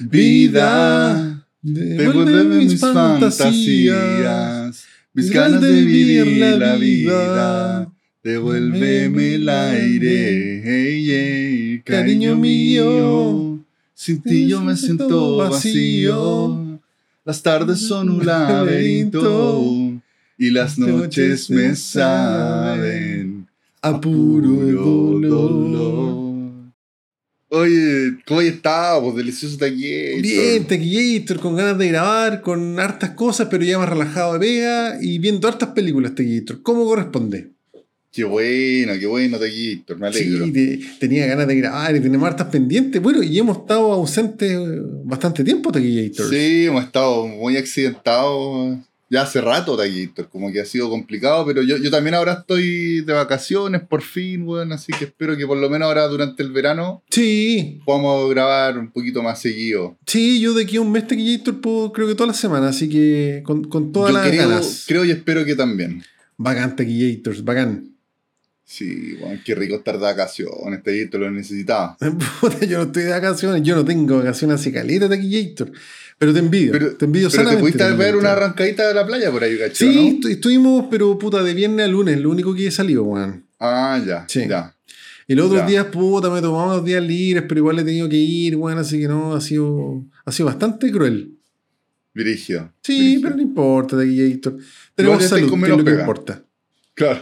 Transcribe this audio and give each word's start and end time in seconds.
Vida, 0.00 1.44
devuélveme 1.62 2.64
mis 2.64 2.80
fantasías, 2.80 3.50
mis 5.12 5.30
ganas 5.30 5.60
de 5.60 5.72
vivir 5.82 6.58
la 6.58 6.76
vida. 6.76 7.92
Devuélveme 8.22 9.34
el 9.36 9.48
aire, 9.48 10.62
hey, 10.64 11.06
hey, 11.08 11.82
cariño 11.84 12.36
mío. 12.36 13.58
Sin 13.94 14.20
ti 14.22 14.46
yo 14.46 14.60
me 14.60 14.76
siento 14.76 15.38
vacío. 15.38 16.80
Las 17.24 17.42
tardes 17.42 17.80
son 17.80 18.10
un 18.10 18.26
laberinto 18.26 20.00
y 20.38 20.50
las 20.50 20.78
noches 20.78 21.50
me 21.50 21.74
saben 21.74 23.48
a 23.82 24.00
puro 24.00 24.50
dolor. 25.20 26.17
Oye, 27.50 28.18
¿cómo 28.26 28.42
estás? 28.42 29.00
Pues 29.00 29.16
delicioso 29.16 29.56
taquillator. 29.56 30.20
Bien, 30.20 30.66
taquillator, 30.66 31.40
con 31.40 31.56
ganas 31.56 31.78
de 31.78 31.88
grabar, 31.88 32.42
con 32.42 32.78
hartas 32.78 33.10
cosas, 33.10 33.48
pero 33.50 33.64
ya 33.64 33.78
más 33.78 33.88
relajado 33.88 34.34
de 34.34 34.40
pega 34.40 34.98
y 35.00 35.18
viendo 35.18 35.48
hartas 35.48 35.70
películas, 35.70 36.14
taquillator. 36.14 36.60
¿Cómo 36.62 36.84
corresponde? 36.84 37.52
Qué 38.12 38.24
bueno, 38.24 38.92
qué 38.98 39.06
bueno, 39.06 39.38
taquillator, 39.38 39.98
me 39.98 40.08
alegro. 40.08 40.44
Sí, 40.46 40.80
tenía 41.00 41.26
ganas 41.26 41.46
de 41.46 41.56
grabar 41.56 41.96
y 41.96 42.00
tenemos 42.00 42.28
hartas 42.28 42.48
pendientes. 42.48 43.00
Bueno, 43.00 43.22
y 43.22 43.38
hemos 43.38 43.58
estado 43.58 43.92
ausentes 43.92 44.58
bastante 45.04 45.42
tiempo, 45.42 45.72
taquillator. 45.72 46.28
Sí, 46.28 46.66
hemos 46.66 46.84
estado 46.84 47.26
muy 47.26 47.56
accidentados 47.56 48.78
ya 49.10 49.22
hace 49.22 49.40
rato, 49.40 49.76
Taquillator, 49.76 50.28
como 50.28 50.52
que 50.52 50.60
ha 50.60 50.64
sido 50.64 50.90
complicado, 50.90 51.46
pero 51.46 51.62
yo, 51.62 51.78
yo 51.78 51.90
también 51.90 52.14
ahora 52.14 52.32
estoy 52.40 53.00
de 53.00 53.12
vacaciones 53.12 53.80
por 53.82 54.02
fin, 54.02 54.46
weón, 54.46 54.72
así 54.72 54.92
que 54.92 55.06
espero 55.06 55.36
que 55.36 55.46
por 55.46 55.56
lo 55.56 55.70
menos 55.70 55.86
ahora 55.86 56.06
durante 56.08 56.42
el 56.42 56.52
verano 56.52 57.02
sí. 57.10 57.80
podamos 57.86 58.28
grabar 58.30 58.78
un 58.78 58.90
poquito 58.90 59.22
más 59.22 59.40
seguido. 59.40 59.96
Sí, 60.06 60.40
yo 60.40 60.52
de 60.52 60.64
aquí 60.64 60.76
a 60.76 60.82
un 60.82 60.92
mes 60.92 61.06
Taquillator 61.06 61.60
puedo, 61.60 61.92
creo 61.92 62.06
que 62.06 62.14
toda 62.14 62.28
la 62.28 62.34
semana, 62.34 62.68
así 62.68 62.88
que 62.88 63.42
con, 63.44 63.64
con 63.64 63.92
todas 63.92 64.12
las 64.12 64.26
creo, 64.26 64.48
ganas. 64.48 64.84
Creo 64.86 65.04
y 65.04 65.10
espero 65.10 65.44
que 65.44 65.54
también. 65.54 66.02
Bacán 66.36 66.76
Taquillators, 66.76 67.42
bacán. 67.44 67.94
Sí, 68.64 69.16
bueno, 69.18 69.40
qué 69.42 69.54
rico 69.54 69.76
estar 69.76 69.94
de 69.94 70.02
vacaciones, 70.02 70.82
Taquillator 70.82 71.20
lo 71.20 71.30
necesitaba. 71.30 71.96
Yo 72.68 72.78
no 72.78 72.84
estoy 72.84 73.04
de 73.04 73.10
vacaciones, 73.10 73.62
yo 73.62 73.74
no 73.74 73.86
tengo 73.86 74.18
vacaciones 74.18 74.60
hace 74.60 74.70
caleta, 74.70 75.08
Taquillator. 75.08 75.72
Pero 76.18 76.32
te 76.32 76.40
envidio, 76.40 76.72
pero, 76.72 76.96
te 76.96 77.04
envidio 77.04 77.28
pero 77.30 77.50
te 77.50 77.56
pudiste 77.58 77.92
ver 77.92 78.16
una 78.16 78.32
arrancadita 78.32 78.88
de 78.88 78.94
la 78.94 79.06
playa 79.06 79.30
por 79.30 79.44
ahí, 79.44 79.56
¿cachai? 79.56 79.92
Sí, 79.92 80.20
¿no? 80.22 80.28
estuvimos, 80.28 80.86
pero 80.90 81.16
puta, 81.16 81.42
de 81.44 81.54
viernes 81.54 81.84
a 81.86 81.88
lunes, 81.88 82.18
lo 82.20 82.30
único 82.30 82.54
que 82.54 82.66
he 82.66 82.70
salido, 82.72 83.04
weón. 83.04 83.46
Ah, 83.60 84.00
ya, 84.04 84.24
Sí. 84.28 84.46
ya. 84.48 84.74
Y 85.28 85.34
los 85.34 85.46
otros 85.46 85.60
Ya. 85.62 85.66
días, 85.68 85.86
puta, 85.86 86.28
me 86.30 86.40
tomaba 86.40 86.72
unos 86.74 86.84
días 86.84 87.02
libres, 87.04 87.44
pero 87.48 87.60
igual 87.60 87.78
he 87.78 87.84
tenido 87.84 88.08
que 88.08 88.16
ir, 88.16 88.56
weón, 88.56 88.78
así 88.78 88.98
que 88.98 89.06
no, 89.06 89.34
ha 89.34 89.40
sido, 89.40 90.04
ha 90.24 90.32
sido 90.32 90.46
bastante 90.46 90.90
cruel. 90.90 91.34
Virigio. 92.14 92.72
Sí, 92.82 93.20
pero 93.22 93.36
no 93.36 93.42
importa, 93.42 93.96
Tenemos 93.98 94.48
ya 94.96 95.24
estáis 95.24 95.28
salud, 95.28 95.50
con 95.50 95.60
que 95.60 95.66
es 95.66 95.70
lo 95.70 95.76
que 95.78 95.84
pega. 95.84 96.00
importa. 96.00 96.44
Claro. 96.94 97.20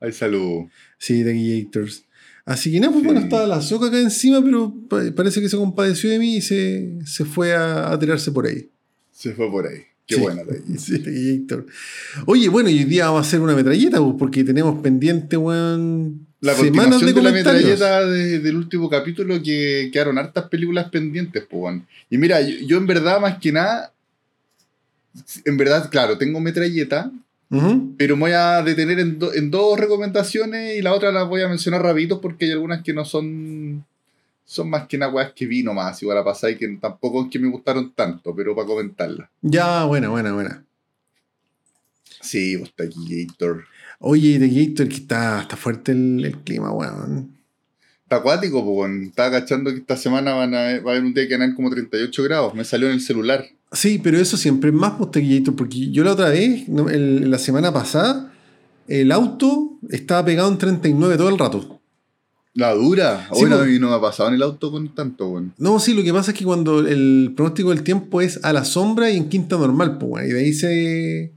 Ay, 0.00 0.12
salud. 0.12 0.64
Sí, 0.98 1.24
Taquillators. 1.24 2.03
Así 2.46 2.70
que 2.70 2.78
nada, 2.80 2.92
pues 2.92 3.04
bueno, 3.04 3.20
estaba 3.20 3.46
la 3.46 3.62
soca 3.62 3.86
acá 3.86 3.98
encima, 3.98 4.42
pero 4.44 4.74
pa- 4.88 5.02
parece 5.16 5.40
que 5.40 5.48
se 5.48 5.56
compadeció 5.56 6.10
de 6.10 6.18
mí 6.18 6.36
y 6.36 6.40
se, 6.42 6.98
se 7.06 7.24
fue 7.24 7.54
a, 7.54 7.90
a 7.90 7.98
tirarse 7.98 8.30
por 8.32 8.46
ahí. 8.46 8.68
Se 9.12 9.32
fue 9.32 9.50
por 9.50 9.66
ahí. 9.66 9.78
Qué 10.06 10.16
Sí. 10.16 10.20
buena. 10.20 10.42
Sí, 10.78 10.98
Taquillator. 10.98 11.64
Oye, 12.26 12.48
bueno, 12.50 12.68
y 12.68 12.78
hoy 12.80 12.84
día 12.84 13.06
vamos 13.06 13.24
a 13.24 13.28
hacer 13.28 13.40
una 13.40 13.54
metralleta, 13.54 13.98
pues, 13.98 14.14
porque 14.18 14.44
tenemos 14.44 14.78
pendiente, 14.82 15.38
weón, 15.38 16.26
La 16.40 16.54
semanas 16.54 17.00
de 17.00 17.14
de, 17.14 17.22
la 17.22 17.32
metralleta 17.32 18.04
de- 18.06 18.38
del 18.40 18.56
último 18.56 18.90
capítulo 18.90 19.42
que 19.42 19.88
quedaron 19.90 20.18
hartas 20.18 20.46
películas 20.50 20.90
pendientes, 20.90 21.44
pues, 21.48 21.62
weón. 21.62 21.86
Y 22.10 22.18
mira, 22.18 22.42
yo, 22.42 22.54
yo 22.66 22.76
en 22.76 22.86
verdad, 22.86 23.18
más 23.20 23.38
que 23.38 23.52
nada, 23.52 23.90
en 25.46 25.56
verdad, 25.56 25.88
claro, 25.90 26.18
tengo 26.18 26.40
metralleta, 26.40 27.10
Pero 27.96 28.16
me 28.16 28.20
voy 28.22 28.32
a 28.32 28.62
detener 28.62 28.98
en, 28.98 29.18
do- 29.18 29.32
en 29.32 29.50
dos 29.50 29.78
recomendaciones 29.78 30.76
y 30.76 30.82
la 30.82 30.92
otra 30.92 31.12
las 31.12 31.28
voy 31.28 31.42
a 31.42 31.48
mencionar 31.48 31.82
rapiditos 31.82 32.18
porque 32.20 32.46
hay 32.46 32.52
algunas 32.52 32.82
que 32.82 32.92
no 32.92 33.04
son 33.04 33.84
son 34.46 34.68
más 34.68 34.86
que 34.86 34.98
nada 34.98 35.32
que 35.34 35.46
vi 35.46 35.62
nomás, 35.62 36.02
igual 36.02 36.18
a 36.18 36.24
pasar 36.24 36.50
y 36.50 36.56
que 36.56 36.68
tampoco 36.80 37.24
es 37.24 37.30
que 37.30 37.38
me 37.38 37.48
gustaron 37.48 37.92
tanto, 37.94 38.34
pero 38.34 38.54
para 38.54 38.66
comentarlas. 38.66 39.28
Ya, 39.40 39.84
buena, 39.84 40.08
buena, 40.10 40.32
buena. 40.34 40.64
Sí, 42.20 42.56
pues 42.58 42.72
Taquillator. 42.74 43.64
Oye, 44.00 44.38
Taquillator, 44.38 44.88
que 44.88 44.96
está, 44.96 45.40
está 45.42 45.56
fuerte 45.56 45.92
el, 45.92 46.24
el 46.24 46.38
clima, 46.38 46.72
weón. 46.72 47.30
Está 48.02 48.16
acuático, 48.16 48.64
pues. 48.64 48.92
Estaba 49.08 49.30
cachando 49.30 49.70
que 49.70 49.78
esta 49.78 49.96
semana 49.96 50.34
van 50.34 50.54
a, 50.54 50.58
va 50.80 50.92
a 50.92 50.94
haber 50.94 51.04
un 51.04 51.14
día 51.14 51.26
que 51.26 51.34
haber 51.36 51.54
como 51.54 51.70
38 51.70 52.22
grados. 52.24 52.54
Me 52.54 52.64
salió 52.64 52.88
en 52.88 52.94
el 52.94 53.00
celular. 53.00 53.46
Sí, 53.74 54.00
pero 54.02 54.18
eso 54.18 54.36
siempre 54.36 54.70
es 54.70 54.74
más 54.76 54.94
Taquillator, 54.98 55.54
porque 55.56 55.90
yo 55.90 56.02
la 56.04 56.12
otra 56.12 56.30
vez, 56.30 56.64
el- 56.68 57.30
la 57.30 57.38
semana 57.38 57.72
pasada, 57.72 58.32
el 58.88 59.12
auto 59.12 59.78
estaba 59.90 60.24
pegado 60.24 60.48
en 60.50 60.58
39 60.58 61.16
todo 61.16 61.28
el 61.28 61.38
rato. 61.38 61.80
La 62.54 62.72
dura. 62.72 63.26
Sí, 63.32 63.40
Bueno, 63.40 63.56
pues. 63.56 63.68
a 63.68 63.70
mí 63.72 63.78
no 63.80 63.88
me 63.88 63.96
ha 63.96 64.00
pasado 64.00 64.28
en 64.28 64.36
el 64.36 64.42
auto 64.42 64.70
con 64.70 64.94
tanto, 64.94 65.28
weón. 65.28 65.52
No, 65.58 65.80
sí, 65.80 65.92
lo 65.92 66.04
que 66.04 66.12
pasa 66.12 66.30
es 66.30 66.38
que 66.38 66.44
cuando 66.44 66.86
el 66.86 67.32
pronóstico 67.34 67.70
del 67.70 67.82
tiempo 67.82 68.20
es 68.20 68.38
a 68.44 68.52
la 68.52 68.64
sombra 68.64 69.10
y 69.10 69.16
en 69.16 69.28
quinta 69.28 69.56
normal, 69.58 69.98
pues, 69.98 70.28
y 70.28 70.32
de 70.32 70.40
ahí 70.40 70.52
se, 70.52 71.32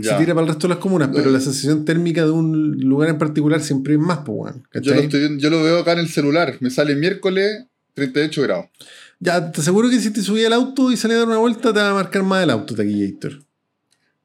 se 0.00 0.14
tira 0.14 0.32
para 0.32 0.42
el 0.42 0.48
resto 0.48 0.68
de 0.68 0.74
las 0.74 0.78
comunas, 0.78 1.10
pero 1.12 1.28
la 1.30 1.40
sensación 1.40 1.84
térmica 1.84 2.24
de 2.24 2.30
un 2.30 2.78
lugar 2.78 3.08
en 3.08 3.18
particular 3.18 3.60
siempre 3.60 3.94
es 3.94 3.98
más, 3.98 4.18
pues, 4.18 4.38
weón, 4.38 4.62
Yo 4.80 4.94
lo, 4.94 5.00
estoy 5.00 5.38
yo 5.40 5.50
lo 5.50 5.60
veo 5.64 5.80
acá 5.80 5.92
en 5.94 5.98
el 5.98 6.08
celular. 6.08 6.56
Me 6.60 6.70
sale 6.70 6.94
miércoles 6.94 7.64
38 7.94 8.42
grados. 8.42 8.66
Ya, 9.20 9.52
te 9.52 9.60
aseguro 9.60 9.90
que 9.90 10.00
si 10.00 10.10
te 10.10 10.22
subí 10.22 10.44
al 10.44 10.52
auto 10.54 10.90
y 10.90 10.96
salí 10.96 11.14
a 11.14 11.18
dar 11.18 11.28
una 11.28 11.36
vuelta, 11.38 11.72
te 11.72 11.78
va 11.80 11.90
a 11.90 11.94
marcar 11.94 12.22
más 12.22 12.42
el 12.42 12.50
auto, 12.50 12.74
Taquillator. 12.74 13.44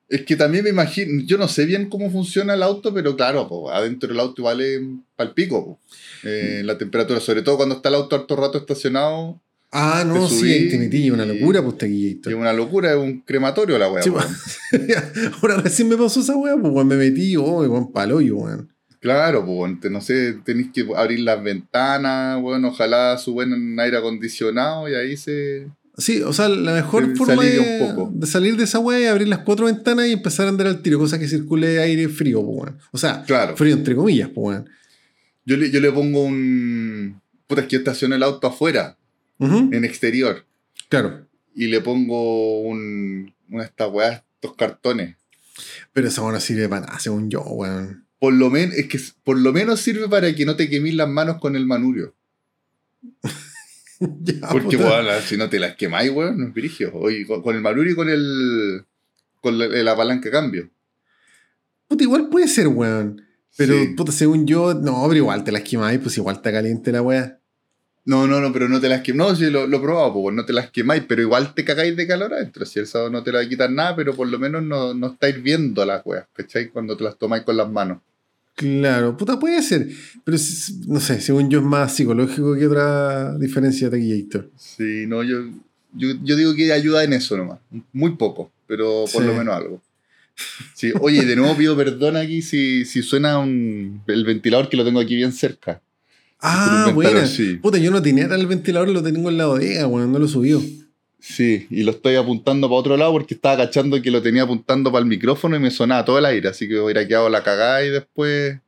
Es 0.07 0.21
que 0.21 0.35
también 0.35 0.63
me 0.63 0.69
imagino, 0.69 1.23
yo 1.25 1.37
no 1.37 1.47
sé 1.47 1.65
bien 1.65 1.89
cómo 1.89 2.09
funciona 2.11 2.53
el 2.53 2.63
auto, 2.63 2.93
pero 2.93 3.15
claro, 3.15 3.47
po, 3.47 3.71
adentro 3.71 4.07
del 4.07 4.19
auto 4.19 4.43
vale 4.43 4.79
palpico. 5.15 5.65
po. 5.65 5.79
Eh, 6.23 6.61
la 6.63 6.77
temperatura, 6.77 7.19
sobre 7.19 7.41
todo 7.41 7.57
cuando 7.57 7.75
está 7.75 7.89
el 7.89 7.95
auto 7.95 8.15
harto 8.15 8.35
rato 8.35 8.57
estacionado, 8.57 9.41
Ah, 9.77 10.05
no, 10.07 10.29
sí, 10.29 10.69
te 10.69 10.77
metí, 10.77 11.11
una 11.11 11.25
locura, 11.25 11.61
pues, 11.61 11.73
es 11.73 11.79
Taquillator. 11.79 12.35
una 12.35 12.53
locura, 12.53 12.91
es 12.93 12.97
un 12.97 13.19
crematorio 13.21 13.77
la 13.77 13.91
weá. 13.91 14.01
Sí. 14.03 14.09
Ahora 15.41 15.57
recién 15.57 15.89
me 15.89 15.97
pasó 15.97 16.21
esa 16.21 16.37
weá, 16.37 16.55
pues, 16.55 16.85
me 16.85 16.95
metí, 16.95 17.35
oh, 17.35 17.59
weón, 17.61 17.91
paloyo, 17.91 18.37
weón. 18.37 18.73
Claro, 19.05 19.45
pues, 19.45 19.91
no 19.91 20.01
sé, 20.01 20.33
tenéis 20.43 20.69
que 20.73 20.83
abrir 20.95 21.19
las 21.19 21.43
ventanas, 21.43 22.41
bueno, 22.41 22.69
ojalá 22.69 23.15
su 23.19 23.33
buen 23.33 23.79
aire 23.79 23.97
acondicionado 23.97 24.89
y 24.89 24.95
ahí 24.95 25.15
se... 25.15 25.67
Sí, 25.95 26.23
o 26.23 26.33
sea, 26.33 26.49
la 26.49 26.73
mejor 26.73 27.05
Se- 27.05 27.15
forma 27.15 27.43
de, 27.43 27.59
un 27.59 27.87
poco. 27.95 28.11
de 28.15 28.25
salir 28.25 28.57
de 28.57 28.63
esa 28.63 28.79
weá 28.79 28.97
es 28.99 29.07
abrir 29.11 29.27
las 29.27 29.39
cuatro 29.39 29.67
ventanas 29.67 30.07
y 30.07 30.11
empezar 30.13 30.47
a 30.47 30.49
andar 30.49 30.65
al 30.65 30.81
tiro, 30.81 30.97
cosa 30.97 31.19
que 31.19 31.27
circule 31.27 31.79
aire 31.79 32.09
frío, 32.09 32.43
pues, 32.43 32.57
weón. 32.57 32.79
O 32.91 32.97
sea, 32.97 33.23
Claro. 33.27 33.55
frío 33.55 33.75
entre 33.75 33.95
comillas, 33.95 34.29
pues, 34.33 34.47
weón. 34.57 34.69
Yo 35.45 35.55
le, 35.55 35.69
yo 35.69 35.79
le 35.79 35.91
pongo 35.91 36.23
un... 36.23 37.21
Puta, 37.45 37.61
es 37.61 37.67
que 37.67 37.75
estaciono 37.75 38.15
el 38.15 38.23
auto 38.23 38.47
afuera, 38.47 38.97
en 39.39 39.85
exterior, 39.85 40.45
Claro. 40.89 41.27
y 41.53 41.67
le 41.67 41.79
pongo 41.79 42.61
un... 42.61 43.31
Una 43.51 43.61
de 43.61 43.69
estas 43.69 43.91
weas, 43.91 44.23
estos 44.41 44.55
cartones. 44.57 45.15
Pero 45.93 46.07
esa 46.07 46.23
weá 46.23 46.31
no 46.33 46.39
sirve 46.39 46.67
para 46.67 46.87
nada, 46.87 46.99
según 46.99 47.29
yo, 47.29 47.41
weón. 47.43 48.04
Por 48.19 48.33
lo, 48.33 48.49
men 48.49 48.71
es 48.75 48.87
que 48.87 48.99
por 49.23 49.37
lo 49.37 49.51
menos 49.53 49.81
sirve 49.81 50.07
para 50.07 50.33
que 50.33 50.45
no 50.45 50.55
te 50.55 50.69
quemís 50.69 50.93
las 50.95 51.09
manos 51.09 51.37
con 51.39 51.55
el 51.55 51.65
manurio. 51.65 52.15
Ya, 53.99 54.47
Porque, 54.51 54.75
weón, 54.75 55.05
si 55.25 55.37
no 55.37 55.49
te 55.49 55.57
las 55.57 55.75
quemáis, 55.77 56.11
weón, 56.11 56.37
no 56.37 56.47
es 56.47 56.53
virigio. 56.53 56.91
Oye, 56.95 57.25
con, 57.25 57.41
con 57.41 57.55
el 57.55 57.61
manurio 57.61 57.93
y 57.93 57.95
con 57.95 58.09
el... 58.09 58.83
Con 59.39 59.57
la, 59.57 59.67
la 59.67 59.95
palanca 59.95 60.29
cambio. 60.29 60.69
Puta, 61.87 62.03
igual 62.03 62.27
puede 62.27 62.49
ser, 62.49 62.67
weón. 62.67 63.21
Pero, 63.55 63.73
Sí. 63.73 63.93
puta, 63.95 64.11
según 64.11 64.45
yo, 64.45 64.73
no, 64.73 65.03
pero 65.07 65.15
igual 65.19 65.45
te 65.45 65.53
las 65.53 65.61
quemáis, 65.61 65.99
pues 65.99 66.17
igual 66.17 66.35
está 66.35 66.51
caliente 66.51 66.91
la 66.91 67.01
weá. 67.01 67.39
No, 68.05 68.27
no, 68.27 68.39
no, 68.39 68.53
pero 68.53 68.69
no 68.69 68.79
te 68.79 68.87
las 68.87 69.01
quemáis. 69.01 69.31
No, 69.31 69.35
sí, 69.35 69.49
lo, 69.49 69.65
lo 69.65 69.77
he 69.77 69.79
probado, 69.79 70.13
pues 70.13 70.35
no 70.35 70.45
te 70.45 70.53
las 70.53 70.69
quemáis, 70.69 71.03
pero 71.07 71.21
igual 71.23 71.53
te 71.55 71.65
cagáis 71.65 71.95
de 71.97 72.05
calor 72.05 72.33
adentro. 72.33 72.65
Si 72.65 72.79
eso 72.79 73.09
no 73.09 73.23
te 73.23 73.31
la 73.31 73.47
quitar 73.49 73.71
nada, 73.71 73.95
pero 73.95 74.15
por 74.15 74.27
lo 74.27 74.37
menos 74.37 74.61
no, 74.63 74.93
no 74.93 75.07
estáis 75.07 75.41
viendo 75.41 75.83
las 75.85 76.05
weas, 76.05 76.25
¿cachai? 76.33 76.69
Cuando 76.69 76.95
te 76.95 77.03
las 77.03 77.17
tomáis 77.17 77.43
con 77.43 77.57
las 77.57 77.69
manos. 77.71 77.99
Claro, 78.55 79.17
puta, 79.17 79.39
puede 79.39 79.61
ser. 79.63 79.89
Pero 80.23 80.37
no 80.87 80.99
sé, 80.99 81.19
según 81.19 81.49
yo 81.49 81.59
es 81.59 81.65
más 81.65 81.95
psicológico 81.95 82.55
que 82.55 82.67
otra 82.67 83.37
diferencia 83.37 83.89
de 83.89 83.97
Taquillator. 83.97 84.49
Sí, 84.55 85.05
no, 85.07 85.23
yo, 85.23 85.39
yo, 85.93 86.09
yo 86.23 86.35
digo 86.35 86.53
que 86.55 86.71
ayuda 86.71 87.03
en 87.03 87.13
eso 87.13 87.35
nomás. 87.35 87.57
Muy 87.91 88.11
poco, 88.17 88.51
pero 88.67 89.05
por 89.11 89.23
Sí. 89.23 89.27
lo 89.27 89.33
menos 89.33 89.55
algo. 89.55 89.81
Sí, 90.73 90.91
oye, 91.01 91.25
de 91.25 91.35
nuevo 91.35 91.55
pido 91.55 91.75
perdón 91.75 92.17
aquí 92.17 92.41
si, 92.41 92.85
si 92.85 93.01
suena 93.01 93.39
un, 93.39 94.01
el 94.07 94.23
ventilador 94.25 94.69
que 94.69 94.77
lo 94.77 94.85
tengo 94.85 94.99
aquí 94.99 95.15
bien 95.15 95.31
cerca. 95.31 95.81
Ah, 96.95 97.25
sí. 97.25 97.55
Puta, 97.55 97.77
yo 97.77 97.89
no 97.91 98.01
tenía 98.01 98.25
el 98.25 98.47
ventilador, 98.47 98.89
lo 98.89 99.01
tengo 99.01 99.29
en 99.29 99.37
la 99.37 99.47
bodega, 99.47 99.87
weón, 99.87 100.11
no 100.11 100.19
lo 100.19 100.27
subió. 100.27 100.61
Sí, 101.19 101.65
y 101.71 101.81
lo 101.81 101.89
estoy 101.91 102.15
apuntando 102.15 102.67
para 102.67 102.79
otro 102.79 102.97
lado 102.97 103.11
porque 103.11 103.33
estaba 103.33 103.57
cachando 103.57 103.99
que 103.99 104.11
lo 104.11 104.21
tenía 104.21 104.43
apuntando 104.43 104.91
para 104.91 105.01
el 105.01 105.07
micrófono 105.07 105.55
y 105.55 105.59
me 105.59 105.71
sonaba 105.71 106.05
todo 106.05 106.19
el 106.19 106.25
aire, 106.25 106.49
así 106.49 106.67
que 106.67 106.79
hubiera 106.79 107.07
quedado 107.07 107.29
la 107.29 107.41
cagada 107.41 107.83
y 107.83 107.89
después 107.89 108.59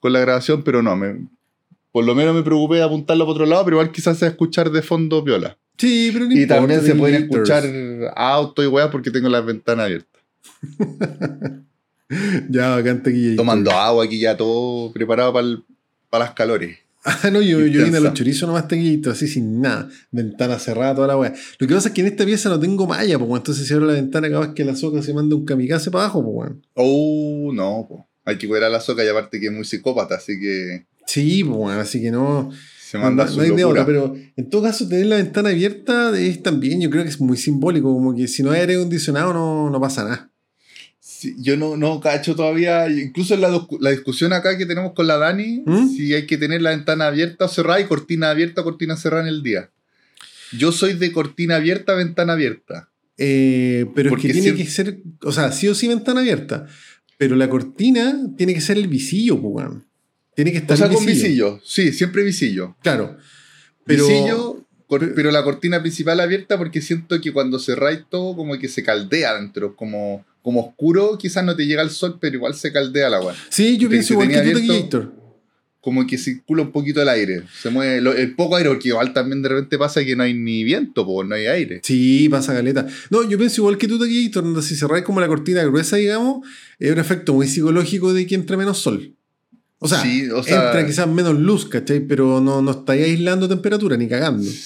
con 0.00 0.12
la 0.14 0.20
grabación, 0.20 0.62
pero 0.62 0.82
no, 0.82 0.96
me 0.96 1.26
Por 1.92 2.06
lo 2.06 2.14
menos 2.14 2.34
me 2.34 2.42
preocupé 2.42 2.76
de 2.76 2.84
apuntarlo 2.84 3.26
para 3.26 3.32
otro 3.32 3.46
lado, 3.46 3.64
pero 3.64 3.76
igual 3.76 3.92
quizás 3.92 4.18
se 4.18 4.24
va 4.24 4.30
a 4.30 4.32
escuchar 4.32 4.70
de 4.70 4.80
fondo 4.80 5.22
viola. 5.22 5.58
Sí, 5.76 6.10
pero 6.14 6.24
no 6.24 6.32
Y 6.32 6.42
importa, 6.42 6.56
también 6.56 6.80
se 6.80 6.94
pueden 6.94 7.24
escuchar 7.24 7.64
autos 8.16 8.64
y 8.64 8.68
weas 8.68 8.88
porque 8.88 9.10
tengo 9.10 9.28
las 9.28 9.44
ventanas 9.44 9.86
abiertas. 9.86 10.22
Ya, 12.50 12.76
bacán 12.76 13.02
Taquillator. 13.02 13.36
Tomando 13.36 13.70
agua 13.70 14.04
aquí 14.04 14.18
ya 14.18 14.36
todo 14.36 14.92
preparado 14.92 15.32
para 15.32 16.24
las 16.24 16.34
calores. 16.34 16.78
Ah, 17.04 17.30
no, 17.32 17.40
yo, 17.42 17.58
yo 17.66 17.84
vine 17.84 17.96
a 17.96 18.00
los 18.00 18.14
chorizos 18.14 18.46
nomás 18.46 18.68
Taquillator, 18.68 19.12
así 19.12 19.26
sin 19.26 19.60
nada. 19.60 19.88
Ventana 20.12 20.58
cerrada, 20.58 20.94
toda 20.94 21.08
la 21.08 21.16
weá. 21.16 21.32
Lo 21.58 21.66
que 21.66 21.74
pasa 21.74 21.88
es 21.88 21.94
que 21.94 22.00
en 22.02 22.06
esta 22.06 22.24
pieza 22.24 22.48
no 22.48 22.60
tengo 22.60 22.86
malla, 22.86 23.18
pues 23.18 23.30
entonces 23.30 23.66
si 23.66 23.74
abro 23.74 23.86
la 23.86 23.94
ventana, 23.94 24.30
capaz 24.30 24.54
que 24.54 24.64
la 24.64 24.76
soca 24.76 25.02
se 25.02 25.12
manda 25.12 25.34
un 25.34 25.44
kamikaze 25.44 25.90
para 25.90 26.04
abajo, 26.04 26.22
pues 26.22 26.34
weón. 26.36 26.66
Oh, 26.74 27.50
no, 27.52 27.86
po. 27.88 28.06
hay 28.24 28.38
que 28.38 28.46
cuidar 28.46 28.64
a 28.64 28.70
la 28.70 28.80
soca 28.80 29.04
y 29.04 29.08
aparte 29.08 29.40
que 29.40 29.46
es 29.46 29.52
muy 29.52 29.64
psicópata, 29.64 30.14
así 30.14 30.38
que 30.38 30.86
Sí, 31.06 31.42
pues 31.42 31.56
weón, 31.58 31.78
así 31.78 32.00
que 32.00 32.12
no. 32.12 32.50
se 32.80 32.98
manda 32.98 33.24
no, 33.24 33.30
su 33.30 33.36
no 33.38 33.42
hay 33.42 33.50
de 33.50 33.64
otra, 33.64 33.84
pero 33.84 34.14
en 34.36 34.48
todo 34.48 34.62
caso, 34.62 34.86
tener 34.86 35.06
la 35.06 35.16
ventana 35.16 35.48
abierta 35.48 36.16
es 36.16 36.40
también, 36.42 36.80
yo 36.80 36.88
creo 36.88 37.02
que 37.02 37.10
es 37.10 37.20
muy 37.20 37.36
simbólico, 37.36 37.92
como 37.92 38.14
que 38.14 38.28
si 38.28 38.44
no 38.44 38.52
hay 38.52 38.60
aire 38.60 38.76
acondicionado 38.76 39.32
no, 39.32 39.70
no 39.70 39.80
pasa 39.80 40.04
nada. 40.04 40.31
Sí, 41.22 41.36
yo 41.38 41.56
no, 41.56 41.76
no 41.76 42.00
cacho 42.00 42.34
todavía, 42.34 42.88
incluso 42.88 43.34
en 43.34 43.42
la, 43.42 43.66
la 43.80 43.90
discusión 43.90 44.32
acá 44.32 44.58
que 44.58 44.66
tenemos 44.66 44.92
con 44.92 45.06
la 45.06 45.18
Dani, 45.18 45.62
¿Mm? 45.64 45.88
si 45.90 46.12
hay 46.14 46.26
que 46.26 46.36
tener 46.36 46.62
la 46.62 46.70
ventana 46.70 47.06
abierta 47.06 47.44
o 47.44 47.48
cerrada 47.48 47.80
y 47.80 47.84
cortina 47.84 48.30
abierta 48.30 48.62
o 48.62 48.64
cortina 48.64 48.96
cerrada 48.96 49.22
en 49.22 49.28
el 49.28 49.42
día. 49.44 49.70
Yo 50.58 50.72
soy 50.72 50.94
de 50.94 51.12
cortina 51.12 51.56
abierta, 51.56 51.94
ventana 51.94 52.32
abierta. 52.32 52.88
Eh, 53.18 53.86
pero 53.94 54.10
Porque 54.10 54.26
es 54.28 54.34
que 54.34 54.40
tiene 54.42 54.56
si- 54.58 54.64
que 54.64 54.70
ser, 54.70 54.98
o 55.22 55.30
sea, 55.30 55.52
sí 55.52 55.68
o 55.68 55.74
sí 55.74 55.86
ventana 55.86 56.20
abierta. 56.20 56.66
Pero 57.18 57.36
la 57.36 57.48
cortina 57.48 58.20
tiene 58.36 58.52
que 58.52 58.60
ser 58.60 58.76
el 58.78 58.88
visillo, 58.88 59.40
pues, 59.40 59.54
weón. 59.54 59.86
Tiene 60.34 60.50
que 60.50 60.58
estar 60.58 60.74
O 60.74 60.78
sea, 60.78 60.86
el 60.88 60.94
con 60.94 61.06
visillo, 61.06 61.60
sí, 61.64 61.92
siempre 61.92 62.24
visillo. 62.24 62.76
Claro. 62.82 63.16
Pero, 63.84 64.08
Visillo, 64.08 64.66
pero 65.14 65.30
la 65.30 65.44
cortina 65.44 65.80
principal 65.80 66.18
abierta 66.20 66.58
porque 66.58 66.80
siento 66.82 67.20
que 67.20 67.32
cuando 67.32 67.58
cerráis 67.58 68.00
todo 68.10 68.34
como 68.34 68.58
que 68.58 68.68
se 68.68 68.82
caldea 68.82 69.34
dentro, 69.38 69.76
como, 69.76 70.24
como 70.42 70.60
oscuro, 70.66 71.16
quizás 71.18 71.44
no 71.44 71.54
te 71.56 71.66
llega 71.66 71.82
el 71.82 71.90
sol, 71.90 72.18
pero 72.20 72.36
igual 72.36 72.54
se 72.54 72.72
caldea 72.72 73.08
la 73.08 73.18
agua. 73.18 73.34
sí, 73.48 73.76
yo 73.78 73.88
pienso 73.88 74.12
igual 74.14 74.28
que 74.28 74.40
tú. 74.42 74.52
Taquillator. 74.54 75.22
Como 75.80 76.06
que 76.06 76.16
circula 76.16 76.62
un 76.62 76.70
poquito 76.70 77.02
el 77.02 77.08
aire, 77.08 77.42
se 77.60 77.68
mueve 77.68 78.00
lo- 78.00 78.12
el 78.12 78.36
poco 78.36 78.54
aire, 78.54 78.68
porque 78.70 78.88
igual 78.90 79.12
también 79.12 79.42
de 79.42 79.48
repente 79.48 79.76
pasa 79.78 80.04
que 80.04 80.14
no 80.14 80.22
hay 80.22 80.32
ni 80.32 80.62
viento, 80.62 81.04
pues 81.04 81.26
no 81.28 81.34
hay 81.34 81.46
aire. 81.46 81.80
Sí, 81.82 82.28
pasa 82.28 82.52
caleta. 82.54 82.86
No, 83.10 83.28
yo 83.28 83.36
pienso 83.36 83.62
igual 83.62 83.78
que 83.78 83.88
tú, 83.88 83.98
Taquillator, 83.98 84.44
donde 84.44 84.62
si 84.62 84.76
cerráis 84.76 85.02
como 85.04 85.20
la 85.20 85.26
cortina 85.26 85.64
gruesa, 85.64 85.96
digamos, 85.96 86.46
es 86.78 86.92
un 86.92 86.98
efecto 87.00 87.34
muy 87.34 87.48
psicológico 87.48 88.12
de 88.12 88.26
que 88.28 88.36
entre 88.36 88.56
menos 88.56 88.78
sol. 88.78 89.12
O 89.80 89.88
sea, 89.88 90.00
Sí, 90.02 90.30
o 90.30 90.44
sea- 90.44 90.66
entra 90.66 90.86
quizás 90.86 91.08
menos 91.08 91.36
luz, 91.36 91.66
¿cachai? 91.68 91.98
Pero 91.98 92.40
no, 92.40 92.62
no 92.62 92.70
estáis 92.70 93.02
aislando 93.04 93.48
temperatura 93.48 93.96
ni 93.96 94.06
cagando. 94.06 94.44
Sí, 94.44 94.60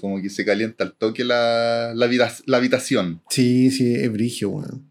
como 0.00 0.20
que 0.20 0.30
se 0.30 0.44
calienta 0.44 0.84
al 0.84 0.94
toque 0.94 1.24
la, 1.24 1.92
la, 1.94 2.56
habitación. 2.56 3.20
Sí, 3.28 3.70
sí, 3.70 3.94
es 3.94 4.12
brigio, 4.12 4.50
weón. 4.50 4.90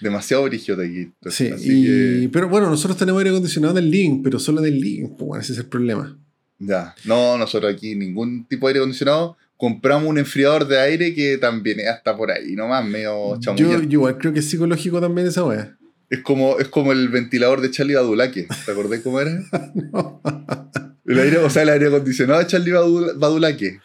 Demasiado 0.00 0.44
brillo 0.44 0.76
de 0.76 0.86
aquí. 0.86 1.12
Sí, 1.30 1.48
Así 1.48 1.70
y- 1.72 1.84
que, 2.22 2.28
pero 2.32 2.48
bueno, 2.48 2.68
nosotros 2.68 2.98
tenemos 2.98 3.20
aire 3.20 3.30
acondicionado 3.30 3.78
en 3.78 3.84
el 3.84 3.90
living, 3.90 4.22
pero 4.22 4.38
solo 4.38 4.60
en 4.60 4.66
el 4.72 4.80
living, 4.80 5.08
pues 5.10 5.26
bueno, 5.28 5.42
ese 5.42 5.52
es 5.52 5.58
el 5.60 5.66
problema. 5.66 6.18
ya. 6.58 6.94
No, 7.04 7.38
nosotros 7.38 7.72
aquí 7.72 7.94
ningún 7.94 8.44
tipo 8.46 8.66
de 8.66 8.72
aire 8.72 8.80
acondicionado. 8.80 9.36
Compramos 9.56 10.08
un 10.08 10.18
enfriador 10.18 10.66
de 10.66 10.78
aire 10.80 11.14
que 11.14 11.38
también 11.38 11.78
es 11.80 11.86
hasta 11.88 12.16
por 12.16 12.30
ahí, 12.32 12.54
nomás, 12.56 12.84
medio 12.84 13.34
Yo, 13.36 13.40
chamullento. 13.40 13.82
yo 13.84 13.88
igual 14.00 14.18
creo 14.18 14.32
que 14.32 14.40
es 14.40 14.50
psicológico 14.50 15.00
también 15.00 15.28
esa 15.28 15.44
weá. 15.44 15.78
Es 16.10 16.20
como, 16.20 16.58
es 16.58 16.68
como 16.68 16.92
el 16.92 17.08
ventilador 17.08 17.60
de 17.60 17.70
Charlie 17.70 17.94
Badulaque. 17.94 18.46
¿Te 18.66 18.72
acordás 18.72 19.00
cómo 19.00 19.20
era? 19.20 19.42
El 21.06 21.18
aire, 21.18 21.38
o 21.38 21.50
sea, 21.50 21.62
el 21.62 21.68
aire 21.68 21.88
acondicionado 21.88 22.40
de 22.40 22.46
Charlie 22.46 22.72
Badul- 22.72 23.18
Badulaque. 23.18 23.80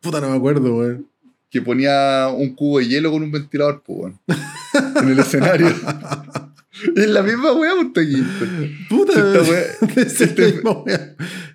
Puta, 0.00 0.20
no 0.20 0.30
me 0.30 0.36
acuerdo, 0.36 0.74
weón. 0.74 1.06
Que 1.50 1.62
ponía 1.62 2.28
un 2.28 2.54
cubo 2.54 2.78
de 2.80 2.88
hielo 2.88 3.12
con 3.12 3.22
un 3.22 3.30
ventilador, 3.30 3.82
pues. 3.86 4.12
En 5.00 5.08
el 5.08 5.18
escenario. 5.18 5.68
es 6.96 7.08
la 7.08 7.22
misma 7.22 7.52
weá. 7.52 7.72
Puta, 8.88 9.12
Esta 9.96 10.00
este-. 10.00 10.60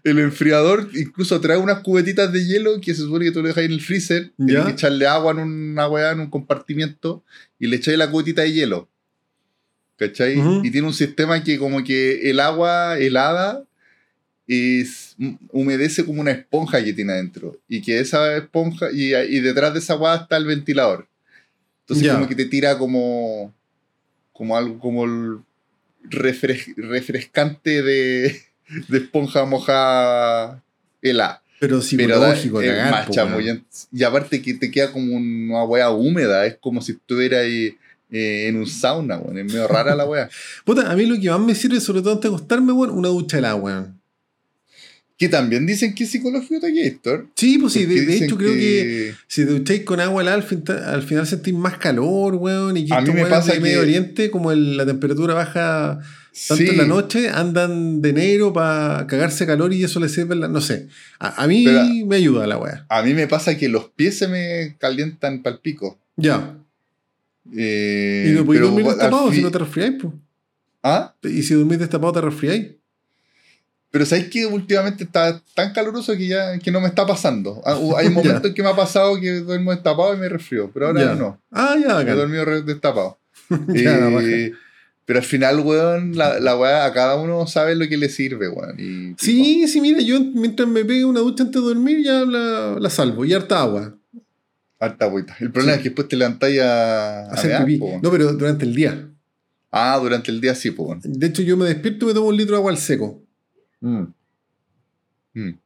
El 0.05 0.19
enfriador 0.19 0.89
incluso 0.95 1.39
trae 1.41 1.57
unas 1.57 1.79
cubetitas 1.81 2.31
de 2.31 2.45
hielo 2.45 2.79
que 2.79 2.93
se 2.93 3.01
supone 3.01 3.25
que 3.25 3.31
tú 3.31 3.41
lo 3.41 3.49
dejas 3.49 3.65
en 3.65 3.71
el 3.73 3.81
freezer. 3.81 4.31
Ya. 4.37 4.45
Tienes 4.45 4.65
que 4.65 4.71
echarle 4.71 5.05
agua 5.07 5.33
en 5.33 5.39
una 5.39 5.87
weá, 5.89 6.11
en 6.11 6.21
un 6.21 6.29
compartimiento, 6.29 7.23
y 7.59 7.67
le 7.67 7.75
echáis 7.75 7.97
la 7.97 8.09
cubetita 8.09 8.43
de 8.43 8.53
hielo. 8.53 8.89
¿Cachai? 9.97 10.41
Y 10.63 10.71
tiene 10.71 10.87
un 10.87 10.93
sistema 10.93 11.43
que 11.43 11.57
como 11.59 11.83
que 11.83 12.29
el 12.29 12.39
agua 12.39 12.97
helada 12.97 13.65
es, 14.51 15.15
humedece 15.51 16.03
como 16.05 16.21
una 16.21 16.31
esponja 16.31 16.83
que 16.83 16.93
tiene 16.93 17.13
adentro. 17.13 17.57
Y 17.67 17.81
que 17.81 17.99
esa 17.99 18.35
esponja, 18.37 18.87
y, 18.91 19.13
y 19.15 19.39
detrás 19.41 19.73
de 19.73 19.79
esa 19.79 19.93
agua 19.93 20.15
está 20.15 20.37
el 20.37 20.45
ventilador. 20.45 21.07
Entonces 21.81 22.05
Ya. 22.05 22.13
como 22.15 22.27
que 22.27 22.35
te 22.35 22.45
tira 22.45 22.77
como, 22.77 23.53
como 24.33 24.57
algo 24.57 24.79
como 24.79 25.05
el 25.05 25.37
refres- 26.09 26.73
refrescante 26.75 27.81
de, 27.83 28.41
de 28.87 28.97
esponja 28.97 29.45
mojada 29.45 30.63
helada. 31.01 31.43
Pero 31.59 31.79
Pero 31.79 31.81
psicológico, 31.81 32.59
cagar, 32.61 33.05
po. 33.07 33.13
Y 33.91 34.03
aparte 34.03 34.41
que 34.41 34.53
te 34.53 34.71
queda 34.71 34.91
como 34.93 35.13
una 35.15 35.63
wea 35.65 35.89
húmeda, 35.91 36.45
es 36.45 36.55
como 36.57 36.81
si 36.81 36.93
estuvieras 36.93 37.41
ahí, 37.41 37.75
eh, 38.11 38.47
en 38.47 38.55
un 38.55 38.65
sauna, 38.65 39.17
weón. 39.17 39.37
Es 39.39 39.45
medio 39.45 39.67
rara 39.67 39.93
la 39.93 40.05
wea. 40.05 40.29
Puta, 40.65 40.89
a 40.89 40.95
mí 40.95 41.05
lo 41.05 41.19
que 41.19 41.29
más 41.29 41.39
me 41.41 41.53
sirve, 41.53 41.81
sobre 41.81 42.01
todo 42.01 42.13
antes 42.13 42.31
de 42.31 42.35
acostarme, 42.35 42.71
weón, 42.71 42.91
una 42.97 43.09
ducha 43.09 43.37
helada, 43.39 43.55
weón. 43.55 43.98
Que 45.19 45.27
también 45.29 45.65
dicen 45.67 45.93
que 45.93 46.05
es 46.05 46.11
psicológico 46.11 46.61
Taquillator. 46.61 47.27
Sí, 47.35 47.57
pues 47.59 47.73
sí, 47.73 47.85
de, 47.85 48.05
de 48.05 48.15
hecho 48.25 48.37
creo 48.37 48.53
que 48.53 49.13
si 49.27 49.43
te 49.45 49.51
ducháis 49.51 49.83
con 49.83 49.99
agua 49.99 50.21
al, 50.21 50.29
al 50.29 51.03
final 51.03 51.27
sentís 51.27 51.53
más 51.53 51.77
calor, 51.77 52.35
weón. 52.35 52.77
Y 52.77 52.85
que 52.85 52.93
A 52.93 53.01
mí 53.01 53.11
me 53.11 53.25
pasa 53.25 53.51
de 53.51 53.57
que- 53.57 53.63
Medio 53.63 53.81
Oriente, 53.81 54.31
como 54.31 54.51
el- 54.53 54.77
la 54.77 54.85
temperatura 54.85 55.33
baja 55.33 55.99
tanto 56.47 56.63
Sí, 56.63 56.69
en 56.69 56.77
la 56.77 56.85
noche, 56.85 57.27
andan 57.27 58.01
de 58.01 58.13
negro 58.13 58.53
para 58.53 59.05
cagarse 59.07 59.45
calor 59.45 59.73
y 59.73 59.83
eso 59.83 59.99
les 59.99 60.13
sirve, 60.13 60.35
la- 60.37 60.47
no 60.47 60.61
sé. 60.61 60.87
A, 61.19 61.43
a 61.43 61.47
mí 61.47 61.65
Pero- 61.65 61.83
me 62.07 62.15
ayuda 62.15 62.47
la 62.47 62.57
weá. 62.57 62.85
A 62.87 63.03
mí 63.03 63.13
me 63.13 63.27
pasa 63.27 63.57
que 63.57 63.67
los 63.67 63.89
pies 63.89 64.17
se 64.17 64.29
me 64.29 64.77
calientan 64.79 65.43
pal 65.43 65.59
pico. 65.61 65.99
Ya. 66.15 66.55
Eh, 67.55 68.27
y 68.29 68.31
no 68.37 68.45
podéis 68.45 68.63
dormir 68.63 68.85
destapado 68.85 69.33
si 69.33 69.41
no 69.41 69.51
te 69.51 69.57
resfriáis, 69.59 69.93
pues. 70.01 70.13
¿Ah? 70.81 71.13
Y 71.23 71.43
si 71.43 71.55
dormís 71.55 71.79
destapado 71.79 72.13
te 72.13 72.21
resfriáis. 72.21 72.67
Pero 73.91 74.05
sabéis 74.05 74.29
que 74.29 74.45
últimamente 74.45 75.03
está 75.03 75.41
tan 75.55 75.73
caluroso 75.73 76.13
que 76.15 76.27
ya 76.27 76.59
que 76.59 76.71
no 76.71 76.79
me 76.79 76.87
está 76.87 77.05
pasando. 77.07 77.61
Ah, 77.65 77.79
Hay 77.97 78.09
momentos 78.11 78.45
en 78.45 78.53
que 78.53 78.61
me 78.61 78.69
ha 78.69 78.75
pasado 78.75 79.19
que 79.19 79.39
duermo 79.39 79.71
destapado 79.71 80.13
y 80.13 80.17
me 80.17 80.29
resfrío, 80.29 80.69
pero 80.71 80.87
ahora 80.87 81.01
Ya. 81.05 81.15
no. 81.15 81.41
Ah, 81.51 81.75
ya, 81.75 81.89
He 81.91 81.93
bacán. 82.05 82.17
dormido 82.17 82.61
destapado. 82.63 83.17
Eh, 83.75 84.53
pero 85.05 85.17
al 85.19 85.25
final, 85.25 85.59
weón, 85.61 86.15
la, 86.15 86.39
la 86.39 86.55
weá, 86.55 86.85
a 86.85 86.93
cada 86.93 87.15
uno 87.15 87.47
sabe 87.47 87.75
lo 87.75 87.87
que 87.87 87.97
le 87.97 88.09
sirve, 88.09 88.47
weón. 88.47 88.79
Y, 88.79 89.15
Sí, 89.17 89.67
sí, 89.67 89.81
mira, 89.81 90.01
yo 90.01 90.19
mientras 90.21 90.69
me 90.69 90.85
pegue 90.85 91.03
una 91.03 91.21
ducha 91.21 91.41
antes 91.45 91.59
de 91.59 91.67
dormir 91.67 92.03
ya 92.05 92.25
la, 92.25 92.75
la 92.79 92.89
salvo. 92.91 93.25
Y 93.25 93.33
harta 93.33 93.59
agua. 93.61 93.95
harta 94.79 95.05
agüita. 95.05 95.35
El 95.39 95.51
problema 95.51 95.73
Sí. 95.73 95.77
es 95.79 95.83
que 95.83 95.89
después 95.89 96.07
te 96.09 96.15
levantáis 96.15 96.59
a, 96.61 97.21
a 97.25 97.31
Hacer 97.33 97.49
mear, 97.49 97.65
pipí. 97.65 97.79
po. 97.79 97.99
No, 98.03 98.11
pero 98.11 98.31
durante 98.33 98.65
el 98.65 98.75
día. 98.75 99.09
Ah, 99.71 99.97
durante 99.99 100.29
el 100.29 100.39
día 100.41 100.53
sí, 100.53 100.69
pues. 100.69 100.99
De 101.03 101.25
hecho, 101.25 101.41
yo 101.41 101.57
me 101.57 101.65
despierto 101.65 102.05
y 102.05 102.09
me 102.09 102.13
tomo 102.13 102.27
un 102.27 102.37
litro 102.37 102.53
de 102.55 102.59
agua 102.59 102.71
al 102.71 102.77
seco. 102.77 103.23
Mm. 103.81 104.03
Mm. 105.33 105.59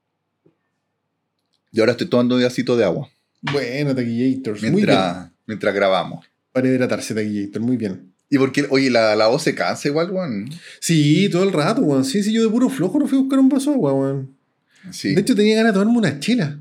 Y 1.72 1.80
ahora 1.80 1.94
estoy 1.94 2.08
tomando 2.08 2.36
un 2.36 2.44
vasito 2.44 2.78
de 2.78 2.84
agua 2.84 3.10
Bueno, 3.42 3.96
taquillators. 3.96 4.62
Muy 4.62 4.70
bien. 4.70 4.76
mientras, 4.86 5.32
mientras 5.48 5.74
grabamos. 5.74 6.26
Para 6.52 6.68
hidratarse, 6.68 7.16
taquillator. 7.16 7.62
Muy 7.62 7.78
bien. 7.78 8.14
Y 8.30 8.38
porque, 8.38 8.66
oye, 8.70 8.90
la, 8.90 9.16
la 9.16 9.28
voz 9.28 9.44
se 9.44 9.54
cansa 9.54 9.88
igual, 9.88 10.12
weón. 10.12 10.50
Sí, 10.80 11.30
todo 11.32 11.44
el 11.44 11.52
rato, 11.54 11.82
weón. 11.82 12.04
Sí, 12.06 12.24
sí, 12.24 12.34
yo 12.34 12.44
de 12.44 12.50
puro 12.50 12.70
flojo 12.70 13.00
no 13.00 13.08
fui 13.08 13.18
a 13.18 13.22
buscar 13.22 13.40
un 13.40 13.50
vaso 13.50 13.70
de 13.72 13.76
agua, 13.76 13.94
weón. 13.94 14.36
Sí. 14.92 15.14
De 15.14 15.22
hecho, 15.22 15.36
tenía 15.36 15.56
ganas 15.56 15.74
de 15.74 15.80
tomarme 15.80 16.00
una 16.00 16.20
chela. 16.20 16.60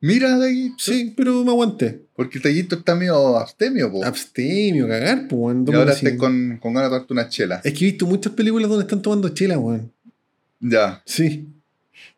Mira. 0.00 0.38
Sí, 0.76 1.14
pero 1.16 1.42
me 1.42 1.50
aguanté. 1.50 2.04
Porque 2.14 2.38
el 2.38 2.42
tallito 2.42 2.76
está 2.76 2.94
medio 2.94 3.38
abstemio, 3.38 3.90
po. 3.90 4.04
Abstemio, 4.04 4.86
cagar, 4.86 5.26
pues, 5.26 5.32
weón. 5.40 5.64
y 5.66 5.74
ahora 5.74 5.92
estás 5.92 6.12
con, 6.18 6.58
con 6.60 6.74
ganas 6.74 6.90
de 6.90 6.96
tomarte 6.96 7.12
una 7.14 7.28
chela. 7.28 7.60
Es 7.64 7.72
que 7.72 7.86
he 7.86 7.90
visto 7.90 8.06
muchas 8.06 8.34
películas 8.34 8.68
donde 8.68 8.84
están 8.84 9.00
tomando 9.00 9.30
chela, 9.30 9.58
weón. 9.58 9.90
Ya. 10.64 11.02
Sí. 11.04 11.46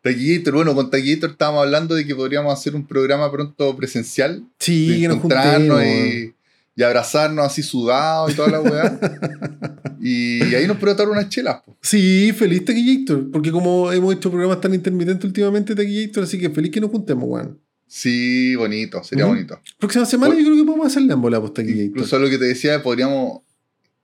Taquillator, 0.01 0.53
bueno, 0.53 0.73
con 0.73 0.89
Taquillator 0.89 1.31
estábamos 1.31 1.65
hablando 1.65 1.95
de 1.95 2.05
que 2.05 2.15
podríamos 2.15 2.53
hacer 2.53 2.75
un 2.75 2.87
programa 2.87 3.29
pronto 3.31 3.75
presencial. 3.75 4.43
Sí, 4.57 5.01
de 5.01 5.07
nos 5.09 5.17
encontrarnos 5.17 5.77
weón. 5.77 6.07
y, 6.07 6.33
y 6.75 6.83
abrazarnos 6.83 7.45
así 7.45 7.61
sudados 7.61 8.31
y 8.31 8.35
toda 8.35 8.49
la 8.49 8.61
weá. 8.61 8.99
y, 10.01 10.41
ahí 10.55 10.65
nos 10.65 10.79
dar 10.79 11.09
unas 11.09 11.27
chelas, 11.27 11.61
po. 11.65 11.77
Sí, 11.81 12.31
feliz 12.33 12.63
Taquillator. 12.63 13.31
Porque 13.31 13.51
como 13.51 13.91
hemos 13.91 14.15
hecho 14.15 14.31
programas 14.31 14.61
tan 14.61 14.73
intermitentes 14.73 15.25
últimamente, 15.25 15.75
Taquillator, 15.75 16.23
así 16.23 16.39
que 16.39 16.49
feliz 16.49 16.71
que 16.71 16.79
nos 16.79 16.91
juntemos, 16.91 17.25
weón. 17.27 17.59
Sí, 17.85 18.55
bonito, 18.55 19.03
sería 19.03 19.25
bonito. 19.25 19.61
Próxima 19.77 20.05
semana 20.05 20.33
Por- 20.33 20.41
yo 20.41 20.45
creo 20.49 20.57
que 20.57 20.65
podemos 20.65 20.87
hacerle 20.87 21.13
en 21.13 21.21
bola, 21.21 21.39
pues, 21.41 21.53
Taquillator. 21.53 21.85
Incluso 21.85 22.19
lo 22.19 22.29
que 22.29 22.37
te 22.37 22.45
decía, 22.45 22.81
podríamos 22.81 23.41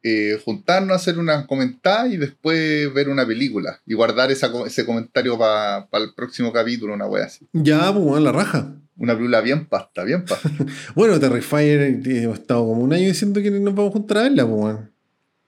eh, 0.04 0.38
juntarnos, 0.44 0.96
hacer 0.96 1.18
una 1.18 1.48
comentada 1.48 2.08
y 2.10 2.18
después 2.18 2.94
ver 2.94 3.08
una 3.08 3.26
película. 3.26 3.80
Y 3.86 3.94
guardar 3.94 4.32
esa 4.32 4.52
ese 4.66 4.86
comentario 4.86 5.38
para 5.38 5.88
el 5.94 6.14
próximo 6.14 6.52
capítulo, 6.52 6.94
una 6.94 7.08
wea 7.08 7.26
así. 7.26 7.48
Ya, 7.54 7.94
pues, 7.94 8.22
la 8.22 8.34
raja. 8.34 8.76
Una 8.98 9.14
película 9.14 9.42
bien 9.42 9.66
pasta, 9.66 10.04
bien 10.04 10.26
pasta. 10.26 10.50
Bueno, 10.96 11.20
Terrifier, 11.20 11.82
eh, 11.82 12.24
hemos 12.24 12.40
estado 12.40 12.68
como 12.68 12.84
un 12.84 12.94
año 12.94 13.08
diciendo 13.08 13.42
que 13.42 13.50
nos 13.50 13.74
vamos 13.74 13.92
a 13.92 13.94
juntar 13.94 14.18
a 14.18 14.22
verla, 14.24 14.46
pues, 14.46 14.78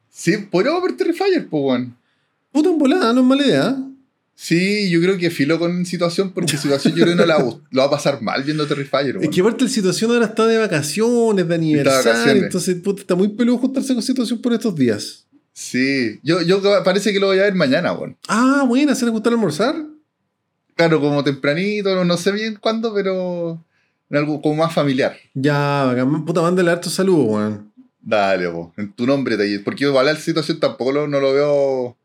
sí, 0.10 0.38
podríamos 0.50 0.82
ver 0.84 0.98
Terrifier, 0.98 1.48
pues, 1.48 1.64
weón. 1.64 1.98
Puta 2.52 2.70
en 2.70 2.78
volada, 2.78 3.12
no 3.12 3.20
es 3.20 3.28
mala 3.28 3.46
idea. 3.46 3.78
Sí, 4.38 4.90
yo 4.90 5.00
creo 5.02 5.18
que 5.18 5.30
filo 5.32 5.58
con 5.60 5.86
situación, 5.86 6.32
porque 6.34 6.58
situación 6.58 6.94
yo 6.94 7.04
creo 7.06 7.16
que 7.16 7.22
no 7.22 7.26
la, 7.26 7.40
lo 7.40 7.82
va 7.82 7.86
a 7.86 7.90
pasar 7.90 8.22
mal 8.22 8.44
viendo 8.44 8.68
Terrifier, 8.68 9.10
Es 9.10 9.16
weón. 9.22 9.32
que 9.32 9.42
aparte 9.42 9.64
la 9.64 9.70
situación 9.70 10.12
ahora 10.12 10.26
está 10.26 10.46
de 10.46 10.58
vacaciones, 10.58 11.48
de 11.48 11.56
aniversario, 11.56 12.12
vacaciones. 12.12 12.44
entonces 12.44 12.76
puta, 12.82 13.02
está 13.02 13.16
muy 13.16 13.30
peludo 13.30 13.58
juntarse 13.60 13.94
con 13.94 14.04
situación 14.04 14.42
por 14.42 14.54
estos 14.54 14.76
días. 14.76 15.26
Sí, 15.54 16.20
yo, 16.22 16.42
yo 16.42 16.62
parece 16.84 17.14
que 17.14 17.20
lo 17.20 17.28
voy 17.28 17.40
a 17.40 17.44
ver 17.44 17.56
mañana, 17.56 17.94
weón. 17.94 18.18
Ah, 18.28 18.66
bueno, 18.68 18.94
¿se 18.94 19.06
les 19.06 19.14
gusta 19.14 19.30
almorzar? 19.30 19.74
Claro, 20.76 21.00
como 21.00 21.24
tempranito, 21.24 21.96
no, 21.96 22.04
no 22.04 22.18
sé 22.18 22.34
bien 22.34 22.58
cuándo, 22.60 22.94
pero 22.94 23.64
en 24.10 24.18
algo 24.18 24.42
como 24.42 24.56
más 24.56 24.74
familiar. 24.74 25.16
Ya, 25.34 25.86
bacán. 25.86 26.26
puta, 26.26 26.42
mándale 26.42 26.72
harto 26.72 26.90
saludo, 26.90 27.24
weón. 27.24 27.72
Dale, 28.02 28.50
po, 28.50 28.74
en 28.76 28.92
tu 28.92 29.08
nombre, 29.08 29.38
Taller. 29.38 29.64
Porque 29.64 29.86
igual 29.86 30.06
la 30.08 30.16
situación 30.18 30.60
tampoco 30.60 30.92
lo- 30.92 31.08
no 31.08 31.22
lo 31.22 31.34
veo. 31.34 31.98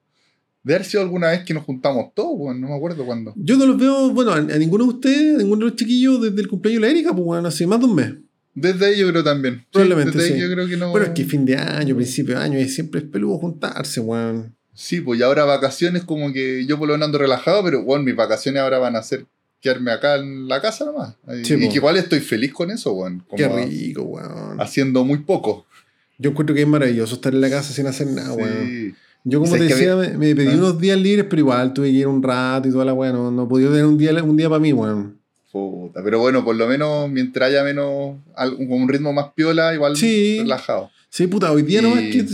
De 0.63 0.75
haber 0.75 0.87
sido 0.87 1.03
alguna 1.03 1.31
vez 1.31 1.45
que 1.45 1.55
nos 1.55 1.65
juntamos 1.65 2.13
todos, 2.15 2.33
weón, 2.35 2.61
no 2.61 2.69
me 2.69 2.75
acuerdo 2.77 3.05
cuándo. 3.07 3.33
Yo 3.37 3.57
no 3.57 3.67
los 3.67 3.79
veo, 3.79 4.11
bueno, 4.11 4.33
a, 4.33 4.37
a 4.37 4.59
ninguno 4.59 4.85
de 4.85 4.91
ustedes, 4.91 5.35
a 5.37 5.39
ninguno 5.39 5.65
de 5.65 5.71
los 5.71 5.77
chiquillos 5.77 6.21
desde 6.21 6.41
el 6.41 6.49
cumpleaños 6.49 6.83
de 6.83 6.87
la 6.87 6.93
Erika, 6.93 7.13
pues 7.13 7.25
bueno, 7.25 7.49
hace 7.49 7.67
más 7.67 7.81
de 7.81 7.87
un 7.87 7.95
mes. 7.95 8.13
Desde 8.55 8.87
ahí 8.87 8.99
yo 8.99 9.09
creo 9.09 9.25
también. 9.25 9.61
Sí, 9.61 9.67
Probablemente, 9.73 10.19
desde 10.19 10.35
ahí 10.35 10.41
sí. 10.41 10.47
yo 10.47 10.53
creo 10.53 10.69
que 10.69 10.77
no. 10.77 10.91
Bueno, 10.91 11.07
es 11.07 11.13
que 11.13 11.25
fin 11.25 11.45
de 11.47 11.57
año, 11.57 11.95
principio 11.97 12.37
de 12.39 12.45
año, 12.45 12.59
y 12.59 12.69
siempre 12.69 13.01
es 13.01 13.07
peludo 13.07 13.39
juntarse, 13.39 14.01
weón. 14.01 14.55
Sí, 14.75 15.01
pues 15.01 15.21
y 15.21 15.23
ahora 15.23 15.45
vacaciones 15.45 16.05
como 16.05 16.33
que 16.33 16.67
yo 16.67 16.79
por 16.79 16.89
lo 16.89 16.95
menos 16.95 17.07
ando 17.07 17.19
relajado, 17.19 17.63
pero 17.65 17.83
bueno, 17.83 18.05
mis 18.05 18.17
vacaciones 18.17 18.61
ahora 18.61 18.79
van 18.79 18.97
a 18.97 19.03
ser 19.03 19.27
quedarme 19.61 19.91
acá 19.93 20.17
en 20.17 20.49
la 20.49 20.61
casa 20.61 20.85
nomás. 20.85 21.17
Sí, 21.45 21.55
y 21.55 21.65
po. 21.67 21.71
que 21.71 21.77
igual 21.77 21.97
estoy 21.97 22.21
feliz 22.21 22.53
con 22.53 22.71
eso, 22.71 22.93
weón. 22.93 23.25
Qué 23.37 23.49
rico, 23.49 24.03
weón. 24.03 24.61
Haciendo 24.61 25.05
muy 25.05 25.19
poco. 25.19 25.67
Yo 26.19 26.31
encuentro 26.31 26.55
que 26.55 26.63
es 26.63 26.69
maravilloso 26.69 27.15
estar 27.15 27.33
en 27.35 27.41
la 27.41 27.49
casa 27.51 27.73
sin 27.73 27.87
hacer 27.87 28.07
nada, 28.09 28.35
Sí. 28.35 28.41
weón. 28.43 28.97
Yo, 29.25 29.39
como 29.41 29.53
te 29.53 29.59
¿Sabes 29.59 29.75
que 29.75 29.87
decía, 29.87 29.97
me, 29.97 30.17
me 30.17 30.35
pedí 30.35 30.49
¿Ah? 30.53 30.57
unos 30.57 30.81
días 30.81 30.99
libres, 30.99 31.27
pero 31.29 31.41
igual 31.41 31.73
tuve 31.75 31.89
que 31.91 31.99
ir 31.99 32.07
un 32.07 32.23
rato 32.23 32.69
y 32.69 32.73
toda 32.73 32.85
la 32.85 32.95
weón. 32.95 33.15
No, 33.15 33.31
no 33.31 33.49
podía 33.49 33.69
tener 33.69 33.85
un 33.85 33.99
día, 33.99 34.13
un 34.25 34.37
día 34.37 34.49
para 34.49 34.61
mí, 34.61 34.73
weón. 34.73 35.19
Puta, 35.53 36.01
Pero 36.05 36.21
bueno, 36.21 36.45
por 36.45 36.55
lo 36.55 36.67
menos 36.69 37.11
mientras 37.11 37.49
haya 37.49 37.65
menos, 37.65 38.17
con 38.37 38.73
un 38.73 38.89
ritmo 38.89 39.13
más 39.13 39.33
piola, 39.35 39.75
igual 39.75 39.97
Sí. 39.97 40.39
relajado. 40.41 40.91
Sí, 41.09 41.27
puta, 41.27 41.51
hoy 41.51 41.63
día 41.63 41.81
Y- 41.81 41.83
nomás 41.83 42.01
que, 42.05 42.25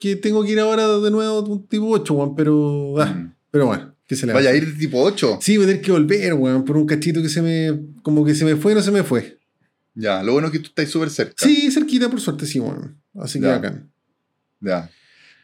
que 0.00 0.16
tengo 0.16 0.42
que 0.42 0.52
ir 0.52 0.58
ahora 0.60 0.88
de 0.98 1.10
nuevo 1.10 1.42
un 1.42 1.66
tipo 1.66 1.88
8, 1.90 2.14
weón, 2.14 2.34
pero. 2.34 2.94
ah, 3.00 3.06
Mm. 3.06 3.34
pero 3.50 3.66
bueno, 3.66 3.94
¿qué 4.06 4.16
se 4.16 4.26
le 4.26 4.32
va 4.32 4.38
Vaya 4.38 4.50
a 4.50 4.54
ir 4.56 4.78
tipo 4.78 5.02
8. 5.02 5.38
Sí, 5.42 5.58
voy 5.58 5.64
a 5.64 5.68
tener 5.68 5.82
que 5.82 5.92
volver, 5.92 6.32
weón, 6.34 6.64
por 6.64 6.78
un 6.78 6.86
cachito 6.86 7.20
que 7.20 7.28
se 7.28 7.42
me. 7.42 7.78
Como 8.02 8.24
que 8.24 8.34
se 8.34 8.46
me 8.46 8.56
fue 8.56 8.72
y 8.72 8.74
no 8.74 8.80
se 8.82 8.90
me 8.90 9.02
fue. 9.02 9.38
Ya, 9.94 10.22
lo 10.22 10.32
bueno 10.32 10.46
es 10.48 10.52
que 10.52 10.58
tú 10.60 10.68
estás 10.68 10.88
súper 10.88 11.10
cerca. 11.10 11.34
Sí, 11.36 11.70
cerquita, 11.70 12.08
por 12.08 12.20
suerte, 12.22 12.46
sí, 12.46 12.58
weón. 12.58 12.96
Así 13.20 13.38
que 13.38 13.44
Ya. 13.46 13.52
bacán. 13.52 13.90
Ya. 14.60 14.90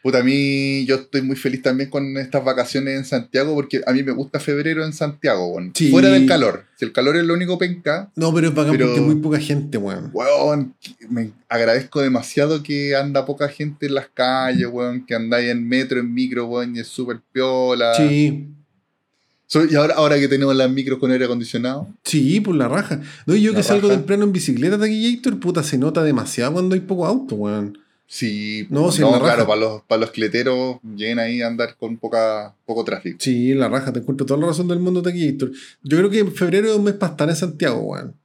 Puta, 0.01 0.19
a 0.19 0.23
mí 0.23 0.85
yo 0.85 0.95
estoy 0.95 1.21
muy 1.21 1.35
feliz 1.35 1.61
también 1.61 1.89
con 1.89 2.15
estas 2.17 2.43
vacaciones 2.45 2.95
en 2.97 3.03
Santiago 3.05 3.53
porque 3.53 3.81
a 3.85 3.91
mí 3.91 4.01
me 4.01 4.13
gusta 4.13 4.39
febrero 4.39 4.85
en 4.85 4.93
Santiago, 4.93 5.47
weón. 5.47 5.71
Sí. 5.75 5.89
Fuera 5.91 6.09
del 6.09 6.25
calor. 6.25 6.63
Si 6.77 6.85
el 6.85 6.93
calor 6.93 7.17
es 7.17 7.25
lo 7.25 7.33
único 7.33 7.57
penca, 7.57 8.09
No, 8.15 8.33
pero 8.33 8.47
es 8.47 8.55
bacán 8.55 8.71
Pero- 8.71 8.85
porque 8.87 9.01
muy 9.01 9.15
poca 9.15 9.39
gente, 9.39 9.77
weón. 9.77 10.09
weón, 10.13 10.73
me 11.09 11.31
agradezco 11.49 12.01
demasiado 12.01 12.63
que 12.63 12.95
anda 12.95 13.25
poca 13.25 13.49
gente 13.49 13.87
en 13.87 13.95
las 13.95 14.07
calles, 14.07 14.67
weón, 14.71 15.05
que 15.05 15.15
andáis 15.15 15.49
en 15.49 15.67
metro, 15.67 15.99
en 15.99 16.13
micro, 16.13 16.45
weón, 16.47 16.75
y 16.75 16.79
es 16.79 16.87
súper 16.87 17.19
piola. 17.33 17.93
Sí, 17.95 18.47
So- 19.47 19.65
y 19.65 19.73
ahora, 19.75 19.95
ahora 19.95 20.19
que 20.19 20.27
tenemos 20.27 20.55
las 20.55 20.69
micros 20.69 20.99
con 20.99 21.11
aire 21.11 21.25
acondicionado, 21.25 21.87
sí, 22.03 22.39
por 22.39 22.53
la 22.55 22.67
raja. 22.67 23.01
No, 23.25 23.35
y 23.35 23.41
yo 23.41 23.51
La 23.51 23.57
que 23.57 23.63
salgo 23.63 23.87
raja. 23.87 23.99
temprano 23.99 24.23
en 24.25 24.31
bicicleta 24.31 24.77
de 24.77 25.11
Gator, 25.15 25.39
puta, 25.39 25.63
se 25.63 25.77
nota 25.79 26.03
demasiado 26.03 26.53
cuando 26.53 26.75
hay 26.75 26.81
poco 26.81 27.05
auto, 27.07 27.33
weón. 27.35 27.75
Sí, 28.09 28.65
No, 28.69 28.91
sí, 28.91 29.01
no, 29.01 29.11
la 29.11 29.19
raja. 29.19 29.33
claro, 29.35 29.47
para 29.47 29.59
los, 29.61 29.81
para 29.83 30.01
los 30.01 30.11
cleteros 30.11 30.79
lleguen 30.95 31.19
ahí 31.19 31.41
a 31.41 31.47
andar 31.47 31.75
con 31.77 31.97
poca, 31.97 32.55
poco 32.65 32.83
tráfico. 32.83 33.17
Sí, 33.21 33.53
la 33.53 33.69
raja, 33.69 33.93
te 33.93 33.99
encuentro 33.99 34.25
toda 34.25 34.39
la 34.39 34.47
razón 34.47 34.67
del 34.67 34.79
mundo 34.79 35.01
de 35.01 35.11
Gator. 35.13 35.51
Yo 35.83 35.97
creo 35.97 36.09
que 36.09 36.19
en 36.19 36.33
febrero 36.33 36.69
es 36.69 36.75
un 36.75 36.83
mes 36.83 36.95
para 36.95 37.11
estar 37.11 37.29
en 37.29 37.35
Santiago, 37.35 37.79
weón. 37.79 38.15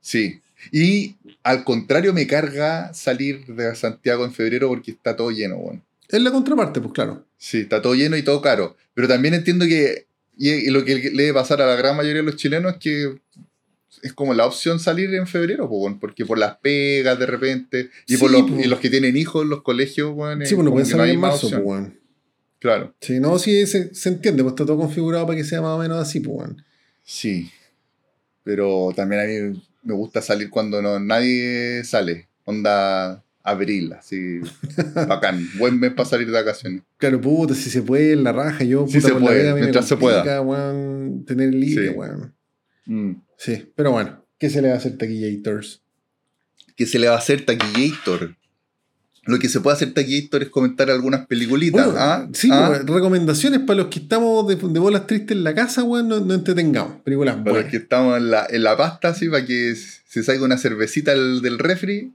Sí. 0.00 0.40
Y 0.72 1.16
al 1.42 1.62
contrario, 1.62 2.14
me 2.14 2.26
carga 2.26 2.92
salir 2.94 3.44
de 3.46 3.74
Santiago 3.76 4.24
en 4.24 4.32
febrero 4.32 4.68
porque 4.68 4.92
está 4.92 5.14
todo 5.14 5.30
lleno, 5.30 5.56
weón. 5.56 5.82
Es 6.08 6.20
la 6.22 6.30
contraparte, 6.30 6.80
pues 6.80 6.92
claro. 6.94 7.24
Sí, 7.36 7.58
está 7.60 7.82
todo 7.82 7.94
lleno 7.94 8.16
y 8.16 8.22
todo 8.22 8.40
caro. 8.40 8.76
Pero 8.94 9.08
también 9.08 9.34
entiendo 9.34 9.66
que 9.66 10.06
y 10.36 10.68
lo 10.70 10.84
que 10.84 10.96
le 10.96 11.22
debe 11.22 11.34
pasar 11.34 11.62
a 11.62 11.66
la 11.66 11.76
gran 11.76 11.96
mayoría 11.96 12.22
de 12.22 12.26
los 12.26 12.36
chilenos 12.36 12.72
es 12.72 12.78
que 12.78 13.14
es 14.04 14.12
como 14.12 14.34
la 14.34 14.46
opción 14.46 14.78
salir 14.78 15.12
en 15.14 15.26
febrero, 15.26 15.68
po, 15.68 15.98
porque 15.98 16.24
por 16.26 16.38
las 16.38 16.56
pegas 16.58 17.18
de 17.18 17.26
repente 17.26 17.90
y, 18.06 18.16
por 18.16 18.30
los, 18.30 18.42
po. 18.42 18.60
y 18.60 18.64
los 18.64 18.78
que 18.78 18.90
tienen 18.90 19.16
hijos 19.16 19.42
en 19.42 19.48
los 19.50 19.62
colegios, 19.62 20.10
es 20.40 20.48
Sí, 20.48 20.54
bueno, 20.54 20.70
como 20.70 20.82
puede 20.82 20.86
que 20.86 20.92
no 20.92 20.98
salir 20.98 21.14
en 21.14 21.20
marzo, 21.20 21.40
pues, 21.40 21.52
opción. 21.54 21.66
weón. 21.66 22.00
Claro, 22.60 22.94
Sí, 23.00 23.20
no, 23.20 23.38
sí, 23.38 23.66
se, 23.66 23.94
se 23.94 24.08
entiende, 24.08 24.42
pues 24.42 24.52
está 24.52 24.64
todo 24.64 24.78
configurado 24.78 25.26
para 25.26 25.36
que 25.36 25.44
sea 25.44 25.60
más 25.60 25.70
o 25.72 25.78
menos 25.78 25.98
así, 25.98 26.20
pues, 26.20 26.36
weón. 26.36 26.62
sí. 27.02 27.50
Pero 28.42 28.90
también 28.94 29.22
a 29.22 29.24
mí 29.24 29.62
me 29.82 29.94
gusta 29.94 30.20
salir 30.20 30.50
cuando 30.50 30.82
no, 30.82 31.00
nadie 31.00 31.82
sale. 31.84 32.28
Onda 32.44 33.24
abril, 33.42 33.92
así. 33.94 34.40
bacán. 35.08 35.48
Buen 35.58 35.80
mes 35.80 35.92
para 35.92 36.08
salir 36.08 36.26
de 36.26 36.32
vacaciones. 36.32 36.82
Claro, 36.98 37.20
puta, 37.20 37.54
si 37.54 37.70
se 37.70 37.80
puede, 37.82 38.12
en 38.12 38.24
la 38.24 38.32
raja, 38.32 38.64
yo, 38.64 38.86
Sí 38.86 38.98
puta, 38.98 39.08
se 39.08 39.14
la 39.14 39.20
puede, 39.20 39.36
pega 39.38 39.50
a 39.50 39.54
mí 39.54 39.60
me 39.60 39.66
mientras 39.66 39.86
se 39.88 39.94
weón, 39.94 41.24
tener 41.26 41.54
libre, 41.54 41.88
Sí. 41.88 41.94
weón. 41.94 42.34
Mm. 42.86 43.12
Sí, 43.44 43.72
pero 43.76 43.90
bueno, 43.90 44.24
¿qué 44.38 44.48
se 44.48 44.62
le 44.62 44.68
va 44.68 44.74
a 44.74 44.78
hacer 44.78 44.96
taquillators? 44.96 45.84
que 46.76 46.86
se 46.86 46.98
le 46.98 47.08
va 47.08 47.14
a 47.14 47.18
hacer 47.18 47.44
taquillator. 47.44 48.36
Lo 49.26 49.38
que 49.38 49.48
se 49.48 49.60
puede 49.60 49.76
hacer 49.76 49.94
taquillator 49.94 50.42
es 50.42 50.48
comentar 50.50 50.90
algunas 50.90 51.26
peliculitas. 51.26 51.86
Bueno, 51.86 51.98
¿ah? 51.98 52.28
sí, 52.34 52.50
¿Ah? 52.52 52.66
pues, 52.68 52.84
recomendaciones 52.84 53.60
para 53.60 53.78
los 53.78 53.86
que 53.86 54.00
estamos 54.00 54.46
de, 54.46 54.56
de 54.56 54.78
bolas 54.78 55.06
tristes 55.06 55.36
en 55.36 55.44
la 55.44 55.54
casa, 55.54 55.82
weón, 55.82 56.08
no, 56.08 56.20
no 56.20 56.34
entretengamos. 56.34 57.00
Películas 57.02 57.36
Para 57.36 57.62
los 57.62 57.70
que 57.70 57.78
estamos 57.78 58.18
en 58.18 58.30
la, 58.30 58.46
en 58.48 58.62
la 58.62 58.76
pasta, 58.76 59.08
así, 59.08 59.28
para 59.28 59.46
que 59.46 59.74
se 59.74 60.22
salga 60.22 60.44
una 60.44 60.58
cervecita 60.58 61.12
del, 61.12 61.40
del 61.40 61.58
refri, 61.58 62.12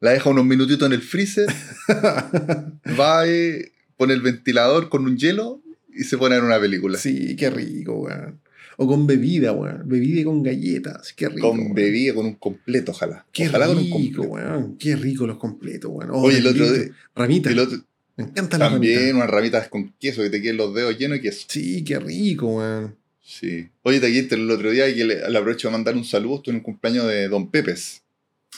la 0.00 0.10
deja 0.10 0.30
unos 0.30 0.44
minutitos 0.44 0.84
en 0.86 0.94
el 0.94 1.02
freezer, 1.02 1.46
va 2.98 3.28
y 3.28 3.70
pone 3.96 4.14
el 4.14 4.20
ventilador 4.20 4.88
con 4.88 5.04
un 5.04 5.16
hielo 5.16 5.62
y 5.94 6.04
se 6.04 6.18
pone 6.18 6.34
a 6.34 6.38
ver 6.38 6.44
una 6.44 6.58
película. 6.58 6.98
sí, 6.98 7.36
qué 7.36 7.50
rico, 7.50 8.00
weón. 8.00 8.40
O 8.76 8.86
con 8.86 9.06
bebida, 9.06 9.52
weón. 9.52 9.82
Bebida 9.86 10.20
y 10.20 10.24
con 10.24 10.42
galletas. 10.42 11.12
Qué 11.12 11.28
rico. 11.28 11.50
con 11.50 11.58
weón. 11.60 11.74
bebida, 11.74 12.14
con 12.14 12.26
un 12.26 12.34
completo, 12.34 12.92
ojalá. 12.92 13.26
Qué 13.32 13.48
ojalá 13.48 13.66
con 13.66 13.76
un 13.78 13.82
rico, 13.84 13.96
completo. 13.96 14.22
weón. 14.22 14.76
Qué 14.78 14.96
rico 14.96 15.26
los 15.26 15.36
completos, 15.38 15.90
weón. 15.92 16.10
Oh, 16.12 16.22
Oye, 16.22 16.38
el 16.38 16.46
otro 16.46 16.72
día- 16.72 16.90
Ramita. 17.14 17.50
El 17.50 17.58
otro- 17.58 17.78
Me 18.16 18.24
encantan 18.24 18.60
las 18.60 18.70
también 18.72 18.94
ramitas. 18.98 19.14
unas 19.16 19.30
ramitas 19.30 19.68
con 19.68 19.92
queso, 20.00 20.22
que 20.22 20.30
te 20.30 20.42
queden 20.42 20.56
los 20.58 20.74
dedos 20.74 20.98
llenos 20.98 21.18
de 21.18 21.22
queso. 21.22 21.46
Sí, 21.48 21.82
qué 21.84 21.98
rico, 21.98 22.46
weón. 22.56 22.96
Sí. 23.24 23.68
Oye, 23.82 24.00
Taquillator, 24.00 24.38
el 24.38 24.50
otro 24.50 24.70
día 24.70 24.92
que 24.94 25.04
le, 25.04 25.30
le 25.30 25.38
aprovecho 25.38 25.68
de 25.68 25.72
mandar 25.72 25.94
un 25.96 26.04
saludo, 26.04 26.36
estuve 26.36 26.52
en 26.54 26.56
el 26.58 26.62
cumpleaños 26.62 27.06
de 27.06 27.28
Don 27.28 27.50
Pepes. 27.50 28.02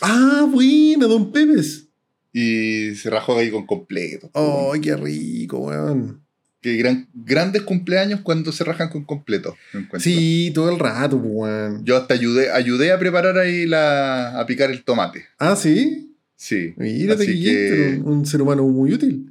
Ah, 0.00 0.48
bueno, 0.50 1.06
Don 1.06 1.30
Pepes. 1.30 1.86
Y 2.32 2.94
se 2.96 3.10
rajó 3.10 3.38
ahí 3.38 3.50
con 3.50 3.64
completo. 3.66 4.28
Oh, 4.32 4.74
qué 4.82 4.96
rico, 4.96 5.58
weón. 5.58 6.23
Que 6.64 6.78
gran, 6.78 7.06
grandes 7.12 7.60
cumpleaños 7.60 8.20
cuando 8.22 8.50
se 8.50 8.64
rajan 8.64 8.88
con 8.88 9.04
completo. 9.04 9.54
Sí, 9.98 10.50
todo 10.54 10.70
el 10.70 10.78
rato, 10.78 11.20
pues, 11.20 11.30
weón. 11.30 11.84
Yo 11.84 11.94
hasta 11.94 12.14
ayudé, 12.14 12.50
ayudé 12.50 12.90
a 12.90 12.98
preparar 12.98 13.36
ahí 13.36 13.66
la. 13.66 14.40
a 14.40 14.46
picar 14.46 14.70
el 14.70 14.82
tomate. 14.82 15.26
Ah, 15.38 15.56
sí. 15.56 16.16
Sí. 16.36 16.72
Mira, 16.78 17.16
Así 17.16 17.42
que- 17.44 18.00
un, 18.02 18.20
un 18.20 18.26
ser 18.26 18.40
humano 18.40 18.62
muy 18.66 18.94
útil. 18.94 19.30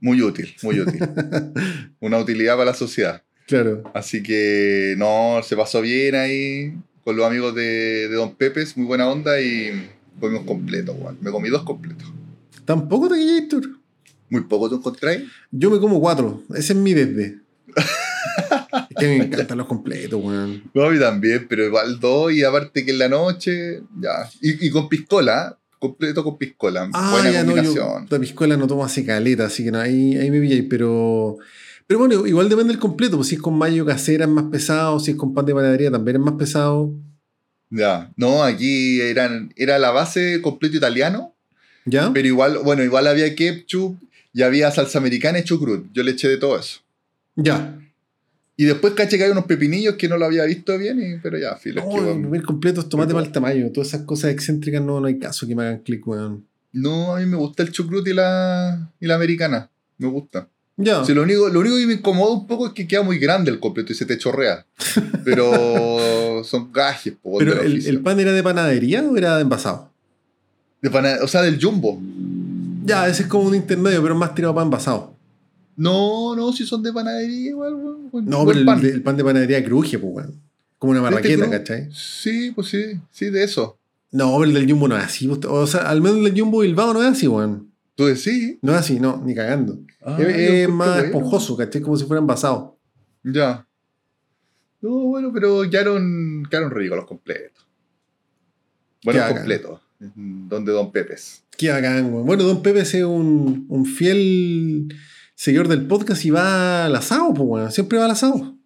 Muy 0.00 0.20
útil, 0.20 0.54
muy 0.62 0.78
útil. 0.80 1.00
Una 2.00 2.18
utilidad 2.18 2.56
para 2.58 2.66
la 2.66 2.74
sociedad. 2.74 3.22
Claro. 3.46 3.82
Así 3.94 4.22
que 4.22 4.96
no, 4.98 5.40
se 5.42 5.56
pasó 5.56 5.80
bien 5.80 6.14
ahí 6.14 6.74
con 7.04 7.16
los 7.16 7.24
amigos 7.24 7.54
de, 7.54 8.06
de 8.10 8.14
Don 8.16 8.34
Pepes, 8.34 8.76
muy 8.76 8.84
buena 8.84 9.08
onda 9.08 9.40
y 9.40 9.88
comimos 10.20 10.44
completo, 10.44 10.92
weón. 10.92 11.16
Me 11.22 11.30
comí 11.30 11.48
dos 11.48 11.62
completos. 11.62 12.06
Tampoco 12.66 13.08
Taquillator. 13.08 13.62
Muy 14.28 14.42
poco 14.42 14.68
te 14.68 14.76
encontré. 14.76 15.24
Yo 15.50 15.70
me 15.70 15.78
como 15.78 16.00
cuatro. 16.00 16.42
Ese 16.54 16.72
es 16.72 16.78
mi 16.78 16.94
desde. 16.94 17.38
es 18.90 18.96
que 18.98 19.06
me 19.06 19.24
encantan 19.24 19.58
los 19.58 19.66
completos, 19.66 20.20
weón. 20.22 20.62
No, 20.74 20.84
a 20.84 20.90
mí 20.90 20.98
también, 20.98 21.46
pero 21.48 21.64
igual 21.64 22.00
dos 22.00 22.32
y 22.32 22.42
aparte 22.42 22.84
que 22.84 22.92
en 22.92 22.98
la 22.98 23.08
noche, 23.08 23.82
ya. 24.00 24.28
Y, 24.40 24.66
y 24.66 24.70
con 24.70 24.88
piscola, 24.88 25.58
completo 25.78 26.24
con 26.24 26.38
piscola. 26.38 26.88
Ah, 26.92 27.12
buena 27.12 27.30
ya 27.30 27.44
no, 27.44 27.50
yo 27.50 27.62
combinación. 27.62 28.06
la 28.08 28.18
piscola 28.18 28.56
no 28.56 28.66
tomo 28.66 28.84
así 28.84 29.04
caleta, 29.04 29.46
así 29.46 29.64
que 29.64 29.70
no, 29.70 29.80
ahí, 29.80 30.16
ahí 30.16 30.30
me 30.30 30.40
pilláis, 30.40 30.64
pero... 30.68 31.38
Pero 31.86 32.00
bueno, 32.00 32.26
igual 32.26 32.48
depende 32.48 32.72
del 32.72 32.80
completo, 32.80 33.16
pues 33.16 33.28
si 33.28 33.36
es 33.36 33.40
con 33.40 33.56
mayo 33.56 33.86
casera 33.86 34.24
es 34.24 34.30
más 34.30 34.46
pesado, 34.46 34.98
si 34.98 35.12
es 35.12 35.16
con 35.16 35.34
pan 35.34 35.46
de 35.46 35.54
panadería 35.54 35.88
también 35.88 36.16
es 36.16 36.22
más 36.22 36.34
pesado. 36.34 36.92
Ya. 37.70 38.12
No, 38.16 38.42
aquí 38.42 39.00
eran, 39.00 39.52
era 39.54 39.78
la 39.78 39.92
base 39.92 40.42
completo 40.42 40.76
italiano, 40.76 41.36
¿Ya? 41.84 42.10
pero 42.12 42.26
igual, 42.26 42.58
bueno, 42.64 42.82
igual 42.82 43.06
había 43.06 43.36
ketchup 43.36 43.96
y 44.36 44.42
había 44.42 44.70
salsa 44.70 44.98
americana 44.98 45.38
y 45.38 45.44
chucrut. 45.44 45.86
Yo 45.94 46.02
le 46.02 46.10
eché 46.10 46.28
de 46.28 46.36
todo 46.36 46.58
eso. 46.60 46.80
Ya. 47.36 47.78
Y 48.58 48.64
después 48.64 48.92
caché 48.92 49.16
que 49.16 49.24
hay 49.24 49.30
unos 49.30 49.46
pepinillos 49.46 49.94
que 49.96 50.08
no 50.08 50.18
lo 50.18 50.26
había 50.26 50.44
visto 50.44 50.76
bien, 50.78 51.00
y- 51.00 51.18
pero 51.22 51.38
ya, 51.38 51.56
filo. 51.56 51.82
que, 51.88 51.96
No, 52.00 52.12
primer 52.20 52.42
completo 52.42 52.80
es 52.82 52.88
tomate 52.90 53.14
mal 53.14 53.32
tamaño. 53.32 53.70
Todas 53.72 53.88
esas 53.88 54.02
cosas 54.02 54.30
excéntricas 54.32 54.82
no, 54.82 55.00
no 55.00 55.06
hay 55.06 55.18
caso 55.18 55.46
que 55.46 55.54
me 55.54 55.62
hagan 55.62 55.78
clic, 55.80 56.06
weón. 56.06 56.44
no, 56.72 57.16
a 57.16 57.20
mí 57.20 57.24
me 57.26 57.36
gusta 57.36 57.62
el 57.62 57.72
chucrut 57.72 58.06
y 58.08 58.12
la, 58.12 58.90
y 59.00 59.06
la 59.06 59.14
americana. 59.14 59.70
Me 59.98 60.08
gusta. 60.08 60.48
Ya. 60.76 61.02
Sí, 61.06 61.14
lo, 61.14 61.22
único, 61.22 61.48
lo 61.48 61.60
único 61.60 61.76
que 61.76 61.86
me 61.86 61.94
incomoda 61.94 62.34
un 62.34 62.46
poco 62.46 62.66
es 62.66 62.72
que 62.74 62.86
queda 62.86 63.02
muy 63.02 63.18
grande 63.18 63.50
el 63.50 63.58
completo 63.58 63.92
y 63.92 63.96
se 63.96 64.04
te 64.04 64.18
chorrea. 64.18 64.66
Pero 65.24 66.42
son 66.44 66.70
gajes, 66.72 67.14
po, 67.22 67.38
Pero 67.38 67.62
el, 67.62 67.86
el 67.86 68.00
pan 68.00 68.20
era 68.20 68.32
de 68.32 68.42
panadería 68.42 69.02
o 69.02 69.16
era 69.16 69.36
de 69.36 69.42
envasado? 69.42 69.90
De 70.82 70.90
pana- 70.90 71.18
o 71.22 71.28
sea, 71.28 71.40
del 71.42 71.58
jumbo. 71.62 71.98
Ya, 72.86 73.08
ese 73.08 73.22
es 73.24 73.28
como 73.28 73.44
un 73.48 73.54
intermedio, 73.54 74.00
pero 74.02 74.14
más 74.14 74.34
tirado 74.34 74.54
para 74.54 74.64
envasado. 74.64 75.16
No, 75.76 76.34
no, 76.36 76.52
si 76.52 76.64
son 76.64 76.82
de 76.82 76.92
panadería 76.92 77.50
igual, 77.50 77.74
weón. 77.74 78.24
No, 78.26 78.46
pero 78.46 78.58
el, 78.60 78.64
pan. 78.64 78.80
de- 78.80 78.90
el 78.90 79.02
pan 79.02 79.16
de 79.16 79.24
panadería 79.24 79.64
cruje, 79.64 79.98
pues, 79.98 80.12
weón. 80.14 80.40
Como 80.78 80.92
una 80.92 81.02
marraqueta, 81.02 81.50
¿cachai? 81.50 81.88
Sí, 81.92 82.52
pues 82.54 82.68
sí, 82.68 83.00
sí, 83.10 83.30
de 83.30 83.42
eso. 83.44 83.78
No, 84.12 84.32
pero 84.38 84.44
el 84.44 84.54
del 84.54 84.70
Jumbo 84.70 84.88
no 84.88 84.96
es 84.96 85.04
así. 85.04 85.26
pues, 85.26 85.40
O 85.46 85.66
sea, 85.66 85.82
al 85.88 86.00
menos 86.00 86.18
el 86.18 86.24
del 86.24 86.38
Jumbo 86.40 86.60
Bilbao 86.60 86.92
no 86.94 87.02
es 87.02 87.08
así, 87.08 87.26
weón. 87.26 87.72
Tú 87.94 88.04
decís. 88.06 88.58
No 88.62 88.72
es 88.72 88.78
así, 88.78 89.00
no, 89.00 89.22
ni 89.24 89.34
cagando. 89.34 89.78
Ah, 90.02 90.18
es 90.20 90.68
más 90.68 90.88
bueno. 90.88 91.02
esponjoso, 91.06 91.56
¿cachai? 91.56 91.80
Como 91.82 91.96
si 91.96 92.04
fuera 92.04 92.20
envasado. 92.20 92.78
Ya. 93.24 93.66
No, 94.82 94.90
bueno, 94.90 95.30
pero 95.32 95.62
quedaron, 95.68 96.46
quedaron 96.48 96.70
ricos 96.70 96.96
los 96.98 97.06
completos. 97.06 97.66
Bueno, 99.04 99.22
completos. 99.34 99.80
Donde 99.98 100.72
Don 100.72 100.92
Pepes. 100.92 101.42
Qué 101.56 101.70
bacán, 101.70 102.12
weón. 102.12 102.26
Bueno, 102.26 102.44
Don 102.44 102.62
Pepe 102.62 102.80
es 102.80 102.94
un, 102.94 103.66
un 103.68 103.86
fiel 103.86 104.94
seguidor 105.34 105.68
del 105.68 105.86
podcast 105.86 106.24
y 106.24 106.30
va 106.30 106.84
al 106.86 106.94
asado, 106.96 107.32
pues, 107.34 107.48
weón. 107.48 107.72
Siempre 107.72 107.98
va 107.98 108.04
al 108.06 108.10
asado. 108.10 108.56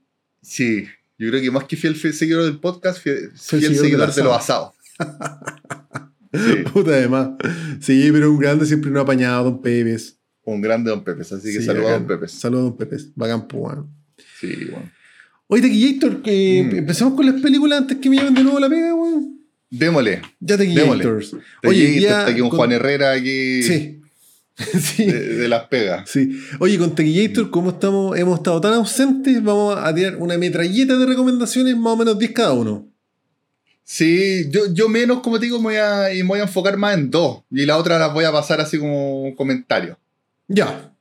Sí, 0.43 0.85
yo 1.19 1.29
creo 1.29 1.41
que 1.41 1.51
más 1.51 1.65
que 1.65 1.77
fiel, 1.77 1.95
fiel 1.95 2.15
seguidor 2.15 2.45
del 2.45 2.59
podcast, 2.59 3.01
fiel, 3.03 3.31
seguidor 3.35 3.75
seguidor 3.75 4.15
de 4.15 4.25
los 4.25 4.37
asados. 4.37 4.75
Sí, 6.33 6.63
Puta, 6.73 6.93
además. 6.93 7.31
Sí, 7.81 8.09
pero 8.13 8.31
un 8.31 8.39
grande 8.39 8.65
siempre 8.65 8.89
no 8.91 9.01
ha 9.01 9.03
apañado, 9.03 9.45
Don 9.45 9.61
Pepe. 9.61 9.97
un 10.45 10.61
grande 10.61 10.89
Don 10.91 11.03
Pepes, 11.03 11.33
así 11.33 11.53
que 11.53 11.59
Sí, 11.59 11.65
saludos 11.67 11.91
a. 11.91 11.95
Don 11.95 12.07
Pepes. 12.07 12.31
Saludos 12.31 12.61
a 12.63 12.65
Don 12.69 12.77
Pepe. 12.77 12.97
Bacán, 13.17 13.49
pues, 13.49 13.63
weón. 13.65 13.91
Sí, 14.39 14.67
bueno. 14.71 14.91
Oye, 15.49 15.63
Tequillator, 15.63 16.23
que 16.23 16.63
Mm. 16.73 16.77
empezamos 16.77 17.15
con 17.15 17.27
las 17.27 17.41
películas 17.41 17.81
antes 17.81 17.99
que 17.99 18.09
me 18.09 18.17
lleven 18.17 18.35
de 18.35 18.45
nuevo 18.45 18.61
la 18.61 18.69
pega, 18.69 18.95
weón. 18.95 19.40
Démosle. 19.71 20.23
Ya 20.41 20.57
Tequillators. 20.57 21.33
Oye, 21.33 21.43
Oye, 21.65 22.01
ya 22.01 22.21
está 22.21 22.33
aquí 22.33 22.41
un 22.41 22.49
con- 22.51 22.59
Juan 22.59 22.73
Herrera 22.73 23.13
aquí 23.13 23.63
Sí. 23.63 24.01
sí. 24.81 25.07
de, 25.07 25.21
de 25.37 25.49
las 25.49 25.69
pegas. 25.69 26.11
Sí. 26.11 26.39
Oye, 26.59 26.77
con 26.79 26.95
Tequillator, 26.95 27.51
como 27.51 27.71
estamos, 27.71 28.19
hemos 28.19 28.39
estado 28.39 28.61
tan 28.61 28.75
ausentes, 28.75 29.43
vamos 29.43 29.77
a 29.79 29.95
tirar 29.95 30.17
una 30.17 30.37
metralleta 30.37 30.97
de 30.99 31.07
recomendaciones, 31.07 31.77
más 31.77 31.93
o 31.95 31.97
menos 31.97 32.19
10 32.19 32.33
cada 32.33 32.53
uno. 32.53 32.87
Sí, 33.85 34.49
yo, 34.51 34.73
yo 34.73 34.89
menos, 34.89 35.21
como 35.21 35.39
te 35.41 35.47
digo, 35.47 35.59
me 35.59 35.65
voy, 35.65 35.77
a, 35.77 36.13
y 36.15 36.23
me 36.23 36.29
voy 36.29 36.41
a 36.41 36.45
enfocar 36.45 36.77
más 36.77 36.95
en 36.97 37.11
dos. 37.11 37.43
Y 37.51 37.65
la 37.67 37.77
otra 37.77 37.99
las 37.99 38.13
voy 38.13 38.25
a 38.25 38.31
pasar 38.33 38.61
así 38.61 38.79
como 38.79 39.23
un 39.23 39.35
comentario. 39.35 39.99
Ya. 40.47 40.93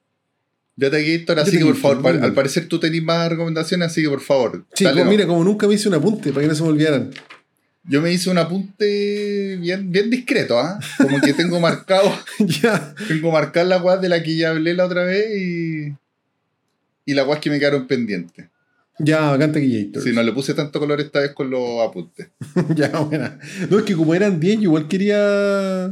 Ya 0.76 0.90
te 0.90 0.98
así 0.98 1.52
te 1.52 1.58
que 1.60 1.66
por 1.66 1.76
favor, 1.76 2.08
al 2.24 2.34
parecer 2.34 2.68
tú 2.68 2.80
tenés 2.80 3.04
más 3.04 3.30
recomendaciones, 3.30 3.88
así 3.92 4.02
que 4.02 4.10
por 4.10 4.22
favor. 4.22 4.66
Sí, 4.74 4.86
dale, 4.86 5.02
como- 5.02 5.06
no. 5.06 5.12
mira, 5.12 5.28
como 5.28 5.44
nunca 5.44 5.68
me 5.68 5.74
hice 5.74 5.90
un 5.90 5.96
apunte, 5.96 6.30
para 6.32 6.42
que 6.44 6.48
no 6.48 6.56
se 6.56 6.64
me 6.64 6.70
olvidaran. 6.70 7.12
Yo 7.90 8.02
me 8.02 8.14
hice 8.14 8.30
un 8.30 8.38
apunte 8.38 9.58
bien, 9.58 9.92
bien 9.92 10.10
discreto, 10.10 10.60
¿ah? 10.60 10.80
Como 10.98 11.20
que 11.20 11.34
tengo 11.34 11.60
marcado, 11.70 12.14
ya. 12.40 12.94
tengo 13.08 13.32
marcada 13.32 13.66
la 13.66 13.82
weá 13.82 13.98
de 13.98 14.08
la 14.10 14.22
que 14.24 14.38
ya 14.38 14.52
hablé 14.52 14.74
la 14.76 14.86
otra 14.86 15.04
vez 15.04 15.26
y. 15.36 15.96
Y 17.06 17.14
la 17.16 17.26
weá 17.26 17.40
que 17.40 17.50
me 17.50 17.58
quedaron 17.60 17.88
pendientes. 17.88 18.46
Ya, 19.00 19.32
bacán 19.32 19.52
Tequillator. 19.52 20.04
Sí, 20.04 20.12
no 20.14 20.22
le 20.22 20.32
puse 20.34 20.54
tanto 20.54 20.80
color 20.80 21.02
esta 21.02 21.22
vez 21.22 21.32
con 21.34 21.50
los 21.50 21.82
apuntes. 21.82 22.28
ya, 22.76 22.90
buena. 23.00 23.40
No, 23.70 23.80
es 23.80 23.86
que 23.86 23.96
como 23.96 24.14
eran 24.14 24.40
10, 24.40 24.56
yo 24.58 24.62
igual 24.64 24.88
quería 24.88 25.90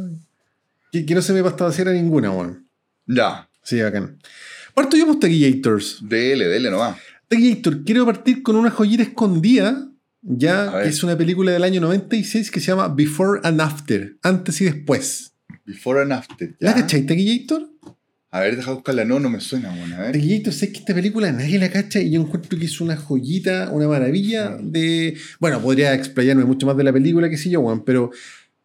que, 0.92 1.06
que 1.06 1.16
no 1.16 1.22
se 1.22 1.34
me 1.34 1.42
pasaera 1.44 1.92
ninguna, 1.94 2.32
weón. 2.32 2.68
Ya, 3.08 3.48
Sí, 3.64 3.82
bacán. 3.82 4.18
Parto 4.74 4.96
yo 4.96 5.06
por 5.08 5.20
Tequillators. 5.20 6.00
dele, 6.02 6.48
dele 6.48 6.70
nomás. 6.70 6.98
Tequillator, 7.28 7.84
quiero 7.84 8.06
partir 8.06 8.42
con 8.44 8.56
una 8.56 8.70
joyita 8.72 9.04
escondida, 9.04 9.90
ya 10.22 10.82
que 10.84 10.90
es 10.90 11.04
una 11.04 11.18
película 11.18 11.52
del 11.52 11.64
año 11.64 11.82
96 11.82 12.52
que 12.52 12.60
se 12.60 12.68
llama 12.68 12.88
Before 12.90 13.42
and 13.44 13.62
After, 13.62 14.18
antes 14.24 14.60
y 14.62 14.66
después. 14.66 15.34
Before 15.66 16.02
and 16.02 16.14
after. 16.14 16.56
¿La 16.60 16.72
¿ya? 16.76 16.82
cachai, 16.82 17.06
Tequillator? 17.06 17.70
A 18.30 18.42
ver, 18.42 18.56
deja 18.58 18.72
buscarla. 18.74 19.06
No, 19.06 19.20
no 19.20 19.30
me 19.30 19.40
suena, 19.40 19.70
bueno, 19.76 19.96
a 19.96 20.12
ver. 20.12 20.52
Sé 20.54 20.72
que 20.72 20.80
esta 20.80 20.94
película 20.94 21.32
nadie 21.32 21.58
la 21.60 21.72
cacha 21.72 22.00
y 22.02 22.12
yo 22.12 22.22
encuentro 22.22 22.58
que 22.60 22.66
es 22.66 22.82
una 22.82 22.98
joyita, 22.98 23.70
una 23.72 23.88
maravilla 23.88 24.58
de... 24.62 25.18
Bueno, 25.40 25.62
podría 25.62 25.94
explayarme 25.94 26.44
mucho 26.46 26.66
más 26.68 26.76
de 26.78 26.84
la 26.84 26.92
película, 26.94 27.30
que 27.30 27.38
sé 27.38 27.50
yo, 27.50 27.62
Juan, 27.62 27.84
pero 27.86 28.12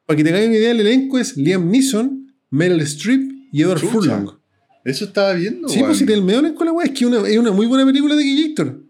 para 0.04 0.16
que 0.16 0.24
te 0.24 0.30
hagas 0.30 0.46
una 0.46 0.56
idea, 0.56 0.72
el 0.72 0.80
elenco 0.80 1.18
es 1.18 1.36
Liam 1.36 1.70
Neeson, 1.70 2.32
Meryl 2.50 2.80
Streep 2.80 3.22
y 3.52 3.62
Edward. 3.62 3.78
Furlong. 3.80 4.30
Eso 4.84 5.04
estaba 5.04 5.32
viendo, 5.34 5.68
Sí, 5.68 5.78
pues 5.80 5.98
si 5.98 6.06
te 6.06 6.12
el 6.12 6.22
medio 6.22 6.40
elenco 6.40 6.64
la 6.64 6.72
weá, 6.72 6.86
es 6.86 6.92
que 6.92 7.06
una- 7.06 7.26
es 7.28 7.38
una 7.38 7.52
muy 7.52 7.66
buena 7.66 7.86
película 7.86 8.16
de 8.16 8.22
Tequillator. 8.22 8.81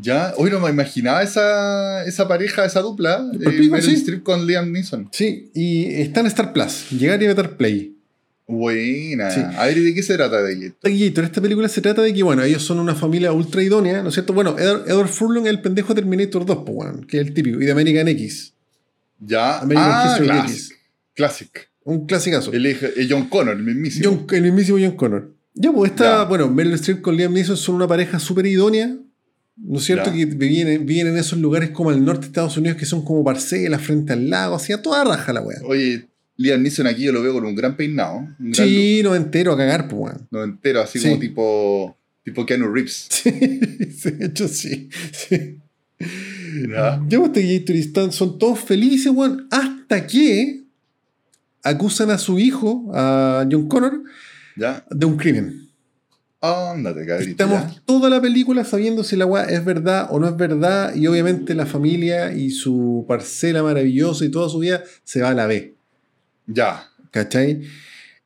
Ya, 0.00 0.34
hoy 0.38 0.50
no 0.50 0.58
me 0.60 0.70
imaginaba 0.70 1.22
esa, 1.22 2.04
esa 2.04 2.26
pareja, 2.26 2.64
esa 2.64 2.80
dupla. 2.80 3.24
Eh, 3.34 3.38
Meryl 3.70 3.82
sí. 3.82 3.94
Streep 3.94 4.22
con 4.24 4.46
Liam 4.46 4.72
Neeson. 4.72 5.08
Sí, 5.12 5.50
y 5.54 5.86
está 6.00 6.20
en 6.20 6.26
Star 6.26 6.52
Plus, 6.52 6.90
llegar 6.90 7.22
y 7.22 7.26
meter 7.28 7.56
play. 7.56 7.96
Buena. 8.46 9.30
Sí. 9.30 9.40
A 9.56 9.66
ver, 9.66 9.78
¿y 9.78 9.84
de 9.84 9.94
qué 9.94 10.02
se 10.02 10.14
trata 10.16 10.42
de 10.42 10.52
esto? 10.66 10.78
Tequillator, 10.82 11.24
esta 11.24 11.40
película 11.40 11.68
se 11.68 11.80
trata 11.80 12.02
de 12.02 12.12
que, 12.12 12.22
bueno, 12.22 12.42
ellos 12.42 12.62
son 12.62 12.78
una 12.78 12.94
familia 12.94 13.32
ultra 13.32 13.62
idónea, 13.62 14.02
¿no 14.02 14.08
es 14.08 14.14
cierto? 14.14 14.32
Bueno, 14.34 14.56
Edward, 14.58 14.84
Edward 14.88 15.08
Furlong 15.08 15.44
es 15.46 15.50
el 15.50 15.60
pendejo 15.62 15.94
de 15.94 16.02
Terminator 16.02 16.44
2, 16.44 16.56
pues, 16.66 16.68
weón, 16.76 17.06
que 17.06 17.20
es 17.20 17.26
el 17.28 17.32
típico, 17.32 17.60
y 17.60 17.64
de 17.64 17.72
American 17.72 18.08
X. 18.08 18.52
Ya. 19.20 19.60
American 19.60 19.90
ah, 19.92 20.16
Classic. 20.20 20.50
X. 20.50 20.72
Classic. 21.14 21.70
Un 21.84 22.06
clasicazo. 22.06 22.52
El, 22.52 22.66
el 22.66 23.06
John 23.08 23.28
Connor, 23.28 23.56
el 23.56 23.62
mismísimo. 23.62 24.10
John- 24.10 24.36
el 24.36 24.42
mismísimo 24.42 24.78
John 24.80 24.96
Connor. 24.96 25.30
Ya, 25.54 25.72
pues 25.72 25.92
esta, 25.92 26.04
Ya. 26.04 26.24
bueno, 26.24 26.50
Meryl 26.50 26.74
Streep 26.74 27.00
con 27.00 27.16
Liam 27.16 27.32
Neeson 27.32 27.56
son 27.56 27.76
una 27.76 27.86
pareja 27.86 28.18
súper 28.18 28.44
idónea, 28.46 28.94
¿no 29.56 29.78
es 29.78 29.84
cierto? 29.84 30.12
Que 30.12 30.26
viven, 30.26 30.68
en- 30.68 30.86
viven 30.86 31.06
en 31.08 31.16
esos 31.16 31.38
lugares 31.38 31.70
como 31.70 31.90
el 31.90 32.04
norte 32.04 32.22
de 32.22 32.26
Estados 32.28 32.56
Unidos 32.56 32.76
que 32.76 32.86
son 32.86 33.04
como 33.04 33.22
parcelas 33.24 33.80
frente 33.82 34.12
al 34.12 34.28
lago, 34.30 34.56
así 34.56 34.72
a 34.72 34.82
toda 34.82 35.04
raja 35.04 35.32
la 35.32 35.40
weá. 35.42 35.58
Oye, 35.64 36.06
Liam 36.36 36.62
Neeson 36.62 36.86
aquí 36.88 37.02
yo 37.04 37.12
lo 37.12 37.22
veo 37.22 37.32
con 37.34 37.44
un 37.44 37.54
gran 37.54 37.76
peinado. 37.76 38.18
Un 38.18 38.50
gran 38.52 38.54
Sí, 38.68 39.00
no 39.04 39.14
entero 39.14 39.52
a 39.52 39.56
cagar, 39.56 39.88
pues, 39.88 40.00
weón. 40.14 40.28
no 40.30 40.42
entero, 40.44 40.80
así 40.80 40.98
Sí. 40.98 41.08
como 41.08 41.20
tipo, 41.20 41.96
tipo 42.24 42.44
Keanu 42.46 42.72
Reeves. 42.72 43.08
Sí, 43.94 44.10
de 44.10 44.26
hecho 44.26 44.48
sí. 44.48 44.88
sí. 45.12 45.58
Ya. 46.68 47.00
Ya 47.08 47.18
pues, 47.20 47.32
Tequillator 47.32 47.76
y 47.76 47.80
están- 47.80 48.12
son 48.12 48.38
todos 48.38 48.58
felices, 48.60 49.12
weón, 49.14 49.46
hasta 49.50 50.06
que 50.06 50.64
acusan 51.62 52.10
a 52.10 52.18
su 52.18 52.38
hijo, 52.38 52.90
a 52.92 53.46
John 53.50 53.68
Connor, 53.68 54.02
Ya. 54.56 54.84
de 54.90 55.06
un 55.06 55.16
crimen. 55.16 55.68
Ándate, 56.44 57.06
cabrito. 57.06 57.30
Estamos 57.30 57.82
toda 57.86 58.10
la 58.10 58.20
película 58.20 58.64
sabiendo 58.64 59.02
si 59.02 59.16
la 59.16 59.24
weá 59.24 59.44
es 59.44 59.64
verdad 59.64 60.08
o 60.10 60.20
no 60.20 60.28
es 60.28 60.36
verdad, 60.36 60.94
y 60.94 61.06
obviamente 61.06 61.54
la 61.54 61.64
familia 61.64 62.34
y 62.34 62.50
su 62.50 63.06
parcela 63.08 63.62
maravillosa 63.62 64.26
y 64.26 64.28
toda 64.28 64.50
su 64.50 64.58
vida 64.58 64.84
se 65.04 65.22
va 65.22 65.30
a 65.30 65.34
la 65.34 65.46
B. 65.46 65.74
Ya. 66.46 66.90
¿Cachai? 67.10 67.62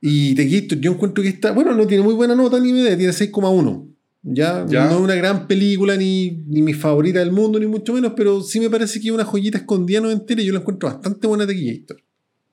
Y 0.00 0.34
Tequillator, 0.34 0.80
yo 0.80 0.92
encuentro 0.92 1.22
que 1.22 1.28
está, 1.28 1.52
bueno, 1.52 1.74
no 1.74 1.86
tiene 1.86 2.02
muy 2.02 2.14
buena 2.14 2.34
nota 2.34 2.58
ni 2.58 2.70
idea, 2.70 2.96
tiene 2.96 3.12
6,1. 3.12 3.86
¿Ya? 4.24 4.66
Ya. 4.68 4.86
No 4.86 4.96
es 4.96 5.00
una 5.00 5.14
gran 5.14 5.46
película 5.46 5.96
ni, 5.96 6.42
ni 6.48 6.60
mi 6.60 6.74
favorita 6.74 7.20
del 7.20 7.30
mundo, 7.30 7.60
ni 7.60 7.66
mucho 7.66 7.92
menos, 7.92 8.14
pero 8.16 8.42
sí 8.42 8.58
me 8.58 8.68
parece 8.68 9.00
que 9.00 9.06
es 9.06 9.14
una 9.14 9.24
joyita 9.24 9.58
escondida 9.58 10.00
no 10.00 10.10
entera 10.10 10.42
y 10.42 10.46
yo 10.46 10.52
la 10.52 10.58
encuentro 10.58 10.88
bastante 10.88 11.28
buena 11.28 11.46
Tequillator. 11.46 12.02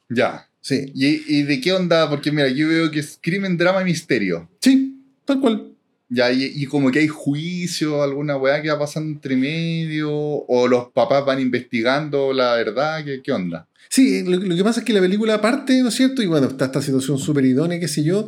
Ya. 0.09 0.47
Sí. 0.61 0.91
¿Y, 0.93 1.39
¿Y 1.39 1.43
de 1.43 1.59
qué 1.59 1.73
onda? 1.73 2.07
Porque 2.07 2.31
mira, 2.31 2.49
yo 2.49 2.67
veo 2.67 2.91
que 2.91 2.99
es 2.99 3.17
crimen, 3.19 3.57
drama 3.57 3.81
y 3.81 3.85
misterio. 3.85 4.47
Sí, 4.61 4.84
tal 5.25 5.39
cual. 5.39 5.71
Ya, 6.07 6.31
y, 6.31 6.43
y 6.55 6.65
como 6.67 6.91
que 6.91 6.99
hay 6.99 7.07
juicio, 7.07 8.03
alguna 8.03 8.37
weá 8.37 8.61
que 8.61 8.69
va 8.69 8.77
pasando 8.79 9.09
entre 9.11 9.35
medio, 9.35 10.11
o 10.13 10.67
los 10.67 10.89
papás 10.91 11.25
van 11.25 11.39
investigando 11.41 12.31
la 12.31 12.53
verdad, 12.55 13.03
¿qué, 13.03 13.21
qué 13.23 13.31
onda? 13.31 13.67
Sí, 13.89 14.23
lo, 14.23 14.37
lo 14.37 14.55
que 14.55 14.63
pasa 14.63 14.79
es 14.81 14.85
que 14.85 14.93
la 14.93 15.01
película 15.01 15.41
parte, 15.41 15.81
¿no 15.81 15.89
es 15.89 15.95
cierto? 15.95 16.21
Y 16.21 16.27
bueno, 16.27 16.47
está 16.47 16.65
esta 16.65 16.81
situación 16.81 17.17
súper 17.17 17.45
idónea, 17.45 17.79
qué 17.79 17.87
sé 17.87 18.03
yo. 18.03 18.27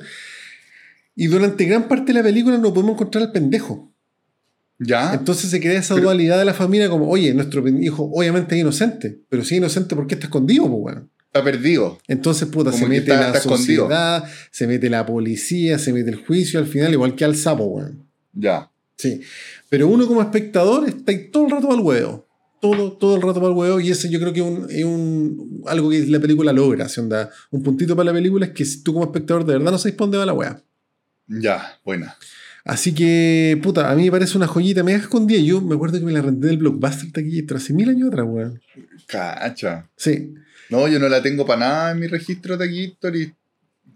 Y 1.16 1.28
durante 1.28 1.66
gran 1.66 1.88
parte 1.88 2.08
de 2.08 2.14
la 2.20 2.24
película 2.24 2.58
no 2.58 2.74
podemos 2.74 2.94
encontrar 2.96 3.24
al 3.26 3.32
pendejo. 3.32 3.92
¿Ya? 4.80 5.14
Entonces 5.16 5.50
se 5.50 5.60
crea 5.60 5.80
esa 5.80 5.96
Pero- 5.96 6.06
dualidad 6.08 6.38
de 6.38 6.46
la 6.46 6.54
familia 6.54 6.90
como, 6.90 7.10
oye, 7.10 7.34
nuestro 7.34 7.68
hijo 7.68 8.12
obviamente 8.14 8.56
es 8.56 8.62
inocente, 8.62 9.20
pero 9.30 9.44
si 9.44 9.56
es 9.56 9.58
inocente, 9.60 9.96
¿por 9.96 10.06
qué 10.06 10.14
está 10.16 10.28
escondido, 10.28 10.64
pues, 10.70 10.96
weón? 10.96 11.10
Está 11.28 11.44
perdido. 11.44 12.00
Entonces, 12.08 12.48
puta, 12.48 12.72
Como 12.72 12.84
se 12.84 12.90
mete 12.90 13.12
está- 13.12 13.20
la 13.20 13.26
está 13.28 13.40
escondido. 13.40 13.84
sociedad, 13.84 14.24
se 14.52 14.66
mete 14.68 14.90
la 14.90 15.06
policía, 15.06 15.78
se 15.78 15.94
mete 15.94 16.10
el 16.10 16.16
juicio, 16.16 16.60
al 16.60 16.66
final 16.68 16.92
igual 16.94 17.16
que 17.16 17.26
al 17.26 17.36
sapo, 17.36 17.66
weón. 17.66 18.06
Ya. 18.34 18.72
Sí. 18.98 19.22
Pero 19.70 19.88
uno 19.88 20.08
como 20.08 20.22
espectador 20.22 20.88
está 20.88 21.12
ahí 21.12 21.30
todo 21.30 21.46
el 21.46 21.52
rato 21.52 21.72
al 21.72 21.82
huevo. 21.82 22.26
Todo, 22.60 22.94
todo 22.94 23.16
el 23.18 23.22
rato 23.22 23.46
al 23.46 23.54
huevo. 23.54 23.80
Y 23.80 23.92
ese 23.92 24.10
yo 24.10 24.20
creo 24.20 24.34
que 24.34 24.40
es, 24.40 24.46
un, 24.46 24.68
es 24.72 24.84
un- 24.84 25.62
algo 25.68 25.90
que 25.90 26.06
la 26.08 26.20
película 26.20 26.52
logra. 26.54 26.86
así 26.86 27.00
onda, 27.00 27.30
un 27.52 27.62
puntito 27.62 27.96
para 27.96 28.06
la 28.08 28.14
película 28.14 28.48
es 28.48 28.54
que 28.54 28.66
si 28.66 28.82
tú 28.84 28.94
como 28.94 29.06
espectador 29.06 29.46
de 29.46 29.54
verdad 29.54 29.72
no 29.72 29.78
sabes 29.78 29.94
para 29.94 30.06
dónde 30.06 30.18
va 30.18 30.26
la 30.26 30.34
wea. 30.34 30.64
Ya, 31.28 31.78
buena. 31.86 32.16
Así 32.64 32.94
que, 32.94 33.60
puta, 33.62 33.92
a 33.92 33.96
mí 33.96 34.06
me 34.06 34.12
parece 34.12 34.36
una 34.38 34.48
joyita 34.48 34.84
mega 34.84 34.98
escondida. 34.98 35.40
Yo 35.40 35.62
me 35.62 35.76
acuerdo 35.76 36.00
que 36.00 36.06
me 36.06 36.12
la 36.12 36.22
renté 36.22 36.48
del 36.48 36.58
Blockbuster 36.58 37.12
Taquillator 37.12 37.58
hace 37.58 37.74
mil 37.74 37.88
años 37.90 38.08
atrás, 38.10 38.26
weón. 38.28 38.60
Cacha. 39.06 39.88
Sí. 39.96 40.34
No, 40.70 40.88
yo 40.88 41.00
no 41.00 41.08
la 41.10 41.22
tengo 41.22 41.46
para 41.46 41.60
nada 41.60 41.92
en 41.92 42.00
mi 42.00 42.08
registro 42.08 42.58
de 42.58 42.66
Taquillator 42.66 43.16
y 43.16 43.34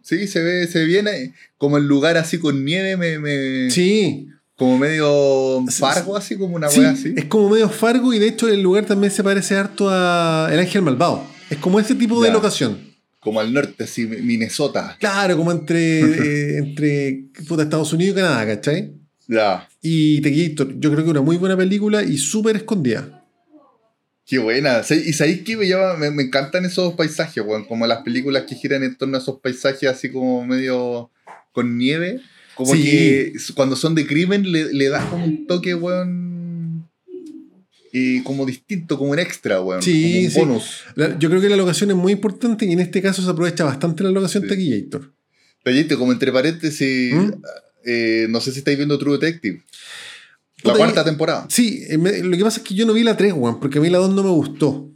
sí, 0.01 0.27
se 0.27 0.41
ve, 0.41 0.67
se 0.67 0.85
viene 0.85 1.33
como 1.57 1.77
el 1.77 1.85
lugar 1.87 2.17
así 2.17 2.37
con 2.37 2.63
nieve, 2.65 2.97
me, 2.97 3.19
me- 3.19 3.69
Sí. 3.71 4.27
como 4.55 4.77
medio 4.77 5.63
fargo, 5.69 6.15
así 6.15 6.35
como 6.37 6.55
una 6.55 6.69
Sí, 6.69 6.79
wea 6.79 6.91
así. 6.91 7.13
es 7.17 7.25
como 7.25 7.49
medio 7.49 7.67
Fargo 7.69 8.13
y 8.13 8.19
de 8.19 8.27
hecho 8.27 8.47
el 8.47 8.61
lugar 8.61 8.85
también 8.85 9.11
se 9.11 9.23
parece 9.23 9.55
harto 9.55 9.89
a 9.89 10.49
El 10.51 10.59
Ángel 10.59 10.81
Malvado. 10.83 11.25
Es 11.49 11.57
como 11.57 11.79
ese 11.79 11.95
tipo 11.95 12.21
de 12.23 12.31
locación. 12.31 12.91
Como 13.19 13.39
al 13.39 13.53
norte, 13.53 13.83
así, 13.83 14.05
Minnesota. 14.07 14.97
Claro, 14.99 15.37
como 15.37 15.51
entre, 15.51 15.99
eh, 16.55 16.57
entre 16.57 17.25
puta, 17.47 17.63
Estados 17.63 17.91
Unidos 17.93 18.13
y 18.13 18.21
Canadá, 18.21 18.45
¿cachai? 18.55 18.93
Ya. 19.27 19.67
Y 19.81 20.21
Taquillator, 20.21 20.79
yo 20.79 20.91
creo 20.91 21.03
que 21.05 21.11
una 21.11 21.21
muy 21.21 21.37
buena 21.37 21.55
película 21.57 22.03
y 22.03 22.17
súper 22.17 22.55
escondida. 22.55 23.20
Qué 24.25 24.37
buena. 24.39 24.81
Y 24.89 25.13
sabéis 25.13 25.41
que 25.41 25.57
me, 25.57 25.67
llama- 25.67 25.95
me, 25.97 26.11
me 26.11 26.23
encantan 26.23 26.63
esos 26.65 26.93
paisajes, 26.93 27.43
weón. 27.45 27.65
Como 27.65 27.85
las 27.87 28.01
películas 28.03 28.43
que 28.47 28.55
giran 28.55 28.83
en 28.83 28.95
torno 28.95 29.17
a 29.17 29.19
esos 29.19 29.39
paisajes 29.41 29.89
así 29.89 30.09
como 30.11 30.45
medio 30.45 31.09
con 31.51 31.77
nieve. 31.77 32.21
Como 32.55 32.73
Sí. 32.75 32.81
que 32.83 33.33
cuando 33.55 33.75
son 33.75 33.95
de 33.95 34.05
crimen 34.05 34.49
le, 34.51 34.71
le 34.73 34.89
da 34.89 35.05
como 35.09 35.25
un 35.25 35.47
toque, 35.47 35.73
weón. 35.75 36.87
Y 37.93 38.21
como 38.23 38.45
distinto, 38.45 38.97
como 38.97 39.11
un 39.11 39.19
extra, 39.19 39.59
weón. 39.59 39.81
Sí, 39.81 40.29
sí. 40.29 40.33
como 40.33 40.43
un 40.45 40.49
bonus. 40.59 40.83
La- 40.95 41.17
yo 41.19 41.29
creo 41.29 41.41
que 41.41 41.49
la 41.49 41.57
locación 41.57 41.89
es 41.91 41.97
muy 41.97 42.13
importante 42.13 42.65
y 42.65 42.71
en 42.71 42.79
este 42.79 43.01
caso 43.01 43.21
se 43.21 43.29
aprovecha 43.29 43.65
bastante 43.65 44.03
la 44.03 44.11
locación 44.11 44.43
Sí. 44.43 44.49
Taquillator. 44.49 45.11
Tallito, 45.63 45.97
como 45.99 46.11
entre 46.13 46.31
paréntesis, 46.31 47.13
¿Mm? 47.13 47.31
eh, 47.85 48.27
no 48.29 48.39
sé 48.39 48.51
si 48.53 48.59
estáis 48.59 48.77
viendo 48.77 48.97
True 48.97 49.17
Detective. 49.17 49.61
La 50.63 50.73
cuarta 50.75 51.03
temporada. 51.03 51.45
Sí, 51.49 51.83
eh, 51.87 51.97
lo 51.97 52.37
que 52.37 52.43
pasa 52.43 52.59
es 52.59 52.67
que 52.67 52.75
yo 52.75 52.85
no 52.85 52.93
vi 52.93 53.03
la 53.03 53.17
3, 53.17 53.33
weón, 53.33 53.59
porque 53.59 53.79
a 53.79 53.81
mí 53.81 53.89
la 53.89 53.97
2 53.97 54.13
no 54.13 54.23
me 54.23 54.29
gustó. 54.29 54.91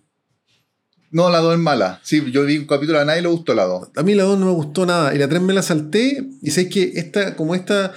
No, 1.11 1.29
la 1.29 1.39
2 1.39 1.53
es 1.53 1.59
mala. 1.59 2.01
Sí, 2.03 2.23
yo 2.31 2.43
vi 2.43 2.57
un 2.57 2.65
capítulo, 2.65 2.99
a 2.99 3.05
nadie 3.05 3.21
le 3.21 3.29
gustó 3.29 3.53
la 3.53 3.63
2. 3.63 3.89
A 3.95 4.03
mí 4.03 4.15
la 4.15 4.23
2 4.23 4.37
no 4.37 4.47
me 4.47 4.51
gustó 4.51 4.85
nada. 4.85 5.15
Y 5.15 5.17
la 5.17 5.29
3 5.29 5.41
me 5.41 5.53
la 5.53 5.61
salté. 5.61 6.27
Y 6.41 6.51
sé 6.51 6.67
que 6.67 6.91
esta, 6.95 7.35
como 7.35 7.55
esta. 7.55 7.93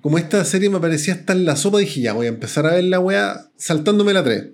Como 0.00 0.18
esta 0.18 0.44
serie 0.44 0.68
me 0.68 0.78
parecía 0.78 1.14
estar 1.14 1.34
en 1.34 1.46
la 1.46 1.56
sopa, 1.56 1.78
dije 1.78 2.02
ya 2.02 2.12
voy 2.12 2.26
a 2.26 2.28
empezar 2.28 2.66
a 2.66 2.74
ver 2.74 2.84
la 2.84 3.00
weá 3.00 3.50
saltándome 3.56 4.12
la 4.12 4.22
3. 4.22 4.50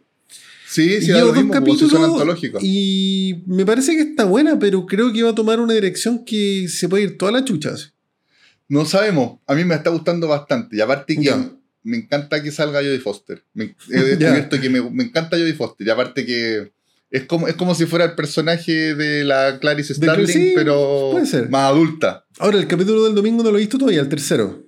Sí, 0.68 0.94
Y 0.94 1.00
sí, 1.02 1.10
lo 1.10 1.26
dos 1.26 1.34
mismo, 1.34 1.52
son 1.52 1.64
capítulos 1.64 2.62
y 2.62 3.42
me 3.46 3.66
parece 3.66 3.96
que 3.96 4.02
está 4.02 4.24
buena, 4.24 4.56
pero 4.60 4.86
creo 4.86 5.12
que 5.12 5.24
va 5.24 5.30
a 5.30 5.34
tomar 5.34 5.58
una 5.58 5.74
dirección 5.74 6.24
que 6.24 6.68
se 6.68 6.88
puede 6.88 7.02
ir 7.02 7.18
toda 7.18 7.32
la 7.32 7.44
chucha. 7.44 7.74
No 8.68 8.84
sabemos. 8.84 9.40
A 9.48 9.56
mí 9.56 9.64
me 9.64 9.74
está 9.74 9.90
gustando 9.90 10.28
bastante. 10.28 10.76
Y 10.76 10.80
aparte 10.80 11.18
que. 11.18 11.34
Me 11.82 11.96
encanta 11.96 12.42
que 12.42 12.50
salga 12.52 12.80
Jodie 12.80 12.98
Foster. 13.00 13.42
Me, 13.54 13.74
he 13.92 13.98
descubierto 14.00 14.60
que 14.60 14.70
me, 14.70 14.80
me 14.90 15.04
encanta 15.04 15.36
Jodie 15.36 15.54
Foster. 15.54 15.86
Y 15.86 15.90
aparte 15.90 16.24
que 16.26 16.72
es 17.10 17.24
como, 17.24 17.48
es 17.48 17.54
como 17.54 17.74
si 17.74 17.86
fuera 17.86 18.04
el 18.04 18.14
personaje 18.14 18.94
de 18.94 19.24
la 19.24 19.58
Clarice 19.58 19.94
Starling, 19.94 20.26
sí, 20.28 20.52
pero 20.54 21.18
más 21.48 21.70
adulta. 21.70 22.24
Ahora, 22.38 22.58
el 22.58 22.66
capítulo 22.68 23.04
del 23.04 23.14
domingo 23.14 23.42
no 23.42 23.50
lo 23.50 23.56
he 23.58 23.60
visto 23.60 23.78
todavía, 23.78 24.00
el 24.00 24.08
tercero. 24.08 24.64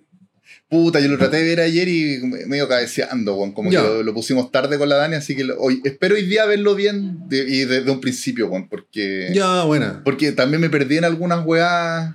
Puta, 0.68 1.00
yo 1.00 1.08
lo 1.08 1.18
traté 1.18 1.36
de 1.36 1.44
ver 1.44 1.60
ayer 1.60 1.86
y 1.86 2.18
me- 2.22 2.46
medio 2.46 2.66
cabeceando, 2.66 3.34
weón. 3.36 3.52
Como 3.52 3.70
Ya. 3.70 3.82
que 3.82 3.86
lo, 3.88 4.02
lo 4.02 4.14
pusimos 4.14 4.50
tarde 4.50 4.78
con 4.78 4.88
la 4.88 4.96
Dani, 4.96 5.16
así 5.16 5.36
que 5.36 5.44
lo- 5.44 5.58
hoy, 5.60 5.82
espero 5.84 6.14
hoy 6.14 6.24
día 6.24 6.46
verlo 6.46 6.74
bien 6.74 7.28
de- 7.28 7.44
y 7.46 7.64
desde 7.66 7.90
un 7.90 8.00
principio, 8.00 8.48
weón. 8.48 8.68
Porque, 8.70 9.28
Ya, 9.34 9.64
buena. 9.64 10.00
porque 10.02 10.32
también 10.32 10.62
me 10.62 10.70
perdí 10.70 10.96
en 10.96 11.04
algunas 11.04 11.44
weas. 11.44 12.14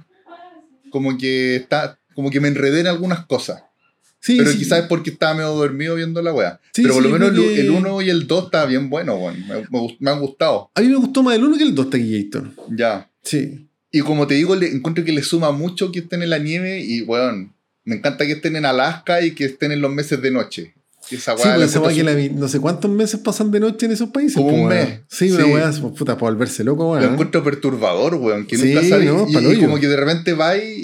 Como 0.90 1.18
que 1.18 1.56
está. 1.58 2.00
Como 2.16 2.32
que 2.32 2.40
me 2.40 2.48
enredé 2.48 2.80
en 2.80 2.88
algunas 2.88 3.26
cosas. 3.28 3.62
Sí, 4.28 4.36
Pero 4.38 4.52
sí. 4.52 4.58
quizás 4.58 4.80
es 4.82 4.86
porque 4.88 5.12
estaba 5.12 5.34
medio 5.36 5.52
dormido 5.54 5.96
viendo 5.96 6.22
la 6.22 6.34
wea. 6.34 6.60
Sí, 6.74 6.82
Pero 6.82 6.96
por 6.96 7.04
sí, 7.04 7.10
lo 7.10 7.14
menos 7.18 7.32
creo 7.32 7.44
el- 7.50 7.56
que- 7.56 7.62
el 7.62 7.70
1 7.72 8.02
y 8.02 8.10
el 8.10 8.28
2 8.28 8.44
está 8.46 8.66
bien 8.66 8.90
bueno, 8.90 9.16
weón. 9.16 9.40
Me, 9.48 9.56
me 9.80 9.98
me 10.00 10.12
han 10.12 10.20
gustado. 10.20 10.70
A 10.76 10.82
mí 10.82 10.88
me 10.90 10.98
gustó 10.98 11.24
más 11.24 11.36
el 11.38 11.46
1 11.46 11.58
que 11.58 11.64
el 11.64 11.74
2 11.74 11.90
Taquillator. 11.90 12.52
Ya. 12.76 13.10
Sí. 13.24 13.68
Y 13.90 14.02
como 14.02 14.28
te 14.28 14.34
digo, 14.36 14.54
le, 14.58 14.68
encuentro 14.68 15.06
que 15.06 15.14
le 15.14 15.24
suma 15.24 15.52
mucho 15.54 15.94
que 15.94 16.00
estén 16.00 16.22
en 16.24 16.30
la 16.30 16.40
nieve 16.40 16.82
y, 16.84 17.04
weón, 17.04 17.54
me 17.86 17.96
encanta 17.96 18.26
que 18.26 18.34
estén 18.34 18.58
en 18.58 18.66
Alaska 18.66 19.22
y 19.22 19.32
que 19.32 19.46
estén 19.46 19.72
en 19.72 19.80
los 19.82 19.92
meses 19.94 20.22
de 20.22 20.30
noche. 20.30 20.74
Esa 21.10 21.38
Sí, 21.38 21.44
weá 21.44 21.54
pues 21.56 21.60
la 21.60 21.66
esa 21.68 21.80
weá 21.80 21.96
que 21.96 22.04
la 22.04 22.14
no 22.38 22.50
sé 22.50 22.60
cuántos 22.60 22.92
meses 22.92 23.22
pasan 23.22 23.50
de 23.50 23.62
noche 23.62 23.86
en 23.86 23.94
esos 23.94 24.10
países. 24.10 24.36
Como 24.36 24.50
pues, 24.50 24.60
un 24.62 24.68
weón. 24.68 24.90
mes. 24.90 25.00
Sí, 25.08 25.32
una 25.32 25.46
Sí. 25.46 25.50
weá, 25.54 25.72
pues, 25.72 25.94
puta, 25.98 26.18
para 26.18 26.32
volverse 26.34 26.66
loco, 26.66 26.84
Lo 26.84 27.00
weón. 27.00 27.14
encuentro 27.14 27.42
perturbador, 27.46 28.16
weón, 28.16 28.46
que 28.46 28.58
Sí, 28.58 28.74
nunca 28.74 28.84
sabes. 28.90 29.06
no, 29.08 29.26
y, 29.30 29.34
pa'l 29.34 29.44
y 29.44 29.48
hoyo. 29.48 29.62
como 29.62 29.80
que 29.80 29.88
de 29.88 29.96
repente 29.96 30.34
va 30.34 30.58
y, 30.58 30.77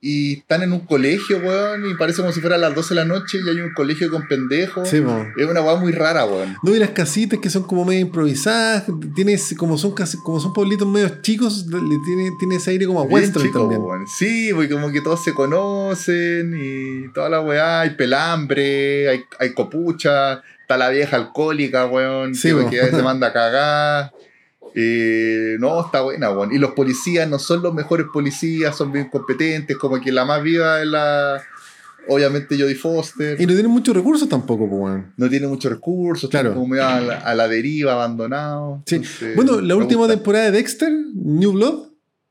y 0.00 0.38
están 0.38 0.62
en 0.62 0.72
un 0.72 0.80
colegio, 0.80 1.38
weón, 1.38 1.90
y 1.90 1.94
parece 1.94 2.20
como 2.20 2.32
si 2.32 2.40
fuera 2.40 2.54
a 2.54 2.58
las 2.58 2.72
12 2.72 2.90
de 2.90 2.94
la 2.94 3.04
noche 3.04 3.38
y 3.44 3.48
hay 3.48 3.60
un 3.60 3.74
colegio 3.74 4.08
con 4.10 4.28
pendejos. 4.28 4.88
Sí. 4.88 5.02
Es 5.36 5.46
una 5.48 5.60
weá 5.60 5.74
muy 5.74 5.90
rara, 5.90 6.24
weón. 6.24 6.56
No, 6.62 6.74
y 6.74 6.78
las 6.78 6.90
casitas 6.90 7.40
que 7.40 7.50
son 7.50 7.64
como 7.64 7.84
medio 7.84 8.00
improvisadas, 8.00 8.84
tienes, 9.16 9.54
como 9.58 9.76
son 9.76 9.94
como 10.22 10.38
son 10.38 10.52
pueblitos 10.52 10.86
medio 10.86 11.20
chicos, 11.20 11.66
le 11.66 11.96
tiene, 12.04 12.30
tiene 12.38 12.56
ese 12.56 12.70
aire 12.70 12.86
como 12.86 13.00
a 13.00 13.06
Bien 13.06 13.14
western 13.14 13.46
chico, 13.46 13.60
también. 13.60 13.82
weón. 13.82 14.06
Sí, 14.06 14.50
porque 14.54 14.70
como 14.70 14.92
que 14.92 15.00
todos 15.00 15.24
se 15.24 15.34
conocen 15.34 16.54
y 16.56 17.12
toda 17.12 17.28
la 17.28 17.40
weá, 17.40 17.80
hay 17.80 17.90
pelambre, 17.90 19.08
hay, 19.08 19.24
hay 19.40 19.52
copucha, 19.52 20.42
está 20.62 20.76
la 20.76 20.90
vieja 20.90 21.16
alcohólica, 21.16 21.86
weón, 21.86 22.36
Sí, 22.36 22.50
que, 22.70 22.80
veces 22.82 23.02
manda 23.02 23.28
a 23.28 23.32
cagar. 23.32 24.12
Eh, 24.80 25.56
no, 25.58 25.80
está 25.84 26.02
buena, 26.02 26.30
weón. 26.30 26.52
Y 26.52 26.58
los 26.58 26.70
policías 26.70 27.28
no 27.28 27.40
son 27.40 27.62
los 27.62 27.74
mejores 27.74 28.06
policías, 28.12 28.76
son 28.76 28.92
bien 28.92 29.08
competentes, 29.10 29.76
como 29.76 30.00
que 30.00 30.12
la 30.12 30.24
más 30.24 30.40
viva 30.40 30.80
es 30.80 30.86
la, 30.86 31.42
obviamente, 32.06 32.56
Jodie 32.56 32.76
Foster. 32.76 33.40
Y 33.40 33.44
no 33.46 33.54
tienen 33.54 33.72
muchos 33.72 33.94
recursos 33.96 34.28
tampoco, 34.28 34.68
pues, 34.68 34.80
weón. 34.80 35.12
No 35.16 35.28
tiene 35.28 35.48
muchos 35.48 35.72
recursos, 35.72 36.30
Claro. 36.30 36.54
como 36.54 36.68
medio 36.68 36.86
a 36.86 37.00
la, 37.00 37.16
a 37.18 37.34
la 37.34 37.48
deriva, 37.48 37.94
abandonado. 37.94 38.82
Sí. 38.86 38.96
Entonces, 38.96 39.34
Bueno, 39.34 39.60
la 39.60 39.74
última 39.74 40.02
gusta. 40.02 40.14
temporada 40.14 40.44
de 40.44 40.50
Dexter, 40.52 40.92
New 41.14 41.52
Blood, 41.54 41.88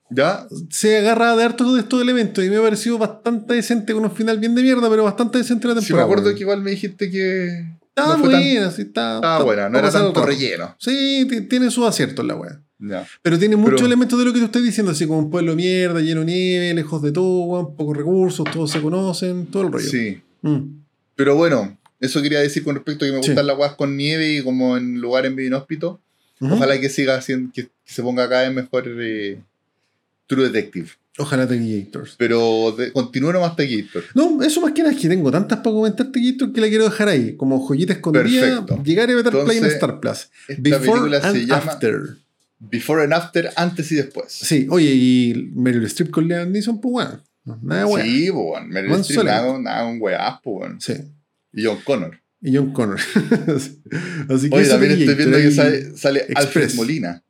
¿Ya? 0.10 0.48
se 0.70 1.00
agarra 1.00 1.36
de 1.36 1.44
hartos 1.44 1.74
de 1.74 1.82
estos 1.82 2.02
elementos 2.02 2.42
y 2.42 2.50
me 2.50 2.56
ha 2.56 2.62
parecido 2.62 2.98
bastante 2.98 3.56
decente, 3.56 3.92
con 3.94 4.06
un 4.06 4.12
final 4.12 4.40
bien 4.40 4.56
de 4.56 4.62
mierda, 4.64 4.90
pero 4.90 5.04
bastante 5.04 5.38
decente 5.38 5.68
la 5.68 5.74
Sí, 5.74 5.80
me 5.82 5.86
temporada. 5.88 6.06
acuerdo 6.06 6.34
que 6.34 6.40
igual 6.44 6.62
me 6.62 6.72
dijiste 6.72 7.12
que. 7.12 7.66
Estaba 7.98 8.18
no 8.18 8.24
fue 8.24 8.32
tan- 8.34 8.42
buena, 8.44 8.72
sí, 8.72 8.82
Estaba 8.84 9.16
está- 9.16 9.44
buena, 9.44 9.70
no 9.70 9.80
era 9.80 9.92
tanto 9.92 10.26
relleno. 10.26 10.76
Sí, 10.80 11.26
ti- 11.30 11.42
tiene 11.42 11.72
sus 11.72 11.86
aciertos 11.88 12.26
la 12.26 12.36
weá. 12.36 12.62
Pero 13.24 13.40
tiene 13.40 13.56
muchos 13.56 13.76
Pero- 13.78 13.88
elementos 13.88 14.20
de 14.20 14.26
lo 14.26 14.34
que 14.34 14.40
tú 14.40 14.46
estás 14.46 14.62
diciendo, 14.64 14.92
así 14.92 15.08
como 15.08 15.20
un 15.20 15.30
pueblo 15.32 15.52
de 15.52 15.56
mierda, 15.58 16.00
lleno 16.00 16.20
de 16.22 16.26
nieve, 16.28 16.74
lejos 16.76 17.02
de 17.02 17.12
todo, 17.12 17.42
weón, 17.46 17.76
pocos 17.76 17.98
recursos, 17.98 18.46
todos 18.54 18.70
se 18.70 18.80
conocen, 18.82 19.48
todo 19.48 19.64
el 19.64 19.72
rollo. 19.72 19.90
Sí. 19.90 20.22
Mm. 20.44 20.82
Pero 21.16 21.36
bueno, 21.36 21.76
eso 22.00 22.22
quería 22.22 22.40
decir 22.40 22.64
con 22.64 22.76
respecto 22.76 23.04
a 23.04 23.08
que 23.08 23.14
me 23.16 23.24
Sí. 23.24 23.30
gustan 23.32 23.48
las 23.48 23.58
guas 23.58 23.74
con 23.76 23.98
nieve 23.98 24.32
y 24.32 24.44
como 24.44 24.78
en 24.78 25.02
lugares 25.02 25.34
medio 25.34 25.48
inhóspitos. 25.48 25.98
Ujú. 26.40 26.54
Ojalá 26.54 26.80
que 26.80 26.90
siga 26.90 27.16
haciendo, 27.16 27.52
que, 27.52 27.68
se 27.84 28.04
ponga 28.04 28.30
cada 28.30 28.44
vez 28.44 28.54
mejor 28.54 28.84
eh, 28.88 29.40
True 30.28 30.44
Detective. 30.50 30.90
Ojalá 31.20 31.48
Taquillators. 31.48 32.16
Pero 32.18 32.76
de, 32.78 32.92
continúe 32.92 33.34
nomás 33.34 33.56
Taquillator. 33.56 34.04
No, 34.14 34.44
eso 34.44 34.62
más 34.62 34.72
que 34.74 34.84
nada 34.84 34.94
es 34.94 35.02
que 35.02 35.10
tengo 35.10 35.32
tantas 35.32 35.60
para 35.60 35.74
comentar 35.74 36.08
Taquillators 36.08 36.54
que 36.54 36.62
la 36.62 36.68
quiero 36.68 36.84
dejar 36.84 37.10
ahí, 37.10 37.36
como 37.36 37.60
joyita 37.60 37.94
escondida, 37.94 38.42
Perfecto. 38.42 38.84
llegar 38.84 39.10
y 39.10 39.16
meter 39.16 39.32
play 39.32 39.58
en 39.58 39.66
Entonces, 39.66 39.74
Star 39.74 40.00
Plus. 40.00 40.30
Esta 40.48 40.62
Before 40.62 40.86
película 40.86 41.22
se 41.22 41.28
and 41.28 41.48
llama 41.48 41.72
After. 41.72 42.18
Before 42.60 43.04
and 43.04 43.14
After, 43.14 43.50
antes 43.56 43.92
y 43.92 43.96
después. 43.96 44.32
Sí, 44.32 44.68
oye, 44.70 44.94
y 44.94 45.52
Meryl 45.56 45.86
Streep 45.86 46.12
con 46.12 46.28
Liam 46.28 46.52
Neeson, 46.52 46.80
pues 46.80 46.92
bueno, 46.92 47.24
no, 47.46 47.60
nada 47.64 47.86
de. 47.86 48.04
Sí, 48.04 48.30
pues, 48.32 48.46
bueno. 48.46 48.68
Meryl 48.68 48.92
Streep, 49.00 49.24
nada, 49.24 49.60
nada, 49.60 49.88
un 49.88 49.98
weá, 50.00 50.40
pues, 50.44 50.56
bueno. 50.56 50.78
Sí. 50.80 50.94
Y 51.54 51.64
John 51.66 51.80
Connor. 51.84 52.20
Y 52.42 52.56
John 52.56 52.74
Connor. 52.74 53.00
Así 54.30 54.50
que 54.50 54.56
Oye, 54.56 54.68
también 54.68 54.92
estoy 54.92 55.16
viendo 55.16 55.38
que 55.38 55.52
sale, 55.52 55.98
sale. 55.98 56.28
Alfred 56.36 56.74
Molina. 56.76 57.24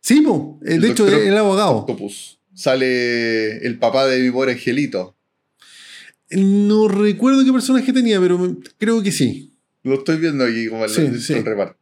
Sí, 0.00 0.20
po, 0.20 0.60
eh, 0.64 0.78
de 0.78 0.90
hecho, 0.90 1.08
el 1.08 1.36
abogado. 1.36 1.78
Octopus. 1.78 2.38
Sale 2.54 3.58
el 3.66 3.78
papá 3.78 4.06
de 4.06 4.20
mi 4.20 4.30
pobre 4.30 4.52
angelito. 4.52 5.16
No 6.30 6.88
recuerdo 6.88 7.44
qué 7.44 7.52
personaje 7.52 7.92
tenía, 7.92 8.20
pero 8.20 8.56
creo 8.78 9.02
que 9.02 9.12
sí. 9.12 9.52
Lo 9.82 9.94
estoy 9.96 10.16
viendo 10.18 10.44
aquí 10.44 10.68
como 10.68 10.84
el, 10.84 10.90
Sí, 10.90 11.02
el- 11.02 11.20
sí. 11.20 11.32
el 11.34 11.44
reparto. 11.44 11.78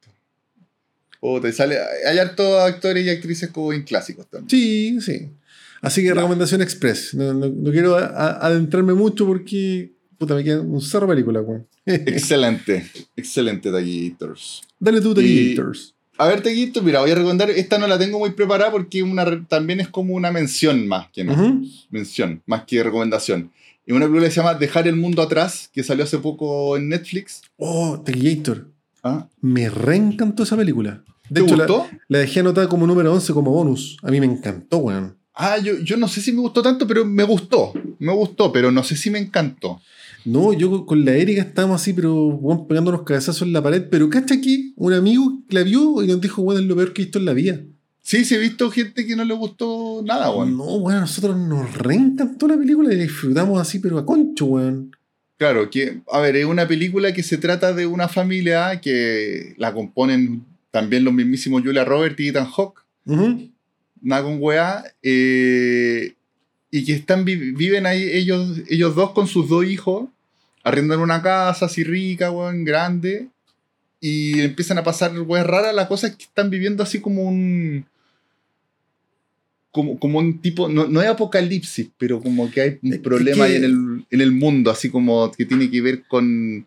Oh, 1.20 1.40
te 1.40 1.52
sale, 1.52 1.76
hay 2.06 2.18
hartos 2.18 2.60
actores 2.62 3.06
y 3.06 3.10
actrices 3.10 3.50
como 3.50 3.68
bien 3.68 3.84
clásicos 3.84 4.28
también. 4.28 4.50
Sí, 4.50 4.98
sí. 5.00 5.28
Así 5.80 6.00
que 6.02 6.08
Ya. 6.08 6.14
recomendación 6.14 6.62
express. 6.62 7.14
No, 7.14 7.32
no- 7.32 7.48
no 7.48 7.70
quiero 7.70 7.96
a- 7.96 8.06
a- 8.06 8.46
adentrarme 8.46 8.94
mucho 8.94 9.24
porque 9.26 9.92
puta, 10.18 10.34
me 10.36 10.44
queda 10.44 10.60
un 10.60 10.80
cerro 10.80 11.06
película, 11.08 11.40
weón. 11.40 11.66
Excelente, 11.86 12.84
excelente 13.16 13.70
Taquillators. 13.72 14.62
Dale 14.78 15.00
tú, 15.00 15.14
Taquillators. 15.14 15.94
A 16.22 16.28
ver, 16.28 16.40
Taquillito, 16.40 16.82
mira, 16.82 17.00
voy 17.00 17.10
a 17.10 17.14
recomendar, 17.16 17.50
esta 17.50 17.78
no 17.78 17.86
la 17.88 17.98
tengo 17.98 18.18
muy 18.20 18.30
preparada 18.30 18.70
porque 18.70 19.02
una, 19.02 19.24
también 19.48 19.80
es 19.80 19.88
como 19.88 20.14
una 20.14 20.30
mención 20.30 20.86
más 20.86 21.08
que 21.12 21.24
nada. 21.24 21.42
Ujú. 21.42 21.66
mención, 21.90 22.40
más 22.46 22.62
que 22.64 22.80
recomendación. 22.82 23.50
Y 23.84 23.90
una 23.92 24.04
película 24.06 24.26
que 24.28 24.30
se 24.30 24.40
llama 24.40 24.54
Dejar 24.54 24.86
el 24.86 24.94
mundo 24.94 25.20
atrás, 25.20 25.68
que 25.72 25.82
salió 25.82 26.04
hace 26.04 26.18
poco 26.18 26.76
en 26.76 26.88
Netflix. 26.88 27.42
Oh, 27.56 28.00
Taquillator. 28.04 28.68
¿Ah? 29.02 29.26
Me 29.40 29.68
reencantó 29.68 30.44
esa 30.44 30.56
película. 30.56 31.02
De 31.28 31.40
¿Te 31.40 31.46
hecho, 31.46 31.56
gustó? 31.56 31.88
la 32.06 32.18
dejé 32.18 32.38
anotada 32.38 32.68
como 32.68 32.86
número 32.86 33.12
11 33.12 33.32
como 33.32 33.50
bonus. 33.50 33.96
A 34.02 34.10
mí 34.12 34.20
me 34.20 34.26
encantó, 34.26 34.78
weón. 34.78 35.16
Ah, 35.34 35.58
yo, 35.58 35.78
yo 35.80 35.96
no 35.96 36.06
sé 36.06 36.20
si 36.20 36.30
me 36.30 36.40
gustó 36.40 36.62
tanto, 36.62 36.86
pero 36.86 37.04
me 37.04 37.24
gustó. 37.24 37.72
Me 37.98 38.12
gustó, 38.12 38.52
pero 38.52 38.70
no 38.70 38.84
sé 38.84 38.96
si 38.96 39.10
me 39.10 39.18
encantó. 39.18 39.80
No, 40.24 40.52
yo 40.52 40.86
con 40.86 41.04
la 41.04 41.12
Erika 41.14 41.42
estábamos 41.42 41.80
así, 41.80 41.92
pero 41.92 42.14
bueno, 42.14 42.66
pegándonos 42.66 43.02
cabezazos 43.02 43.42
en 43.42 43.52
la 43.52 43.62
pared. 43.62 43.86
Pero 43.90 44.08
cacha 44.08 44.34
aquí, 44.34 44.72
un 44.76 44.92
amigo 44.92 45.40
la 45.48 45.62
vio 45.62 46.02
y 46.02 46.06
nos 46.06 46.20
dijo, 46.20 46.42
bueno, 46.42 46.60
es 46.60 46.66
lo 46.66 46.76
peor 46.76 46.92
que 46.92 47.02
he 47.02 47.04
visto 47.04 47.18
en 47.18 47.24
la 47.24 47.32
vida. 47.32 47.60
Sí, 48.02 48.24
sí, 48.24 48.34
he 48.34 48.38
visto 48.38 48.70
gente 48.70 49.06
que 49.06 49.14
no 49.14 49.24
le 49.24 49.34
gustó 49.34 50.02
nada, 50.04 50.30
weón. 50.30 50.56
No, 50.56 50.80
bueno, 50.80 51.00
nosotros 51.00 51.36
nos 51.36 51.76
reencantó 51.76 52.48
la 52.48 52.56
película 52.56 52.92
y 52.92 52.96
la 52.96 53.02
disfrutamos 53.04 53.60
así, 53.60 53.78
pero 53.78 53.98
a 53.98 54.06
concho, 54.06 54.46
weón. 54.46 54.94
Claro, 55.38 55.70
que, 55.70 56.00
a 56.10 56.20
ver, 56.20 56.36
es 56.36 56.44
una 56.44 56.68
película 56.68 57.12
que 57.12 57.22
se 57.22 57.38
trata 57.38 57.72
de 57.72 57.86
una 57.86 58.08
familia 58.08 58.80
que 58.80 59.54
la 59.56 59.72
componen 59.72 60.44
también 60.70 61.04
los 61.04 61.14
mismísimos 61.14 61.62
Julia 61.62 61.84
Roberts 61.84 62.18
y 62.20 62.28
Ethan 62.28 62.46
Hawke. 62.46 62.80
Ujú. 63.04 63.50
nada 64.00 64.22
con 64.22 64.38
weá, 64.40 64.84
eh, 65.02 66.14
y 66.72 66.84
que 66.84 66.94
están, 66.94 67.24
vi- 67.24 67.52
viven 67.52 67.86
ahí 67.86 68.02
ellos, 68.02 68.62
ellos 68.68 68.96
dos 68.96 69.12
con 69.12 69.28
sus 69.28 69.48
dos 69.48 69.64
hijos, 69.66 70.08
arriendan 70.64 70.98
una 71.00 71.22
casa 71.22 71.66
así 71.66 71.84
rica, 71.84 72.30
weón, 72.32 72.64
grande, 72.64 73.28
y 74.00 74.40
empiezan 74.40 74.78
a 74.78 74.82
pasar 74.82 75.16
weas 75.20 75.46
raras, 75.46 75.74
la 75.74 75.86
cosa 75.86 76.08
es 76.08 76.16
que 76.16 76.24
están 76.24 76.50
viviendo 76.50 76.82
así 76.82 77.00
como 77.00 77.22
un... 77.22 77.84
Como, 79.70 79.98
como 79.98 80.18
un 80.18 80.38
tipo, 80.40 80.68
no, 80.68 80.86
no 80.86 81.00
es 81.00 81.08
apocalipsis, 81.08 81.88
pero 81.96 82.20
como 82.20 82.50
que 82.50 82.60
hay 82.60 82.78
un 82.82 83.00
problema 83.02 83.46
que- 83.46 83.52
ahí 83.52 83.56
en 83.56 83.64
el, 83.64 84.04
en 84.10 84.20
el 84.20 84.32
mundo, 84.32 84.70
así 84.70 84.90
como 84.90 85.30
que 85.32 85.46
tiene 85.46 85.70
que 85.70 85.80
ver 85.80 86.02
con, 86.08 86.66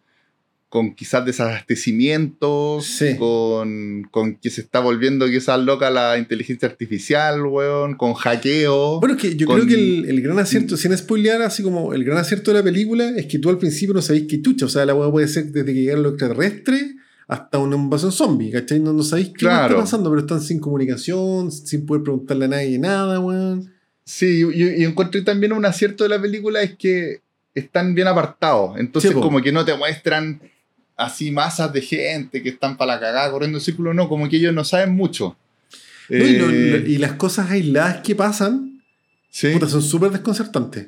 con 0.76 0.94
quizás 0.94 1.26
desabastecimientos, 1.26 2.86
Sí. 2.86 3.16
con, 3.18 4.04
con 4.12 4.36
que 4.36 4.50
se 4.50 4.62
está 4.62 4.80
volviendo 4.82 5.26
quizás 5.28 5.60
loca 5.60 5.90
la 5.90 6.18
inteligencia 6.18 6.68
artificial, 6.68 7.42
weón, 7.46 7.96
con 7.96 8.14
hackeo. 8.14 9.00
Bueno, 9.00 9.16
es 9.16 9.22
que 9.22 9.36
yo 9.36 9.48
Con- 9.48 9.56
creo 9.62 9.68
que 9.68 9.76
el, 9.76 10.10
el 10.10 10.22
gran 10.22 10.38
acierto, 10.40 10.76
sin 10.78 10.96
spoilear, 10.98 11.42
así 11.42 11.64
como 11.64 11.94
el 11.94 12.04
gran 12.04 12.18
acierto 12.18 12.52
de 12.52 12.58
la 12.60 12.64
película, 12.64 13.10
es 13.16 13.26
que 13.28 13.40
tú 13.40 13.50
al 13.50 13.58
principio 13.58 13.94
no 13.94 14.02
sabéis 14.02 14.26
qué 14.30 14.42
chucha. 14.42 14.66
O 14.66 14.70
sea, 14.70 14.86
la 14.86 14.94
hueá 14.94 15.10
puede 15.12 15.28
ser 15.28 15.46
desde 15.46 15.74
que 15.74 15.82
llegan 15.82 16.04
los 16.04 16.14
extraterrestres 16.14 16.96
hasta 17.28 17.58
una 17.58 17.76
invasión 17.76 18.12
zombie, 18.12 18.52
¿cachai? 18.52 18.80
No, 18.80 18.94
no 18.94 19.02
sabéis 19.04 19.30
qué 19.30 19.34
Claro. 19.46 19.76
está 19.76 19.82
pasando, 19.84 20.10
pero 20.10 20.22
están 20.22 20.42
sin 20.42 20.60
comunicación, 20.60 21.52
sin 21.52 21.86
poder 21.86 22.04
preguntarle 22.04 22.46
a 22.46 22.50
nadie 22.50 22.78
nada, 22.78 23.20
weón. 23.20 23.72
Sí, 24.04 24.44
y, 24.54 24.82
y 24.82 24.84
encontré 24.84 25.22
también 25.24 25.52
un 25.54 25.66
acierto 25.66 26.04
de 26.04 26.10
la 26.10 26.22
película 26.22 26.62
es 26.62 26.76
que 26.76 27.22
están 27.56 27.96
bien 27.96 28.08
apartados. 28.08 28.78
Entonces, 28.78 29.12
Sí, 29.12 29.18
como 29.20 29.42
que 29.42 29.52
no 29.52 29.66
te 29.66 29.76
muestran 29.76 30.40
así 30.98 31.32
masas 31.32 31.72
de 31.74 31.82
gente 31.82 32.42
que 32.42 32.50
están 32.50 32.78
para 32.78 32.94
la 32.96 33.00
cagada 33.00 33.32
corriendo 33.32 33.58
en 33.58 33.64
círculo, 33.64 33.94
no, 33.94 34.08
como 34.10 34.30
que 34.30 34.38
ellos 34.38 34.54
no 34.54 34.64
saben 34.64 34.92
mucho. 34.92 35.36
No, 36.10 36.18
y, 36.26 36.38
lo- 36.38 36.50
Eh, 36.50 36.80
lo- 36.82 36.88
y 36.88 36.98
las 36.98 37.14
cosas 37.14 37.50
aisladas 37.52 37.98
que 38.02 38.16
pasan, 38.16 38.82
sí, 39.30 39.50
puta, 39.54 39.68
son 39.68 39.82
súper 39.82 40.12
desconcertantes. 40.12 40.88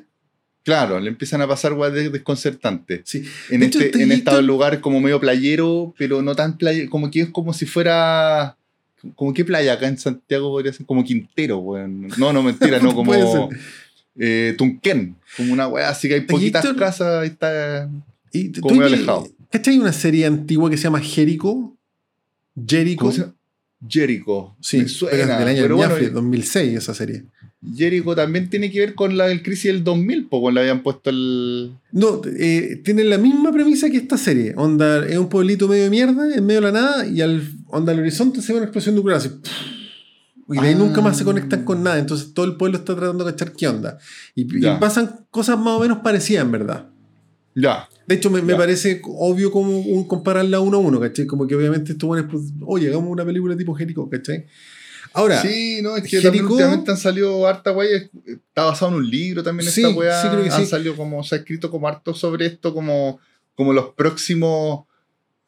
claro, 0.64 1.00
le 1.00 1.08
empiezan 1.08 1.40
a 1.42 1.48
pasar 1.48 1.74
de- 1.92 2.10
desconcertantes. 2.10 3.00
Sí. 3.04 3.24
En, 3.50 3.60
De 3.60 3.66
hecho, 3.66 3.78
este, 3.80 3.98
¿te 3.98 4.02
en 4.04 4.12
este 4.12 4.42
lugar 4.42 4.80
como 4.80 5.00
medio 5.00 5.18
playero, 5.18 5.94
pero 5.96 6.20
no 6.22 6.34
tan 6.36 6.56
playero, 6.58 6.90
como 6.90 7.10
que 7.10 7.22
es 7.22 7.28
como 7.30 7.52
si 7.52 7.64
fuera... 7.66 8.54
Como 9.14 9.32
qué 9.32 9.44
playa 9.44 9.74
acá 9.74 9.86
en 9.88 9.96
Santiago 9.96 10.50
podría 10.50 10.72
ser, 10.72 10.84
como 10.84 11.04
Quintero, 11.04 11.58
weón. 11.58 12.08
No, 12.18 12.32
no, 12.32 12.42
mentira, 12.42 12.78
no, 12.82 12.94
como 12.94 13.14
eh, 14.18 14.54
Tunquén, 14.58 15.14
como 15.36 15.52
una 15.52 15.68
weá, 15.68 15.88
así 15.90 16.08
que 16.08 16.14
hay 16.14 16.20
poquitas 16.22 16.64
Héctor? 16.64 16.78
casas, 16.80 17.22
ahí 17.22 17.28
está... 17.28 17.88
Y 18.32 18.52
como 18.60 18.74
medio 18.74 18.86
alejado. 18.94 19.28
¿Cachai 19.50 19.78
una 19.78 19.92
serie 19.92 20.26
antigua 20.26 20.68
que 20.70 20.76
se 20.76 20.84
llama 20.84 21.00
Jericho? 21.00 21.76
Jericho. 22.66 23.34
Jericho. 23.86 24.56
Sí, 24.60 24.78
me 24.78 24.88
suena. 24.88 25.16
es 25.18 25.28
del 25.38 25.48
año 25.48 25.62
pero 25.62 25.76
bueno, 25.76 25.94
Biafre, 25.94 26.10
2006 26.10 26.76
esa 26.78 26.94
serie. 26.94 27.24
Jericho 27.74 28.14
también 28.14 28.48
tiene 28.50 28.70
que 28.70 28.80
ver 28.80 28.94
con 28.94 29.16
la 29.16 29.26
del 29.26 29.42
crisis 29.42 29.64
del 29.72 29.82
2000, 29.84 30.26
pues 30.28 30.40
cuando 30.40 30.60
le 30.60 30.68
habían 30.68 30.82
puesto 30.82 31.10
el... 31.10 31.72
No, 31.92 32.20
eh, 32.38 32.80
tiene 32.84 33.04
la 33.04 33.18
misma 33.18 33.52
premisa 33.52 33.90
que 33.90 33.96
esta 33.96 34.16
serie. 34.16 34.54
Onda, 34.56 35.04
es 35.06 35.16
un 35.18 35.28
pueblito 35.28 35.66
medio 35.66 35.84
de 35.84 35.90
mierda, 35.90 36.34
en 36.34 36.44
medio 36.46 36.60
de 36.60 36.72
la 36.72 36.80
nada, 36.80 37.06
y 37.06 37.20
al, 37.20 37.42
onda, 37.66 37.92
al 37.92 37.98
horizonte 38.00 38.42
se 38.42 38.52
ve 38.52 38.58
una 38.58 38.66
explosión 38.66 38.94
nuclear 38.94 39.18
así. 39.18 39.30
Y 40.50 40.54
de 40.54 40.68
ahí 40.68 40.74
Ah. 40.74 40.78
nunca 40.78 41.00
más 41.00 41.18
se 41.18 41.24
conectan 41.24 41.64
con 41.64 41.82
nada. 41.82 41.98
Entonces 41.98 42.32
todo 42.32 42.46
el 42.46 42.56
pueblo 42.56 42.78
está 42.78 42.94
tratando 42.94 43.24
de 43.24 43.32
cachar 43.32 43.52
qué 43.52 43.68
onda. 43.68 43.98
Y, 44.34 44.42
y 44.42 44.70
pasan 44.78 45.26
cosas 45.30 45.58
más 45.58 45.74
o 45.76 45.80
menos 45.80 45.98
parecidas, 45.98 46.44
en 46.44 46.52
verdad. 46.52 46.88
Ya. 47.60 47.88
De 48.06 48.14
hecho, 48.14 48.30
me, 48.30 48.40
me 48.42 48.54
parece 48.54 49.00
obvio 49.04 49.50
como 49.50 49.78
un, 49.78 50.04
compararla 50.06 50.60
uno 50.60 50.76
a 50.76 50.80
uno, 50.80 51.00
¿cachai? 51.00 51.26
Como 51.26 51.46
que 51.46 51.54
obviamente 51.56 51.92
esto 51.92 52.06
bueno, 52.06 52.26
pues, 52.30 52.44
oye, 52.64 52.88
hagamos 52.88 53.10
una 53.10 53.24
película 53.24 53.56
tipo 53.56 53.74
Jericho, 53.74 54.08
¿cachai? 54.08 54.46
Ahora, 55.12 55.40
Sí, 55.42 55.80
no, 55.82 55.96
es 55.96 56.04
que 56.04 56.20
también 56.20 56.44
Jericho- 56.44 56.52
últimamente 56.54 56.90
han 56.90 56.96
salido 56.98 57.46
harta 57.48 57.72
weá, 57.72 57.96
está 58.26 58.64
basado 58.64 58.92
en 58.92 58.98
un 58.98 59.10
libro 59.10 59.42
también 59.42 59.70
Sí, 59.70 59.82
esta 59.82 59.92
weá. 59.94 60.22
sí, 60.22 60.28
creo 60.28 60.44
que 60.44 60.50
han 60.50 60.60
sí. 60.60 60.66
salido 60.66 60.94
como, 60.96 61.24
se 61.24 61.34
ha 61.34 61.38
escrito 61.38 61.70
como 61.70 61.88
harto 61.88 62.14
sobre 62.14 62.46
esto, 62.46 62.72
como, 62.74 63.18
como 63.54 63.72
los 63.72 63.90
próximos, 63.94 64.84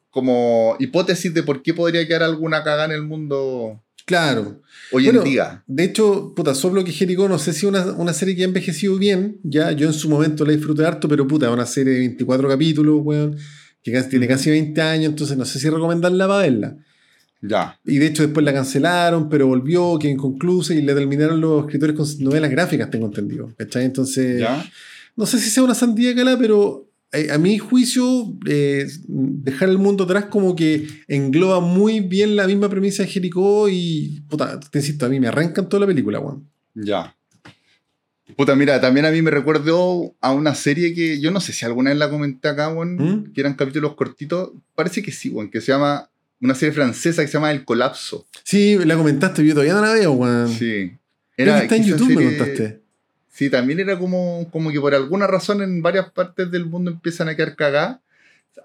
como 0.09 0.75
hipótesis 0.79 1.33
de 1.33 1.43
por 1.43 1.61
qué 1.61 1.73
podría 1.73 2.05
quedar 2.07 2.23
alguna 2.23 2.63
cagada 2.63 2.85
en 2.85 2.91
el 2.91 3.03
mundo 3.03 3.81
claro. 4.05 4.61
hoy 4.91 5.05
Bueno, 5.05 5.19
en 5.19 5.25
día. 5.25 5.63
De 5.67 5.83
hecho, 5.83 6.33
puta, 6.35 6.53
soplo 6.55 6.83
que 6.83 6.91
Jericho, 6.91 7.27
no 7.29 7.39
sé 7.39 7.53
si 7.53 7.65
una, 7.65 7.85
una 7.93 8.13
serie 8.13 8.35
que 8.35 8.41
ha 8.43 8.45
envejecido 8.45 8.97
bien, 8.97 9.39
ya, 9.43 9.71
yo 9.71 9.87
en 9.87 9.93
su 9.93 10.09
momento 10.09 10.45
la 10.45 10.51
disfruté 10.53 10.85
harto, 10.85 11.07
pero 11.07 11.27
puta, 11.27 11.47
es 11.47 11.53
una 11.53 11.65
serie 11.65 11.93
de 11.93 11.99
24 11.99 12.47
capítulos, 12.49 13.01
weón, 13.03 13.37
que 13.83 13.91
casi- 13.91 14.09
tiene 14.09 14.27
casi 14.27 14.49
20 14.49 14.81
años, 14.81 15.05
entonces 15.11 15.37
no 15.37 15.45
sé 15.45 15.59
si 15.59 15.69
recomendarla 15.69 16.27
para 16.27 16.41
verla. 16.41 16.77
Ya. 17.41 17.79
Y 17.85 17.97
de 17.97 18.05
hecho 18.07 18.21
después 18.23 18.45
la 18.45 18.53
cancelaron, 18.53 19.27
pero 19.29 19.47
volvió, 19.47 19.97
que 19.97 20.09
inconclusa, 20.09 20.73
y 20.75 20.81
le 20.81 20.93
terminaron 20.93 21.41
los 21.41 21.65
escritores 21.65 21.95
con 21.95 22.05
novelas 22.19 22.51
gráficas, 22.51 22.89
tengo 22.91 23.07
entendido, 23.07 23.51
¿cachai? 23.57 23.85
Entonces, 23.85 24.39
Ya. 24.41 24.63
no 25.15 25.25
sé 25.25 25.39
si 25.39 25.49
sea 25.49 25.63
una 25.63 25.73
sandía 25.73 26.13
cala, 26.15 26.37
pero 26.37 26.87
eh, 27.13 27.29
a 27.31 27.37
mi 27.37 27.57
juicio, 27.57 28.37
eh, 28.47 28.87
dejar 29.07 29.69
el 29.69 29.77
mundo 29.77 30.05
atrás 30.05 30.25
como 30.25 30.55
que 30.55 30.87
engloba 31.07 31.59
muy 31.59 31.99
bien 31.99 32.37
la 32.37 32.47
misma 32.47 32.69
premisa 32.69 33.03
de 33.03 33.09
Jericho 33.09 33.67
y, 33.69 34.23
puta, 34.29 34.59
te 34.59 34.79
insisto, 34.79 35.05
a 35.05 35.09
mí 35.09 35.19
me 35.19 35.27
arrancan 35.27 35.67
toda 35.67 35.81
la 35.81 35.87
película, 35.87 36.19
weón. 36.19 36.49
Ya. 36.73 37.15
Puta, 38.37 38.55
mira, 38.55 38.79
también 38.79 39.05
a 39.05 39.11
mí 39.11 39.21
me 39.21 39.29
recuerdo 39.29 40.15
a 40.21 40.31
una 40.31 40.55
serie 40.55 40.93
que 40.93 41.19
yo 41.19 41.31
no 41.31 41.41
sé 41.41 41.51
si 41.51 41.65
alguna 41.65 41.89
vez 41.89 41.99
la 41.99 42.09
comenté 42.09 42.47
acá, 42.47 42.69
weón, 42.69 42.95
¿Mm? 42.95 43.33
que 43.33 43.41
eran 43.41 43.55
capítulos 43.55 43.95
cortitos. 43.95 44.51
Parece 44.73 45.03
que 45.03 45.11
sí, 45.11 45.29
weón, 45.29 45.51
que 45.51 45.59
se 45.59 45.73
llama 45.73 46.09
una 46.39 46.55
serie 46.55 46.73
francesa 46.73 47.21
que 47.21 47.27
se 47.27 47.33
llama 47.33 47.51
El 47.51 47.65
Colapso. 47.65 48.25
Sí, 48.43 48.77
la 48.85 48.95
comentaste, 48.95 49.45
yo 49.45 49.53
todavía 49.53 49.73
no 49.73 49.81
la 49.81 49.93
veo, 49.93 50.13
weón. 50.13 50.47
Sí. 50.47 50.93
Creo 51.35 51.55
que 51.55 51.61
está 51.63 51.75
en 51.75 51.83
YouTube, 51.83 52.15
me 52.15 52.23
contaste. 52.23 52.80
Sí, 53.31 53.49
también 53.49 53.79
era 53.79 53.97
como, 53.97 54.47
como 54.51 54.71
que 54.71 54.81
por 54.81 54.93
alguna 54.93 55.25
razón 55.25 55.61
en 55.61 55.81
varias 55.81 56.11
partes 56.11 56.51
del 56.51 56.65
mundo 56.65 56.91
empiezan 56.91 57.29
a 57.29 57.35
quedar 57.35 57.55
cagadas. 57.55 57.99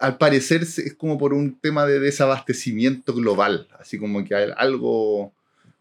Al 0.01 0.19
parecer 0.19 0.63
es 0.63 0.95
como 0.99 1.17
por 1.17 1.33
un 1.33 1.57
tema 1.59 1.87
de 1.87 2.01
desabastecimiento 2.01 3.15
global. 3.15 3.69
Así 3.79 3.97
como 3.97 4.25
que 4.25 4.35
hay 4.35 4.51
algo, 4.57 5.33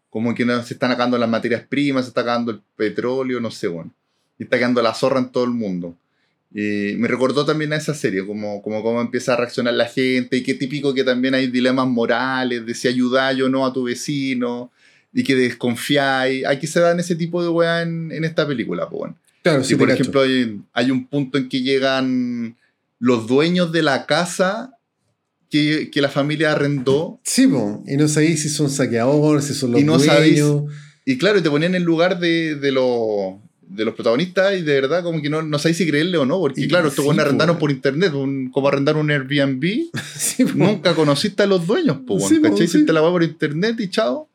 como 0.08 0.34
que 0.34 0.44
no, 0.44 0.62
se 0.62 0.74
están 0.74 0.92
acabando 0.92 1.18
las 1.18 1.28
materias 1.28 1.64
primas, 1.68 2.04
se 2.04 2.10
está 2.10 2.20
acabando 2.20 2.52
el 2.52 2.62
petróleo, 2.76 3.40
no 3.40 3.50
sé, 3.50 3.66
bueno. 3.66 3.92
Y 4.38 4.44
está 4.44 4.56
quedando 4.56 4.80
la 4.80 4.94
zorra 4.94 5.18
en 5.18 5.30
todo 5.30 5.44
el 5.44 5.50
mundo. 5.50 5.96
Y 6.54 6.94
me 6.96 7.08
recordó 7.08 7.44
también 7.44 7.72
a 7.72 7.76
esa 7.76 7.92
serie, 7.92 8.24
como, 8.24 8.62
como 8.62 8.84
cómo 8.84 9.00
empieza 9.00 9.34
a 9.34 9.36
reaccionar 9.36 9.74
la 9.74 9.86
gente 9.86 10.36
y 10.36 10.42
qué 10.44 10.54
típico 10.54 10.94
que 10.94 11.02
también 11.02 11.34
hay 11.34 11.48
dilemas 11.48 11.88
morales 11.88 12.64
de 12.64 12.72
si 12.72 12.86
ayudáis 12.86 13.42
o 13.42 13.48
no 13.48 13.66
a 13.66 13.72
tu 13.72 13.82
vecino 13.82 14.70
y 15.18 15.24
que 15.24 15.34
desconfiáis. 15.34 16.44
Aquí 16.46 16.66
se 16.66 16.80
dan 16.80 17.00
ese 17.00 17.16
tipo 17.16 17.42
de 17.42 17.48
weá 17.48 17.82
en, 17.82 18.12
en 18.12 18.24
esta 18.24 18.46
película, 18.46 18.88
pues 18.88 18.98
bueno. 18.98 19.16
Claro, 19.42 19.62
Y 19.62 19.64
sí, 19.64 19.74
por 19.76 19.90
ejemplo, 19.90 20.20
hay, 20.22 20.60
hay 20.72 20.90
un 20.90 21.06
punto 21.06 21.38
en 21.38 21.48
que 21.48 21.62
llegan 21.62 22.56
los 22.98 23.26
dueños 23.26 23.72
de 23.72 23.82
la 23.82 24.04
casa 24.06 24.72
que, 25.50 25.90
que 25.90 26.00
la 26.00 26.08
familia 26.08 26.52
arrendó. 26.52 27.20
Sí, 27.24 27.46
po, 27.46 27.82
y 27.86 27.96
no 27.96 28.08
sabéis 28.08 28.42
si 28.42 28.48
son 28.48 28.68
saqueadores, 28.70 29.44
si 29.46 29.54
son 29.54 29.72
los 29.72 29.80
Y 29.80 29.84
no 29.84 29.96
dueños. 29.98 30.16
sabéis- 30.16 30.64
Y 31.04 31.18
claro, 31.18 31.42
te 31.42 31.48
ponían 31.50 31.74
en 31.76 31.84
lugar 31.84 32.18
de, 32.18 32.56
de, 32.56 32.72
los, 32.72 33.36
de 33.62 33.84
los 33.84 33.94
protagonistas 33.94 34.54
y 34.58 34.62
de 34.62 34.80
verdad 34.80 35.04
como 35.04 35.22
que 35.22 35.30
no, 35.30 35.40
no 35.42 35.58
sabéis 35.60 35.76
si 35.78 35.86
creerle 35.88 36.18
o 36.18 36.26
no. 36.26 36.40
Porque 36.40 36.60
Y 36.62 36.68
claro, 36.68 36.88
estos 36.88 37.04
sí, 37.04 37.06
buenos 37.06 37.22
po, 37.22 37.28
arrendaron 37.28 37.58
por 37.58 37.70
internet, 37.70 38.12
un- 38.14 38.50
como 38.50 38.66
arrendar 38.68 38.96
un 38.96 39.10
Airbnb. 39.10 39.64
Sí. 40.18 40.44
Nunca 40.54 40.94
conociste 40.94 41.44
a 41.44 41.46
los 41.46 41.66
dueños, 41.66 41.98
weón, 42.06 42.28
Sí, 42.28 42.40
¿cachai? 42.42 42.64
Hiciste 42.64 42.92
la 42.92 43.00
weá 43.02 43.10
por 43.12 43.22
internet 43.22 43.76
y 43.78 43.88
chao. 43.88 44.28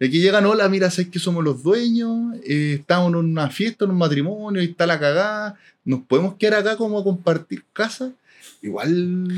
Y 0.00 0.06
aquí 0.06 0.20
llegan, 0.20 0.46
hola, 0.46 0.68
mira, 0.68 0.90
sabes 0.90 1.10
que 1.10 1.18
somos 1.18 1.42
los 1.42 1.62
dueños, 1.62 2.36
eh, 2.44 2.76
estamos 2.80 3.08
en 3.10 3.16
una 3.16 3.50
fiesta, 3.50 3.84
en 3.84 3.90
un 3.90 3.98
matrimonio, 3.98 4.62
y 4.62 4.66
está 4.66 4.86
la 4.86 5.00
cagada, 5.00 5.56
nos 5.84 6.00
podemos 6.02 6.34
quedar 6.34 6.60
acá 6.60 6.76
como 6.76 6.98
a 7.00 7.04
compartir 7.04 7.64
casa. 7.72 8.12
Igual 8.62 9.28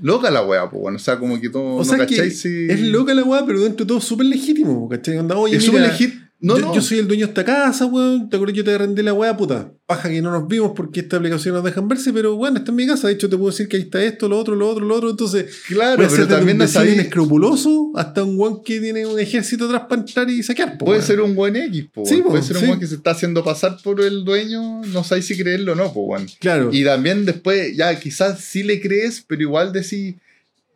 loca 0.00 0.30
la 0.30 0.42
weá, 0.44 0.70
pues 0.70 0.80
bueno, 0.80 0.96
o 0.96 1.00
sea, 1.00 1.18
como 1.18 1.38
que 1.40 1.50
todo, 1.50 1.74
O 1.74 1.78
no 1.78 1.84
sea 1.84 2.06
que 2.06 2.30
si- 2.30 2.66
es 2.70 2.80
loca 2.80 3.12
la 3.12 3.24
weá, 3.24 3.44
pero 3.44 3.60
dentro 3.60 3.84
de 3.84 3.88
todo 3.88 4.00
súper 4.00 4.26
legítimo, 4.26 4.88
¿cachai? 4.88 5.18
Onda, 5.18 5.36
oye, 5.36 5.56
Es 5.56 5.64
súper 5.64 5.82
legit- 5.82 6.29
No, 6.42 6.58
yo, 6.58 6.66
no. 6.66 6.74
yo 6.74 6.80
soy 6.80 6.98
el 7.00 7.06
dueño 7.06 7.26
de 7.26 7.30
esta 7.32 7.44
casa, 7.44 7.84
weón. 7.86 8.30
Te 8.30 8.36
acuerdas 8.36 8.54
que 8.54 8.58
yo 8.58 8.64
te 8.64 8.78
rendí 8.78 9.02
la 9.02 9.12
weá, 9.12 9.36
puta. 9.36 9.72
Paja 9.86 10.08
que 10.08 10.22
no 10.22 10.30
nos 10.30 10.48
vimos 10.48 10.72
porque 10.74 11.00
esta 11.00 11.16
aplicación 11.18 11.54
nos 11.54 11.62
dejan 11.64 11.86
verse, 11.86 12.12
pero 12.12 12.36
bueno, 12.36 12.58
está 12.58 12.70
en 12.70 12.76
mi 12.76 12.86
casa. 12.86 13.08
De 13.08 13.12
hecho, 13.14 13.28
te 13.28 13.36
puedo 13.36 13.50
decir 13.50 13.68
que 13.68 13.76
ahí 13.76 13.82
está 13.82 14.02
esto, 14.02 14.28
lo 14.28 14.38
otro, 14.38 14.54
lo 14.54 14.68
otro, 14.70 14.84
lo 14.86 14.94
otro. 14.96 15.10
Entonces, 15.10 15.46
Claro, 15.68 15.96
puede 15.96 16.08
pero 16.08 16.20
ser 16.22 16.28
también 16.34 16.56
desde 16.58 16.80
un 16.80 16.88
inescrupuloso 16.88 17.92
hasta 17.94 18.24
un 18.24 18.38
weón 18.38 18.62
que 18.64 18.80
tiene 18.80 19.04
un 19.06 19.18
ejército 19.20 19.66
atrás 19.66 19.82
para 19.88 20.00
entrar 20.00 20.30
y 20.30 20.42
saquear, 20.42 20.78
po, 20.78 20.86
Puede 20.86 20.98
weón. 20.98 21.06
ser 21.06 21.20
un 21.20 21.34
buen 21.34 21.56
X, 21.56 21.86
po, 21.92 22.06
Sí, 22.06 22.14
weón. 22.14 22.24
po, 22.24 22.30
Puede 22.30 22.42
ser 22.42 22.56
un 22.56 22.60
sí. 22.62 22.66
buen 22.68 22.80
que 22.80 22.86
se 22.86 22.94
está 22.94 23.10
haciendo 23.10 23.44
pasar 23.44 23.76
por 23.82 24.00
el 24.00 24.24
dueño, 24.24 24.80
no 24.82 25.04
sabéis 25.04 25.26
si 25.26 25.36
creerlo 25.36 25.72
o 25.72 25.74
no, 25.74 25.92
po, 25.92 26.00
weón. 26.02 26.26
Claro. 26.40 26.70
Y 26.72 26.84
también 26.84 27.24
después, 27.26 27.76
ya 27.76 27.98
quizás 28.00 28.40
sí 28.40 28.62
le 28.62 28.80
crees, 28.80 29.22
pero 29.26 29.42
igual 29.42 29.72
decís, 29.72 30.14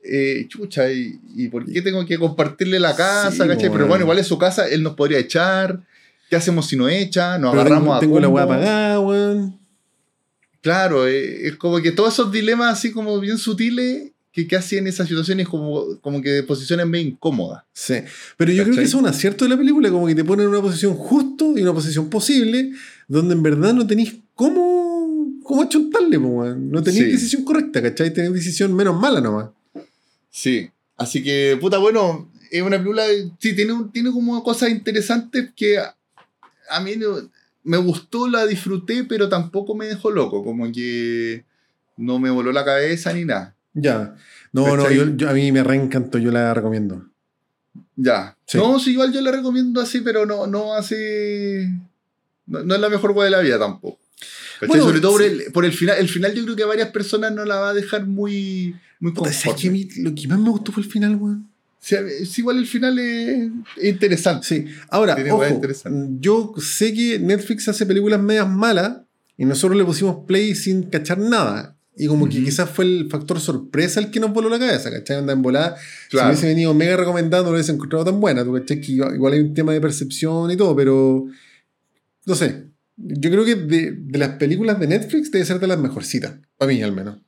eh, 0.04 0.46
chucha, 0.48 0.90
¿y, 0.92 1.18
y 1.34 1.48
por 1.48 1.64
qué 1.64 1.82
tengo 1.82 2.04
que 2.06 2.18
compartirle 2.18 2.78
la 2.78 2.94
casa? 2.94 3.30
Sí. 3.32 3.68
Pero 3.72 3.86
bueno, 3.86 4.04
igual 4.04 4.18
es 4.18 4.26
su 4.26 4.38
casa, 4.38 4.68
él 4.68 4.82
nos 4.82 4.94
podría 4.94 5.18
echar. 5.18 5.80
¿Qué 6.30 6.36
hacemos 6.36 6.66
si 6.66 6.76
no 6.76 6.88
echa? 6.88 7.38
Nos 7.38 7.50
Pero 7.52 7.60
agarramos 7.62 7.84
tengo, 7.84 7.94
a 7.94 8.00
tengo 8.00 8.20
la 8.20 8.28
weá 8.28 8.46
pagada, 8.46 9.00
weón. 9.00 9.58
Claro, 10.62 11.06
eh, 11.06 11.46
es 11.48 11.56
como 11.56 11.80
que 11.80 11.92
todos 11.92 12.14
esos 12.14 12.32
dilemas 12.32 12.72
así 12.72 12.90
como 12.92 13.20
bien 13.20 13.36
sutiles 13.36 14.10
que, 14.32 14.46
que 14.48 14.56
hacen 14.56 14.86
esas 14.86 15.06
situaciones 15.06 15.46
como, 15.46 15.98
como 16.00 16.22
que 16.22 16.30
de 16.30 16.42
posiciones 16.42 16.86
medio 16.86 17.06
incómodas. 17.08 17.64
Sí. 17.72 17.96
Pero 18.36 18.50
yo 18.52 18.64
creo 18.64 18.74
que 18.74 18.82
eso 18.82 18.96
es 18.96 19.02
un 19.02 19.06
acierto 19.08 19.44
de 19.44 19.50
la 19.50 19.56
película, 19.58 19.90
como 19.90 20.06
que 20.06 20.14
te 20.14 20.24
ponen 20.24 20.44
en 20.46 20.50
una 20.50 20.62
posición 20.62 20.94
justo 20.94 21.56
y 21.56 21.62
una 21.62 21.74
posición 21.74 22.08
posible, 22.08 22.72
donde 23.06 23.34
en 23.34 23.42
verdad 23.42 23.74
no 23.74 23.86
tenéis 23.86 24.16
cómo, 24.34 25.38
cómo 25.42 25.62
achuntarle, 25.62 26.18
po. 26.18 26.44
No 26.46 26.82
tenéis 26.82 27.04
Sí. 27.04 27.10
decisión 27.12 27.44
correcta, 27.44 27.82
¿cachai? 27.82 28.12
Tenéis 28.12 28.32
decisión 28.32 28.74
menos 28.74 28.98
mala 28.98 29.20
nomás. 29.20 29.50
Sí. 30.34 30.68
Así 30.96 31.22
que, 31.22 31.56
puta, 31.60 31.78
bueno, 31.78 32.28
es 32.50 32.60
una 32.60 32.76
película, 32.76 33.04
sí, 33.38 33.54
tiene, 33.54 33.72
un- 33.72 33.92
tiene 33.92 34.10
como 34.10 34.42
cosas 34.42 34.70
interesantes 34.70 35.50
que 35.54 35.78
a, 35.78 35.94
a 36.70 36.80
mí 36.80 36.96
no- 36.96 37.30
me 37.62 37.76
gustó, 37.78 38.26
la 38.28 38.44
disfruté, 38.44 39.04
pero 39.04 39.28
tampoco 39.28 39.74
me 39.76 39.86
dejó 39.86 40.10
loco, 40.10 40.42
como 40.44 40.70
que 40.72 41.44
no 41.96 42.18
me 42.18 42.30
voló 42.30 42.50
la 42.52 42.64
cabeza 42.64 43.12
ni 43.12 43.24
nada. 43.24 43.54
Ya. 43.74 44.16
No, 44.52 44.76
no, 44.76 44.90
yo, 44.90 45.16
yo- 45.16 45.30
a 45.30 45.32
mí 45.34 45.52
me 45.52 45.62
reencantó, 45.62 46.18
yo 46.18 46.30
la 46.32 46.52
recomiendo. 46.52 47.06
Ya. 47.96 48.36
Sí. 48.46 48.58
No, 48.58 48.78
sí, 48.80 48.90
igual 48.92 49.12
yo 49.12 49.20
la 49.20 49.30
recomiendo 49.30 49.80
así, 49.80 50.00
pero 50.00 50.26
no, 50.26 50.46
no 50.48 50.74
así. 50.74 50.96
No, 52.46 52.62
no 52.64 52.74
es 52.74 52.80
la 52.80 52.88
mejor 52.88 53.12
weá 53.12 53.24
de 53.26 53.30
la 53.30 53.40
vida 53.40 53.58
tampoco. 53.58 53.98
Bueno, 54.68 54.84
Sobre 54.84 55.00
todo 55.00 55.12
por, 55.12 55.22
sí. 55.22 55.28
el, 55.28 55.52
por 55.52 55.64
el 55.64 55.72
final. 55.72 55.96
El 55.98 56.08
final 56.08 56.34
yo 56.34 56.44
creo 56.44 56.56
que 56.56 56.62
a 56.62 56.66
varias 56.66 56.88
personas 56.90 57.32
no 57.32 57.44
la 57.44 57.56
va 57.56 57.70
a 57.70 57.74
dejar 57.74 58.06
muy, 58.06 58.74
muy 59.00 59.12
Puta, 59.12 59.32
¿sabes 59.32 59.54
conforme. 59.54 59.62
que 59.86 59.96
mí 59.96 60.02
lo 60.04 60.14
que 60.14 60.28
más 60.28 60.38
me 60.38 60.50
gustó 60.50 60.72
fue 60.72 60.82
el 60.82 60.88
final, 60.90 61.16
weón? 61.16 61.48
Sí, 61.80 61.96
es 61.96 62.38
igual 62.38 62.56
el 62.58 62.66
final 62.66 62.98
es, 62.98 63.50
es 63.76 63.84
interesante. 63.90 64.46
Sí. 64.46 64.64
Ahora, 64.88 65.16
ojo, 65.30 65.46
interesantes. 65.46 66.16
yo 66.20 66.54
sé 66.58 66.94
que 66.94 67.18
Netflix 67.18 67.68
hace 67.68 67.84
películas 67.84 68.22
medias 68.22 68.48
malas 68.48 68.98
y 69.36 69.44
nosotros 69.44 69.76
le 69.76 69.84
pusimos 69.84 70.24
play 70.26 70.54
sin 70.54 70.84
cachar 70.84 71.18
nada. 71.18 71.76
Y 71.96 72.06
como 72.08 72.28
que 72.28 72.38
Ujú. 72.38 72.46
quizás 72.46 72.68
fue 72.70 72.86
el 72.86 73.08
factor 73.10 73.38
sorpresa 73.38 74.00
el 74.00 74.10
que 74.10 74.18
nos 74.18 74.32
voló 74.32 74.48
la 74.48 74.58
cabeza, 74.58 74.90
¿cachai? 74.90 75.18
Anda 75.18 75.32
en 75.34 75.42
volada. 75.42 75.76
Claro. 76.10 76.28
Si 76.28 76.32
hubiese 76.32 76.46
venido 76.48 76.74
mega 76.74 76.96
recomendando, 76.96 77.44
no 77.44 77.50
lo 77.50 77.56
hubiese 77.56 77.70
encontrado 77.72 78.04
tan 78.04 78.18
buena. 78.18 78.42
¿tú 78.44 78.52
cachai? 78.54 78.80
Que 78.80 78.92
igual 78.92 79.32
hay 79.34 79.40
un 79.40 79.54
tema 79.54 79.72
de 79.72 79.80
percepción 79.80 80.50
y 80.50 80.56
todo, 80.56 80.74
pero 80.74 81.26
no 82.26 82.34
sé. 82.34 82.64
Yo 82.96 83.30
creo 83.30 83.44
que 83.44 83.54
de, 83.56 83.92
de 83.92 84.18
las 84.18 84.36
películas 84.36 84.78
de 84.78 84.86
Netflix 84.86 85.30
debe 85.30 85.44
ser 85.44 85.58
de 85.58 85.66
las 85.66 85.78
mejorcitas. 85.78 86.34
Para 86.56 86.72
mí, 86.72 86.80
al 86.82 86.92
menos. 86.92 87.18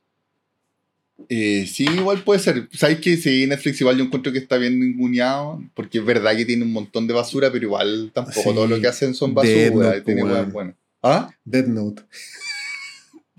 Eh, 1.29 1.65
sí, 1.67 1.83
igual 1.85 2.23
puede 2.23 2.39
ser. 2.39 2.69
Sabes 2.71 2.99
que 2.99 3.17
sí, 3.17 3.45
Netflix 3.47 3.81
igual 3.81 3.97
yo 3.97 4.03
encuentro 4.05 4.31
que 4.31 4.37
está 4.37 4.57
bien 4.57 4.79
ninguneado, 4.79 5.61
porque 5.73 5.97
es 5.97 6.05
verdad 6.05 6.37
que 6.37 6.45
tiene 6.45 6.63
un 6.63 6.71
montón 6.71 7.05
de 7.07 7.13
basura, 7.13 7.51
pero 7.51 7.65
igual 7.65 8.11
tampoco 8.13 8.39
Sí. 8.41 8.53
todo 8.53 8.67
lo 8.67 8.79
que 8.79 8.87
hacen 8.87 9.13
son 9.13 9.33
basura. 9.33 10.01
Tiene 10.03 10.23
weón. 10.23 10.51
buenas. 10.51 10.75
¿Ah? 11.03 11.29
Dead 11.43 11.67
Note. 11.67 12.03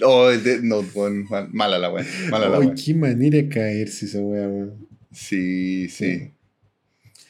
Oh, 0.00 0.28
Death 0.28 0.60
Note, 0.62 0.88
weón, 0.94 1.24
mal- 1.28 1.48
mala 1.52 1.76
la 1.76 1.90
wea. 1.90 2.06
Mala 2.30 2.48
la 2.48 2.72
qué 2.74 2.94
manera 2.94 3.36
de 3.36 3.48
caerse 3.48 4.06
esa 4.06 4.20
wea, 4.20 4.46
weón. 4.46 4.86
Sí, 5.12 5.88
sí. 5.88 6.30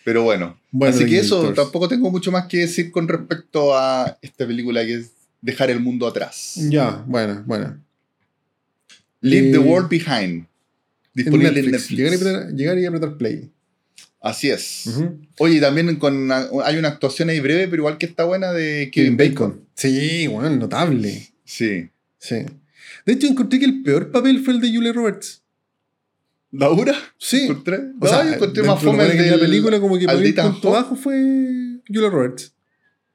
Pero 0.09 0.23
bueno. 0.23 0.59
Bueno, 0.71 0.95
Así 0.97 1.05
que 1.05 1.19
eso, 1.19 1.53
tampoco 1.53 1.87
tengo 1.87 2.11
mucho 2.11 2.33
más 2.33 2.47
que 2.47 2.61
decir 2.61 2.91
con 2.91 3.07
respecto 3.07 3.77
a 3.77 4.17
esta 4.23 4.47
película 4.47 4.83
que 4.87 4.95
es 4.95 5.11
Dejar 5.43 5.69
el 5.71 5.81
mundo 5.81 6.07
atrás. 6.07 6.55
Ya, 6.71 7.05
bueno, 7.07 7.43
bueno. 7.47 7.79
Leave 9.21 9.51
Eh, 9.51 9.53
the 9.53 9.59
World 9.59 9.91
Behind. 9.91 10.33
En 10.33 10.47
Disponible 11.13 11.51
Netflix. 11.53 11.67
en 11.67 11.73
Netflix. 11.73 11.99
Llegar, 11.99 12.13
y 12.13 12.17
apretar, 12.17 12.53
llegar 12.55 12.79
y 12.79 12.85
apretar 12.87 13.17
play. 13.19 13.51
Así 14.23 14.49
es. 14.49 14.87
Ujú. 14.87 15.19
Oye, 15.41 15.61
también 15.61 15.95
con 15.97 16.33
hay 16.33 16.77
una 16.79 16.89
actuación 16.89 17.29
ahí 17.29 17.39
breve, 17.41 17.69
pero 17.69 17.83
igual 17.83 17.99
que 17.99 18.07
está 18.07 18.25
buena 18.25 18.51
de 18.53 18.91
Kevin 18.91 19.19
Bacon. 19.19 19.61
Sí, 19.75 20.27
bueno, 20.27 20.57
notable. 20.57 21.29
Sí. 21.45 21.91
Sí. 22.19 22.37
De 23.05 23.13
hecho, 23.13 23.27
encontré 23.27 23.59
que 23.59 23.67
el 23.67 23.83
peor 23.83 24.11
papel 24.11 24.41
fue 24.43 24.55
el 24.55 24.61
de 24.63 24.75
Julia 24.75 24.95
Roberts. 24.95 25.43
¿Laura? 26.51 26.95
Sí. 27.19 27.49
O 27.51 27.55
No, 27.55 28.07
sea, 28.09 28.25
yo 28.25 28.35
encontré 28.35 28.63
más 28.63 28.81
de 28.81 28.87
fome 28.87 29.05
del- 29.05 29.31
la 29.31 29.39
película, 29.39 29.81
como 29.81 29.99
que 29.99 30.07
para 30.07 30.19
mí 30.19 30.31
de 30.33 30.41
el 30.41 30.51
punto 30.51 30.71
bajo 30.71 30.97
fue 30.97 31.15
Julia 31.87 32.09
Roberts. 32.11 32.55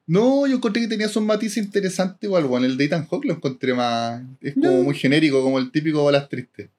No, 0.05 0.45
yo 0.47 0.57
encontré 0.57 0.81
que 0.81 0.87
tenía 0.87 1.07
sus 1.07 1.23
matices 1.23 1.63
interesantes 1.63 2.23
igual, 2.23 2.43
bueno, 2.45 2.65
el 2.65 2.75
de 2.77 2.85
Ethan 2.85 3.07
Hawke 3.07 3.25
lo 3.25 3.33
encontré 3.35 3.73
más... 3.73 4.21
Es 4.41 4.53
como 4.53 4.67
No. 4.69 4.83
muy 4.83 4.95
genérico, 4.95 5.41
como 5.41 5.57
el 5.59 5.71
típico 5.71 6.03
Balas 6.03 6.27
Tristes. 6.29 6.69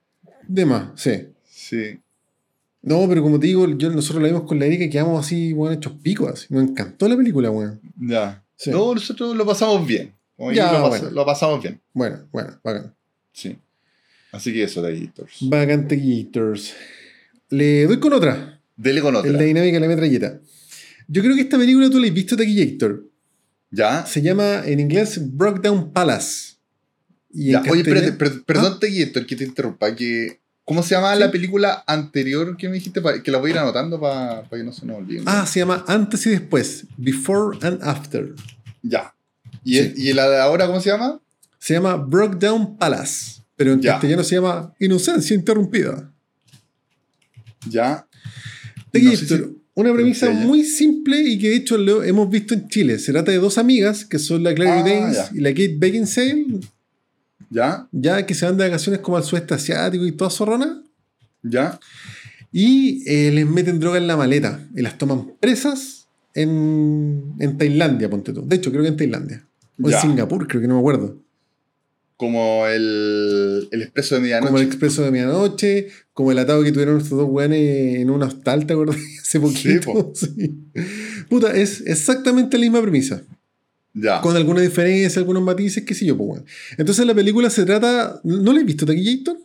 De 0.47 0.67
más, 0.67 0.89
sí. 0.95 1.27
Sí. 1.45 1.99
No, 2.83 3.09
pero 3.09 3.23
como 3.23 3.41
te 3.41 3.47
digo, 3.47 3.67
yo, 3.67 3.89
nosotros 3.91 4.21
la 4.23 4.29
vimos 4.29 4.43
con 4.43 4.59
la 4.59 4.67
Erika 4.67 4.85
y 4.85 4.91
quedamos 4.91 5.25
así, 5.25 5.55
bueno, 5.55 5.75
hechos 5.75 5.95
picos. 6.03 6.31
Así. 6.31 6.47
Nos 6.51 6.65
encantó 6.65 7.09
la 7.09 7.17
película, 7.17 7.51
weón. 7.51 7.81
Ya. 7.99 8.45
Sí. 8.57 8.71
No, 8.71 8.93
nosotros 8.95 9.35
lo 9.35 9.47
pasamos 9.47 9.87
bien. 9.87 10.13
Como 10.37 10.53
Ya, 10.53 10.71
yo 10.71 10.79
lo, 10.81 10.85
pas- 10.87 10.89
bueno. 11.01 11.11
lo 11.13 11.25
pasamos 11.27 11.63
bien. 11.63 11.81
Bueno, 11.95 12.19
bueno, 12.31 12.61
bacán. 12.63 12.95
Sí. 13.33 13.57
Así 14.35 14.53
que 14.53 14.65
eso, 14.65 14.87
Editors. 14.87 15.37
Bacante 15.43 15.97
Gators. 15.97 16.75
Le 17.51 17.87
doy 17.87 18.01
con 18.01 18.13
otra. 18.13 18.61
Dele 18.77 19.01
con 19.01 19.15
otra. 19.15 19.31
En 19.31 19.37
la 19.37 19.43
dinámica 19.45 19.75
de 19.75 19.81
la 19.81 19.87
metralleta. 19.89 20.41
Yo 21.07 21.23
creo 21.23 21.35
que 21.37 21.43
esta 21.43 21.57
película 21.59 21.89
tú 21.91 22.01
la 22.01 22.09
has 22.09 22.15
visto, 22.15 22.37
Taquillator. 22.37 23.05
¿Ya? 23.71 24.05
Se 24.07 24.23
llama 24.23 24.63
en 24.67 24.81
inglés 24.81 25.21
Broke 25.37 25.61
Down 25.63 25.93
Palace. 25.93 26.55
Y 27.33 27.53
Ya. 27.53 27.59
en 27.59 27.71
Oye, 27.71 27.83
castellano- 27.83 28.07
espérate, 28.09 28.35
per- 28.37 28.45
perdón, 28.45 28.79
Editors, 28.81 29.27
que 29.27 29.37
te 29.37 29.45
interrumpa. 29.45 29.95
Que, 29.95 30.41
¿Cómo 30.65 30.83
se 30.83 30.95
llama 30.95 31.13
Sí. 31.15 31.21
la 31.21 31.31
película 31.31 31.85
anterior 31.87 32.57
que 32.57 32.69
me 32.69 32.75
dijiste? 32.77 33.03
Que 33.23 33.31
la 33.31 33.39
voy 33.39 33.51
a 33.51 33.55
ir 33.55 33.59
anotando 33.59 34.01
para 34.01 34.49
que 34.49 34.65
no 34.65 34.73
se 34.73 34.87
nos 34.87 34.97
olvide. 34.97 35.23
Ah, 35.27 35.45
se 35.47 35.61
llama 35.61 35.85
Antes 35.87 36.27
y 36.27 36.31
Después. 36.31 36.87
Before 36.97 37.59
and 37.63 37.83
After. 37.83 38.35
Ya. 38.83 39.15
¿Y, 39.63 39.73
Sí. 39.75 39.79
el- 39.79 39.95
¿Y 39.99 40.13
la 40.15 40.29
de 40.31 40.41
ahora 40.41 40.67
cómo 40.67 40.81
se 40.81 40.89
llama? 40.91 41.21
Se 41.59 41.75
llama 41.75 41.97
Broke 41.97 42.37
Down 42.39 42.77
Palace. 42.79 43.43
Pero 43.57 43.73
en 43.73 43.81
Ya. 43.81 43.93
castellano 43.93 44.25
se 44.25 44.35
llama 44.37 44.75
Inocencia 44.81 45.35
Interrumpida. 45.35 46.13
Ya. 47.69 48.07
Te 48.91 49.03
No 49.03 49.13
si- 49.17 49.57
Una 49.77 49.93
premisa 49.93 50.31
muy 50.31 50.63
simple 50.63 51.21
y 51.21 51.37
que 51.37 51.49
de 51.49 51.57
hecho 51.57 51.77
lo 51.77 52.05
hemos 52.05 52.31
visto 52.31 52.55
en 52.55 52.69
Chile. 52.69 52.97
Se 53.01 53.11
trata 53.11 53.33
de 53.33 53.39
dos 53.39 53.59
amigas, 53.59 54.05
que 54.05 54.21
son 54.21 54.45
la 54.45 54.55
Clary 54.55 54.71
Ah, 54.71 54.85
Danes 55.01 55.17
ya. 55.17 55.31
y 55.35 55.41
la 55.41 55.51
Kate 55.51 55.75
Beckinsale, 55.77 56.47
¿Ya? 57.51 57.89
ya 57.91 58.25
que 58.25 58.35
se 58.35 58.47
van 58.47 58.57
de 58.57 58.65
vacaciones 58.69 59.01
como 59.01 59.17
al 59.17 59.25
sudeste 59.25 59.53
asiático 59.55 60.07
y 60.07 60.13
toda 60.13 60.31
zorrona. 60.31 60.81
¿Ya? 61.43 61.81
Y 62.53 63.03
eh, 63.11 63.33
les 63.33 63.49
meten 63.49 63.81
droga 63.81 63.99
en 63.99 64.07
la 64.07 64.17
maleta 64.17 64.61
y 64.77 64.81
las 64.83 64.97
toman 64.97 65.33
presas 65.41 66.07
en, 66.35 67.35
en 67.41 67.59
Tailandia, 67.59 68.09
ponte 68.09 68.33
tú. 68.33 68.47
De 68.47 68.55
hecho, 68.57 68.71
creo 68.71 68.83
que 68.85 68.91
en 68.91 68.97
Tailandia. 68.97 69.45
O 69.83 69.91
Ya. 69.91 69.97
en 69.97 70.03
Singapur, 70.03 70.47
creo 70.47 70.61
que 70.63 70.69
no 70.69 70.75
me 70.75 70.81
acuerdo. 70.81 71.21
Como 72.17 72.67
el, 72.69 73.69
el 73.73 73.83
expreso 73.83 74.15
de 74.15 74.21
medianoche. 74.21 74.47
Como 74.47 74.59
el 74.59 74.67
expreso 74.67 75.03
de 75.03 75.11
medianoche, 75.11 75.89
como 76.13 76.31
el 76.33 76.39
atado 76.39 76.63
que 76.63 76.71
tuvieron 76.71 76.99
estos 76.99 77.19
dos 77.19 77.29
weones 77.29 77.97
en 77.97 78.11
un 78.11 78.23
hostal, 78.23 78.67
¿te 78.67 78.73
acuerdas? 78.73 78.97
Hace 79.23 79.41
poquito. 79.41 79.93
po. 79.93 80.13
Sí. 80.15 80.55
Puta, 81.29 81.55
es 81.57 81.83
exactamente 81.87 82.57
la 82.57 82.63
misma 82.63 82.83
premisa. 82.83 83.23
Ya. 83.95 84.21
Con 84.21 84.37
alguna 84.37 84.61
diferencia, 84.61 85.21
algunos 85.21 85.43
matices, 85.43 85.85
qué 85.85 85.95
sé 85.95 86.07
yo, 86.07 86.17
pues, 86.17 86.31
weón. 86.31 86.45
Entonces 86.79 87.07
la 87.07 87.15
película 87.15 87.51
se 87.51 87.65
trata. 87.65 88.21
¿No 88.25 88.53
la 88.53 88.61
has 88.61 88.67
visto, 88.67 88.87
Taquillator? 88.87 89.39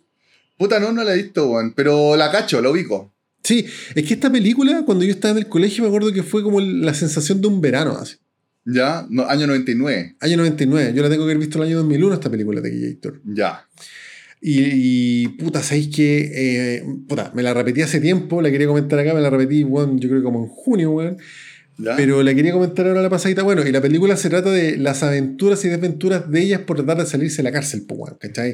Puta, 0.58 0.80
no, 0.80 0.92
no 0.92 1.04
la 1.04 1.14
he 1.14 1.18
visto, 1.24 1.50
weón. 1.50 1.74
Pero 1.76 2.16
la 2.16 2.32
cacho, 2.32 2.62
la 2.62 2.70
ubico. 2.70 3.14
Sí, 3.44 3.66
es 3.96 4.06
que 4.06 4.14
esta 4.14 4.32
película, 4.32 4.84
cuando 4.86 5.06
yo 5.06 5.12
estaba 5.12 5.32
en 5.32 5.38
el 5.38 5.48
colegio, 5.48 5.84
me 5.84 5.88
acuerdo 5.88 6.12
que 6.12 6.24
fue 6.24 6.44
como 6.44 6.60
la 6.60 6.94
sensación 6.94 7.42
de 7.42 7.48
un 7.48 7.62
verano, 7.62 7.98
así. 7.98 8.18
Ya. 8.65 9.06
No, 9.10 9.28
año 9.28 9.48
99. 9.48 10.17
Año 10.19 10.38
99. 10.38 10.93
Yo 10.95 11.02
la 11.02 11.10
tengo 11.10 11.26
que 11.26 11.32
haber 11.32 11.38
visto 11.39 11.58
el 11.58 11.67
año 11.69 11.78
2001, 11.78 12.13
esta 12.13 12.30
película, 12.30 12.62
Taquillator. 12.62 13.22
Ya. 13.26 13.65
Y, 14.41 15.24
y, 15.24 15.28
puta, 15.29 15.62
¿sabéis 15.62 15.94
que 15.94 16.31
eh, 16.34 16.86
Puta, 17.08 17.31
me 17.36 17.44
la 17.44 17.54
repetí 17.54 17.81
hace 17.81 18.00
tiempo, 18.00 18.42
la 18.42 18.50
quería 18.50 18.67
comentar 18.67 18.98
acá, 19.00 19.13
me 19.13 19.19
la 19.19 19.29
repetí, 19.29 19.63
weón, 19.65 20.00
yo 20.00 20.08
creo 20.08 20.21
que 20.21 20.23
como 20.23 20.44
en 20.44 20.48
junio, 20.48 20.92
weón. 20.92 21.17
¿Ya? 21.82 21.96
Pero 21.96 22.21
la 22.23 22.36
quería 22.36 22.52
comentar 22.52 22.86
ahora 22.86 23.02
la 23.02 23.10
pasadita. 23.10 23.42
Bueno, 23.42 23.65
y 23.65 23.71
la 23.71 23.82
película 23.82 24.17
se 24.17 24.30
trata 24.30 24.52
de 24.52 24.75
las 24.75 25.02
aventuras 25.02 25.63
y 25.63 25.69
desventuras 25.69 26.30
de 26.30 26.42
ellas 26.42 26.62
por 26.62 26.75
tratar 26.75 26.98
de 26.98 27.06
salirse 27.06 27.38
de 27.38 27.44
la 27.44 27.54
cárcel, 27.54 27.86
pues, 27.88 28.13
¿cachai? 28.19 28.54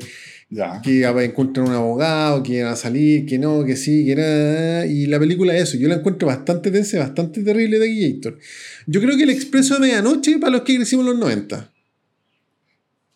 Ya. 0.51 0.80
Que 0.84 1.03
encuentran 1.03 1.67
un 1.67 1.73
abogado, 1.73 2.43
que 2.43 2.61
van 2.61 2.73
a 2.73 2.76
salir, 2.76 3.26
que 3.26 3.39
no, 3.39 3.65
que 3.65 3.76
sí, 3.76 4.05
que 4.05 4.15
nada. 4.15 4.86
Y 4.86 5.07
la 5.07 5.17
película 5.19 5.55
es 5.55 5.63
eso. 5.63 5.78
Yo 5.78 5.88
la 5.88 5.95
encuentro 5.95 6.28
bastante 6.28 6.69
tensa, 6.69 6.99
bastante 6.99 7.41
terrible 7.41 7.80
de 7.80 8.11
Gator. 8.13 8.38
Yo 8.86 9.01
creo 9.01 9.17
que 9.17 9.23
el 9.23 9.32
expreso 9.32 9.73
de 9.73 9.80
medianoche 9.80 10.38
para 10.38 10.51
los 10.51 10.61
que 10.61 10.76
crecimos 10.76 11.05
en 11.05 11.11
los 11.13 11.19
90. 11.19 11.73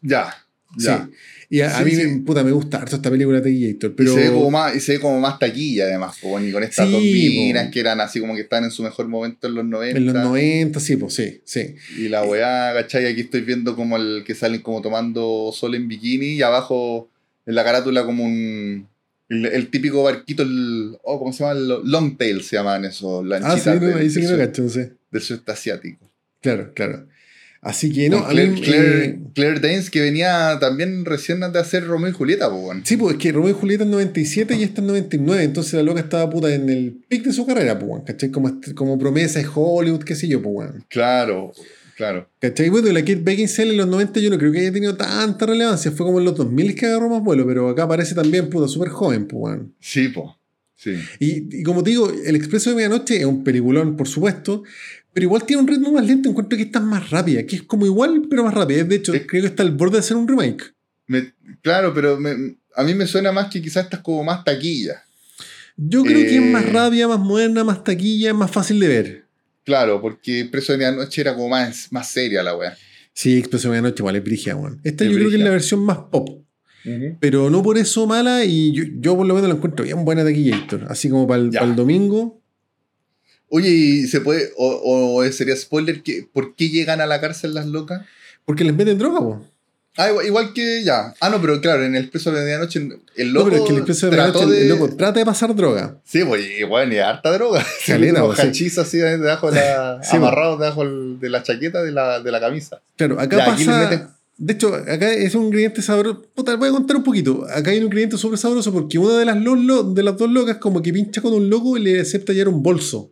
Ya. 0.02 0.34
Ya. 0.76 1.08
Sí. 1.08 1.14
Y 1.52 1.62
a, 1.62 1.76
a 1.76 1.80
Sí, 1.80 1.86
mí, 1.86 1.92
sí. 1.96 2.06
me- 2.08 2.20
puta, 2.22 2.44
me 2.44 2.52
gusta 2.52 2.78
harto 2.78 2.96
esta 2.98 3.10
película 3.10 3.42
de 3.42 3.52
Gator. 3.74 3.90
Y, 3.92 3.94
Pero... 3.96 4.14
se 4.14 4.20
ve 4.22 4.30
como 4.32 4.52
más, 4.52 4.76
y 4.76 4.80
se 4.80 4.92
ve 4.94 5.00
como 5.00 5.20
más 5.20 5.40
taquilla, 5.40 5.86
además, 5.86 6.18
po, 6.22 6.40
y 6.40 6.52
con 6.52 6.62
estas 6.64 6.86
Sí, 6.86 6.92
dos 6.92 7.02
minas 7.02 7.72
que 7.72 7.80
eran 7.80 8.00
así 8.02 8.20
como 8.20 8.36
que 8.36 8.42
están 8.42 8.64
en 8.66 8.72
su 8.72 8.84
mejor 8.84 9.08
momento 9.08 9.48
en 9.48 9.56
los 9.56 9.66
90. 9.66 9.98
En 9.98 10.06
los 10.06 10.14
90, 10.14 10.80
sí, 10.80 10.96
pues 10.98 11.14
sí, 11.16 11.42
sí. 11.46 11.76
Y 11.98 12.08
la 12.10 12.24
weá, 12.24 12.72
¿cachai? 12.76 13.08
Aquí 13.08 13.22
estoy 13.22 13.42
viendo 13.42 13.76
como 13.76 13.98
el 13.98 14.24
que 14.28 14.36
salen 14.36 14.62
como 14.62 14.82
tomando 14.84 15.52
sol 15.52 15.74
en 15.74 15.88
bikini 15.88 16.34
y 16.36 16.42
abajo 16.44 17.10
en 17.48 17.56
la 17.56 17.64
carátula 17.64 18.06
como 18.06 18.24
un. 18.26 18.88
El, 19.28 19.46
el 19.48 19.70
típico 19.70 20.04
barquito, 20.04 20.44
el. 20.44 20.98
Oh, 21.04 21.18
¿cómo 21.20 21.34
se 21.34 21.44
llama? 21.44 21.60
El 21.60 21.68
long 21.90 22.16
tail 22.18 22.44
se 22.44 22.58
llaman 22.58 22.86
esos. 22.86 23.26
Ah, 23.42 23.58
sí, 23.58 23.70
no, 23.80 23.96
ahí 23.96 24.10
sí 24.10 24.22
que 24.22 24.28
sud- 24.28 24.38
cacho, 24.38 24.64
no 24.64 24.70
sé. 24.70 24.94
Del 25.12 25.22
sudeste 25.22 25.52
asiático. 25.52 26.12
Claro, 26.42 26.72
claro. 26.76 27.08
Así 27.62 27.92
que 27.92 28.10
no, 28.10 28.20
a 28.20 28.30
Claire, 28.30 28.52
mí, 28.52 28.62
Claire, 28.62 29.06
eh, 29.06 29.20
Claire 29.34 29.60
Danes 29.60 29.90
que 29.90 30.00
venía 30.00 30.58
también 30.62 31.04
recién 31.04 31.42
de 31.42 31.60
hacer 31.60 31.86
Romeo 31.86 32.10
y 32.10 32.14
Julieta, 32.14 32.50
pues. 32.50 32.80
Sí, 32.86 32.96
pues 32.96 33.16
es 33.16 33.22
que 33.22 33.34
Romeo 33.34 33.52
y 33.52 33.54
Julieta 33.54 33.84
es 33.84 33.90
97 33.90 34.56
y 34.56 34.64
esta 34.64 34.80
es 34.80 34.88
99, 34.88 35.44
entonces 35.44 35.74
la 35.74 35.84
loca 35.84 36.00
estaba 36.00 36.30
puta 36.30 36.54
en 36.54 36.70
el 36.70 37.02
pic 37.10 37.24
de 37.26 37.34
su 37.34 37.46
carrera, 37.46 37.78
pues, 37.78 37.92
weón, 37.92 38.06
¿cachai? 38.06 38.32
Como, 38.32 38.62
como 38.76 38.98
promesa 38.98 39.40
de 39.40 39.48
Hollywood, 39.54 40.04
qué 40.04 40.16
sé 40.16 40.30
yo, 40.30 40.42
pues, 40.42 40.56
weón. 40.56 40.86
Claro, 40.88 41.52
claro. 41.98 42.30
¿Cachai? 42.40 42.70
Bueno, 42.70 42.88
y 42.88 42.94
la 42.94 43.02
Kate 43.02 43.16
Beckinsale 43.22 43.72
en 43.72 43.78
los 43.78 43.88
90 43.88 44.22
yo 44.22 44.30
no 44.30 44.38
creo 44.38 44.54
que 44.54 44.60
haya 44.60 44.72
tenido 44.72 44.96
tanta 44.96 45.46
relevancia, 45.46 45.92
fue 45.92 46.06
como 46.06 46.20
en 46.20 46.26
los 46.26 46.38
2000 46.38 46.76
que 46.76 46.86
agarró 46.86 47.10
más 47.10 47.22
vuelo, 47.22 47.46
pero 47.46 47.68
acá 47.68 47.84
aparece 47.84 48.16
también, 48.16 48.50
puta, 48.50 48.70
súper 48.70 48.88
joven, 48.88 49.28
pues. 49.28 49.60
Sí, 49.82 50.08
pues. 50.08 50.28
Sí. 50.78 50.94
Y, 51.20 51.60
y 51.60 51.64
como 51.64 51.84
te 51.84 51.90
digo, 51.90 52.10
El 52.10 52.38
Expreso 52.38 52.70
de 52.70 52.78
Medianoche 52.78 53.18
es 53.18 53.26
un 53.26 53.44
peliculón, 53.44 53.98
por 53.98 54.08
supuesto, 54.08 54.64
pero 55.14 55.24
igual 55.26 55.44
tiene 55.46 55.62
un 55.62 55.68
ritmo 55.68 55.92
más 55.92 56.06
lento, 56.06 56.30
encuentro 56.30 56.58
que 56.58 56.64
esta 56.64 56.80
es 56.80 56.86
más 56.86 57.10
rápida, 57.10 57.44
que 57.46 57.58
es 57.58 57.64
como 57.64 57.86
igual, 57.86 58.24
pero 58.30 58.44
más 58.44 58.54
rápida. 58.54 58.84
De 58.84 58.96
hecho, 58.96 59.14
Es- 59.14 59.26
creo 59.28 59.42
que 59.44 59.48
está 59.48 59.64
al 59.64 59.72
borde 59.72 59.98
de 59.98 60.04
ser 60.04 60.18
un 60.18 60.28
remake. 60.28 60.74
Me- 61.08 61.34
claro, 61.62 61.94
pero 61.94 62.20
me- 62.20 62.56
a 62.76 62.84
mí 62.84 62.94
me 62.94 63.08
suena 63.08 63.32
más 63.32 63.50
que 63.50 63.62
quizás 63.62 63.86
estás 63.86 64.02
como 64.02 64.24
más 64.24 64.44
taquilla. 64.44 65.04
Yo 65.78 66.04
creo 66.04 66.20
que 66.20 66.36
es 66.36 66.42
más 66.42 66.64
Eh. 66.66 66.70
rápida, 66.72 67.08
más 67.08 67.20
moderna, 67.20 67.64
más 67.64 67.84
taquilla, 67.84 68.30
es 68.30 68.36
más 68.36 68.52
fácil 68.52 68.80
de 68.80 68.88
ver. 68.88 69.26
Claro, 69.64 70.02
porque 70.02 70.48
Preso 70.52 70.72
de 70.74 70.78
Medianoche 70.80 71.22
era 71.22 71.34
como 71.36 71.50
más, 71.50 71.88
más 71.92 72.10
seria 72.10 72.44
la 72.44 72.56
weá. 72.56 72.76
Sí, 73.14 73.38
Expreso 73.38 73.70
de 73.70 73.78
Medianoche, 73.80 74.04
vale, 74.04 74.18
es 74.20 74.24
brígida, 74.24 74.56
weón. 74.56 74.80
Esta 74.84 75.04
Es 75.06 75.10
yo 75.12 75.18
creo 75.18 75.30
que 75.30 75.36
es 75.38 75.42
la 75.42 75.50
versión 75.52 75.82
más 75.82 75.98
pop. 76.12 76.44
Pero 77.20 77.50
no 77.50 77.62
por 77.62 77.78
eso 77.78 78.08
mala 78.08 78.44
y 78.46 78.72
yo, 78.74 78.84
yo 79.00 79.16
por 79.16 79.28
lo 79.28 79.36
menos 79.36 79.50
la 79.50 79.56
encuentro 79.56 79.86
bien 79.86 80.04
buena 80.06 80.24
Taquillator. 80.24 80.86
Así 80.90 81.10
como 81.10 81.28
para 81.28 81.42
el, 81.44 81.50
para 81.52 81.66
el 81.66 81.76
domingo. 81.76 82.39
Oye, 83.50 83.70
¿y 83.70 84.08
se 84.08 84.22
puede, 84.22 84.52
o, 84.58 85.16
o 85.22 85.32
sería 85.32 85.56
spoiler, 85.56 86.02
que, 86.04 86.28
¿por 86.32 86.56
qué 86.56 86.70
llegan 86.70 87.02
a 87.02 87.08
la 87.08 87.20
cárcel 87.20 87.54
las 87.54 87.66
locas? 87.66 88.02
Porque 88.46 88.64
les 88.64 88.76
meten 88.76 88.98
droga, 88.98 89.20
po. 89.20 89.46
Ah, 89.98 90.10
igual, 90.10 90.26
igual 90.28 90.54
que 90.54 90.84
ya. 90.84 91.14
Ah, 91.20 91.30
no, 91.30 91.42
pero 91.42 91.60
claro, 91.60 91.84
en 91.84 91.94
el 91.96 92.04
Expreso 92.04 92.32
de 92.32 92.42
Medianoche, 92.42 92.80
el 93.18 93.34
No, 93.34 93.40
loco 93.40 93.50
pero 93.50 93.58
es 93.58 93.68
que 93.68 93.72
el 93.74 93.78
Expreso 93.80 94.06
de 94.06 94.12
Medianoche, 94.16 94.46
de... 94.46 94.62
el 94.62 94.70
loco 94.70 94.96
trata 94.96 95.20
de 95.20 95.26
pasar 95.26 95.54
droga. 95.56 95.98
Sí, 96.06 96.24
pues, 96.24 96.46
y 96.60 96.64
bueno, 96.64 96.94
y 96.94 97.00
harta 97.00 97.32
droga. 97.32 97.60
Unos 97.60 98.36
pues, 98.36 98.58
sí. 98.58 98.72
así 98.80 98.98
debajo 98.98 99.52
de 99.52 99.60
la... 99.60 100.00
Sí, 100.04 100.16
amarrados 100.16 100.60
debajo 100.60 100.86
de 100.88 101.30
la 101.30 101.44
chaqueta 101.44 101.84
de 101.84 101.92
la, 101.92 102.22
de 102.22 102.32
la 102.32 102.40
camisa. 102.40 102.82
Claro, 102.96 103.20
acá 103.20 103.38
Ya, 103.40 103.46
pasa. 103.46 103.90
meten- 103.90 104.08
De 104.38 104.54
hecho, 104.54 104.74
acá 104.74 105.12
es 105.12 105.36
un 105.36 105.46
ingrediente 105.46 105.82
sabroso. 105.82 106.22
Puta, 106.34 106.56
voy 106.56 106.70
a 106.70 106.72
contar 106.72 106.96
un 106.96 107.04
poquito. 107.04 107.46
Acá 107.54 107.72
hay 107.72 107.80
un 107.80 107.86
ingrediente 107.86 108.16
súper 108.18 108.38
sabroso 108.38 108.72
porque 108.72 108.98
una 109.00 109.18
de 109.18 109.26
las, 109.26 109.36
de 109.96 110.04
las 110.04 110.16
dos 110.18 110.30
locas, 110.30 110.58
como 110.58 110.82
que 110.82 110.94
pincha 110.94 111.20
con 111.22 111.34
un 111.34 111.50
loco 111.50 111.76
y 111.76 111.82
le 111.84 112.00
acepta 112.00 112.32
hallar 112.32 112.48
un 112.48 112.64
bolso. 112.64 113.12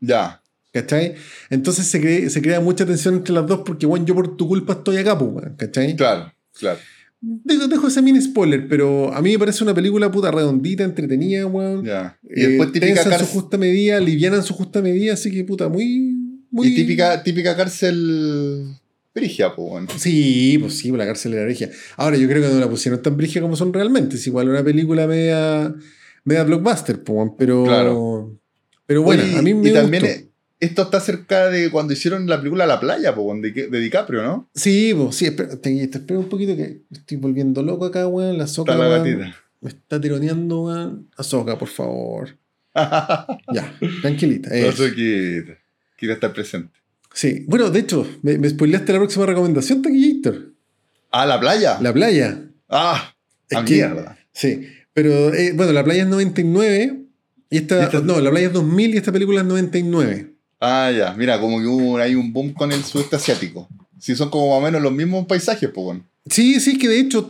Ya. 0.00 0.42
¿Cachai? 0.72 1.14
Entonces 1.50 1.86
se, 1.86 2.00
cre- 2.00 2.28
se 2.28 2.40
crea 2.40 2.60
mucha 2.60 2.86
tensión 2.86 3.14
entre 3.16 3.34
las 3.34 3.46
dos 3.46 3.62
porque, 3.66 3.86
bueno, 3.86 4.06
yo 4.06 4.14
por 4.14 4.36
tu 4.36 4.46
culpa 4.46 4.74
estoy 4.74 4.98
acá, 4.98 5.18
pues, 5.18 5.30
weón, 5.32 5.56
¿cachai? 5.56 5.96
Claro, 5.96 6.32
claro. 6.58 6.78
Dejo, 7.20 7.66
dejo 7.68 7.88
ese 7.88 8.00
mini 8.00 8.20
spoiler, 8.22 8.66
pero 8.68 9.12
a 9.12 9.20
mí 9.20 9.32
me 9.32 9.38
parece 9.38 9.62
una 9.64 9.74
película 9.74 10.10
puta 10.10 10.30
redondita, 10.30 10.84
entretenida, 10.84 11.44
weón. 11.46 11.84
Ya. 11.84 12.18
Y 12.22 12.40
Eh, 12.42 12.46
después 12.48 12.72
típica 12.72 12.86
tensa 12.94 13.02
en 13.02 13.04
su 13.04 13.10
cárcel. 13.18 13.28
justa 13.40 13.58
medida, 13.58 14.00
liviana 14.00 14.36
en 14.36 14.42
su 14.42 14.54
justa 14.54 14.80
medida, 14.80 15.12
así 15.14 15.30
que 15.30 15.44
puta, 15.44 15.68
muy. 15.68 16.16
muy... 16.50 16.68
Y 16.68 16.74
típica, 16.76 17.22
típica 17.22 17.56
cárcel 17.56 18.64
brigia, 19.14 19.54
pues, 19.54 19.68
bueno. 19.68 19.88
Sí, 19.98 20.56
pues 20.60 20.78
sí, 20.78 20.90
la 20.92 21.04
cárcel 21.04 21.32
de 21.32 21.38
la 21.40 21.44
regia. 21.46 21.68
Ahora, 21.96 22.16
yo 22.16 22.26
creo 22.28 22.42
que 22.42 22.54
no 22.54 22.60
la 22.60 22.70
pusieron 22.70 23.02
tan 23.02 23.16
brigia 23.16 23.42
como 23.42 23.56
son 23.56 23.72
realmente. 23.72 24.16
Es 24.16 24.26
igual 24.26 24.48
una 24.48 24.62
película 24.64 25.06
media, 25.06 25.74
media 26.24 26.44
blockbuster, 26.44 27.02
pues, 27.02 27.16
weón, 27.16 27.36
pero. 27.36 27.64
Claro. 27.64 28.39
Pero 28.90 29.02
bueno, 29.04 29.22
Oye, 29.22 29.36
a 29.38 29.42
mí 29.42 29.54
me 29.54 29.68
y 29.68 29.72
también 29.72 30.02
gustó. 30.02 30.18
eh, 30.18 30.26
esto 30.58 30.82
está 30.82 30.98
cerca 30.98 31.48
de 31.48 31.70
cuando 31.70 31.92
hicieron 31.92 32.26
la 32.26 32.38
película 32.38 32.66
La 32.66 32.80
Playa, 32.80 33.12
bueno, 33.12 33.40
de, 33.40 33.68
de 33.68 33.78
DiCaprio, 33.78 34.20
¿no? 34.24 34.50
Sí, 34.52 34.92
pues 34.96 35.14
sí, 35.14 35.26
espera, 35.26 35.50
te- 35.50 35.86
te 35.86 35.98
espera 35.98 36.18
un 36.18 36.28
poquito 36.28 36.56
que 36.56 36.82
estoy 36.90 37.16
volviendo 37.18 37.62
loco 37.62 37.84
acá, 37.84 38.08
weón. 38.08 38.36
La 38.36 38.48
soca, 38.48 38.72
Está 38.72 38.82
la 38.84 38.90
weón, 38.90 39.04
gatita. 39.20 39.36
me 39.60 39.68
está 39.68 40.00
tironeando, 40.00 40.62
weón. 40.64 41.08
La 41.16 41.22
soca, 41.22 41.56
por 41.56 41.68
favor. 41.68 42.36
Ya, 43.54 43.78
tranquilita. 44.02 44.50
No 44.50 44.94
qué. 44.96 45.56
Quiere 45.96 46.14
estar 46.14 46.32
presente. 46.32 46.72
Sí, 47.14 47.44
bueno, 47.46 47.70
de 47.70 47.78
hecho, 47.78 48.04
me, 48.22 48.38
me 48.38 48.48
spoileaste 48.48 48.92
la 48.92 48.98
próxima 48.98 49.26
recomendación, 49.26 49.82
Taquillator. 49.82 50.52
Ah, 51.12 51.26
la 51.26 51.38
playa. 51.38 51.78
La 51.80 51.92
playa. 51.92 52.42
Ah, 52.68 53.14
Es 53.48 53.56
a 53.56 53.64
que- 53.64 53.74
mierda. 53.74 54.18
Sí, 54.32 54.66
pero 54.92 55.32
eh, 55.32 55.52
bueno, 55.54 55.72
la 55.72 55.84
playa 55.84 56.02
es 56.02 56.08
99 56.08 57.04
y 57.50 57.56
esta, 57.58 57.90
no, 58.02 58.20
la 58.20 58.30
playa 58.30 58.46
es 58.46 58.52
2000 58.52 58.94
y 58.94 58.96
esta 58.96 59.12
película 59.12 59.40
es 59.40 59.46
99. 59.46 60.32
Ah, 60.60 60.90
ya. 60.96 61.14
Mira, 61.14 61.40
como 61.40 61.58
que 61.58 61.66
hubo, 61.66 61.98
hay 61.98 62.14
un 62.14 62.32
boom 62.32 62.52
con 62.52 62.70
el 62.72 62.84
sudeste 62.84 63.16
asiático. 63.16 63.68
Sí, 63.98 64.14
son 64.14 64.30
como 64.30 64.48
más 64.50 64.58
o 64.58 64.60
menos 64.62 64.82
los 64.82 64.92
mismos 64.92 65.26
paisajes, 65.26 65.68
pues, 65.74 65.84
bueno. 65.84 66.06
Sí, 66.28 66.60
sí, 66.60 66.78
que 66.78 66.88
de 66.88 67.00
hecho, 67.00 67.26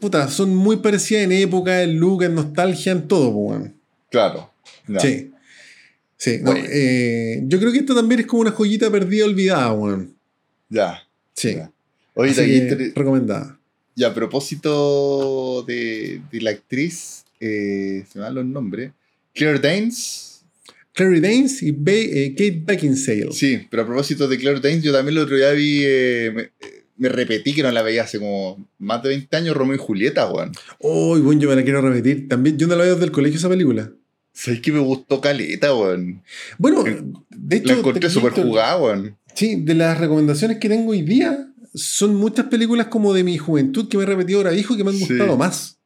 puta, 0.00 0.28
son 0.28 0.54
muy 0.54 0.76
parecidas 0.76 1.24
en 1.24 1.32
época, 1.32 1.82
en 1.82 1.98
look, 1.98 2.22
en 2.24 2.34
nostalgia, 2.34 2.92
en 2.92 3.08
todo, 3.08 3.32
pues, 3.32 3.60
weón. 3.60 3.74
Claro. 4.10 4.50
Sí. 5.00 5.30
Sí, 6.16 6.38
no, 6.42 6.52
Bueno. 6.52 6.66
eh, 6.70 7.40
yo 7.46 7.58
creo 7.58 7.72
que 7.72 7.78
esta 7.78 7.94
también 7.94 8.20
es 8.20 8.26
como 8.26 8.42
una 8.42 8.50
joyita 8.52 8.90
perdida, 8.90 9.24
olvidada, 9.24 9.72
weón. 9.72 10.14
Ya. 10.68 11.02
Sí. 11.34 11.54
Ya. 11.54 11.72
Oye, 12.14 12.92
recomendada. 12.94 13.58
y 13.96 14.04
a 14.04 14.12
propósito 14.14 15.62
de, 15.66 16.20
de 16.30 16.40
la 16.40 16.50
actriz, 16.50 17.24
eh, 17.40 18.04
se 18.10 18.18
me 18.18 18.24
dan 18.24 18.34
los 18.34 18.44
nombres. 18.44 18.92
Claire 19.34 19.58
Danes. 19.58 20.42
Clary 20.94 21.20
Danes 21.20 21.62
y 21.62 21.70
eh, 21.86 22.34
Kate 22.36 22.62
Beckinsale. 22.66 23.32
Sí, 23.32 23.66
pero 23.70 23.82
a 23.84 23.86
propósito 23.86 24.28
de 24.28 24.36
Claire 24.38 24.60
Danes, 24.60 24.82
yo 24.82 24.92
también 24.92 25.16
el 25.16 25.22
otro 25.24 25.36
día 25.36 25.50
vi. 25.52 25.80
eh, 25.84 26.30
me, 26.34 26.42
eh, 26.42 26.84
me 26.98 27.08
repetí 27.08 27.54
que 27.54 27.62
no 27.62 27.70
la 27.72 27.80
veía 27.82 28.02
hace 28.02 28.18
como 28.18 28.68
más 28.78 29.02
de 29.02 29.08
20 29.08 29.34
años, 29.36 29.56
Romeo 29.56 29.74
y 29.76 29.78
Julieta, 29.78 30.30
weón. 30.30 30.52
Oh, 30.80 31.18
bueno, 31.18 31.40
yo 31.40 31.48
me 31.48 31.56
la 31.56 31.64
quiero 31.64 31.80
repetir. 31.80 32.28
También, 32.28 32.58
yo 32.58 32.66
no 32.66 32.76
la 32.76 32.84
veo 32.84 32.92
desde 32.94 33.06
el 33.06 33.10
colegio 33.12 33.38
esa 33.38 33.48
película. 33.48 33.90
¿Sabes 34.34 34.60
que 34.60 34.70
me 34.72 34.78
gustó 34.80 35.20
Caleta, 35.20 35.74
weón? 35.74 36.22
Bueno, 36.58 36.84
de 37.30 37.56
hecho. 37.56 37.72
La 37.72 37.78
encontré 37.78 38.10
súper 38.10 38.32
jugada, 38.32 38.76
weón. 38.76 39.16
Sí, 39.34 39.56
de 39.62 39.74
las 39.74 39.98
recomendaciones 39.98 40.58
que 40.58 40.68
tengo 40.68 40.90
hoy 40.92 41.00
día, 41.02 41.48
son 41.74 42.14
muchas 42.16 42.46
películas 42.46 42.88
como 42.88 43.14
de 43.14 43.24
mi 43.24 43.38
juventud 43.38 43.88
que 43.88 43.96
me 43.96 44.02
he 44.02 44.06
repetido 44.06 44.40
ahora 44.40 44.50
viejo 44.50 44.76
que 44.76 44.84
me 44.84 44.90
han 44.90 44.96
Sí. 44.96 45.06
gustado 45.08 45.38
más. 45.38 45.78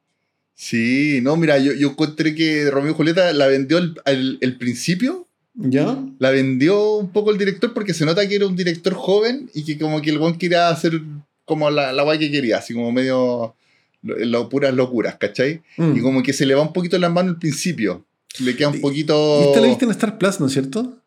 Sí, 0.59 1.21
no, 1.23 1.37
mira, 1.37 1.59
yo, 1.59 1.73
yo 1.75 1.91
encontré 1.91 2.35
que 2.35 2.71
Romeo 2.71 2.93
y 2.93 2.95
Julieta 2.95 3.33
la 3.35 3.47
vendió 3.47 3.77
al, 3.77 4.01
al- 4.07 4.39
el 4.41 4.57
principio, 4.57 5.27
¿Ya? 5.55 5.99
la 6.19 6.31
vendió 6.31 6.95
un 6.97 7.13
poco 7.13 7.31
el 7.31 7.37
director 7.39 7.73
porque 7.75 7.93
se 7.95 8.07
nota 8.07 8.27
que 8.27 8.35
era 8.37 8.47
un 8.47 8.57
director 8.57 8.95
joven 8.95 9.51
y 9.55 9.65
que 9.65 9.79
como 9.79 10.01
que 10.01 10.11
el 10.11 10.19
buen 10.19 10.37
quería 10.39 10.71
hacer 10.71 11.01
como 11.45 11.69
la, 11.71 11.93
la 11.93 12.03
guay 12.05 12.19
que 12.19 12.31
quería, 12.31 12.57
así 12.59 12.73
como 12.73 12.91
medio 12.91 13.55
lo, 14.03 14.17
lo- 14.25 14.49
puras 14.49 14.73
locuras, 14.75 15.17
¿cachai? 15.17 15.61
Mm. 15.77 15.97
Y 15.99 16.01
como 16.01 16.23
que 16.23 16.33
se 16.33 16.47
le 16.47 16.55
va 16.55 16.63
un 16.63 16.73
poquito 16.73 16.99
las 16.99 17.13
manos 17.13 17.35
al 17.35 17.39
principio. 17.39 18.05
Le 18.41 18.57
queda 18.57 18.69
un 18.69 18.81
poquito... 18.81 19.41
Y 19.43 19.45
esta 19.49 19.61
la 19.61 19.67
viste 19.69 19.85
en 19.85 19.91
Star 19.93 20.19
Plus, 20.19 20.41
¿no 20.41 20.47
es 20.47 20.53
cierto? 20.53 20.99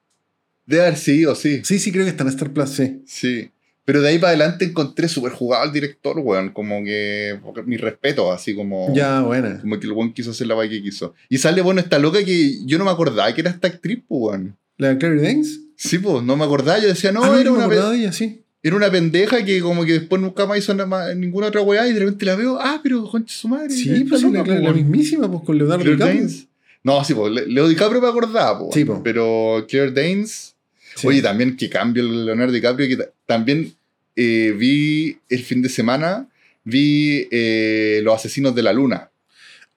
Debe 0.67 0.83
haber 0.83 0.97
sido, 0.97 1.33
sí. 1.35 1.61
Sí, 1.63 1.79
sí, 1.79 1.91
creo 1.91 2.03
que 2.05 2.11
está 2.11 2.23
en 2.23 2.29
Star 2.29 2.51
Plus, 2.51 2.69
sí. 2.69 3.01
Sí. 3.07 3.49
Pero 3.89 4.03
de 4.03 4.09
ahí 4.09 4.19
para 4.19 4.29
adelante 4.29 4.65
encontré 4.65 5.07
súper 5.09 5.31
jugado 5.31 5.63
al 5.63 5.73
director, 5.73 6.19
weón. 6.19 6.49
Como 6.51 6.83
que. 6.83 7.39
Mi 7.65 7.75
respeto, 7.77 8.31
así 8.31 8.53
como. 8.53 8.93
Ya, 8.93 9.21
buena. 9.21 9.59
Como 9.61 9.79
que 9.79 9.87
el 9.87 9.93
weón 9.93 10.13
quiso 10.13 10.29
hacer 10.29 10.45
la 10.45 10.53
guay 10.53 10.69
que 10.69 10.83
quiso. 10.83 11.15
Y 11.27 11.39
sale, 11.39 11.63
bueno, 11.63 11.79
esta 11.81 11.97
loca 11.97 12.23
que 12.23 12.63
yo 12.67 12.77
no 12.77 12.85
me 12.85 12.91
acordaba 12.91 13.33
que 13.33 13.41
era 13.41 13.49
esta 13.49 13.67
actriz, 13.67 13.97
pues, 14.07 14.21
weón. 14.21 14.55
¿La 14.77 14.89
de 14.89 14.97
Clary 14.99 15.19
Danes? 15.21 15.59
Sí, 15.75 15.97
pues, 15.97 16.23
no 16.23 16.37
me 16.37 16.45
acordaba. 16.45 16.77
Yo 16.77 16.87
decía, 16.87 17.11
no, 17.11 17.23
ah, 17.23 17.29
era, 17.39 17.45
no 17.45 17.51
me 17.53 17.57
una 17.57 17.65
acordaba 17.65 17.89
pe- 17.89 17.95
de 17.97 18.01
ella, 18.03 18.11
sí. 18.13 18.41
era 18.61 18.75
una 18.75 18.91
pendeja 18.91 19.43
que 19.43 19.59
como 19.59 19.83
que 19.85 19.93
después 19.93 20.21
nunca 20.21 20.45
más 20.45 20.59
hizo 20.59 20.71
nada 20.75 20.85
más- 20.87 21.15
ninguna 21.15 21.47
otra 21.47 21.61
weá 21.61 21.87
y 21.87 21.93
de 21.93 21.99
repente 22.01 22.25
la 22.27 22.35
veo, 22.35 22.59
ah, 22.61 22.81
pero 22.83 23.03
concha 23.09 23.33
su 23.35 23.47
madre. 23.47 23.71
Sí, 23.71 24.05
pues 24.07 24.21
sí, 24.21 24.29
la, 24.31 24.43
la- 24.43 24.59
la 24.59 24.71
mismísima, 24.73 25.31
pues 25.31 25.41
con 25.43 25.57
Leonardo 25.57 25.81
Claire 25.83 25.97
DiCaprio. 25.97 26.21
Danes. 26.21 26.45
No, 26.83 27.03
sí, 27.03 27.15
pues, 27.15 27.31
Le- 27.33 27.47
Leo 27.47 27.67
DiCaprio 27.67 28.01
me 28.01 28.07
acordaba, 28.07 28.59
po, 28.59 28.69
Sí, 28.71 28.85
po. 28.85 29.01
Pero 29.03 29.65
Claire 29.67 29.91
Danes. 29.91 30.53
Sí. 30.95 31.07
Oye, 31.07 31.21
también 31.21 31.55
que 31.55 31.69
cambio 31.69 32.03
el 32.03 32.25
Leonardo 32.27 32.51
DiCaprio, 32.53 32.87
que 32.87 32.97
ta- 32.97 33.09
también 33.25 33.73
eh, 34.21 34.51
vi 34.57 35.17
el 35.29 35.39
fin 35.43 35.61
de 35.61 35.69
semana, 35.69 36.27
vi 36.65 37.27
eh, 37.31 38.01
Los 38.03 38.15
Asesinos 38.15 38.53
de 38.53 38.63
la 38.63 38.73
Luna. 38.73 39.09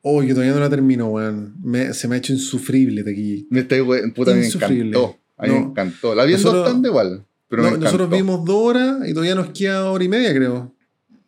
Oh, 0.03 0.21
que 0.21 0.31
todavía 0.35 0.53
no 0.53 0.59
la 0.61 0.69
termino, 0.69 1.07
weón. 1.09 1.55
Me- 1.63 1.95
se 1.95 2.09
me 2.09 2.17
ha 2.17 2.19
hecho 2.19 2.33
insufrible 2.33 3.05
de 3.05 3.45
Me 3.51 3.61
está, 3.61 3.77
puta, 4.15 4.35
me 4.35 4.45
Insufrible. 4.45 4.89
encantó. 4.99 5.19
A 5.37 5.47
mí 5.47 5.53
me 5.53 5.59
encantó. 5.59 6.15
La 6.17 6.25
vi 6.25 6.33
en 6.35 6.43
dos 6.43 6.53
Nosotros- 6.53 6.73
tandas 6.73 6.91
igual, 6.91 7.25
pero 7.49 7.63
me 7.63 7.79
nosotros 7.79 8.11
vimos 8.11 8.45
dos 8.45 8.57
horas 8.57 9.09
y 9.09 9.13
todavía 9.13 9.35
nos 9.37 9.51
queda 9.51 9.91
hora 9.91 10.03
y 10.03 10.09
media, 10.09 10.35
creo. 10.35 10.75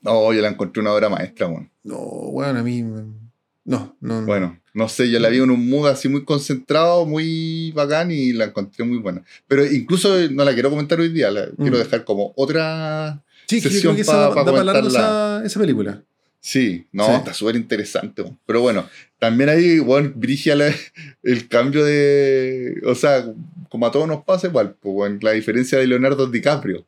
No, 0.02 0.32
yo 0.32 0.42
la 0.42 0.48
encontré 0.48 0.80
una 0.82 0.92
obra 0.92 1.08
maestra, 1.08 1.46
weón. 1.46 1.70
No, 1.84 1.96
weón, 1.98 2.56
a 2.56 2.62
mí. 2.64 2.82
me- 2.82 3.04
no. 3.64 3.96
no. 4.00 4.26
Bueno, 4.26 4.58
no 4.74 4.88
sé, 4.88 5.10
yo 5.10 5.18
la 5.20 5.28
vi 5.30 5.38
en 5.38 5.50
un 5.50 5.68
mood 5.70 5.88
así 5.88 6.08
muy 6.08 6.24
concentrado, 6.24 7.06
muy 7.06 7.72
bacán 7.72 8.10
y 8.10 8.32
la 8.32 8.44
encontré 8.46 8.84
muy 8.84 8.98
buena. 8.98 9.22
Pero 9.48 9.64
incluso 9.64 10.14
no 10.30 10.44
la 10.44 10.52
quiero 10.52 10.68
comentar 10.70 11.00
hoy 11.00 11.08
día, 11.10 11.30
la 11.30 11.46
quiero 11.56 11.76
Mm. 11.76 11.80
dejar 11.80 12.04
como 12.04 12.32
otra 12.36 13.22
sí, 13.46 13.60
sesión 13.60 13.96
pa- 14.04 14.34
pa 14.34 14.44
para 14.44 14.62
largo 14.64 14.80
comentarla. 14.82 15.38
esa, 15.40 15.46
esa 15.46 15.60
película. 15.60 16.02
Sí, 16.40 16.86
no, 16.92 17.06
Sí. 17.06 17.12
está 17.12 17.32
súper 17.32 17.56
interesante. 17.56 18.22
Pero 18.44 18.60
bueno, 18.60 18.86
también 19.18 19.48
ahí, 19.48 19.78
bueno, 19.78 20.12
brigia 20.14 20.54
el 21.22 21.48
cambio 21.48 21.82
de. 21.84 22.82
O 22.84 22.94
sea, 22.94 23.24
como 23.70 23.86
a 23.86 23.90
todos 23.90 24.06
nos 24.06 24.24
pasa 24.24 24.48
igual, 24.48 24.74
pues, 24.80 24.94
weón, 24.94 25.18
la 25.22 25.30
diferencia 25.32 25.78
de 25.78 25.86
Leonardo 25.86 26.26
DiCaprio. 26.26 26.84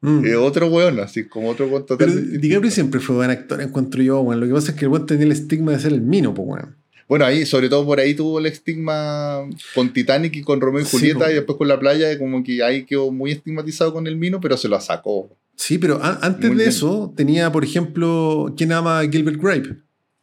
Mm. 0.00 0.24
Es 0.24 0.36
otro 0.36 0.68
weón, 0.68 0.98
así 1.00 1.24
como 1.24 1.50
otro 1.50 1.66
weón 1.66 1.84
Pero 1.86 1.98
totalmente. 1.98 2.38
DiCaprio 2.38 2.70
siempre 2.70 3.00
fue 3.00 3.16
buen 3.16 3.30
actor, 3.30 3.60
encuentro 3.60 4.02
yo, 4.02 4.20
weón. 4.20 4.40
Lo 4.40 4.46
que 4.46 4.52
pasa 4.54 4.70
es 4.72 4.78
que 4.78 4.84
el 4.86 4.90
weón 4.92 5.04
tenía 5.06 5.26
el 5.26 5.32
estigma 5.32 5.72
de 5.72 5.80
ser 5.80 5.92
el 5.92 6.00
mino, 6.00 6.32
pues, 6.32 6.48
weón. 6.48 6.76
Bueno, 7.08 7.24
ahí, 7.24 7.46
sobre 7.46 7.68
todo 7.68 7.84
por 7.86 8.00
ahí 8.00 8.14
tuvo 8.14 8.38
el 8.40 8.46
estigma 8.46 9.46
con 9.74 9.92
Titanic 9.92 10.34
y 10.36 10.42
con 10.42 10.60
Romeo 10.60 10.82
y 10.82 10.84
Julieta, 10.84 11.30
y 11.30 11.34
después 11.34 11.56
con 11.56 11.68
la 11.68 11.78
playa, 11.78 12.18
como 12.18 12.42
que 12.42 12.62
ahí 12.62 12.84
quedó 12.84 13.12
muy 13.12 13.30
estigmatizado 13.30 13.92
con 13.92 14.06
el 14.06 14.16
mino, 14.16 14.40
pero 14.40 14.56
se 14.56 14.68
lo 14.68 14.80
sacó. 14.80 15.30
Sí, 15.54 15.78
pero 15.78 16.00
antes 16.02 16.48
Muy 16.50 16.58
de 16.58 16.64
bien. 16.64 16.68
eso 16.68 17.14
tenía, 17.16 17.50
por 17.52 17.64
ejemplo, 17.64 18.52
¿Quién 18.56 18.72
ama 18.72 19.00
a 19.00 19.08
Gilbert 19.08 19.40
Grape? 19.40 19.76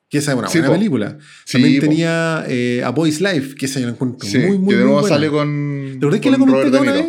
Que 0.09 0.19
esa 0.19 0.33
es 0.33 0.37
una 0.37 0.47
Sí, 0.47 0.59
buena 0.59 0.67
po. 0.67 0.77
película. 0.77 1.17
También 1.51 1.79
tenía 1.79 2.45
eh, 2.47 2.83
A 2.85 2.89
Boy's 2.91 3.19
Life, 3.19 3.55
que 3.55 3.65
esa 3.65 3.79
yo 3.79 3.87
la 3.87 3.93
encuentro 3.93 4.27
muy, 4.29 4.39
muy, 4.39 4.49
que 4.49 4.51
de 4.51 4.57
muy 4.59 4.73
nuevo 4.75 4.91
buena. 5.01 5.07
sale 5.07 5.29
con. 5.29 5.87
¿Te 5.99 6.05
acordás 6.05 6.19
que 6.19 6.29
la 6.31 6.37
comenté 6.37 6.77
una 6.79 6.91
vez? 6.93 7.05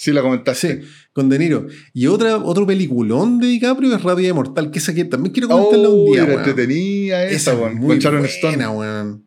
Sí, 0.00 0.12
la 0.12 0.22
comentaste. 0.22 0.82
Sí, 0.82 0.88
con 1.12 1.28
De 1.28 1.40
Niro. 1.40 1.66
Y 1.92 2.06
otra, 2.06 2.36
otro 2.36 2.64
peliculón 2.64 3.40
de 3.40 3.48
DiCaprio 3.48 3.92
es 3.92 4.00
y 4.24 4.32
Mortal, 4.32 4.70
que 4.70 4.78
esa 4.78 4.94
que 4.94 5.04
también 5.04 5.32
quiero 5.32 5.48
comentarla 5.48 5.88
un 5.88 6.08
Oh, 6.08 6.12
día, 6.12 6.22
era 6.22 6.34
entretenida 6.34 7.24
esa, 7.24 7.34
Esa 7.34 7.52
es 7.52 7.58
weón, 7.58 7.74
muy 7.78 7.88
con 7.88 7.98
Sharon 7.98 8.20
buena, 8.20 8.32
Stone. 8.34 8.68
weón. 8.68 9.24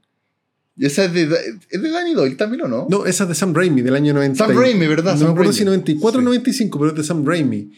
Y 0.78 0.86
esa 0.86 1.04
es 1.04 1.14
de, 1.14 1.24
es 1.70 1.82
de 1.82 1.90
Danny 1.92 2.14
Doyle 2.14 2.36
también, 2.36 2.62
¿o 2.62 2.68
no? 2.70 2.88
No, 2.90 3.06
esa 3.06 3.24
es 3.26 3.30
de 3.30 3.36
Sam 3.36 3.54
Raimi, 3.54 3.82
del 3.82 3.96
año 3.96 4.14
90. 4.14 4.48
Sam 4.48 4.58
Raimi, 4.58 4.88
¿verdad? 4.88 5.12
No 5.14 5.20
Sam 5.20 5.28
me 5.28 5.32
acuerdo 5.34 5.52
Raimi. 5.52 5.58
si 5.60 5.66
94 5.66 6.20
o 6.20 6.22
Sí. 6.22 6.26
95, 6.26 6.80
pero 6.80 6.92
es 6.92 6.98
de 6.98 7.04
Sam 7.04 7.26
Raimi. 7.26 7.72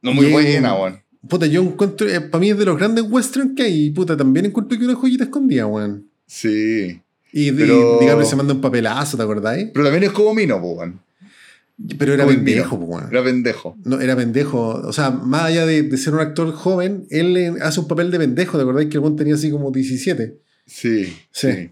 No, 0.00 0.14
muy 0.14 0.26
Y- 0.26 0.32
buena, 0.32 0.74
weón. 0.74 1.02
Puta, 1.28 1.46
yo 1.46 1.62
encuentro, 1.62 2.08
eh, 2.08 2.20
para 2.22 2.40
mí 2.40 2.50
es 2.50 2.58
de 2.58 2.64
los 2.64 2.78
grandes 2.78 3.04
western 3.08 3.54
que 3.54 3.64
hay, 3.64 3.90
puta, 3.90 4.16
también 4.16 4.46
encuentro 4.46 4.76
que 4.78 4.86
una 4.86 4.94
joyita 4.94 5.24
escondida, 5.24 5.66
weón. 5.66 6.08
Sí. 6.26 6.98
Y, 7.30 7.50
DiCaprio 7.50 8.24
se 8.24 8.36
manda 8.36 8.54
un 8.54 8.60
papelazo, 8.62 9.16
¿te 9.18 9.22
acordáis? 9.22 9.68
Pero 9.72 9.84
también 9.84 10.04
es 10.04 10.10
como 10.12 10.34
Mino, 10.34 10.56
weón. 10.56 10.98
Pero 11.98 12.14
era 12.14 12.26
pendejo, 12.26 12.76
weón. 12.76 13.08
Era 13.10 13.24
pendejo. 13.24 13.76
No, 13.84 14.00
era 14.00 14.14
pendejo. 14.16 14.68
O 14.84 14.92
sea, 14.92 15.10
más 15.10 15.42
allá 15.44 15.66
de, 15.66 15.82
de 15.82 15.96
ser 15.98 16.14
un 16.14 16.20
actor 16.20 16.52
joven, 16.52 17.06
él 17.10 17.36
eh, 17.36 17.52
hace 17.62 17.80
un 17.80 17.88
papel 17.88 18.10
de 18.10 18.18
pendejo, 18.18 18.56
¿te 18.58 18.62
acordáis 18.62 18.88
que 18.88 18.94
el 18.96 19.00
weón 19.00 19.16
tenía 19.16 19.34
así 19.34 19.50
como 19.50 19.70
17? 19.70 20.38
Sí. 20.66 21.04
Sí. 21.06 21.48
Sí. 21.48 21.70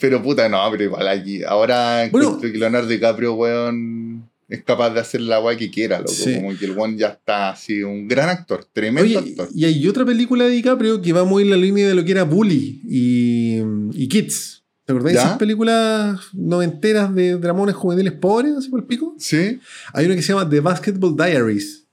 Pero 0.00 0.22
puta, 0.22 0.48
no, 0.48 0.58
pero 0.70 0.84
igual 0.84 1.08
aquí. 1.08 1.42
Ahora 1.42 2.08
Bueno. 2.12 2.38
que 2.40 2.48
Leonardo 2.48 2.86
DiCaprio, 2.88 3.34
weón, 3.34 4.28
es 4.48 4.62
capaz 4.62 4.90
de 4.90 5.00
hacer 5.00 5.22
la 5.22 5.40
weá 5.40 5.56
que 5.56 5.70
quiera, 5.70 5.98
loco. 5.98 6.12
Sí. 6.12 6.34
Como 6.34 6.56
que 6.56 6.66
el 6.66 6.72
weón 6.72 6.96
ya 6.98 7.08
está 7.08 7.50
así, 7.50 7.82
un 7.82 8.06
gran 8.06 8.28
actor, 8.28 8.66
tremendo 8.72 9.18
Oye, 9.18 9.30
actor. 9.30 9.48
y 9.54 9.64
hay 9.64 9.88
otra 9.88 10.04
película 10.04 10.44
de 10.44 10.50
DiCaprio 10.50 11.00
que 11.02 11.12
va 11.12 11.24
muy 11.24 11.42
en 11.44 11.50
la 11.50 11.56
línea 11.56 11.88
de 11.88 11.94
lo 11.94 12.04
que 12.04 12.12
era 12.12 12.24
Bully 12.24 12.82
y, 12.86 13.58
y 13.94 14.08
Kids. 14.08 14.57
¿Te 14.88 14.92
acordáis 14.92 15.16
de 15.18 15.22
esas 15.22 15.36
películas 15.36 16.18
noventeras 16.32 17.14
de 17.14 17.36
dramones 17.36 17.76
juveniles 17.76 18.14
pobres, 18.14 18.54
así 18.56 18.70
por 18.70 18.80
el 18.80 18.86
pico? 18.86 19.14
¿Sí? 19.18 19.60
Hay 19.92 20.06
una 20.06 20.16
que 20.16 20.22
se 20.22 20.32
llama 20.32 20.48
The 20.48 20.60
Basketball 20.60 21.14
Diaries. 21.14 21.84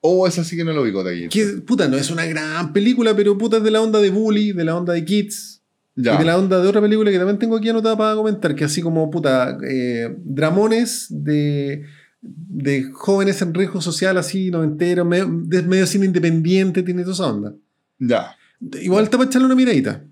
Oh, 0.00 0.26
esa 0.26 0.42
sí 0.42 0.56
que 0.56 0.64
no 0.64 0.72
lo 0.72 0.80
ubico 0.80 1.04
de 1.04 1.10
ahí. 1.10 1.28
Que, 1.28 1.44
puta, 1.66 1.86
no 1.86 1.98
es 1.98 2.10
una 2.10 2.24
gran 2.24 2.72
película, 2.72 3.14
pero 3.14 3.36
puta 3.36 3.58
es 3.58 3.62
de 3.62 3.70
la 3.70 3.82
onda 3.82 4.00
de 4.00 4.08
Bully, 4.08 4.52
de 4.52 4.64
la 4.64 4.74
onda 4.74 4.94
de 4.94 5.04
Kids. 5.04 5.60
Ya. 5.96 6.14
Y 6.14 6.18
de 6.18 6.24
la 6.24 6.38
onda 6.38 6.62
de 6.62 6.66
otra 6.66 6.80
película 6.80 7.10
que 7.10 7.18
también 7.18 7.38
tengo 7.38 7.58
aquí 7.58 7.68
anotada 7.68 7.98
para 7.98 8.14
comentar, 8.14 8.54
que 8.54 8.64
así 8.64 8.80
como, 8.80 9.10
puta, 9.10 9.58
eh, 9.68 10.16
dramones 10.24 11.08
de, 11.10 11.84
de 12.22 12.90
jóvenes 12.90 13.42
en 13.42 13.52
riesgo 13.52 13.82
social, 13.82 14.16
así, 14.16 14.50
noventeros, 14.50 15.06
medio, 15.06 15.28
medio 15.28 15.86
cine 15.86 16.06
independiente, 16.06 16.82
tiene 16.82 17.02
toda 17.02 17.12
esa 17.12 17.26
onda. 17.26 17.54
Ya. 17.98 18.34
Igual 18.80 19.04
está 19.04 19.18
para 19.18 19.28
echarle 19.28 19.44
una 19.44 19.56
miradita. 19.56 20.06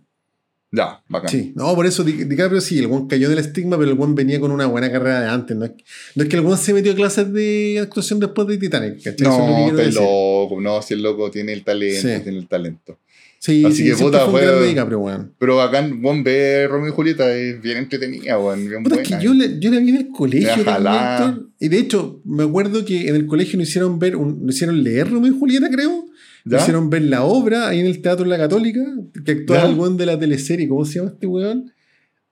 Ya, 0.71 1.03
bacán. 1.09 1.31
Sí, 1.31 1.53
no, 1.57 1.75
por 1.75 1.87
eso 1.87 2.05
Di- 2.05 2.25
DiCaprio 2.25 2.61
sí, 2.61 2.79
el 2.79 2.89
buen 2.89 3.07
cayó 3.07 3.31
del 3.31 3.39
estigma, 3.39 3.79
pero 3.79 3.91
el 3.91 3.97
buen 3.97 4.15
venía 4.15 4.39
con 4.39 4.51
una 4.53 4.67
buena 4.67 4.93
carrera 4.93 5.23
de 5.23 5.29
antes. 5.29 5.57
No 5.57 5.65
es, 5.65 5.73
no 6.15 6.23
es 6.25 6.29
que 6.29 6.37
el 6.37 6.43
buen 6.43 6.59
se 6.59 6.75
metió 6.75 6.93
a 6.93 6.95
clases 6.95 7.33
de 7.33 7.79
actuación 7.83 8.21
después 8.21 8.47
de 8.49 8.59
Titanic, 8.59 9.03
¿cachai? 9.03 9.27
No, 9.27 9.69
está 9.81 10.01
loco. 10.01 10.61
No, 10.61 10.83
si 10.83 10.93
el 10.95 11.03
loco 11.03 11.31
tiene 11.31 11.55
el 11.55 11.65
talento, 11.65 12.03
Sí. 12.09 12.23
tiene 12.23 12.39
el 12.39 12.49
talento. 12.49 12.99
Sí, 13.41 13.65
Así 13.65 13.77
sí, 13.77 13.85
que, 13.85 13.95
puta, 13.97 14.27
fue 14.27 14.43
fue- 14.43 14.67
DiCaprio, 14.69 14.99
weón. 14.99 15.33
Pero 15.39 15.57
bacán, 15.57 16.03
buen 16.03 16.25
ver 16.25 16.69
Romeo 16.69 16.89
y 16.89 16.93
Julieta 16.93 17.33
es 17.35 17.63
bien 17.63 17.79
entretenida, 17.79 18.37
weón. 18.39 18.69
Bien 18.69 18.83
Puta, 18.83 18.97
es 19.01 19.09
buena. 19.09 19.19
que 19.21 19.25
yo, 19.25 19.33
le- 19.33 19.59
yo 19.61 19.71
la 19.71 19.79
vi 19.81 19.91
en 19.91 19.97
el 19.97 20.09
colegio. 20.09 20.65
También, 20.65 21.47
y 21.61 21.69
de 21.69 21.79
hecho, 21.79 22.21
me 22.25 22.43
acuerdo 22.43 22.85
que 22.85 23.09
en 23.09 23.15
el 23.15 23.27
colegio 23.27 23.57
nos 23.59 23.69
hicieron 23.69 23.99
ver, 23.99 24.17
un- 24.17 24.45
nos 24.45 24.55
hicieron 24.57 24.83
leer 24.83 25.09
Romeo 25.11 25.33
y 25.33 25.39
Julieta, 25.39 25.71
creo. 25.71 26.05
¿Ya? 26.49 26.59
Hicieron 26.59 26.89
ver 26.91 27.03
la 27.03 27.23
obra 27.25 27.69
ahí 27.69 27.81
en 27.81 27.87
el 27.87 28.01
Teatro 28.03 28.25
La 28.27 28.37
Católica, 28.39 28.81
que 29.25 29.33
actuaba 29.33 29.65
¿Ya? 29.65 29.69
el 29.71 29.79
weón 29.79 29.97
de 29.97 30.07
la 30.07 30.19
teleserie. 30.19 30.69
¿Cómo 30.69 30.85
se 30.85 30.95
llama 30.99 31.11
este 31.11 31.27
weón? 31.27 31.73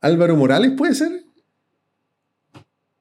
Álvaro 0.00 0.36
Morales, 0.36 0.72
¿puede 0.76 0.94
ser? 0.94 1.10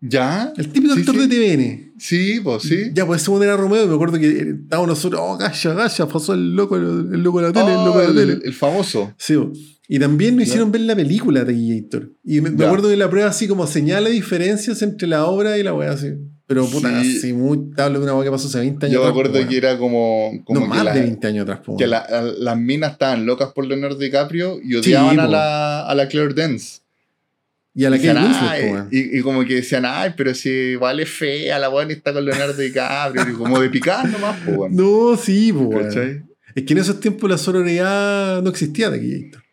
¿Ya? 0.02 0.54
El 0.58 0.70
típico 0.72 0.94
Sí, 0.94 1.00
actor 1.00 1.16
sí. 1.16 1.28
de 1.28 1.28
TVN. 1.56 1.94
Sí, 1.98 2.40
pues 2.44 2.64
sí. 2.64 2.92
Ya, 2.94 3.06
pues 3.06 3.22
ese 3.22 3.32
weón 3.32 3.44
era 3.44 3.56
Romeo 3.58 3.88
me 3.88 3.96
acuerdo 3.96 4.20
que 4.20 4.28
estábamos 4.64 4.90
nosotros, 4.90 5.22
oh, 5.24 5.38
galla, 5.38 5.74
galla, 5.74 6.08
pasó 6.08 6.34
el 6.34 6.56
loco, 6.56 6.76
el 6.76 7.24
loco 7.24 7.40
de 7.42 7.48
la 7.48 7.54
tele, 7.54 7.72
el 7.72 7.78
Oh, 7.78 7.86
loco 7.86 8.00
de 8.00 8.06
la 8.06 8.22
el, 8.22 8.28
tele. 8.28 8.40
el 8.46 8.54
famoso. 8.54 9.14
Sí, 9.18 9.36
y 9.88 10.00
también 10.00 10.36
nos 10.36 10.48
hicieron 10.48 10.72
ver 10.72 10.82
la 10.82 10.96
película 10.96 11.44
de 11.46 11.54
Gator. 11.82 12.12
Y 12.24 12.42
me, 12.42 12.50
acuerdo 12.64 12.90
de 12.90 12.98
la 12.98 13.10
prueba 13.10 13.30
así 13.30 13.48
como 13.48 13.66
señala 13.68 14.10
diferencias 14.10 14.82
entre 14.82 15.08
la 15.08 15.26
obra 15.26 15.58
y 15.58 15.64
la 15.64 15.74
weá 15.74 15.92
así. 15.92 16.14
Pero 16.48 16.66
puta, 16.68 17.02
Sí. 17.02 17.18
así 17.18 17.34
muy. 17.34 17.58
De 17.76 17.88
una 17.98 18.14
weá 18.14 18.24
que 18.26 18.32
pasó 18.32 18.48
hace 18.48 18.60
20 18.60 18.86
años 18.86 18.94
Yo 19.00 19.04
me 19.04 19.10
acuerdo 19.10 19.42
po, 19.42 19.48
que 19.50 19.58
era 19.58 19.78
como, 19.80 20.32
como 20.46 20.60
No, 20.60 20.66
que, 20.66 20.70
más 20.70 20.84
la- 20.86 20.94
de 20.94 21.02
20 21.02 21.28
años 21.28 21.44
atrás, 21.44 21.60
po, 21.66 21.76
que 21.76 21.88
la- 21.88 21.98
a- 22.00 22.22
las 22.22 22.58
minas 22.58 22.92
estaban 22.94 23.26
locas 23.26 23.52
por 23.54 23.66
Leonardo 23.66 23.98
DiCaprio 23.98 24.60
y 24.64 24.76
odiaban 24.76 25.20
a, 25.20 25.26
po. 25.26 25.32
la, 25.32 25.88
a 25.88 25.96
la 25.96 26.08
Claire 26.08 26.34
Dance. 26.36 26.82
Y 27.74 27.84
a 27.84 27.90
la 27.90 27.98
po, 27.98 28.74
weón. 28.74 28.88
y, 28.92 29.18
y 29.18 29.22
como 29.22 29.44
que 29.44 29.56
decían, 29.56 29.84
ay, 29.86 30.14
pero 30.16 30.34
si 30.36 30.78
es 31.00 31.10
fea, 31.10 31.58
la 31.60 31.68
buena 31.68 31.92
está 31.94 32.14
con 32.14 32.24
Leonardo 32.24 32.54
DiCaprio. 32.54 33.28
y 33.30 33.34
como 33.34 33.60
de 33.60 33.70
picar 33.70 34.08
nomás, 34.08 34.38
weón. 34.48 34.76
No, 34.76 35.18
sí, 35.18 35.52
po. 35.52 35.72
Es 35.82 36.64
que 36.64 36.74
en 36.74 36.78
esos 36.78 37.00
tiempos 37.02 37.30
la 37.30 37.38
sororidad 37.38 38.42
no 38.44 38.50
existía 38.52 38.90
de 38.90 39.00
Gator. 39.00 39.44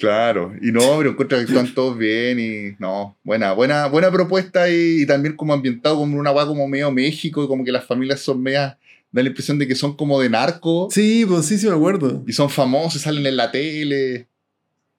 Claro, 0.00 0.54
y 0.62 0.72
no, 0.72 0.96
pero 0.98 1.10
encuentro 1.10 1.36
que 1.36 1.44
actúan 1.44 1.74
todos 1.74 1.98
bien 1.98 2.40
y 2.40 2.74
no, 2.78 3.18
buena, 3.22 3.52
buena, 3.52 3.86
buena 3.86 4.10
propuesta 4.10 4.68
y, 4.70 5.02
y 5.02 5.06
también 5.06 5.36
como 5.36 5.52
ambientado 5.52 5.96
como 5.96 6.18
una 6.18 6.32
weá 6.32 6.46
como 6.46 6.66
medio 6.66 6.90
México 6.90 7.44
y 7.44 7.46
como 7.46 7.64
que 7.64 7.70
las 7.70 7.84
familias 7.84 8.20
son 8.20 8.42
medias, 8.42 8.76
da 9.12 9.22
la 9.22 9.28
impresión 9.28 9.58
de 9.58 9.68
que 9.68 9.74
son 9.74 9.94
como 9.96 10.18
de 10.20 10.30
narco 10.30 10.88
Sí, 10.90 11.26
pues 11.28 11.44
sí, 11.44 11.58
sí 11.58 11.66
me 11.66 11.74
acuerdo. 11.74 12.24
y 12.26 12.32
son 12.32 12.48
famosos, 12.48 13.02
salen 13.02 13.26
en 13.26 13.36
la 13.36 13.50
tele. 13.52 14.26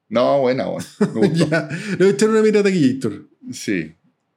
No, 0.08 0.38
buena. 0.40 0.66
Me 0.66 0.70
gustó. 1.28 1.32
ya, 1.50 1.68
le 1.90 1.96
voy 1.96 2.06
a 2.06 2.10
echar 2.10 2.28
una 2.28 2.42
mirada 2.42 2.68
a 2.68 2.72
Gator. 2.72 3.28
Sí. 3.50 3.92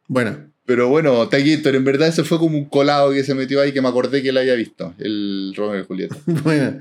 Bueno, 0.08 0.38
Pero 0.66 0.90
bueno, 0.90 1.28
Taquillator, 1.30 1.76
en 1.76 1.84
verdad 1.84 2.08
ese 2.08 2.24
fue 2.24 2.40
como 2.40 2.58
un 2.58 2.66
colado 2.66 3.12
que 3.12 3.24
se 3.24 3.36
metió 3.36 3.62
ahí 3.62 3.72
que 3.72 3.82
me 3.82 3.88
acordé 3.90 4.24
que 4.24 4.30
él 4.30 4.38
había 4.38 4.56
visto, 4.56 4.96
el 4.98 5.54
Romeo 5.56 5.82
y 5.82 5.86
Julieta. 5.86 6.16
bueno. 6.44 6.80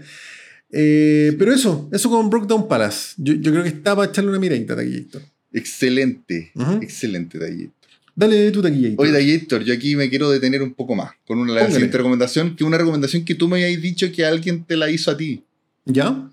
Eh, 0.76 1.36
pero 1.38 1.52
eso, 1.52 1.88
eso 1.92 2.10
con 2.10 2.28
Brokedown 2.28 2.66
Palace. 2.66 3.14
Yo, 3.18 3.34
yo 3.34 3.52
creo 3.52 3.62
que 3.62 3.68
está 3.68 3.94
para 3.94 4.10
echarle 4.10 4.30
una 4.30 4.40
miradita 4.40 4.74
Taquillator. 4.74 5.22
Excelente, 5.52 6.50
Ujú. 6.54 6.72
excelente 6.82 7.38
Taquillator. 7.38 7.72
Dale 8.16 8.50
tu 8.50 8.60
Taquillator. 8.60 8.96
Oye, 9.06 9.12
Taquillator, 9.12 9.62
yo 9.64 9.72
aquí 9.74 9.94
me 9.94 10.08
quiero 10.10 10.30
detener 10.30 10.62
un 10.62 10.74
poco 10.74 10.94
más 10.96 11.12
con 11.26 11.38
una 11.38 11.52
Póngale. 11.54 11.70
siguiente 11.72 11.96
recomendación, 11.96 12.56
que 12.56 12.64
es 12.64 12.66
una 12.66 12.78
recomendación 12.78 13.24
que 13.24 13.34
tú 13.36 13.46
me 13.48 13.62
habías 13.64 13.80
dicho 13.80 14.10
que 14.12 14.24
alguien 14.24 14.64
te 14.64 14.76
la 14.76 14.90
hizo 14.90 15.10
a 15.12 15.16
ti, 15.16 15.44
¿Ya? 15.84 16.28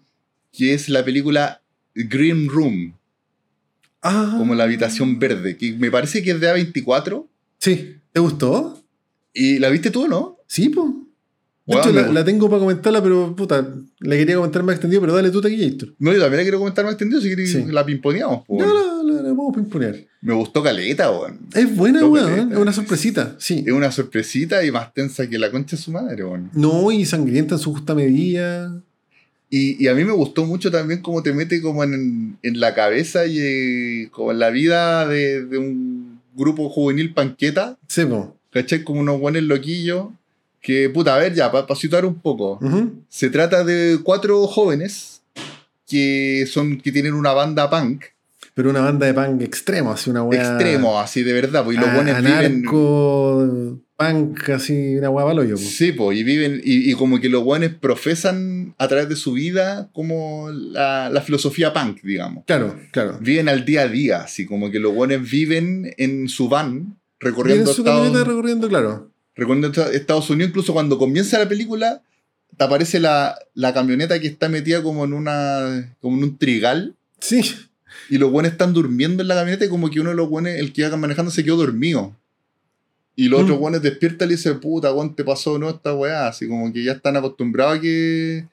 que 0.51 0.73
es 0.73 0.89
la 0.89 1.05
película 1.05 1.61
Green 1.93 2.47
Room, 2.49 2.95
Ah. 4.01 4.35
como 4.39 4.55
la 4.55 4.63
habitación 4.63 5.19
verde, 5.19 5.55
que 5.57 5.73
me 5.73 5.91
parece 5.91 6.23
que 6.23 6.31
es 6.31 6.39
de 6.39 6.47
A24. 6.49 7.27
Sí. 7.59 7.95
¿Te 8.11 8.19
gustó? 8.19 8.83
¿Y 9.33 9.59
la 9.59 9.69
viste 9.69 9.91
tú, 9.91 10.07
no? 10.07 10.39
Sí, 10.47 10.69
pues. 10.69 10.87
De 11.65 11.77
hecho, 11.77 11.91
la, 11.91 12.25
tengo 12.25 12.49
para 12.49 12.59
comentarla, 12.59 13.01
pero 13.03 13.35
puta, 13.35 13.65
la 13.99 14.15
quería 14.15 14.35
comentar 14.35 14.63
más 14.63 14.73
extendido, 14.75 14.99
pero 15.01 15.13
dale 15.13 15.29
tú, 15.29 15.41
Taquillator. 15.41 15.93
No, 15.99 16.11
yo 16.11 16.19
también 16.19 16.37
la 16.37 16.43
quiero 16.43 16.57
comentar 16.59 16.83
más 16.83 16.93
extendido 16.95 17.21
si 17.21 17.47
Sí. 17.47 17.65
la 17.69 17.85
pimponeamos. 17.85 18.45
po, 18.45 18.59
No, 18.59 18.65
la, 18.73 19.03
la, 19.03 19.21
la 19.21 19.35
podemos 19.35 19.55
pimponear. 19.55 19.95
Me 20.21 20.33
gustó 20.33 20.63
Caleta, 20.63 21.11
weón. 21.11 21.39
Es 21.53 21.75
buena, 21.75 22.05
weón. 22.05 22.51
Es 22.51 22.57
una 22.57 22.73
sorpresita, 22.73 23.35
sí. 23.37 23.63
Es 23.65 23.73
una 23.73 23.91
sorpresita 23.91 24.63
y 24.65 24.71
más 24.71 24.93
tensa 24.93 25.29
que 25.29 25.37
la 25.37 25.51
concha 25.51 25.75
de 25.77 25.81
su 25.81 25.91
madre, 25.91 26.23
weón. 26.25 26.49
No, 26.53 26.91
y 26.91 27.05
sangrienta 27.05 27.55
en 27.55 27.59
su 27.59 27.71
justa 27.73 27.93
medida. 27.95 28.81
Y, 29.49 29.83
y 29.83 29.87
a 29.87 29.93
mí 29.93 30.03
me 30.03 30.13
gustó 30.13 30.45
mucho 30.45 30.71
también 30.71 31.01
cómo 31.01 31.21
te 31.21 31.33
mete 31.33 31.61
como 31.61 31.83
en, 31.83 32.37
en 32.41 32.59
la 32.59 32.73
cabeza 32.73 33.25
y 33.27 33.37
eh, 33.39 34.09
como 34.11 34.31
en 34.31 34.39
la 34.39 34.49
vida 34.49 35.07
de, 35.07 35.45
de 35.45 35.57
un 35.57 36.21
grupo 36.33 36.69
juvenil 36.69 37.13
panqueta, 37.13 37.77
Sí, 37.87 38.05
po. 38.05 38.35
¿cachai? 38.51 38.83
Como 38.83 39.01
unos 39.01 39.19
buenos 39.19 39.43
loquillos. 39.43 40.07
Que, 40.61 40.89
puta, 40.89 41.15
a 41.15 41.17
ver 41.17 41.33
ya, 41.33 41.51
para 41.51 41.75
situar 41.75 42.05
un 42.05 42.19
poco. 42.21 42.59
Se 43.09 43.29
trata 43.29 43.63
de 43.63 43.99
cuatro 44.03 44.45
jóvenes 44.47 45.21
que 45.87 46.45
son 46.47 46.77
que 46.79 46.91
tienen 46.91 47.13
una 47.13 47.33
banda 47.33 47.69
punk 47.69 48.03
Pero 48.53 48.69
una 48.69 48.81
banda 48.81 49.07
de 49.07 49.13
punk 49.13 49.41
extremo, 49.41 49.91
así 49.91 50.09
una 50.09 50.23
weá. 50.23 50.39
extremo, 50.41 50.99
así 50.99 51.23
de 51.23 51.33
verdad, 51.33 51.63
pues, 51.65 51.77
y 51.77 51.79
los 51.79 51.89
a- 51.89 51.95
buenos 51.95 52.17
viven. 52.19 52.35
anarco, 52.63 53.79
punk, 53.97 54.49
así, 54.51 54.95
una 54.97 55.09
weá 55.09 55.25
paloyo, 55.25 55.55
po. 55.55 55.61
Sí, 55.61 55.91
pues, 55.93 56.17
y 56.17 56.23
viven, 56.23 56.61
y, 56.63 56.91
y 56.91 56.93
como 56.93 57.19
que 57.19 57.29
los 57.29 57.43
buenos 57.43 57.71
profesan 57.79 58.73
a 58.77 58.87
través 58.87 59.09
de 59.09 59.15
su 59.15 59.33
vida 59.33 59.89
como 59.93 60.49
la, 60.51 61.09
la 61.09 61.21
filosofía 61.21 61.73
punk, 61.73 62.01
digamos. 62.03 62.43
Claro, 62.45 62.75
claro. 62.91 63.17
Viven 63.21 63.49
al 63.49 63.65
día 63.65 63.81
a 63.83 63.87
día, 63.87 64.21
así 64.21 64.45
como 64.45 64.69
que 64.71 64.79
los 64.79 64.93
buenos 64.93 65.29
viven 65.29 65.93
en 65.97 66.29
su 66.29 66.47
van, 66.49 66.97
recorriendo, 67.19 67.73
su 67.73 67.81
Estados, 67.81 68.01
camioneta 68.03 68.29
recorriendo, 68.29 68.67
claro. 68.69 69.10
Esta- 69.35 69.91
Estados 69.91 70.29
Unidos, 70.29 70.49
incluso 70.49 70.73
cuando 70.73 70.97
comienza 70.97 71.39
la 71.39 71.47
película, 71.49 72.01
te 72.57 72.63
aparece 72.63 72.99
la, 72.99 73.37
la 73.53 73.73
camioneta 73.73 74.19
que 74.19 74.27
está 74.27 74.49
metida 74.49 74.83
como 74.83 75.05
en 75.05 75.13
una 75.13 75.95
como 76.01 76.17
en 76.17 76.23
un 76.23 76.37
trigal, 76.37 76.95
Sí. 77.19 77.41
y 78.09 78.17
los 78.17 78.31
buenos 78.31 78.51
están 78.51 78.73
durmiendo 78.73 79.21
en 79.21 79.27
la 79.27 79.35
camioneta 79.35 79.65
y 79.65 79.69
como 79.69 79.89
que 79.89 79.99
uno 80.01 80.09
de 80.09 80.15
los 80.15 80.29
buenos, 80.29 80.51
el 80.53 80.73
que 80.73 80.81
iba 80.81 80.97
manejando, 80.97 81.31
se 81.31 81.43
quedó 81.43 81.57
dormido. 81.57 82.15
Y 83.15 83.27
los 83.27 83.41
Mm. 83.41 83.43
otros 83.43 83.59
buenos 83.59 83.81
despiertan 83.81 84.27
y 84.27 84.31
le 84.31 84.35
dicen, 84.37 84.59
puta, 84.59 84.93
weón, 84.93 85.15
te 85.15 85.23
pasó 85.23 85.57
no 85.59 85.69
esta 85.69 85.93
weá. 85.93 86.27
Así 86.27 86.47
como 86.47 86.71
que 86.71 86.83
ya 86.83 86.93
están 86.93 87.17
acostumbrados 87.17 87.77
a 87.77 87.81
que, 87.81 88.45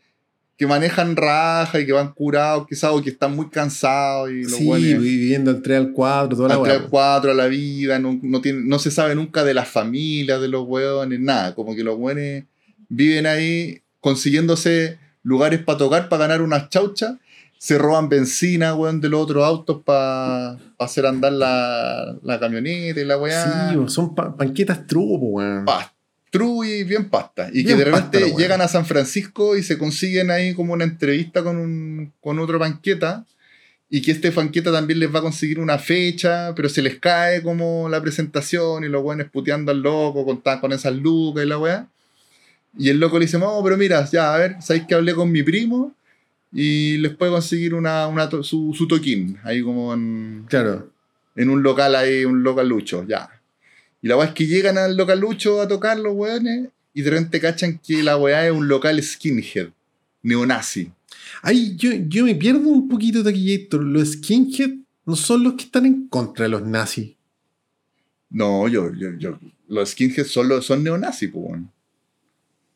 que 0.59 0.67
manejan 0.67 1.15
raja 1.17 1.79
y 1.81 1.87
que 1.87 1.93
van 1.93 2.13
curados, 2.13 2.67
quizás, 2.69 2.91
o 2.93 3.01
que 3.01 3.11
están 3.11 3.35
muy 3.35 3.49
cansados. 3.49 4.31
Y 4.31 4.43
los 4.43 4.53
Sí, 4.53 4.67
buenos 4.67 5.03
viviendo 5.03 5.51
al 5.53 5.63
3 5.63 5.79
al 5.79 5.93
4, 5.93 6.37
toda 6.37 6.49
la 6.49 6.55
al 6.57 6.61
weá. 6.61 6.73
3 6.73 6.83
al 6.85 6.91
4 6.91 7.31
a 7.31 7.35
la 7.35 7.47
vida, 7.47 7.99
no, 8.01 8.19
no, 8.23 8.41
tienen- 8.41 8.69
no 8.69 8.79
se 8.81 8.91
sabe 8.91 9.15
nunca 9.15 9.45
de 9.45 9.55
las 9.55 9.69
familias 9.69 10.41
de 10.41 10.49
los 10.49 10.65
weones, 10.67 11.21
nada. 11.21 11.55
Como 11.55 11.75
que 11.77 11.85
los 11.85 11.97
weones 11.97 12.45
viven 12.89 13.27
ahí 13.27 13.83
consiguiéndose 14.01 14.99
lugares 15.23 15.61
para 15.63 15.79
tocar, 15.79 16.09
para 16.09 16.23
ganar 16.27 16.43
unas 16.43 16.69
chauchas. 16.71 17.15
Se 17.59 17.77
roban 17.79 18.09
benzina, 18.09 18.75
weón, 18.75 19.01
de 19.01 19.09
los 19.09 19.21
otros 19.23 19.45
autos 19.45 19.83
para 19.85 20.57
hacer 20.79 21.07
andar 21.07 21.33
la, 21.33 22.17
la 22.23 22.39
camioneta 22.41 23.01
y 23.01 23.05
la 23.05 23.17
weá. 23.19 23.71
Sí, 23.71 23.77
son 23.89 24.15
pa- 24.15 24.37
panquetas 24.37 24.87
truco, 24.87 25.21
po, 25.21 25.27
weón. 25.27 25.65
True 26.31 26.69
y 26.81 26.85
bien 26.85 27.09
pasta. 27.09 27.49
Y 27.49 27.63
Bien 27.63 27.67
que 27.67 27.75
de 27.77 27.85
repente 27.85 28.35
llegan 28.37 28.61
a 28.61 28.69
San 28.69 28.85
Francisco 28.87 29.57
y 29.57 29.63
se 29.63 29.79
consiguen 29.79 30.31
ahí 30.31 30.55
como 30.55 30.73
una 30.75 30.85
entrevista 30.85 31.43
con, 31.43 31.57
un, 31.57 32.13
con 32.21 32.39
otro 32.39 32.59
banqueta. 32.59 33.25
Y 33.91 34.03
que 34.03 34.11
este 34.11 34.29
banqueta 34.31 34.71
también 34.71 34.99
les 34.99 35.15
va 35.15 35.21
a 35.21 35.23
conseguir 35.23 35.59
una 35.59 35.79
fecha, 35.79 36.55
pero 36.55 36.69
se 36.69 36.83
les 36.83 36.99
cae 36.99 37.43
como 37.43 37.89
la 37.89 38.03
presentación 38.03 38.85
y 38.85 38.89
los 38.89 39.03
buenos 39.03 39.29
puteando 39.31 39.73
al 39.73 39.81
loco 39.81 40.27
con, 40.27 40.43
con 40.61 40.73
esas 40.75 40.95
lucas 40.95 41.45
y 41.45 41.49
la 41.49 41.57
weá. 41.59 41.89
Y 42.79 42.91
el 42.91 43.01
loco 43.01 43.19
le 43.19 43.25
dice, 43.25 43.39
no, 43.39 43.59
pero 43.65 43.79
mira, 43.79 44.05
ya, 44.11 44.35
a 44.35 44.39
ver, 44.39 44.57
¿sabéis 44.61 44.85
que 44.87 44.95
hablé 44.95 45.15
con 45.15 45.33
mi 45.33 45.43
primo? 45.43 45.95
Y 46.53 46.99
les 46.99 47.17
puede 47.17 47.33
conseguir 47.33 47.73
una, 47.73 48.07
una 48.09 48.29
to- 48.29 48.43
su, 48.43 48.75
su 48.77 48.87
toquín, 48.87 49.39
ahí 49.43 49.63
como 49.63 49.95
en, 49.95 50.45
Claro. 50.49 50.91
en 51.35 51.49
un 51.49 51.63
local 51.63 51.95
ahí, 51.97 52.27
un 52.27 52.43
localucho, 52.43 53.07
ya. 53.09 53.31
Y 54.03 54.09
la 54.09 54.17
weá 54.17 54.29
es 54.29 54.35
que 54.35 54.47
llegan 54.47 54.79
al 54.79 54.97
localucho 54.97 55.61
a 55.61 55.69
tocar 55.69 55.99
los 55.99 56.15
weones 56.15 56.69
y 56.95 57.03
de 57.03 57.11
repente 57.11 57.41
cachan 57.41 57.79
que 57.79 58.03
la 58.03 58.17
weá 58.17 58.47
es 58.47 58.53
un 58.53 58.69
local 58.69 59.03
skinhead, 59.03 59.69
neonazi. 60.23 60.91
Ay, 61.43 61.77
yo, 61.77 61.91
yo 62.09 62.25
me 62.25 62.35
pierdo 62.35 62.61
un 62.69 62.89
poquito, 62.89 63.23
Taquillator. 63.25 63.83
Los 63.83 64.13
skinhead 64.13 64.71
no 65.05 65.17
son 65.17 65.43
los 65.45 65.55
que 65.55 65.65
están 65.65 65.87
en 65.87 66.09
contra 66.09 66.45
de 66.45 66.49
los 66.51 66.63
nazis. 66.67 67.13
No, 68.31 68.69
yo, 68.69 68.93
yo, 68.95 69.11
yo, 69.19 69.39
los 69.69 69.91
skinheads 69.91 70.31
son, 70.31 70.49
los- 70.49 70.67
son 70.67 70.85
neonazis, 70.85 71.31
pues, 71.31 71.45
weón. 71.49 71.71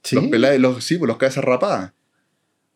¿Sí? 0.02 0.16
Los 0.16 0.26
pelados, 0.26 0.58
los, 0.60 0.84
sí, 0.84 0.96
pues 0.96 1.06
los 1.08 1.16
cabezas 1.18 1.44
rapadas. 1.44 1.92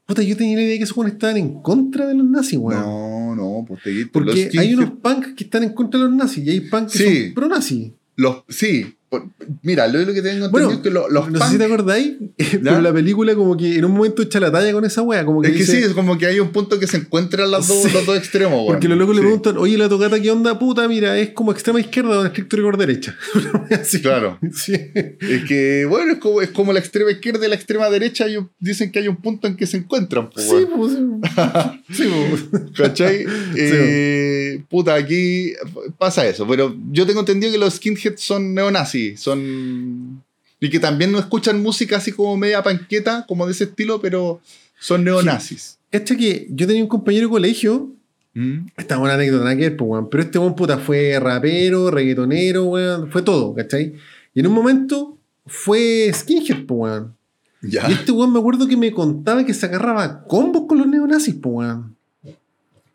Puta, 0.06 0.22
yo 0.22 0.36
tenía 0.36 0.56
la 0.56 0.62
idea 0.62 0.72
de 0.72 0.78
que 0.78 0.84
esos 0.84 0.96
weones 0.96 1.14
estaban 1.14 1.36
en 1.36 1.60
contra 1.62 2.06
de 2.06 2.14
los 2.14 2.26
nazis, 2.26 2.58
weón. 2.58 2.80
No, 2.80 3.34
no, 3.34 3.64
pues 3.66 3.82
te 3.82 3.92
los 3.92 4.08
Porque 4.10 4.30
hay 4.32 4.48
skinhead- 4.50 4.74
unos 4.76 4.90
punks 5.00 5.34
que 5.34 5.44
están 5.44 5.64
en 5.64 5.70
contra 5.72 5.98
de 6.00 6.06
los 6.06 6.14
nazis 6.14 6.46
y 6.46 6.50
hay 6.50 6.60
punks 6.60 6.92
que 6.92 6.98
Sí. 6.98 7.24
son 7.24 7.34
pro 7.34 7.48
nazis. 7.48 7.90
Los, 8.16 8.44
sí, 8.48 8.95
por- 9.08 9.26
mira, 9.62 9.86
lo, 9.88 9.98
lo 10.00 10.06
que 10.12 10.22
tengo 10.22 10.46
entendido 10.46 10.50
Bueno, 10.50 10.70
es 10.72 10.78
que 10.78 10.90
lo- 10.90 11.08
los 11.08 11.30
no 11.30 11.38
sé 11.44 11.52
si 11.52 11.58
te 11.58 11.64
acordáis, 11.64 12.12
pero 12.62 12.80
la 12.80 12.92
película 12.92 13.34
como 13.34 13.56
que 13.56 13.76
en 13.76 13.84
un 13.84 13.92
momento 13.92 14.22
echa 14.22 14.40
la 14.40 14.50
talla 14.50 14.72
con 14.72 14.84
esa 14.84 15.02
wea, 15.02 15.24
como 15.24 15.40
que 15.42 15.48
es 15.48 15.52
que 15.54 15.58
dice- 15.60 15.72
sí, 15.78 15.82
es 15.84 15.92
como 15.92 16.18
que 16.18 16.26
hay 16.26 16.40
un 16.40 16.50
punto 16.50 16.78
que 16.80 16.86
se 16.86 16.96
encuentran 16.98 17.50
los 17.50 17.68
dos, 17.68 17.82
Sí. 17.84 17.90
los 17.92 18.04
dos 18.06 18.16
extremos, 18.18 18.54
weón. 18.58 18.66
Porque 18.66 18.88
los 18.88 18.98
locos 18.98 19.14
le 19.16 19.22
Sí, 19.22 19.26
preguntan, 19.26 19.56
oye, 19.58 19.78
la 19.78 19.88
tocata, 19.88 20.20
¿qué 20.20 20.30
onda? 20.30 20.58
Puta, 20.58 20.88
mira, 20.88 21.18
es 21.18 21.30
como 21.30 21.52
extrema 21.52 21.80
izquierda 21.80 22.18
o 22.18 22.20
en 22.22 22.26
estricto 22.28 22.56
rigor 22.56 22.76
derecha. 22.76 23.16
Así. 23.70 24.00
Claro. 24.02 24.38
Sí. 24.52 24.72
Es 24.74 25.44
que, 25.46 25.86
bueno, 25.88 26.12
es 26.14 26.18
como, 26.18 26.40
es 26.42 26.50
como 26.50 26.72
la 26.72 26.78
extrema 26.80 27.10
izquierda 27.10 27.46
y 27.46 27.48
la 27.48 27.54
extrema 27.54 27.88
derecha. 27.90 28.26
Ellos 28.26 28.46
dicen 28.58 28.90
que 28.92 28.98
hay 28.98 29.08
un 29.08 29.16
punto 29.16 29.46
en 29.46 29.56
que 29.56 29.66
se 29.66 29.76
encuentran. 29.76 30.30
pues, 30.30 30.46
Sí, 30.48 30.66
pues. 30.76 30.92
Sí, 31.96 32.04
pues. 32.50 32.62
¿Cachai? 32.76 33.24
Eh, 33.56 34.62
puta, 34.68 34.94
aquí 34.94 35.52
pasa 35.98 36.26
eso. 36.26 36.46
Pero 36.48 36.74
yo 36.90 37.06
tengo 37.06 37.20
entendido 37.20 37.52
que 37.52 37.58
los 37.58 37.74
skinheads 37.74 38.20
son 38.20 38.54
neonazis. 38.54 38.95
Son. 39.16 40.22
Y 40.60 40.70
que 40.70 40.80
también 40.80 41.12
no 41.12 41.18
escuchan 41.18 41.62
música 41.62 41.98
así 41.98 42.12
como 42.12 42.36
media 42.36 42.62
panqueta, 42.62 43.26
como 43.28 43.46
de 43.46 43.52
ese 43.52 43.64
estilo, 43.64 44.00
pero 44.00 44.40
son 44.78 45.04
neonazis. 45.04 45.78
Cacha 45.90 46.16
que 46.16 46.46
yo 46.50 46.66
tenía 46.66 46.82
un 46.82 46.88
compañero 46.88 47.26
de 47.26 47.30
colegio, 47.30 47.92
¿Mm? 48.34 48.68
esta 48.76 48.94
es 48.94 49.00
una 49.00 49.14
anécdota 49.14 49.56
que 49.56 49.70
pues, 49.70 50.04
pero 50.10 50.22
este 50.22 50.38
weón 50.38 50.54
puta 50.54 50.78
fue 50.78 51.18
rapero, 51.20 51.90
reggaetonero, 51.90 52.64
weón, 52.64 53.10
fue 53.10 53.22
todo, 53.22 53.54
¿cachai? 53.54 53.94
Y 54.34 54.40
en 54.40 54.46
un 54.46 54.52
momento 54.52 55.18
fue 55.46 56.10
skinhead, 56.12 56.66
pues, 56.66 56.92
weón. 56.92 57.16
Ya. 57.62 57.88
Y 57.88 57.92
este 57.92 58.12
weón 58.12 58.32
me 58.32 58.38
acuerdo 58.38 58.66
que 58.66 58.76
me 58.76 58.92
contaba 58.92 59.44
que 59.44 59.54
se 59.54 59.66
agarraba 59.66 60.24
combos 60.24 60.64
con 60.68 60.78
los 60.78 60.86
neonazis, 60.86 61.34
pues, 61.34 61.54
weón. 61.54 61.95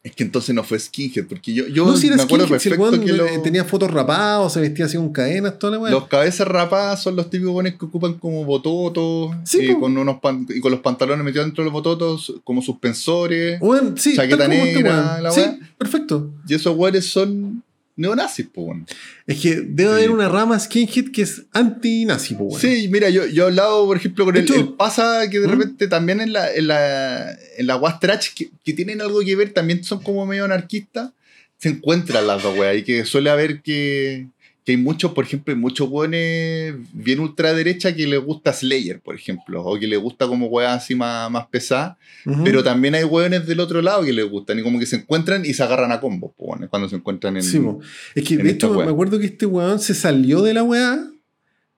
Es 0.04 0.16
que 0.16 0.24
entonces 0.24 0.56
no 0.56 0.64
fue 0.64 0.80
skinhead, 0.80 1.28
porque 1.28 1.54
yo, 1.54 1.68
yo 1.68 1.86
No, 1.86 1.96
si 1.96 2.08
me 2.10 2.16
acuerdo 2.16 2.46
skinhead, 2.46 2.60
si 2.60 2.70
perfecto 2.70 2.82
weón 2.98 3.06
que 3.06 3.14
lo- 3.14 3.26
eh, 3.28 3.40
tenía 3.44 3.64
fotos 3.66 3.92
rapados, 3.92 4.52
se 4.54 4.60
vestía 4.60 4.86
así 4.86 4.98
con 4.98 5.14
cadenas, 5.14 5.60
toda 5.60 5.74
la 5.74 5.80
weón. 5.80 5.92
Los 5.94 6.08
cabezas 6.08 6.48
rapadas 6.48 7.04
son 7.04 7.16
los 7.16 7.30
típicos 7.30 7.54
buenos 7.54 7.74
que 7.76 7.86
ocupan 7.86 8.16
como 8.16 8.44
bototos 8.44 9.32
Sí, 9.44 9.76
con 9.80 9.96
unos 9.96 10.20
pan- 10.20 10.48
y 10.50 10.60
con 10.60 10.72
los 10.72 10.80
pantalones 10.82 11.24
metidos 11.24 11.46
dentro 11.46 11.64
de 11.64 11.66
los 11.68 11.74
bototos 11.74 12.34
como 12.44 12.64
suspensores. 12.64 13.62
Weón, 13.62 13.96
sí, 13.96 14.16
chaqueta 14.16 14.46
este 14.46 14.56
negra, 14.74 15.12
weón. 15.14 15.24
la 15.24 15.32
Sí, 15.32 15.42
weá. 15.42 15.60
perfecto. 15.78 16.32
Y 16.48 16.56
esos 16.56 16.76
güeyes 16.76 17.06
son 17.06 17.64
neonazis, 17.96 18.48
po, 18.48 18.62
weón. 18.64 18.86
Es 19.28 19.40
que 19.42 19.56
debe 19.62 19.90
Sí. 19.92 19.96
haber 19.96 20.12
una 20.12 20.30
rama 20.30 20.60
skinhead 20.60 21.12
que 21.12 21.22
es 21.24 21.44
anti-nazi, 21.54 22.36
weón. 22.36 22.60
Sí, 22.60 22.88
mira, 22.90 23.10
yo, 23.10 23.26
yo 23.28 23.44
he 23.44 23.48
hablado, 23.48 23.86
por 23.86 23.98
ejemplo, 23.98 24.26
con 24.26 24.36
el, 24.36 24.44
hecho- 24.44 24.56
el 24.56 24.70
Pasa, 24.74 25.30
que 25.30 25.40
de 25.40 25.48
¿Mm? 25.48 25.52
repente 25.52 25.88
también 25.88 26.22
en 26.22 26.34
la, 26.34 26.52
en 26.54 26.68
la, 26.68 27.32
en 27.58 27.68
la 27.68 28.00
que, 28.36 28.50
que 28.64 28.74
tienen 28.74 29.02
algo 29.02 29.20
que 29.22 29.36
ver, 29.36 29.54
también 29.54 29.84
son 29.84 30.02
como 30.02 30.26
medio 30.26 30.46
anarquistas, 30.46 31.12
se 31.58 31.70
encuentran 31.70 32.26
las 32.28 32.42
dos 32.42 32.58
weas. 32.58 32.78
Y 32.78 32.84
que 32.84 33.06
suele 33.06 33.30
haber 33.30 33.62
que, 33.62 34.28
que 34.72 34.78
hay 34.78 34.84
muchos, 34.84 35.12
por 35.12 35.26
ejemplo, 35.26 35.54
hay 35.54 35.60
muchos 35.60 35.90
weones 35.90 36.76
bien 36.94 37.20
ultraderecha 37.20 37.94
que 37.96 38.08
les 38.08 38.20
gusta 38.20 38.54
Slayer, 38.54 39.02
por 39.02 39.16
ejemplo, 39.16 39.64
o 39.64 39.78
que 39.78 39.88
les 39.88 40.00
gusta 40.00 40.28
como 40.28 40.48
weas 40.48 40.78
así 40.84 40.96
más, 40.96 41.30
más 41.30 41.48
pesadas. 41.48 41.98
Ujú. 42.26 42.44
Pero 42.44 42.64
también 42.64 42.96
hay 42.96 43.04
weones 43.04 43.46
del 43.46 43.60
otro 43.60 43.82
lado 43.82 44.04
que 44.04 44.14
les 44.14 44.30
gustan 44.30 44.60
y 44.60 44.64
como 44.64 44.80
que 44.80 44.86
se 44.86 44.96
encuentran 44.98 45.46
y 45.46 45.54
se 45.54 45.64
agarran 45.64 45.92
a 45.92 46.00
combos, 46.00 46.32
cuando 46.36 46.88
se 46.90 46.96
encuentran 46.96 47.36
en. 47.38 47.44
Sí, 47.44 47.60
po. 47.60 47.80
es 48.16 48.24
que 48.24 48.38
de 48.38 48.50
hecho 48.52 48.74
me 48.74 48.84
acuerdo 48.84 49.20
que 49.20 49.26
este 49.26 49.46
weón 49.46 49.80
se 49.80 49.94
salió 49.94 50.42
de 50.42 50.54
la 50.54 50.64
weá 50.64 51.08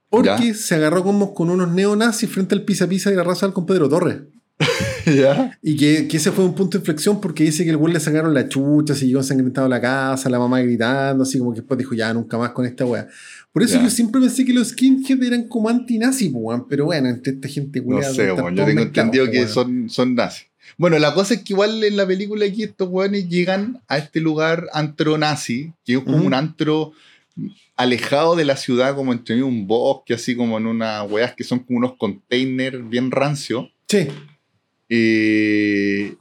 porque 0.10 0.48
Ya. 0.50 0.54
se 0.54 0.76
agarró 0.76 1.04
como 1.04 1.34
con 1.34 1.50
unos 1.50 1.72
neonazis 1.72 2.30
frente 2.30 2.54
al 2.54 2.62
pisa 2.64 2.88
pisa 2.88 3.10
de 3.10 3.16
la 3.16 3.24
raza 3.24 3.48
del 3.48 3.54
compadre 3.54 3.90
Torres. 3.90 4.18
¿Ya? 5.06 5.58
Y 5.62 5.76
que, 5.76 6.08
que 6.08 6.18
ese 6.18 6.32
fue 6.32 6.46
un 6.46 6.56
punto 6.56 6.78
de 6.78 6.82
inflexión 6.82 7.20
porque 7.20 7.44
dice 7.44 7.64
que 7.66 7.72
el 7.72 7.76
weón 7.76 7.94
le 7.94 8.00
sacaron 8.00 8.34
la 8.34 8.48
chucha, 8.48 8.96
se 8.96 9.06
llegó 9.06 9.20
ensangrentado 9.20 9.66
a 9.68 9.70
la 9.70 9.82
casa, 9.82 10.30
la 10.30 10.40
mamá 10.40 10.62
gritando, 10.62 11.24
así 11.24 11.40
como 11.40 11.54
que 11.54 11.60
después 11.62 11.78
dijo, 11.78 11.94
ya 11.96 12.14
nunca 12.14 12.38
más 12.38 12.52
con 12.52 12.66
esta 12.66 12.86
weá. 12.86 13.08
Por 13.52 13.64
eso 13.64 13.76
Ya. 13.78 13.84
yo 13.84 13.90
siempre 13.90 14.22
pensé 14.22 14.46
que 14.46 14.54
los 14.54 14.70
skinheads 14.70 15.22
eran 15.26 15.48
como 15.48 15.70
anti-nazi, 15.70 16.30
po, 16.30 16.40
weón. 16.40 16.68
Pero 16.70 16.86
bueno, 16.86 17.10
entre 17.10 17.34
esta 17.34 17.48
gente 17.50 17.80
No 17.80 17.86
culiada, 17.86 18.14
sé, 18.14 18.32
weón, 18.32 18.56
yo 18.56 18.66
tengo 18.66 18.82
entendido 18.82 19.26
po, 19.26 19.32
que 19.32 19.38
weón. 19.40 19.50
son, 19.50 19.90
son 19.90 20.16
nazis. 20.16 20.48
Bueno, 20.78 20.98
la 20.98 21.14
cosa 21.14 21.34
es 21.36 21.42
que 21.44 21.54
igual 21.54 21.84
en 21.84 21.98
la 21.98 22.08
película 22.08 22.46
aquí 22.46 22.64
estos 22.64 22.88
weones 22.90 23.28
llegan 23.28 23.82
a 23.88 23.98
este 23.98 24.22
lugar 24.22 24.68
antro 24.74 25.18
nazi, 25.18 25.74
que 25.86 25.94
es 25.96 26.00
como 26.00 26.18
un 26.18 26.34
antro 26.34 26.94
alejado 27.76 28.36
de 28.36 28.46
la 28.46 28.56
ciudad, 28.56 28.96
como 28.96 29.12
entre 29.14 29.44
un 29.44 29.68
bosque, 29.68 30.14
así 30.14 30.36
como 30.36 30.58
en 30.58 30.68
unas 30.68 31.10
weas 31.12 31.36
que 31.36 31.44
son 31.44 31.60
como 31.60 31.80
unos 31.80 31.96
containers 31.98 32.88
bien 32.90 33.12
rancio. 33.12 33.70
Sí. 33.88 34.08
Eh, 34.96 36.16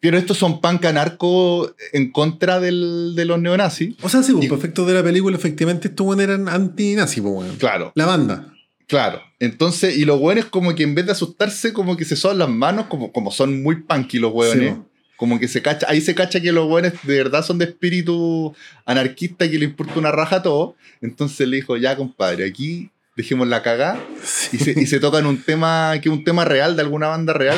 pero 0.00 0.18
estos 0.18 0.36
son 0.36 0.60
punk 0.60 0.84
anarco 0.84 1.74
en 1.92 2.10
contra 2.12 2.60
del- 2.60 3.14
de 3.14 3.24
los 3.24 3.40
neonazis. 3.40 3.94
O 4.02 4.08
sea, 4.08 4.22
sí, 4.22 4.32
pues, 4.32 4.44
Y- 4.44 4.48
por 4.48 4.58
efectos 4.58 4.86
de 4.86 4.94
la 4.94 5.02
película, 5.02 5.36
efectivamente, 5.36 5.88
estos 5.88 6.04
buenos 6.06 6.24
eran 6.24 6.48
anti-nazi, 6.48 7.20
pues, 7.20 7.34
weón. 7.34 7.56
Claro, 7.56 7.92
La 7.94 8.06
banda. 8.06 8.52
claro. 8.86 9.20
Entonces, 9.40 9.96
y 9.96 10.04
los 10.04 10.20
hueones 10.20 10.44
como 10.46 10.74
que 10.74 10.82
en 10.82 10.94
vez 10.94 11.06
de 11.06 11.12
asustarse, 11.12 11.72
como 11.72 11.96
que 11.96 12.04
se 12.04 12.16
soban 12.16 12.38
las 12.38 12.48
manos, 12.50 12.86
como, 12.86 13.12
como 13.12 13.30
son 13.30 13.62
muy 13.62 13.76
punky 13.82 14.18
los 14.18 14.32
hueones. 14.32 14.70
Sí, 14.74 14.74
po. 14.78 14.88
Como 15.16 15.38
que 15.38 15.46
se 15.48 15.62
cacha, 15.62 15.86
ahí 15.88 16.00
se 16.00 16.14
cacha 16.14 16.40
que 16.40 16.50
los 16.52 16.68
buenos 16.68 16.92
de 17.04 17.16
verdad 17.16 17.44
son 17.44 17.56
de 17.58 17.66
espíritu 17.66 18.52
anarquista 18.84 19.48
que 19.48 19.58
le 19.58 19.64
importa 19.66 19.98
una 19.98 20.10
raja 20.10 20.36
a 20.36 20.42
todo. 20.42 20.74
Entonces 21.00 21.46
le 21.48 21.56
dijo, 21.56 21.76
ya 21.76 21.96
compadre, 21.96 22.44
aquí 22.46 22.90
dejemos 23.16 23.46
la 23.48 23.62
cagada. 23.62 24.04
Y 24.52 24.58
se, 24.58 24.72
y 24.78 24.86
se 24.86 24.98
tocan 25.00 25.24
un 25.26 25.40
tema 25.40 25.92
que 26.02 26.08
es 26.08 26.12
un 26.14 26.24
tema 26.24 26.44
real 26.44 26.74
de 26.74 26.82
alguna 26.82 27.06
banda 27.08 27.32
real. 27.32 27.56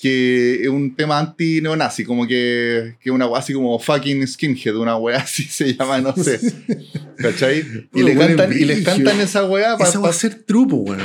Que 0.00 0.62
es 0.62 0.68
un 0.68 0.94
tema 0.96 1.18
anti-neonazi, 1.18 2.04
como 2.04 2.26
que, 2.26 2.96
que 3.00 3.10
una 3.10 3.26
weá 3.26 3.40
así 3.40 3.52
como 3.52 3.78
fucking 3.78 4.26
skinhead, 4.26 4.76
una 4.76 4.96
weá 4.96 5.18
así 5.22 5.44
se 5.44 5.74
llama, 5.74 6.00
no 6.00 6.14
sé. 6.16 6.40
¿Cachai? 7.18 7.62
Y, 7.94 8.02
le 8.02 8.16
cantan, 8.16 8.52
y 8.52 8.64
les 8.64 8.82
cantan 8.84 9.20
esa 9.20 9.44
weá 9.44 9.76
pa- 9.76 9.84
Esa 9.84 9.98
va 9.98 10.08
a 10.08 10.12
ser 10.14 10.42
trupo, 10.44 10.76
weón. 10.76 11.00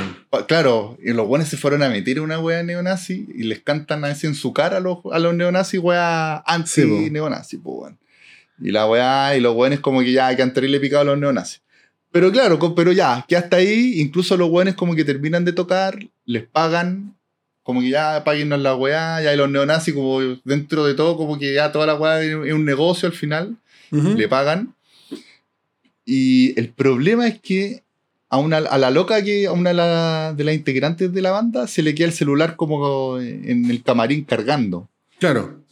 Claro, 0.46 0.98
y 1.02 1.12
los 1.12 1.26
buenos 1.26 1.48
se 1.48 1.56
fueron 1.56 1.82
a 1.82 1.88
meter 1.90 2.20
una 2.20 2.38
wea 2.40 2.62
neonazi 2.62 3.26
y 3.34 3.44
les 3.44 3.60
cantan 3.60 4.04
así 4.04 4.26
en 4.26 4.34
su 4.34 4.52
cara 4.52 4.78
a 4.78 4.80
los, 4.80 4.98
a 5.12 5.18
los 5.18 5.34
neonazis, 5.34 5.80
wea 5.80 6.42
anti-neonazi, 6.46 7.58
pues, 7.58 7.76
weón. 7.80 7.98
Y 8.60 8.70
la 8.72 8.86
wea, 8.88 9.36
y 9.36 9.40
los 9.40 9.54
buenos 9.54 9.80
como 9.80 10.00
que 10.00 10.12
ya 10.12 10.34
que 10.34 10.42
han 10.42 10.52
terrible 10.52 10.80
picado 10.80 11.02
a 11.02 11.04
los 11.04 11.18
neonazis. 11.18 11.62
Pero 12.10 12.32
claro, 12.32 12.58
pero 12.74 12.92
ya, 12.92 13.24
que 13.28 13.36
hasta 13.36 13.58
ahí, 13.58 14.00
incluso 14.00 14.36
los 14.38 14.48
buenos 14.48 14.74
como 14.74 14.94
que 14.94 15.04
terminan 15.04 15.44
de 15.44 15.52
tocar, 15.52 15.98
les 16.24 16.44
pagan, 16.46 17.17
como 17.68 17.82
que 17.82 17.90
ya 17.90 18.24
paguennos 18.24 18.60
la 18.62 18.74
weá, 18.74 19.20
ya 19.20 19.34
y 19.34 19.36
los 19.36 19.50
neonazis 19.50 19.92
como 19.92 20.20
dentro 20.42 20.86
de 20.86 20.94
todo, 20.94 21.18
como 21.18 21.38
que 21.38 21.52
ya 21.52 21.70
toda 21.70 21.84
la 21.84 21.96
weá 21.96 22.22
es 22.22 22.54
un 22.54 22.64
negocio 22.64 23.06
al 23.06 23.12
final 23.14 23.56
le 23.90 24.26
pagan. 24.26 24.74
Y 26.06 26.58
el 26.58 26.70
problema 26.70 27.26
es 27.28 27.38
que 27.40 27.82
a, 28.30 28.38
una, 28.38 28.56
a 28.56 28.78
la 28.78 28.90
loca 28.90 29.22
que 29.22 29.46
a 29.46 29.52
una 29.52 29.68
de, 29.70 29.74
la- 29.74 30.32
de 30.34 30.44
las 30.44 30.54
integrantes 30.54 31.12
de 31.12 31.20
la 31.20 31.30
banda 31.30 31.66
se 31.66 31.82
le 31.82 31.94
queda 31.94 32.06
el 32.06 32.14
celular 32.14 32.56
como 32.56 33.18
en 33.20 33.70
el 33.70 33.82
camarín 33.82 34.24
cargando. 34.24 34.88
Claro. 35.18 35.62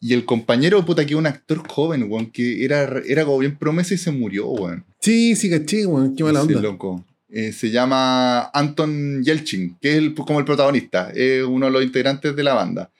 Y 0.00 0.14
el 0.14 0.24
compañero, 0.24 0.82
puta, 0.86 1.04
que 1.04 1.14
un 1.14 1.26
actor 1.26 1.62
joven, 1.68 2.06
weón, 2.10 2.30
que 2.30 2.64
era, 2.64 2.82
era 3.06 3.26
como 3.26 3.38
bien 3.38 3.56
promesa 3.56 3.92
y 3.92 3.98
se 3.98 4.10
murió, 4.10 4.48
weón. 4.48 4.84
Sí, 5.00 5.36
sí, 5.36 5.50
caché, 5.50 5.84
weón. 5.86 6.16
Qué 6.16 6.24
mala 6.24 6.40
Ese 6.40 6.48
onda. 6.56 6.62
loco. 6.62 7.04
Eh, 7.34 7.52
se 7.52 7.70
llama 7.70 8.50
Anton 8.52 9.24
Yelchin, 9.24 9.76
que 9.80 9.92
es 9.92 9.96
el- 9.96 10.14
como 10.14 10.38
el 10.38 10.44
protagonista, 10.44 11.10
es 11.14 11.42
uno 11.42 11.64
de 11.66 11.72
los 11.72 11.82
integrantes 11.82 12.36
de 12.36 12.42
la 12.42 12.52
banda. 12.52 12.90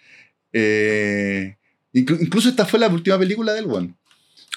Eh, 0.54 1.56
inclu- 1.92 2.18
incluso 2.20 2.48
esta 2.48 2.64
fue 2.64 2.78
la 2.80 2.88
última 2.88 3.18
película 3.18 3.52
del 3.52 3.66
weón. 3.66 3.94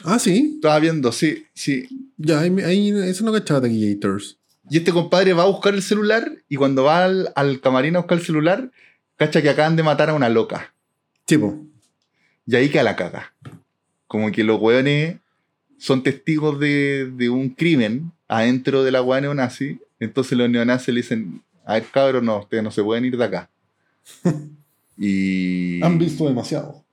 Ah, 0.04 0.20
sí. 0.20 0.54
Estaba 0.56 0.80
viendo, 0.80 1.12
sí, 1.12 1.46
sí. 1.54 1.88
Ya, 2.18 2.40
ahí, 2.40 2.54
ahí- 2.64 2.90
eso 3.10 3.24
no 3.26 3.32
cachaba 3.34 3.62
Taquillators. 3.62 4.38
Y 4.70 4.78
este 4.78 4.92
compadre 4.92 5.34
va 5.34 5.44
a 5.44 5.48
buscar 5.48 5.74
el 5.74 5.82
celular 5.82 6.32
y 6.50 6.56
cuando 6.56 6.84
va 6.86 7.06
al, 7.06 7.32
al 7.36 7.60
camarín 7.62 7.96
a 7.96 8.00
buscar 8.00 8.18
el 8.18 8.24
celular, 8.26 8.72
cacha 9.18 9.42
que 9.42 9.50
acaban 9.50 9.76
de 9.76 9.84
matar 9.84 10.10
a 10.10 10.14
una 10.14 10.30
loca. 10.30 10.74
Tipo. 11.26 11.66
Y 12.48 12.56
ahí 12.56 12.70
queda 12.70 12.84
la 12.84 12.96
caga. 12.96 13.34
Como 14.08 14.32
que 14.32 14.44
los 14.44 14.60
hueones 14.60 15.18
son 15.78 16.02
testigos 16.04 16.60
de, 16.60 17.12
de 17.16 17.30
un 17.30 17.50
crimen 17.50 18.12
adentro 18.28 18.84
de 18.84 18.92
la 18.92 19.02
hueá 19.02 19.22
neonazi. 19.22 19.80
Entonces 20.00 20.38
los 20.38 20.50
neonazis 20.50 20.94
le 20.94 21.02
dicen, 21.02 21.44
a 21.66 21.74
ver 21.74 21.86
cabros, 21.92 22.24
no, 22.24 22.40
ustedes 22.40 22.64
no 22.64 22.72
se 22.72 22.84
pueden 22.84 23.06
ir 23.06 23.18
de 23.18 23.24
acá. 23.26 23.50
y, 24.98 25.82
Han 25.84 25.98
visto 25.98 26.28
demasiado. 26.28 26.84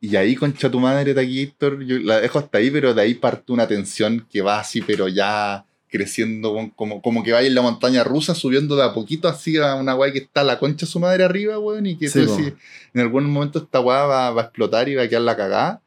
y 0.00 0.16
ahí, 0.16 0.34
concha 0.36 0.70
tu 0.70 0.80
madre, 0.80 1.14
Taquillator, 1.14 1.82
yo 1.84 1.98
la 1.98 2.20
dejo 2.20 2.38
hasta 2.38 2.58
ahí, 2.58 2.70
pero 2.70 2.94
de 2.94 3.02
ahí 3.02 3.14
parte 3.14 3.52
una 3.52 3.66
tensión 3.66 4.26
que 4.30 4.40
va 4.42 4.60
así, 4.60 4.80
pero 4.82 5.08
ya 5.08 5.64
creciendo, 5.88 6.70
como, 6.76 7.02
como 7.02 7.22
que 7.24 7.32
vaya 7.32 7.48
en 7.48 7.54
la 7.56 7.62
montaña 7.62 8.04
rusa, 8.04 8.34
subiendo 8.34 8.76
de 8.76 8.84
a 8.84 8.92
poquito 8.94 9.26
así 9.28 9.56
a 9.56 9.74
una 9.74 9.96
weá 9.96 10.12
que 10.12 10.20
está 10.20 10.44
la 10.44 10.58
concha 10.58 10.86
de 10.86 10.92
su 10.92 11.00
madre 11.00 11.24
arriba, 11.24 11.58
weón, 11.58 11.84
y 11.86 11.96
que 11.98 12.08
Sí, 12.08 12.20
tú 12.20 12.26
po. 12.26 12.36
decís, 12.36 12.52
en 12.94 13.00
algún 13.00 13.24
momento 13.28 13.58
esta 13.58 13.80
weá 13.80 14.04
va, 14.04 14.30
va 14.30 14.42
a 14.42 14.44
explotar 14.44 14.88
y 14.88 14.94
va 14.94 15.02
a 15.02 15.08
quedar 15.08 15.22
la 15.22 15.36
cagada. 15.36 15.82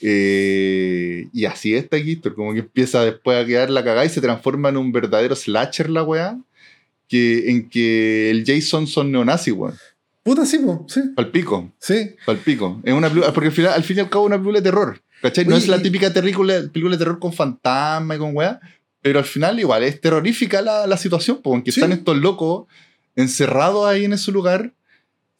Eh, 0.00 1.28
y 1.32 1.44
así 1.46 1.74
es 1.74 1.88
Taquillator, 1.88 2.34
como 2.34 2.52
que 2.52 2.60
empieza 2.60 3.04
después 3.04 3.42
a 3.42 3.46
quedar 3.46 3.70
la 3.70 3.82
cagada 3.84 4.04
y 4.04 4.08
se 4.10 4.20
transforma 4.20 4.68
en 4.68 4.76
un 4.76 4.92
verdadero 4.92 5.34
slasher 5.36 5.88
la 5.90 6.02
weá, 6.02 6.38
que, 7.08 7.50
en 7.50 7.68
que 7.68 8.30
el 8.30 8.44
Jason 8.46 8.86
son 8.86 9.12
neonazis, 9.12 9.54
weón, 9.54 9.74
Puta, 10.22 10.44
sí, 10.44 10.58
po. 10.58 10.84
Sí. 10.88 11.00
palpico. 11.14 11.72
Sí. 11.78 12.10
Palpico. 12.24 12.80
Es 12.84 12.92
una 12.92 13.08
película- 13.08 13.32
porque 13.32 13.46
al, 13.48 13.54
final, 13.54 13.72
al 13.74 13.84
fin 13.84 13.96
y 13.98 14.00
al 14.00 14.10
cabo 14.10 14.24
es 14.24 14.28
una 14.28 14.36
película 14.38 14.58
de 14.58 14.64
terror. 14.64 15.00
¿Cachai? 15.22 15.44
No 15.44 15.56
es 15.56 15.68
la 15.68 15.80
típica 15.80 16.12
película, 16.12 16.54
película 16.72 16.96
de 16.96 16.98
terror 16.98 17.18
con 17.20 17.32
fantasma 17.32 18.16
y 18.16 18.18
con 18.18 18.34
weá. 18.36 18.58
Pero 19.02 19.20
al 19.20 19.24
final 19.24 19.60
igual 19.60 19.84
es 19.84 20.00
terrorífica 20.00 20.62
la, 20.62 20.84
la 20.88 20.96
situación, 20.96 21.40
porque 21.44 21.70
Sí. 21.70 21.78
están 21.80 21.92
estos 21.92 22.16
locos 22.16 22.66
encerrados 23.14 23.86
ahí 23.86 24.04
en 24.04 24.14
ese 24.14 24.32
lugar, 24.32 24.72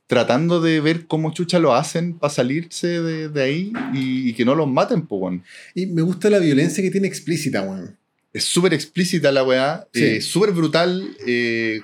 tratando 0.07 0.61
de 0.61 0.80
ver 0.80 1.07
cómo 1.07 1.32
chucha 1.32 1.59
lo 1.59 1.74
hacen 1.74 2.14
para 2.18 2.32
salirse 2.32 3.00
de, 3.00 3.28
de 3.28 3.42
ahí 3.42 3.72
y, 3.92 4.30
y 4.30 4.32
que 4.34 4.44
no 4.44 4.54
los 4.54 4.68
maten, 4.68 5.02
pues, 5.07 5.20
weón. 5.22 5.42
Y 5.74 5.86
me 5.86 6.02
gusta 6.02 6.30
la 6.30 6.38
violencia 6.38 6.82
que 6.82 6.90
tiene 6.90 7.09
explícita, 7.09 7.62
weón. 7.62 7.96
Es 8.32 8.44
súper 8.44 8.74
explícita 8.74 9.32
la 9.32 9.42
weá, 9.44 9.86
Sí. 9.92 10.04
eh, 10.04 10.20
súper 10.20 10.52
brutal. 10.52 11.16
eh, 11.26 11.80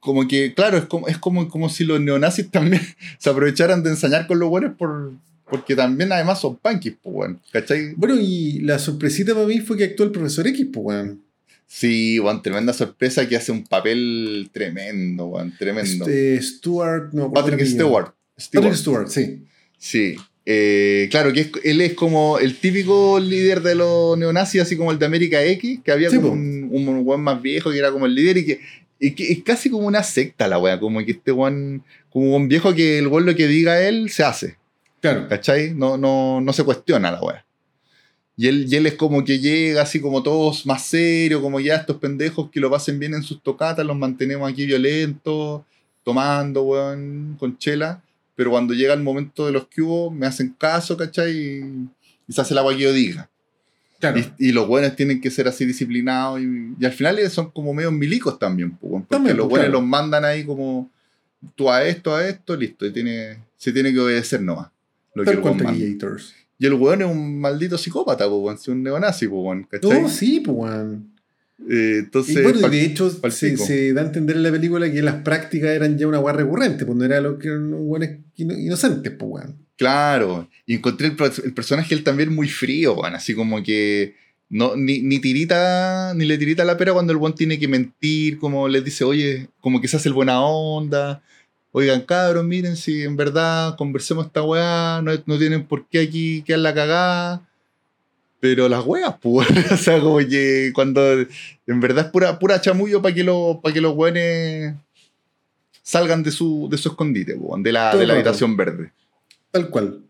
como 0.00 0.28
que, 0.28 0.54
claro, 0.54 0.78
es 0.78 0.84
como, 0.84 1.08
es 1.08 1.18
como, 1.18 1.48
como 1.48 1.68
si 1.68 1.84
los 1.84 2.00
neonazis 2.00 2.50
también 2.50 2.80
se 3.18 3.28
aprovecharan 3.30 3.82
de 3.82 3.90
ensañar 3.90 4.26
con 4.28 4.38
los 4.38 4.48
buenos 4.48 4.74
por, 4.76 5.12
porque 5.50 5.74
también 5.74 6.12
además 6.12 6.40
son 6.40 6.56
punkis, 6.56 6.94
pues, 7.02 7.14
weón. 7.16 7.40
¿Cachai? 7.52 7.92
Bueno, 7.96 8.14
y 8.18 8.60
la 8.60 8.78
sorpresita 8.78 9.34
para 9.34 9.46
mí 9.46 9.58
fue 9.60 9.76
que 9.76 9.84
actuó 9.84 10.06
el 10.06 10.12
profesor 10.12 10.46
X, 10.46 10.66
pues, 10.72 10.84
weón. 10.86 11.22
Sí, 11.66 12.18
weón, 12.20 12.42
tremenda 12.42 12.72
sorpresa 12.72 13.28
que 13.28 13.36
hace 13.36 13.50
un 13.52 13.64
papel 13.64 14.48
tremendo, 14.52 15.26
weón, 15.26 15.52
tremendo. 15.58 16.06
Este, 16.06 16.40
Stuart, 16.42 17.12
no, 17.12 17.30
¿cuál 17.30 17.44
Patrick? 17.44 17.66
Stewart. 17.66 18.12
Stewart. 18.38 18.64
Patrick 18.64 18.74
Stewart, 18.80 19.08
sí. 19.08 19.42
Sí. 19.78 20.14
Eh, 20.48 21.08
claro, 21.10 21.32
que 21.32 21.40
es- 21.40 21.50
él 21.64 21.80
es 21.80 21.94
como 21.94 22.38
el 22.38 22.56
típico 22.56 23.18
líder 23.18 23.62
de 23.62 23.74
los 23.74 24.16
neonazis, 24.16 24.62
así 24.62 24.76
como 24.76 24.92
el 24.92 24.98
de 24.98 25.06
América 25.06 25.42
X, 25.44 25.80
que 25.84 25.90
había 25.90 26.08
Sí, 26.08 26.16
como 26.16 26.32
un, 26.32 26.68
un 26.70 27.00
weón 27.04 27.22
más 27.22 27.42
viejo 27.42 27.70
que 27.72 27.78
era 27.78 27.90
como 27.90 28.06
el 28.06 28.14
líder 28.14 28.36
y 28.38 28.44
que, 28.46 28.60
y 29.00 29.10
que 29.10 29.32
es 29.32 29.42
casi 29.42 29.68
como 29.68 29.86
una 29.88 30.04
secta 30.04 30.46
la 30.46 30.58
weá, 30.58 30.78
como 30.78 31.04
que 31.04 31.10
este 31.12 31.32
weón, 31.32 31.82
como 32.10 32.36
un 32.36 32.46
viejo 32.48 32.72
que 32.74 32.98
el 32.98 33.08
weón 33.08 33.26
lo 33.26 33.34
que 33.34 33.48
diga 33.48 33.82
él 33.82 34.08
se 34.10 34.22
hace, 34.22 34.56
Claro. 35.00 35.26
¿cachai? 35.28 35.74
No, 35.74 35.96
no, 35.98 36.40
no 36.40 36.52
se 36.52 36.62
cuestiona 36.62 37.10
la 37.10 37.20
weá. 37.20 37.44
Y 38.38 38.48
él, 38.48 38.66
y 38.68 38.76
él 38.76 38.86
es 38.86 38.94
como 38.94 39.24
que 39.24 39.38
llega 39.38 39.82
así 39.82 39.98
como 40.00 40.22
todos 40.22 40.66
más 40.66 40.84
serios, 40.84 41.40
como 41.40 41.58
ya 41.58 41.76
estos 41.76 41.96
pendejos 41.96 42.50
que 42.50 42.60
lo 42.60 42.70
pasen 42.70 42.98
bien 42.98 43.14
en 43.14 43.22
sus 43.22 43.42
tocatas, 43.42 43.86
los 43.86 43.96
mantenemos 43.96 44.50
aquí 44.50 44.66
violentos, 44.66 45.62
tomando, 46.04 46.62
weón, 46.62 47.36
con 47.38 47.56
chela. 47.56 48.02
Pero 48.34 48.50
cuando 48.50 48.74
llega 48.74 48.92
el 48.92 49.02
momento 49.02 49.46
de 49.46 49.52
los 49.52 49.66
que 49.68 49.80
hubo, 49.80 50.10
me 50.10 50.26
hacen 50.26 50.54
caso, 50.58 50.96
¿cachai? 50.96 51.32
Y, 51.32 51.88
y 52.28 52.32
se 52.32 52.40
hace 52.40 52.54
la 52.54 52.60
agua 52.60 52.74
que 52.74 52.82
yo 52.82 52.92
diga. 52.92 53.30
Claro. 53.98 54.18
Y, 54.18 54.48
y 54.48 54.52
los 54.52 54.68
buenos 54.68 54.94
tienen 54.94 55.22
que 55.22 55.30
ser 55.30 55.48
así 55.48 55.64
disciplinados. 55.64 56.38
Y, 56.42 56.74
y 56.78 56.84
al 56.84 56.92
final 56.92 57.18
son 57.30 57.50
como 57.50 57.72
medio 57.72 57.90
milicos 57.90 58.38
también, 58.38 58.72
pues, 58.72 58.92
weón, 58.92 59.02
porque 59.04 59.16
También, 59.16 59.38
los 59.38 59.48
buenos 59.48 59.68
claro. 59.68 59.80
los 59.80 59.88
mandan 59.88 60.26
ahí 60.26 60.44
como 60.44 60.90
tú 61.54 61.70
a 61.70 61.82
esto, 61.84 62.14
a 62.14 62.28
esto, 62.28 62.54
listo. 62.54 62.84
Y 62.84 62.92
tiene, 62.92 63.38
se 63.56 63.72
tiene 63.72 63.90
que 63.94 64.00
obedecer 64.00 64.42
nomás. 64.42 64.68
Lo 65.14 65.24
que 65.24 65.30
Tal 65.30 65.36
el 65.36 65.42
weón. 66.58 66.58
Y 66.58 66.66
el 66.66 66.74
weón 66.74 67.02
es 67.02 67.08
un 67.08 67.38
maldito 67.40 67.78
psicópata, 67.78 68.28
weón, 68.28 68.56
es 68.56 68.68
un 68.68 68.82
neonazi, 68.82 69.26
weón, 69.26 69.64
¿cachai? 69.64 70.02
No, 70.02 70.08
sí, 70.08 70.40
pues, 70.40 70.56
weón. 70.56 71.16
Eh, 71.70 72.00
entonces, 72.00 72.36
Y 72.36 72.42
bueno, 72.42 72.68
de 72.68 72.84
hecho 72.84 73.10
se, 73.30 73.92
da 73.94 74.02
a 74.02 74.04
entender 74.04 74.36
en 74.36 74.42
la 74.42 74.50
película 74.50 74.92
que 74.92 75.00
las 75.00 75.16
prácticas 75.22 75.70
eran 75.70 75.96
ya 75.96 76.06
una 76.06 76.20
weá 76.20 76.34
recurrente, 76.34 76.84
pues 76.84 76.98
no 76.98 77.04
era 77.04 77.20
lo 77.20 77.38
que 77.38 77.48
eran 77.48 77.72
weones 77.72 78.18
ino- 78.36 78.58
inocentes, 78.58 79.12
pues 79.18 79.30
weón. 79.30 79.56
Claro, 79.76 80.48
y 80.66 80.74
encontré 80.74 81.08
el, 81.08 81.16
el 81.44 81.52
personaje 81.54 81.94
él 81.94 82.02
también 82.02 82.34
muy 82.34 82.48
frío, 82.48 82.94
weón, 82.94 83.14
así 83.14 83.34
como 83.34 83.62
que 83.62 84.14
no, 84.48 84.76
ni, 84.76 85.00
ni 85.00 85.18
tirita, 85.18 86.12
ni 86.14 86.24
le 86.24 86.38
tirita 86.38 86.64
la 86.64 86.76
pera 86.76 86.92
cuando 86.92 87.12
el 87.12 87.18
buen 87.18 87.34
tiene 87.34 87.58
que 87.58 87.68
mentir, 87.68 88.38
como 88.38 88.68
les 88.68 88.84
dice, 88.84 89.04
oye, 89.04 89.48
como 89.60 89.80
que 89.80 89.88
se 89.88 89.96
hace 89.96 90.08
el 90.08 90.14
buena 90.14 90.40
onda, 90.42 91.22
oigan 91.76 92.00
cabros, 92.00 92.42
miren 92.42 92.74
si 92.74 93.02
en 93.02 93.16
verdad 93.16 93.76
conversemos 93.76 94.24
esta 94.24 94.42
weá, 94.42 95.02
no, 95.02 95.12
no 95.26 95.38
tienen 95.38 95.66
por 95.66 95.84
qué 95.84 96.00
aquí 96.00 96.40
quedar 96.40 96.60
la 96.60 96.72
cagada. 96.72 97.46
Pero 98.40 98.66
las 98.66 98.82
weas, 98.86 99.14
pues, 99.20 99.46
o 99.70 99.76
sea, 99.76 100.00
como 100.00 100.16
que 100.20 100.70
cuando 100.74 101.02
en 101.12 101.80
verdad 101.80 102.06
es 102.06 102.10
pura, 102.10 102.38
pura 102.38 102.62
chamullo 102.62 103.02
para 103.02 103.14
que, 103.14 103.22
lo, 103.22 103.60
pa' 103.62 103.74
que 103.74 103.82
los 103.82 103.94
weones 103.94 104.74
salgan 105.82 106.22
de 106.22 106.30
su, 106.30 106.66
de 106.70 106.78
su 106.78 106.88
escondite, 106.88 107.34
weón, 107.34 107.62
de 107.62 107.72
la, 107.72 107.90
Todo 107.90 108.00
de 108.00 108.06
la 108.06 108.14
habitación 108.14 108.56
verde. 108.56 108.90
Tal 109.50 109.68
cual. 109.68 110.00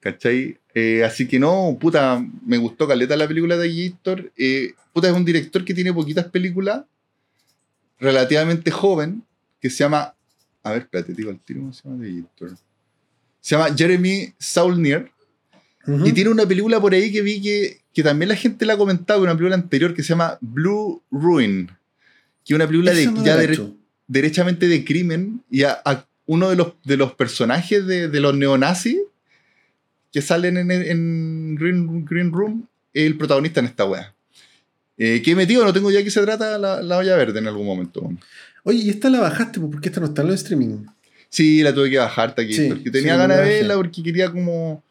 ¿Cachai? 0.00 0.58
Eh, 0.74 1.04
así 1.04 1.26
que 1.26 1.38
no, 1.38 1.78
puta, 1.80 2.22
me 2.44 2.58
gustó 2.58 2.86
caleta 2.86 3.16
la 3.16 3.26
película 3.26 3.56
de 3.56 3.88
Gator. 3.88 4.30
Eh, 4.36 4.74
puta, 4.92 5.08
es 5.08 5.14
un 5.14 5.24
director 5.24 5.64
que 5.64 5.72
tiene 5.72 5.94
poquitas 5.94 6.26
películas, 6.26 6.82
relativamente 7.98 8.70
joven, 8.70 9.22
que 9.58 9.70
se 9.70 9.78
llama. 9.78 10.14
A 10.64 10.72
ver, 10.72 10.82
espérate, 10.82 11.12
digo 11.14 11.30
el 11.30 11.38
tiro, 11.38 11.60
¿cómo 11.60 11.72
se 11.72 11.82
llama 11.88 12.04
Gator? 12.04 12.56
Se 13.40 13.54
llama 13.56 13.74
Jeremy 13.76 14.34
Saulnier. 14.38 15.10
Y 16.06 16.12
tiene 16.12 16.30
una 16.30 16.46
película 16.46 16.80
por 16.80 16.94
ahí 16.94 17.12
que 17.12 17.20
vi 17.20 17.42
que, 17.42 17.80
que 17.92 18.02
también 18.02 18.30
la 18.30 18.36
gente 18.36 18.64
la 18.64 18.72
ha 18.72 18.78
comentado, 18.78 19.22
una 19.22 19.32
película 19.36 19.54
anterior 19.54 19.92
que 19.94 20.02
se 20.02 20.08
llama 20.08 20.38
Blue 20.40 21.02
Ruin. 21.10 21.66
Que 22.44 22.54
es 22.54 22.56
una 22.56 22.66
película 22.66 22.92
de, 22.92 23.04
no 23.06 23.24
ya 23.24 23.36
dere- 23.36 23.74
derechamente 24.08 24.66
de 24.66 24.82
crimen. 24.84 25.42
Y 25.50 25.64
a, 25.64 25.78
a 25.84 26.06
uno 26.26 26.48
de 26.48 26.56
los, 26.56 26.72
de 26.84 26.96
los 26.96 27.12
personajes 27.12 27.86
de, 27.86 28.08
de 28.08 28.20
los 28.20 28.34
neonazis 28.34 28.96
que 30.10 30.22
salen 30.22 30.56
en, 30.56 30.70
en 30.70 31.54
Green, 31.56 32.04
Green 32.06 32.32
Room 32.32 32.66
es 32.94 33.04
el 33.04 33.18
protagonista 33.18 33.60
en 33.60 33.66
esta 33.66 33.84
wea. 33.84 34.14
Eh, 34.96 35.20
que 35.22 35.32
he 35.32 35.34
metido, 35.36 35.64
no 35.64 35.72
tengo 35.72 35.90
idea 35.90 35.98
de 35.98 36.04
qué 36.04 36.10
se 36.10 36.22
trata, 36.22 36.56
la, 36.56 36.80
la 36.80 36.96
olla 36.98 37.16
verde 37.16 37.40
en 37.40 37.48
algún 37.48 37.66
momento. 37.66 38.10
Oye, 38.64 38.78
¿y 38.78 38.90
esta 38.90 39.08
la 39.10 39.20
bajaste? 39.20 39.60
porque 39.60 39.88
esta 39.88 40.00
no 40.00 40.06
está 40.06 40.22
en 40.22 40.28
los 40.28 40.36
streaming? 40.42 40.86
Sí, 41.28 41.62
la 41.62 41.74
tuve 41.74 41.90
que 41.90 41.98
bajar 41.98 42.34
aquí. 42.36 42.52
Sí, 42.52 42.68
porque 42.68 42.90
tenía 42.90 43.12
sí, 43.14 43.18
ganas 43.18 43.38
de 43.38 43.44
verla 43.44 43.76
porque 43.76 44.02
quería 44.02 44.30
como. 44.30 44.82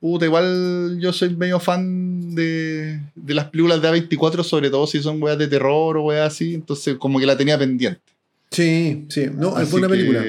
Puta, 0.00 0.26
igual 0.26 0.98
yo 1.00 1.12
soy 1.12 1.34
medio 1.34 1.58
fan 1.58 2.32
de, 2.34 3.00
de 3.16 3.34
las 3.34 3.46
películas 3.46 3.82
de 3.82 3.88
A24, 3.88 4.44
sobre 4.44 4.70
todo 4.70 4.86
si 4.86 5.00
son 5.02 5.20
weas 5.20 5.36
de 5.38 5.48
terror 5.48 5.96
o 5.96 6.04
weas 6.04 6.32
así. 6.32 6.54
Entonces, 6.54 6.96
como 6.98 7.18
que 7.18 7.26
la 7.26 7.36
tenía 7.36 7.58
pendiente. 7.58 8.00
Sí, 8.50 9.06
sí. 9.08 9.26
No, 9.34 9.58
es 9.58 9.70
buena 9.70 9.88
que- 9.88 9.90
película. 9.94 10.24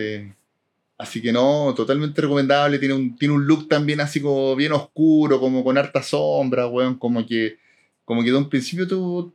Así 0.98 1.22
que 1.22 1.32
no, 1.32 1.74
totalmente 1.78 2.20
recomendable. 2.22 2.78
Tiene 2.80 2.94
un, 2.96 3.16
tiene 3.16 3.34
un 3.36 3.46
look 3.46 3.70
también 3.70 4.02
así 4.02 4.20
como 4.20 4.54
bien 4.56 4.74
oscuro, 4.74 5.40
como 5.40 5.64
con 5.64 5.78
harta 5.78 6.02
sombra, 6.04 6.68
weón. 6.68 6.96
Como 6.96 7.26
que, 7.26 7.58
como 8.04 8.22
que 8.24 8.32
de 8.32 8.38
un 8.38 8.50
principio 8.50 8.86
tú 8.88 9.34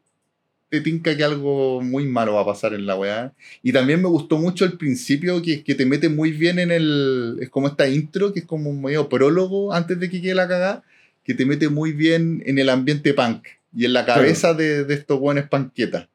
te 0.70 0.80
tinca 0.80 1.16
que 1.16 1.22
algo 1.22 1.80
muy 1.80 2.04
malo 2.06 2.34
va 2.34 2.40
a 2.42 2.46
pasar 2.46 2.74
en 2.74 2.86
la 2.86 2.96
weá. 2.96 3.32
Y 3.62 3.72
también 3.72 4.02
me 4.02 4.08
gustó 4.08 4.38
mucho 4.38 4.64
el 4.64 4.76
principio 4.76 5.40
que, 5.42 5.62
que 5.62 5.74
te 5.74 5.86
mete 5.86 6.08
muy 6.08 6.32
bien 6.32 6.58
en 6.58 6.70
el. 6.72 7.38
Es 7.40 7.48
como 7.50 7.68
esta 7.68 7.88
intro, 7.88 8.32
que 8.32 8.40
es 8.40 8.46
como 8.46 8.70
un 8.70 8.82
medio 8.82 9.08
prólogo 9.08 9.72
antes 9.72 9.98
de 10.00 10.10
que 10.10 10.20
quede 10.20 10.34
la 10.34 10.48
cagada, 10.48 10.82
que 11.22 11.34
te 11.34 11.46
mete 11.46 11.68
muy 11.68 11.92
bien 11.92 12.42
en 12.46 12.58
el 12.58 12.68
ambiente 12.70 13.14
punk 13.14 13.46
y 13.76 13.84
en 13.84 13.92
la 13.92 14.04
cabeza 14.04 14.54
de, 14.54 14.84
de 14.84 14.94
estos 14.94 15.20
weones 15.20 15.48
panquetas. 15.48 16.08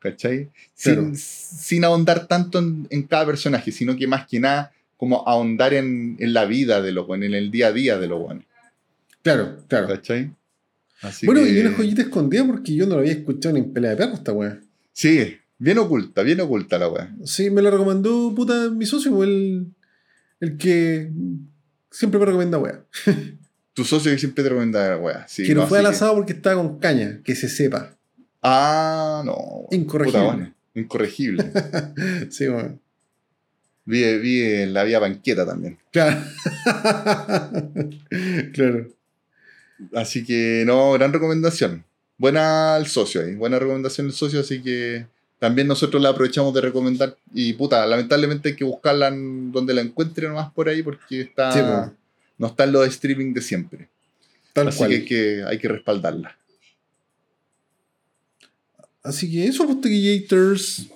¿Cachai? 0.00 0.50
Sin, 0.74 0.94
Claro. 0.94 1.10
sin 1.14 1.84
ahondar 1.84 2.26
tanto 2.26 2.58
en, 2.58 2.86
en 2.90 3.04
cada 3.04 3.24
personaje, 3.26 3.72
sino 3.72 3.96
que 3.96 4.06
más 4.06 4.26
que 4.26 4.38
nada 4.40 4.70
como 4.96 5.26
ahondar 5.26 5.72
en, 5.74 6.16
en 6.18 6.32
la 6.34 6.44
vida 6.44 6.82
de 6.82 6.92
los 6.92 7.06
buenos, 7.06 7.26
en 7.26 7.34
el 7.34 7.50
día 7.50 7.68
a 7.68 7.72
día 7.72 7.98
de 7.98 8.06
los 8.06 8.20
buenos. 8.20 8.44
Claro, 9.22 9.56
claro. 9.68 9.88
¿Cachai? 9.88 10.30
Así 11.02 11.26
bueno, 11.26 11.42
que- 11.42 11.50
y 11.52 11.58
una 11.60 11.72
joyita 11.72 12.02
escondida 12.02 12.46
porque 12.46 12.74
yo 12.74 12.86
no 12.86 12.94
la 12.94 13.00
había 13.00 13.12
escuchado 13.12 13.54
ni 13.54 13.60
en 13.60 13.72
pelea 13.72 13.90
de 13.92 13.96
perros 13.96 14.14
esta 14.18 14.32
weá. 14.32 14.60
Sí, 14.92 15.36
bien 15.58 15.78
oculta, 15.78 16.22
bien 16.22 16.40
oculta 16.40 16.78
la 16.78 16.88
weá. 16.88 17.14
Sí, 17.24 17.50
me 17.50 17.62
la 17.62 17.70
recomendó 17.70 18.34
puta 18.34 18.70
mi 18.70 18.86
socio, 18.86 19.22
el, 19.24 19.66
el 20.40 20.56
que 20.56 21.10
siempre 21.90 22.18
me 22.20 22.26
recomienda 22.26 22.58
weá. 22.58 22.84
Tu 23.74 23.84
socio 23.84 24.12
que 24.12 24.18
siempre 24.18 24.42
te 24.44 24.50
recomienda 24.50 24.96
weá. 24.98 25.26
Sí, 25.28 25.42
que 25.44 25.54
no, 25.54 25.66
fue 25.66 25.78
al 25.78 25.84
que- 25.84 25.90
asado 25.90 26.14
porque 26.14 26.32
estaba 26.32 26.56
con 26.62 26.78
caña, 26.78 27.20
que 27.24 27.34
se 27.34 27.48
sepa. 27.48 27.96
Ah, 28.42 29.22
no. 29.24 29.66
Incorregible. 29.72 30.20
Puta, 30.20 30.32
bueno, 30.34 30.54
Incorregible. 30.74 31.50
Sí, 32.30 32.46
weón. 32.48 32.80
vi, 33.84 34.18
vi 34.18 34.42
en 34.42 34.72
la 34.74 34.84
vía 34.84 34.98
banqueta 35.00 35.44
también. 35.44 35.78
Claro. 35.92 36.22
claro. 38.52 38.88
Así 39.94 40.24
que, 40.24 40.64
no, 40.66 40.92
gran 40.92 41.12
recomendación. 41.12 41.84
Buena 42.16 42.76
al 42.76 42.86
socio 42.86 43.22
ahí, 43.22 43.34
buena 43.34 43.58
recomendación 43.58 44.06
del 44.06 44.14
socio, 44.14 44.40
así 44.40 44.62
que 44.62 45.06
también 45.38 45.66
nosotros 45.66 46.00
la 46.02 46.10
aprovechamos 46.10 46.54
de 46.54 46.60
recomendar. 46.60 47.16
Y 47.34 47.52
puta, 47.54 47.84
lamentablemente 47.86 48.50
hay 48.50 48.56
que 48.56 48.64
buscarla 48.64 49.08
en 49.08 49.52
donde 49.52 49.74
la 49.74 49.80
encuentre 49.80 50.28
nomás 50.28 50.52
por 50.52 50.68
ahí 50.68 50.82
porque 50.82 51.22
está, 51.22 51.52
Sí, 51.52 51.92
no 52.38 52.46
está 52.46 52.64
en 52.64 52.72
los 52.72 52.86
streaming 52.88 53.34
de 53.34 53.42
siempre. 53.42 53.88
Tal 54.52 54.68
así 54.68 54.78
cual. 54.78 54.90
que 54.90 54.96
hay, 54.96 55.04
que 55.04 55.44
hay 55.44 55.58
que 55.58 55.68
respaldarla. 55.68 56.38
Así 59.02 59.30
que 59.30 59.46
eso, 59.46 59.66
Tequillators. 59.82 60.86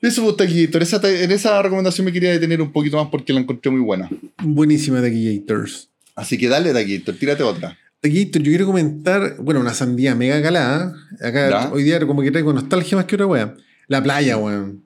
Eso 0.00 0.34
Taquillator. 0.34 0.82
Esa, 0.82 1.00
en 1.02 1.30
esa 1.32 1.60
recomendación 1.60 2.04
me 2.04 2.12
quería 2.12 2.30
detener 2.30 2.62
un 2.62 2.72
poquito 2.72 2.96
más 2.96 3.10
porque 3.10 3.32
la 3.32 3.40
encontré 3.40 3.70
muy 3.70 3.80
buena. 3.80 4.08
Buenísima 4.42 5.02
Tequillators. 5.02 5.88
Así 6.14 6.38
que 6.38 6.48
dale, 6.48 6.72
Taquillator, 6.72 7.16
tírate 7.16 7.42
otra. 7.42 7.76
Tequillator, 8.00 8.42
yo 8.42 8.50
quiero 8.50 8.66
comentar, 8.66 9.36
bueno, 9.40 9.60
una 9.60 9.74
sandía 9.74 10.14
mega 10.14 10.40
calada. 10.40 10.94
Acá 11.20 11.50
Ya. 11.50 11.72
hoy 11.72 11.82
día 11.82 11.98
como 12.06 12.22
que 12.22 12.30
traigo 12.30 12.52
nostalgia 12.52 12.96
más 12.96 13.06
que 13.06 13.16
otra 13.16 13.26
weá. 13.26 13.54
La 13.88 14.02
playa, 14.02 14.36
weón. 14.36 14.84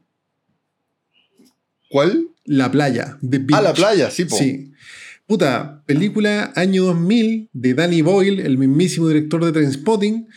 ¿Cuál? 1.90 2.28
La 2.44 2.70
playa. 2.70 3.18
The 3.20 3.38
Beach. 3.38 3.50
Ah, 3.52 3.60
la 3.62 3.74
playa, 3.74 4.10
sí, 4.10 4.24
po. 4.24 4.36
Sí. 4.36 4.72
Puta, 5.26 5.82
película 5.86 6.52
año 6.56 6.84
2000 6.84 7.50
de 7.52 7.74
Danny 7.74 8.02
Boyle, 8.02 8.40
el 8.40 8.58
mismísimo 8.58 9.08
director 9.08 9.44
de 9.44 9.52
Trainspotting. 9.52 10.28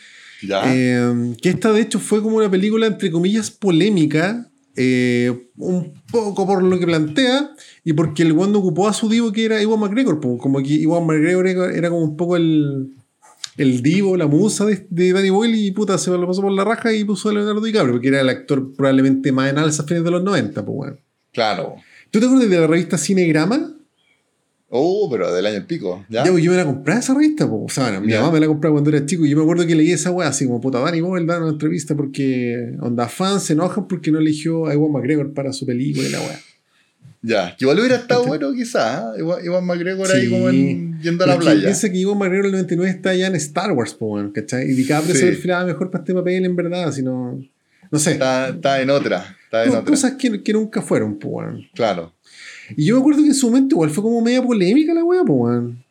Ya. 0.45 0.61
Eh, 0.67 1.33
que 1.41 1.49
esta 1.49 1.71
de 1.71 1.81
hecho 1.81 1.99
fue 1.99 2.21
como 2.21 2.37
una 2.37 2.51
película 2.51 2.87
entre 2.87 3.09
comillas 3.09 3.49
polémica, 3.51 4.49
eh, 4.75 5.49
un 5.57 5.93
poco 6.11 6.45
por 6.45 6.63
lo 6.63 6.77
que 6.77 6.85
plantea 6.85 7.51
y 7.83 7.93
porque 7.93 8.23
el 8.23 8.31
one 8.37 8.57
ocupó 8.57 8.87
a 8.87 8.93
su 8.93 9.07
divo 9.09 9.31
que 9.31 9.45
era 9.45 9.61
Iwan 9.61 9.79
McGregor, 9.79 10.19
como 10.19 10.61
que 10.61 10.73
Iwan 10.73 11.05
McGregor 11.05 11.47
era, 11.47 11.71
era 11.73 11.89
como 11.89 12.03
un 12.03 12.17
poco 12.17 12.35
el, 12.35 12.93
el 13.57 13.81
divo, 13.81 14.17
la 14.17 14.27
musa 14.27 14.65
de, 14.65 14.85
de 14.89 15.13
Danny 15.13 15.29
Boyle 15.29 15.55
y 15.55 15.71
puta 15.71 15.97
se 15.97 16.11
lo 16.11 16.27
pasó 16.27 16.41
por 16.41 16.51
la 16.51 16.63
raja 16.63 16.93
y 16.93 17.03
puso 17.03 17.29
a 17.29 17.33
Leonardo 17.33 17.61
DiCaprio, 17.61 17.93
porque 17.93 18.09
era 18.09 18.21
el 18.21 18.29
actor 18.29 18.73
probablemente 18.73 19.31
más 19.31 19.49
en 19.49 19.59
alza 19.59 19.83
a 19.83 19.85
fines 19.85 20.03
de 20.03 20.11
los 20.11 20.23
90, 20.23 20.65
pues 20.65 20.75
bueno. 20.75 20.97
Claro. 21.31 21.75
¿Tú 22.11 22.19
te 22.19 22.25
acuerdas 22.25 22.49
de 22.49 22.59
la 22.59 22.67
revista 22.67 22.97
Cinegrama? 22.97 23.74
Oh, 24.69 25.07
pero 25.11 25.33
del 25.33 25.45
año 25.45 25.57
el 25.57 25.65
pico. 25.65 26.05
Ya. 26.09 26.23
Ya, 26.25 26.31
pues 26.31 26.43
yo 26.43 26.51
me 26.51 26.57
la 26.57 26.65
compré 26.65 26.95
esa 26.95 27.13
revista, 27.13 27.47
pues. 27.49 27.61
O 27.65 27.69
sea, 27.69 27.83
bueno, 27.85 28.01
mi 28.01 28.11
Ya. 28.11 28.19
mamá 28.21 28.33
me 28.33 28.39
la 28.39 28.47
compró 28.47 28.71
cuando 28.71 28.89
era 28.89 29.05
chico 29.05 29.25
y 29.25 29.29
yo 29.29 29.37
me 29.37 29.43
acuerdo 29.43 29.65
que 29.67 29.75
leí 29.75 29.91
esa 29.91 30.11
weá 30.11 30.27
así 30.29 30.45
como 30.45 30.59
puta 30.59 30.79
Danny 30.79 31.01
Boyle 31.01 31.25
dando 31.27 31.45
una 31.45 31.53
entrevista 31.53 31.95
porque 31.95 32.73
onda 32.81 33.07
fans 33.07 33.43
se 33.43 33.53
enojan 33.53 33.87
porque 33.87 34.11
no 34.11 34.19
eligió 34.19 34.65
a 34.65 34.73
Ewan 34.73 34.91
McGregor 34.91 35.33
para 35.33 35.53
su 35.53 35.65
película 35.65 36.07
y 36.07 36.11
la 36.11 36.19
weá. 36.19 36.39
Ya. 37.21 37.55
Que 37.57 37.65
igual 37.65 37.79
hubiera 37.79 37.95
estado 37.95 38.25
bueno, 38.25 38.53
quizás. 38.53 39.17
Igual, 39.17 39.45
igual 39.45 39.63
McGregor 39.63 40.11
ahí 40.11 40.29
como 40.29 40.49
en- 40.49 40.99
yendo 41.01 41.23
a 41.23 41.27
la 41.27 41.37
playa. 41.39 41.61
Piensa 41.61 41.91
que 41.91 42.01
Ewan 42.01 42.17
McGregor 42.17 42.45
el 42.47 42.51
99 42.51 42.89
está 42.91 43.13
ya 43.15 43.27
en 43.27 43.35
Star 43.35 43.71
Wars, 43.71 43.93
pues, 43.93 44.11
weón, 44.11 44.31
¿cachai? 44.31 44.65
Y 44.69 44.73
DiCaprio 44.73 45.13
Sí. 45.13 45.21
se 45.21 45.25
perfilaba 45.27 45.65
mejor 45.65 45.89
para 45.91 46.03
este 46.03 46.13
papel 46.13 46.43
en 46.45 46.55
verdad, 46.55 46.91
si 46.91 47.01
no. 47.03 47.39
Sé. 47.93 48.13
Está, 48.13 48.49
está 48.49 48.81
en 48.81 48.89
otra. 48.89 49.37
Está 49.45 49.63
en 49.63 49.69
Co- 49.71 49.77
otra. 49.77 49.89
cosas 49.91 50.13
que, 50.13 50.43
que 50.43 50.53
nunca 50.53 50.81
fueron, 50.81 51.17
pues, 51.17 51.33
weón. 51.33 51.61
Claro. 51.73 52.13
Y 52.75 52.85
yo 52.85 52.95
me 52.95 53.01
acuerdo 53.01 53.21
que 53.21 53.27
en 53.29 53.35
su 53.35 53.47
momento 53.47 53.75
igual 53.75 53.89
fue 53.89 54.03
como 54.03 54.21
media 54.21 54.41
polémica 54.41 54.93
la 54.93 55.03
weá, 55.03 55.23
pues, 55.23 55.37
weón. 55.39 55.83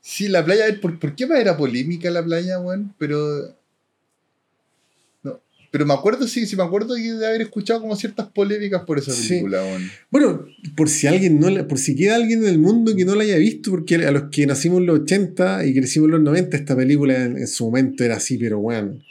Sí, 0.00 0.28
la 0.28 0.44
playa, 0.44 0.64
¿por, 0.80 0.98
¿por 0.98 1.14
qué 1.14 1.24
era 1.38 1.56
polémica 1.56 2.10
la 2.10 2.24
playa, 2.24 2.58
weón? 2.60 2.94
Pero. 2.98 3.54
No. 5.22 5.40
Pero 5.70 5.86
me 5.86 5.92
acuerdo, 5.94 6.26
sí, 6.26 6.46
sí, 6.46 6.56
me 6.56 6.62
acuerdo 6.62 6.94
de 6.94 7.26
haber 7.26 7.42
escuchado 7.42 7.80
como 7.80 7.94
ciertas 7.96 8.26
polémicas 8.28 8.82
por 8.84 8.98
esa 8.98 9.12
Sí. 9.12 9.28
película, 9.28 9.62
weón. 9.62 9.90
Bueno, 10.10 10.46
por 10.76 10.88
si 10.88 11.06
alguien 11.06 11.38
no 11.40 11.50
la- 11.50 11.66
por 11.68 11.78
si 11.78 11.94
queda 11.94 12.16
alguien 12.16 12.42
en 12.42 12.48
el 12.48 12.58
mundo 12.58 12.94
que 12.96 13.04
no 13.04 13.14
la 13.14 13.24
haya 13.24 13.36
visto, 13.36 13.70
porque 13.70 13.96
a 13.96 14.10
los 14.10 14.24
que 14.30 14.46
nacimos 14.46 14.80
en 14.80 14.86
los 14.86 15.00
80 15.00 15.64
y 15.66 15.74
crecimos 15.74 16.06
en 16.06 16.12
los 16.12 16.22
90, 16.22 16.56
esta 16.56 16.76
película 16.76 17.24
en, 17.24 17.36
en 17.38 17.46
su 17.46 17.64
momento 17.66 18.04
era 18.04 18.16
así, 18.16 18.38
pero 18.38 18.58
weón. 18.58 19.02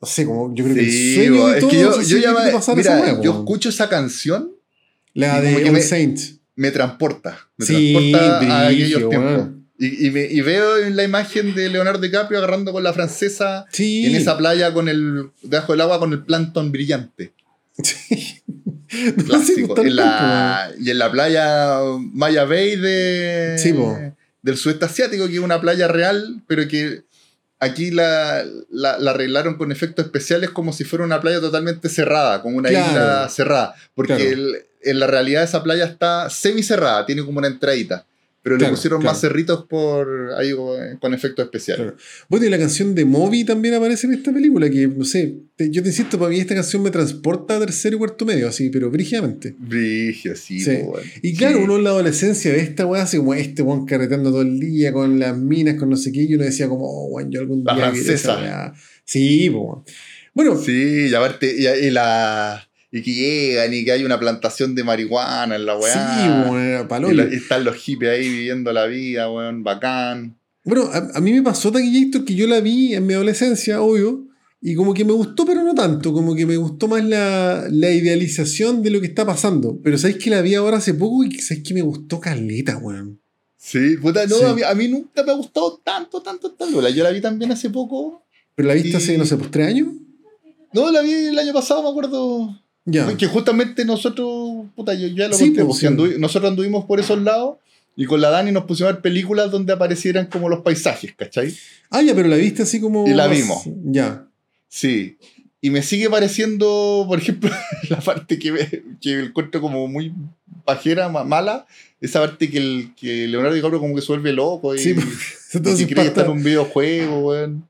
No 0.00 0.08
sé, 0.08 0.26
como 0.26 0.54
yo 0.54 0.64
creo 0.64 0.76
que 0.76 0.82
el 0.82 0.90
Sí, 0.90 1.14
sueño 1.14 1.46
de 1.48 1.58
es 1.58 1.64
que 1.64 1.80
yo, 1.80 2.02
yo 2.02 2.18
ya 2.18 2.32
me- 2.34 2.76
mira, 2.76 3.20
yo 3.22 3.32
escucho 3.40 3.70
esa 3.70 3.88
canción, 3.88 4.50
La 5.14 5.38
y 5.38 5.42
de 5.42 5.64
All 5.68 5.72
me- 5.72 5.80
Saints. 5.80 6.34
me 6.56 6.70
transporta. 6.70 7.38
Me 7.56 7.66
Sí, 7.66 7.92
transporta 8.12 8.40
a 8.64 8.66
aquellos 8.68 9.08
tiempos. 9.08 9.48
Y, 9.78 10.06
y 10.06 10.10
me- 10.10 10.26
y 10.26 10.40
veo 10.40 10.88
la 10.90 11.02
imagen 11.02 11.54
de 11.54 11.68
Leonardo 11.68 12.00
DiCaprio 12.00 12.38
agarrando 12.38 12.72
con 12.72 12.82
la 12.84 12.92
francesa 12.92 13.64
Sí. 13.72 14.06
en 14.06 14.14
esa 14.14 14.36
playa 14.38 14.72
con 14.72 14.88
el 14.88 15.30
debajo 15.42 15.72
del 15.72 15.80
agua 15.80 15.98
con 15.98 16.12
el 16.12 16.22
plancton 16.24 16.70
brillante. 16.72 17.32
Sí. 17.82 18.40
No, 19.26 19.42
en 19.82 19.96
la, 19.96 20.70
y 20.78 20.90
en 20.90 20.98
la 20.98 21.10
playa 21.10 21.80
Maya 22.12 22.44
Bay 22.44 22.76
de, 22.76 23.56
Sí, 23.58 23.74
del 24.40 24.56
sudeste 24.56 24.84
asiático, 24.84 25.26
que 25.26 25.32
es 25.34 25.38
una 25.40 25.60
playa 25.60 25.88
real, 25.88 26.42
pero 26.46 26.68
que 26.68 27.02
aquí 27.64 27.90
la, 27.90 28.44
la- 28.70 28.98
la 28.98 29.10
arreglaron 29.10 29.56
con 29.56 29.72
efectos 29.72 30.04
especiales 30.06 30.50
como 30.50 30.72
si 30.72 30.84
fuera 30.84 31.04
una 31.04 31.20
playa 31.20 31.40
totalmente 31.40 31.88
cerrada, 31.88 32.42
como 32.42 32.58
una 32.58 32.68
Claro. 32.70 32.86
isla 32.90 33.28
cerrada. 33.28 33.74
Porque 33.94 34.14
Claro. 34.16 34.30
el- 34.30 34.56
en 34.82 35.00
la 35.00 35.06
realidad 35.06 35.42
esa 35.42 35.62
playa 35.62 35.84
está 35.84 36.28
semi 36.30 36.62
cerrada, 36.62 37.06
tiene 37.06 37.24
como 37.24 37.38
una 37.38 37.48
entradita. 37.48 38.06
Pero 38.44 38.56
Claro, 38.58 38.72
le 38.72 38.76
pusieron 38.76 39.00
claro. 39.00 39.12
más 39.14 39.20
cerritos 39.20 39.64
por 39.68 40.32
ahí 40.38 40.52
con- 40.52 40.98
con 41.00 41.14
efectos 41.14 41.46
especiales. 41.46 41.82
Claro. 41.86 41.96
Bueno, 42.28 42.46
y 42.46 42.50
la 42.50 42.58
canción 42.58 42.94
de 42.94 43.04
Moby 43.04 43.42
también 43.44 43.74
aparece 43.74 44.06
en 44.06 44.12
esta 44.12 44.32
película, 44.32 44.70
que 44.70 44.86
no 44.86 45.04
sé, 45.04 45.34
te- 45.56 45.70
yo 45.70 45.82
te 45.82 45.88
insisto, 45.88 46.18
para 46.18 46.28
mí 46.30 46.38
esta 46.38 46.54
canción 46.54 46.82
me 46.82 46.90
transporta 46.90 47.56
a 47.56 47.60
tercero 47.60 47.96
y 47.96 47.98
cuarto 47.98 48.24
medio, 48.26 48.46
así, 48.46 48.68
pero 48.70 48.90
brígidamente. 48.90 49.56
Brigio, 49.58 50.36
sí, 50.36 50.60
Sí. 50.60 50.78
Y 51.22 51.34
claro, 51.34 51.56
Sí. 51.58 51.64
uno 51.64 51.76
en 51.78 51.84
la 51.84 51.90
adolescencia 51.90 52.52
ve 52.52 52.60
esta 52.60 52.86
weá 52.86 53.02
así 53.02 53.16
como 53.16 53.32
este 53.34 53.62
weón 53.62 53.86
carreteando 53.86 54.30
todo 54.30 54.42
el 54.42 54.60
día 54.60 54.92
con 54.92 55.18
las 55.18 55.36
minas, 55.36 55.76
con 55.76 55.88
no 55.90 55.96
sé 55.96 56.12
qué, 56.12 56.22
y 56.24 56.34
uno 56.34 56.44
decía 56.44 56.68
como, 56.68 56.84
oh, 56.86 57.06
weón, 57.08 57.30
yo 57.32 57.40
algún 57.40 57.64
La 57.64 57.74
día 57.74 57.86
esa 57.86 57.94
francesa. 57.94 58.36
weá. 58.36 58.72
Sí, 59.04 59.48
po. 59.50 59.84
Bueno, 60.34 60.56
Sí, 60.60 61.06
y 61.10 61.14
aparte, 61.14 61.54
y, 61.56 61.86
y 61.86 61.90
la. 61.90 62.68
Y 62.96 63.02
que 63.02 63.12
llegan 63.12 63.74
y 63.74 63.84
que 63.84 63.90
hay 63.90 64.04
una 64.04 64.20
plantación 64.20 64.74
de 64.76 64.84
marihuana 64.84 65.56
en 65.56 65.66
la 65.66 65.76
weá. 65.76 65.92
sí, 65.92 66.28
weón, 66.50 66.62
era 66.62 66.82
y, 66.82 66.86
palolo. 66.86 67.12
la- 67.24 67.34
y 67.34 67.36
están 67.38 67.64
los 67.64 67.74
hippies 67.76 68.12
ahí 68.12 68.28
viviendo 68.28 68.72
la 68.72 68.86
vida, 68.86 69.28
weón, 69.30 69.64
bacán. 69.64 70.36
Bueno, 70.62 70.88
a, 70.92 71.10
a 71.18 71.20
mí 71.20 71.32
me 71.32 71.42
pasó 71.42 71.72
Taquillator 71.72 72.24
que 72.24 72.34
yo 72.36 72.46
la 72.46 72.60
vi 72.60 72.94
en 72.94 73.04
mi 73.06 73.14
adolescencia, 73.14 73.82
obvio, 73.82 74.28
y 74.62 74.76
como 74.76 74.94
que 74.94 75.04
me 75.04 75.12
gustó, 75.12 75.44
pero 75.44 75.62
no 75.64 75.74
tanto, 75.74 76.12
como 76.12 76.34
que 76.36 76.46
me 76.46 76.56
gustó 76.56 76.86
más 76.88 77.04
la, 77.04 77.66
la 77.68 77.90
idealización 77.90 78.82
de 78.82 78.90
lo 78.90 79.00
que 79.00 79.08
está 79.08 79.26
pasando. 79.26 79.78
Pero 79.82 79.98
sabéis 79.98 80.22
que 80.22 80.30
la 80.30 80.40
vi 80.40 80.54
ahora 80.54 80.76
hace 80.78 80.94
poco 80.94 81.24
y 81.24 81.32
sabéis 81.40 81.66
que 81.66 81.74
me 81.74 81.82
gustó 81.82 82.20
Caleta, 82.20 82.76
weón. 82.78 83.18
Sí, 83.58 83.96
puta, 84.00 84.24
no, 84.26 84.36
Sí. 84.36 84.44
A, 84.44 84.54
mí, 84.54 84.62
a 84.62 84.74
mí 84.74 84.88
nunca 84.88 85.22
me 85.24 85.32
ha 85.32 85.34
gustado 85.34 85.80
tanto, 85.84 86.22
tanto, 86.22 86.52
tanto. 86.52 86.88
Yo 86.88 87.02
la 87.02 87.10
vi 87.10 87.20
también 87.20 87.50
hace 87.50 87.70
poco. 87.70 88.24
Pero 88.54 88.68
la 88.68 88.74
viste 88.74 88.90
Y- 88.90 88.94
hace, 88.94 89.18
no 89.18 89.26
sé, 89.26 89.36
pues 89.36 89.50
tres 89.50 89.66
años. 89.68 89.88
No, 90.72 90.90
la 90.92 91.02
vi 91.02 91.12
el 91.12 91.38
año 91.38 91.52
pasado, 91.52 91.82
me 91.82 91.88
acuerdo. 91.90 92.60
Que 93.16 93.26
justamente 93.26 93.84
nosotros, 93.84 94.66
puta, 94.76 94.94
yo 94.94 95.08
ya 95.08 95.28
lo 95.28 95.34
Sí, 95.36 95.46
conté, 95.46 95.64
pues, 95.64 95.78
sí. 95.78 95.88
nosotros 96.18 96.50
anduvimos 96.50 96.84
por 96.84 97.00
esos 97.00 97.20
lados 97.22 97.56
y 97.96 98.04
con 98.06 98.20
la 98.20 98.28
Dani 98.30 98.52
nos 98.52 98.64
pusimos 98.64 98.90
a 98.90 98.92
ver 98.94 99.02
películas 99.02 99.50
donde 99.50 99.72
aparecieran 99.72 100.26
como 100.26 100.48
los 100.48 100.60
paisajes, 100.60 101.14
¿cachai? 101.16 101.54
Ah, 101.90 102.02
ya, 102.02 102.14
pero 102.14 102.28
la 102.28 102.36
viste 102.36 102.62
así 102.64 102.80
como. 102.80 103.06
Y 103.06 103.14
la 103.14 103.26
vimos. 103.28 103.62
Ya. 103.84 104.26
Sí. 104.68 105.16
Y 105.60 105.70
me 105.70 105.82
sigue 105.82 106.10
pareciendo, 106.10 107.04
por 107.08 107.18
ejemplo, 107.18 107.50
la 107.88 108.00
parte 108.00 108.38
que, 108.38 108.52
me, 108.52 108.68
que 109.00 109.20
encuentro 109.20 109.62
como 109.62 109.88
muy 109.88 110.12
pajera, 110.66 111.08
ma- 111.08 111.24
mala, 111.24 111.66
esa 112.02 112.20
parte 112.20 112.50
que, 112.50 112.58
el, 112.58 112.90
que 112.96 113.26
Leonardo 113.28 113.54
DiCaprio 113.54 113.80
como 113.80 113.94
que 113.94 114.02
se 114.02 114.08
vuelve 114.08 114.32
loco 114.34 114.74
y, 114.74 114.78
Sí, 114.78 114.90
y 115.54 115.56
entonces 115.56 115.86
que 115.86 115.94
cree 115.94 116.04
que 116.04 116.08
está 116.08 116.24
en 116.26 116.32
un 116.32 116.42
videojuego, 116.44 117.28
weón. 117.28 117.66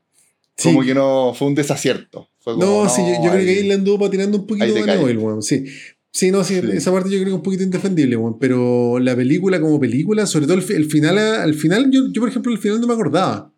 Sí. 0.57 0.69
Como 0.69 0.83
que 0.85 0.93
no, 0.93 1.33
fue 1.35 1.47
un 1.49 1.55
desacierto. 1.55 2.29
Fue 2.39 2.53
como, 2.53 2.83
No, 2.83 2.89
sí, 2.89 3.01
yo, 3.01 3.23
yo 3.23 3.31
creo 3.31 3.43
que 3.43 3.49
ahí 3.51 3.63
le 3.67 3.73
anduvo 3.73 3.99
patinando 3.99 4.37
un 4.37 4.47
poquito 4.47 4.73
cae. 4.85 4.97
Noel, 4.99 5.17
weón. 5.17 5.41
Sí. 5.43 5.65
Sí, 6.11 6.31
no, 6.31 6.45
sí, 6.45 6.61
Sí. 6.61 6.67
esa 6.71 6.93
parte 6.93 7.09
yo 7.09 7.15
creo 7.17 7.25
que 7.25 7.29
es 7.31 7.35
un 7.35 7.43
poquito 7.43 7.63
indefendible, 7.63 8.15
weón. 8.15 8.39
Pero 8.39 8.99
la 8.99 9.15
película 9.15 9.59
como 9.59 9.79
película, 9.79 10.25
sobre 10.25 10.45
todo 10.45 10.55
el, 10.55 10.61
fi- 10.63 10.73
el 10.73 10.85
final, 10.85 11.17
al 11.17 11.53
final, 11.55 11.91
yo, 11.91 12.03
yo, 12.11 12.21
por 12.21 12.29
ejemplo, 12.29 12.51
el 12.53 12.57
final 12.57 12.79
no 12.79 12.87
me 12.87 12.93
acordaba. 12.93 13.51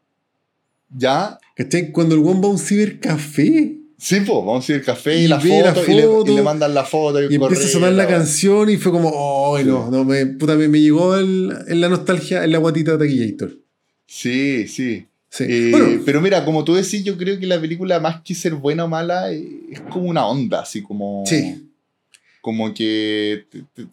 Ya, 0.89 1.37
¿Cachai? 1.55 1.91
Cuando 1.91 2.15
el 2.15 2.21
weón 2.21 2.41
va 2.41 2.47
a 2.47 2.51
un 2.51 2.57
cibercafé 2.59 3.77
sí, 3.99 4.15
pues, 4.19 4.27
vamos 4.27 4.67
a 4.69 4.71
ir 4.71 4.77
al 4.79 4.85
café 4.85 5.19
y, 5.19 5.25
Y 5.25 5.27
la, 5.27 5.37
ve 5.37 5.61
la 5.63 5.73
foto, 5.73 5.91
y, 5.91 5.95
le, 5.95 6.03
foto, 6.03 6.31
y 6.31 6.35
le 6.35 6.41
mandan 6.43 6.73
la 6.73 6.83
foto. 6.85 7.21
y 7.21 7.35
empieza 7.35 7.65
a 7.65 7.67
sonar 7.67 7.93
la 7.93 8.07
canción 8.07 8.69
y 8.69 8.77
fue 8.77 8.91
como, 8.91 9.09
oh, 9.13 9.59
no, 9.59 9.89
no, 9.91 10.03
me, 10.05 10.25
puta, 10.27 10.55
me, 10.55 10.67
me 10.67 10.79
llegó 10.79 11.15
el- 11.15 11.51
en 11.67 11.81
la 11.81 11.89
nostalgia, 11.89 12.43
en 12.43 12.51
la 12.51 12.57
guatita 12.59 12.91
de 12.95 13.05
Taquillator. 13.05 13.57
Sí, 14.05 14.67
sí. 14.67 15.05
Sí. 15.29 15.43
Eh, 15.47 15.71
bueno, 15.71 16.01
pero 16.05 16.21
mira, 16.21 16.43
como 16.45 16.63
tú 16.63 16.75
decís, 16.75 17.03
yo 17.03 17.17
creo 17.17 17.37
que 17.39 17.45
la 17.47 17.59
película, 17.59 17.99
más 17.99 18.21
que 18.21 18.33
ser 18.33 18.53
buena 18.55 18.85
o 18.85 18.87
mala, 18.87 19.31
eh, 19.31 19.45
es 19.71 19.81
como 19.81 20.05
una 20.09 20.25
onda, 20.25 20.61
así 20.61 20.81
como. 20.81 21.23
Sí. 21.25 21.69
Como 22.41 22.73
que. 22.73 23.45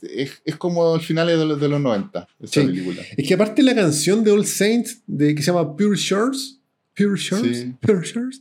es, 0.03 0.30
es 0.45 0.57
como 0.57 0.95
el 0.95 1.01
final 1.01 1.26
de 1.26 1.37
los, 1.45 1.61
de 1.61 1.68
los 1.68 1.80
90, 1.80 2.28
esa 2.41 2.61
Sí. 2.61 2.66
película. 2.66 3.03
es 3.16 3.26
que 3.28 3.35
aparte 3.35 3.62
la 3.64 3.74
canción 3.74 4.22
de 4.22 4.30
All 4.30 4.47
Saints, 4.47 5.01
de, 5.07 5.35
que 5.35 5.43
se 5.43 5.51
llama 5.51 5.76
Pure 5.76 5.97
Shores, 5.97 6.61
Pure 6.97 7.16
Shores, 7.20 7.59
Sí. 7.59 7.74
Pure 7.80 8.07
Shores, 8.07 8.41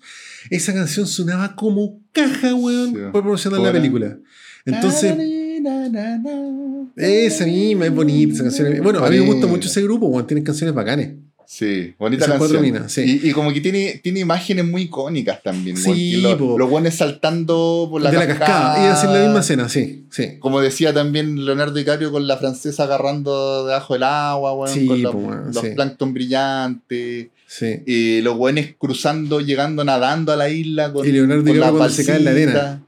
esa 0.52 0.72
canción 0.74 1.08
sonaba 1.08 1.56
como 1.56 2.00
caja, 2.12 2.54
weón, 2.54 2.94
por 3.12 3.24
promocionar 3.24 3.60
la 3.60 3.72
película. 3.72 4.20
Entonces, 4.66 5.18
Na, 5.64 5.90
na, 5.90 6.18
na, 6.18 6.18
na. 6.20 6.90
esa 6.96 7.46
misma 7.46 7.86
es 7.88 7.94
bonita 7.96 8.34
esa 8.36 8.44
canción. 8.44 8.84
Bueno, 8.84 9.04
a 9.04 9.10
mí 9.10 9.18
me 9.18 9.26
gusta 9.26 9.48
mucho 9.48 9.68
ese 9.68 9.82
grupo, 9.82 10.06
weón, 10.08 10.28
tienen 10.28 10.44
canciones 10.44 10.76
bacanes. 10.76 11.16
Sí, 11.46 11.94
bonita 12.00 12.26
Esas 12.26 12.40
canción. 12.40 12.62
minas, 12.62 12.92
sí. 12.92 13.20
y, 13.24 13.30
y 13.30 13.32
como 13.34 13.52
que 13.54 13.62
tiene, 13.62 14.00
tiene 14.04 14.22
imágenes 14.22 14.66
muy 14.66 14.84
icónicas 14.84 15.42
también. 15.44 15.78
Sí, 15.78 16.22
porque 16.26 16.44
lo- 16.44 16.58
los 16.58 16.70
buenos 16.70 16.94
saltando 16.96 17.88
por 17.92 18.02
la 18.02 18.12
de 18.12 18.18
la 18.18 18.28
cascada. 18.28 18.48
cascada, 18.74 18.86
y 18.88 18.92
así 18.92 19.08
la 19.08 19.20
misma 19.26 19.40
escena, 19.42 19.70
sí, 19.70 20.06
sí. 20.10 20.38
Como 20.40 20.60
decía 20.62 20.94
también 20.94 21.46
Leonardo 21.46 21.74
DiCaprio 21.74 22.12
con 22.12 22.28
la 22.28 22.38
francesa 22.38 22.84
agarrando 22.84 23.66
debajo 23.66 23.94
del 23.94 24.04
agua, 24.04 24.54
weón, 24.54 24.74
Sí, 24.74 24.86
con 24.88 25.02
los, 25.02 25.12
po, 25.14 25.32
los 25.54 25.58
sí. 25.60 25.70
plancton 25.76 26.14
brillantes. 26.14 27.28
sí. 27.48 27.80
Y 27.86 28.22
los 28.22 28.36
buenos 28.38 28.66
cruzando, 28.78 29.40
llegando 29.42 29.84
nadando 29.84 30.32
a 30.32 30.36
la 30.36 30.50
isla 30.50 30.92
con, 30.94 31.08
Y 31.08 31.12
Leonardo 31.12 31.44
con 31.44 31.54
DiCaprio 31.54 31.78
cuando 31.78 31.94
se 31.94 32.06
cae 32.06 32.18
en 32.18 32.26
la 32.26 32.32
arena. 32.32 32.84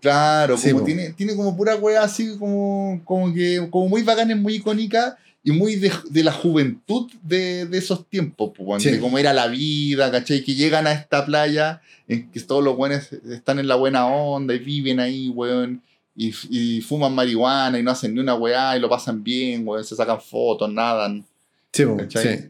Claro, 0.00 0.56
como 0.56 0.78
po. 0.78 0.84
tiene, 0.86 1.10
tiene 1.12 1.36
como 1.36 1.54
pura 1.56 1.76
wea 1.76 2.02
así 2.02 2.36
como, 2.38 3.02
como 3.04 3.34
que 3.34 3.66
como 3.70 3.86
muy 3.88 4.02
bacanes, 4.02 4.36
muy 4.38 4.54
icónica 4.54 5.18
y 5.42 5.52
muy 5.52 5.76
de, 5.76 5.90
de 6.10 6.22
la 6.24 6.32
juventud 6.32 7.10
de, 7.22 7.64
de 7.66 7.78
esos 7.78 8.06
tiempos, 8.08 8.50
po, 8.56 8.62
weón, 8.64 8.80
Sí. 8.80 8.90
de 8.90 9.00
cómo 9.00 9.18
era 9.18 9.32
la 9.32 9.46
vida, 9.48 10.10
¿cachai? 10.10 10.42
Que 10.44 10.54
llegan 10.54 10.86
a 10.86 10.92
esta 10.92 11.24
playa 11.24 11.80
en 12.08 12.30
que 12.30 12.40
todos 12.40 12.62
los 12.62 12.76
buenos 12.76 13.12
están 13.12 13.58
en 13.58 13.66
la 13.68 13.76
buena 13.76 14.06
onda 14.06 14.54
y 14.54 14.58
viven 14.58 15.00
ahí, 15.00 15.28
weón. 15.30 15.82
Y, 16.16 16.34
y 16.50 16.80
fuman 16.82 17.14
marihuana 17.14 17.78
y 17.78 17.82
no 17.82 17.90
hacen 17.92 18.12
ni 18.14 18.20
una 18.20 18.34
weá 18.34 18.76
y 18.76 18.80
lo 18.80 18.90
pasan 18.90 19.22
bien, 19.24 19.66
weón, 19.66 19.84
se 19.84 19.96
sacan 19.96 20.20
fotos, 20.20 20.70
nadan. 20.70 21.24
Sí, 21.72 21.84
¿Cachai? 21.96 22.38
sí. 22.38 22.44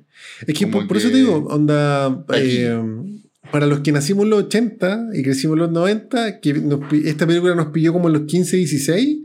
Es 0.46 0.58
que 0.58 0.66
por, 0.66 0.88
por 0.88 0.96
eso 0.96 1.08
te 1.10 1.16
digo, 1.16 1.46
onda, 1.48 2.24
eh, 2.34 2.76
para 3.52 3.66
los 3.66 3.80
que 3.80 3.92
nacimos 3.92 4.24
en 4.24 4.30
los 4.30 4.44
80 4.44 5.08
y 5.14 5.22
crecimos 5.22 5.54
en 5.56 5.60
los 5.60 5.70
90, 5.72 6.40
que 6.40 6.54
nos 6.54 6.80
esta 6.92 7.26
película 7.26 7.54
nos 7.54 7.68
pilló 7.68 7.92
como 7.92 8.08
en 8.08 8.14
los 8.14 8.22
15, 8.22 8.56
16, 8.56 9.18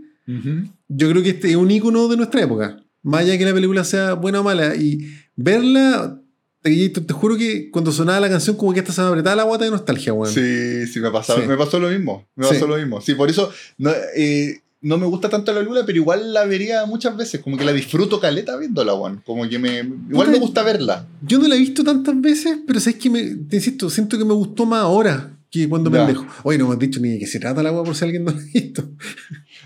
yo 0.89 1.09
creo 1.09 1.23
que 1.23 1.29
este 1.29 1.49
es 1.51 1.55
un 1.55 1.71
icono 1.71 2.07
de 2.07 2.17
nuestra 2.17 2.41
época. 2.41 2.77
Más 3.05 3.21
allá 3.21 3.37
que 3.37 3.45
la 3.45 3.53
película 3.53 3.83
sea 3.83 4.13
buena 4.13 4.41
o 4.41 4.43
mala. 4.43 4.75
Y 4.75 4.99
verla, 5.35 6.19
te, 6.61 6.89
te 6.89 7.13
juro 7.13 7.37
que 7.37 7.69
cuando 7.71 7.91
sonaba 7.91 8.19
la 8.19 8.29
canción, 8.29 8.57
como 8.57 8.73
que 8.73 8.79
hasta 8.79 8.91
se 8.91 9.01
me 9.01 9.07
apretaba 9.07 9.35
la 9.35 9.43
guata 9.43 9.63
de 9.65 9.71
nostalgia, 9.71 10.11
weón. 10.11 10.33
Sí, 10.33 10.87
sí, 10.87 10.99
me 10.99 11.11
pasó, 11.11 11.35
Sí. 11.39 11.47
me 11.47 11.55
pasó 11.55 11.79
lo 11.79 11.89
mismo. 11.89 12.27
Me 12.35 12.45
Sí. 12.47 12.53
pasó 12.55 12.67
lo 12.67 12.77
mismo. 12.77 12.99
Sí, 13.01 13.13
por 13.13 13.29
eso 13.29 13.51
no, 13.77 13.91
eh, 14.15 14.59
no 14.81 14.97
me 14.97 15.05
gusta 15.05 15.29
tanto 15.29 15.51
la 15.51 15.59
película, 15.59 15.85
pero 15.85 15.97
igual 15.97 16.33
la 16.33 16.45
vería 16.45 16.85
muchas 16.87 17.15
veces. 17.15 17.41
Como 17.41 17.57
que 17.57 17.63
la 17.65 17.73
disfruto 17.73 18.19
caleta 18.19 18.57
viéndola, 18.57 18.93
weón. 18.95 19.21
Como 19.25 19.47
que 19.47 19.59
me. 19.59 19.79
Igual 20.09 20.29
me 20.31 20.39
gusta 20.39 20.63
verla. 20.63 21.07
Yo 21.21 21.37
no 21.39 21.47
la 21.47 21.55
he 21.55 21.59
visto 21.59 21.83
tantas 21.83 22.19
veces, 22.19 22.57
pero 22.65 22.79
sabes 22.79 22.99
que 22.99 23.09
me, 23.09 23.21
te 23.23 23.57
insisto, 23.57 23.89
siento 23.89 24.17
que 24.17 24.25
me 24.25 24.33
gustó 24.33 24.65
más 24.65 24.81
ahora 24.81 25.31
que 25.51 25.69
cuando 25.69 25.91
Ya. 25.91 25.99
pendejo. 26.05 26.25
Oye, 26.43 26.57
no 26.57 26.67
me 26.67 26.73
has 26.73 26.79
dicho 26.79 26.99
ni 26.99 27.09
de 27.09 27.19
qué 27.19 27.27
se 27.27 27.39
trata 27.39 27.61
la 27.63 27.71
weá 27.71 27.83
por 27.83 27.95
si 27.95 28.03
alguien 28.03 28.25
no 28.25 28.31
la 28.31 28.37
ha 28.37 28.45
visto. 28.53 28.83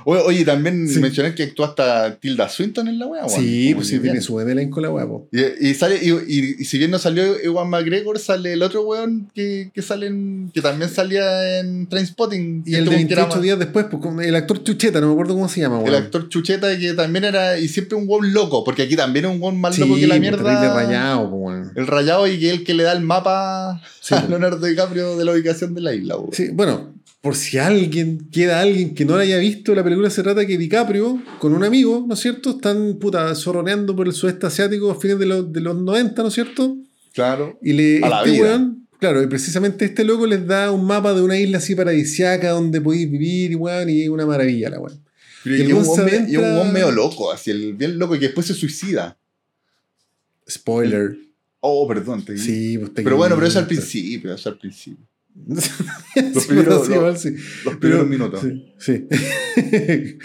Oye, 0.06 0.22
oye, 0.26 0.46
también 0.46 0.88
Sí. 0.88 1.00
mencioné 1.00 1.36
que 1.36 1.44
actúa 1.44 1.68
hasta 1.68 2.16
Tilda 2.20 2.48
Swinton 2.50 2.88
en 2.88 3.00
la 3.00 3.08
wea, 3.08 3.26
weón. 3.26 3.40
sí, 3.42 3.74
pues 3.76 3.88
sí, 3.88 4.00
tiene 4.00 4.22
su 4.22 4.40
elenco 4.40 4.80
la 4.82 4.90
weá, 4.90 5.06
po. 5.08 5.28
Y, 5.32 5.70
y 5.70 5.74
sale, 5.74 6.00
y, 6.02 6.10
y- 6.12 6.56
y 6.60 6.66
si 6.66 6.78
bien 6.78 6.92
no 6.92 7.00
salió 7.00 7.38
Ewan 7.40 7.70
McGregor, 7.70 8.18
sale 8.20 8.54
el 8.54 8.62
otro 8.64 8.84
weón 8.84 9.30
que, 9.34 9.72
que 9.74 9.82
sale 9.82 10.08
en- 10.08 10.52
que 10.54 10.62
también 10.62 10.90
salía 10.90 11.60
en 11.60 11.88
Trainspotting. 11.88 12.64
Y 12.66 12.76
el 12.76 12.86
de 12.86 12.86
tuvo 12.86 12.96
que 13.08 13.14
era 13.14 13.24
28 13.24 13.28
más- 13.36 13.42
días 13.42 13.60
después, 13.60 13.86
pues, 13.92 14.28
el 14.28 14.36
actor 14.36 14.64
Chucheta, 14.64 15.02
no 15.02 15.08
me 15.08 15.14
acuerdo 15.14 15.34
cómo 15.34 15.50
se 15.50 15.62
llama, 15.62 15.80
El 15.80 15.84
weón. 15.92 16.04
actor 16.04 16.30
Chucheta, 16.30 16.78
que 16.78 16.94
también 16.94 17.26
era, 17.26 17.60
y 17.60 17.68
siempre 17.68 17.98
un 17.98 18.06
weón 18.08 18.34
loco, 18.34 18.64
porque 18.64 18.84
aquí 18.84 18.96
también 18.96 19.26
es 19.26 19.32
un 19.32 19.42
weón 19.42 19.60
más 19.60 19.76
sí, 19.76 19.82
loco 19.82 19.96
que 19.96 20.08
la 20.08 20.14
pues, 20.16 20.22
mierda. 20.22 20.38
terrible 20.44 20.70
rayado, 20.74 21.30
pues, 21.30 21.42
weón. 21.42 21.72
El 21.76 21.88
rayado 21.88 22.28
y 22.28 22.40
que 22.40 22.48
es 22.48 22.54
el 22.54 22.64
que 22.64 22.74
le 22.74 22.84
da 22.84 22.94
el 22.94 23.02
mapa 23.02 23.82
Sí, 24.02 24.16
a. 24.16 24.26
Leonardo 24.28 24.66
DiCaprio 24.66 25.18
de 25.18 25.26
la 25.26 25.34
ubicación 25.34 25.74
de 25.76 25.82
la 25.82 25.94
isla. 25.94 26.18
weón. 26.18 26.30
Sí, 26.34 26.50
bueno, 26.54 26.94
por 27.22 27.36
si 27.36 27.58
alguien, 27.58 28.30
queda 28.32 28.62
alguien 28.62 28.96
que 28.96 29.04
no 29.04 29.16
la 29.18 29.24
haya 29.24 29.38
visto, 29.38 29.76
la 29.76 29.84
película 29.84 30.10
se 30.10 30.24
trata 30.24 30.46
que 30.46 30.58
DiCaprio, 30.58 31.22
con 31.40 31.54
un 31.54 31.64
amigo, 31.66 32.06
¿no 32.08 32.14
es 32.14 32.20
cierto? 32.22 32.52
Están, 32.52 32.98
puta, 33.00 33.34
zorroneando 33.36 33.96
por 33.96 34.08
el 34.08 34.14
sudeste 34.14 34.48
asiático 34.48 34.90
a 34.90 34.96
fines 35.00 35.20
de 35.20 35.26
los, 35.26 35.52
de 35.52 35.60
los 35.60 35.76
90, 35.76 36.22
¿no 36.22 36.28
es 36.30 36.34
cierto? 36.34 36.78
Claro. 37.14 37.60
Y 37.62 37.74
le, 37.74 37.98
A 38.04 38.10
la 38.10 38.18
este 38.20 38.32
vida. 38.32 38.44
weón, 38.44 38.88
claro, 39.00 39.22
y 39.22 39.28
precisamente 39.28 39.84
este 39.86 40.06
loco 40.06 40.26
les 40.28 40.48
da 40.48 40.72
un 40.72 40.86
mapa 40.86 41.14
de 41.14 41.22
una 41.22 41.38
isla 41.38 41.58
así 41.58 41.76
paradisiaca 41.76 42.52
donde 42.52 42.80
podéis 42.80 43.12
vivir 43.12 43.52
y 43.52 43.56
weón, 43.56 43.90
y 43.90 44.04
es 44.04 44.10
una 44.10 44.26
maravilla 44.26 44.70
la 44.70 44.80
weón. 44.80 45.04
Pero 45.44 45.56
Y 45.56 45.60
y 45.60 45.72
un 45.74 46.06
me- 46.06 46.32
y 46.32 46.38
un 46.38 46.72
medio 46.74 46.92
loco, 46.92 47.32
así, 47.34 47.52
el 47.52 47.74
bien 47.74 47.98
loco 48.00 48.16
y 48.16 48.20
que 48.20 48.26
después 48.28 48.48
se 48.48 48.54
suicida. 48.54 49.18
Spoiler. 50.50 51.18
Oh, 51.60 51.88
perdón. 51.88 52.24
te- 52.24 52.38
Sí, 52.38 52.78
pues 52.78 52.94
te 52.94 53.02
Pero 53.04 53.18
bueno, 53.18 53.36
pero 53.36 53.48
eso 53.48 53.60
al 53.60 53.68
principio, 53.68 54.34
eso 54.34 54.50
al 54.50 54.58
principio. 54.58 55.06
Los 55.36 55.66
primeros- 56.48 56.86
sí, 56.88 56.94
los- 56.94 57.22
sí. 57.22 57.36
Los 57.66 57.76
primeros 57.78 57.80
Pero- 57.80 58.06
minutos. 58.06 58.42
Sí. 58.78 59.08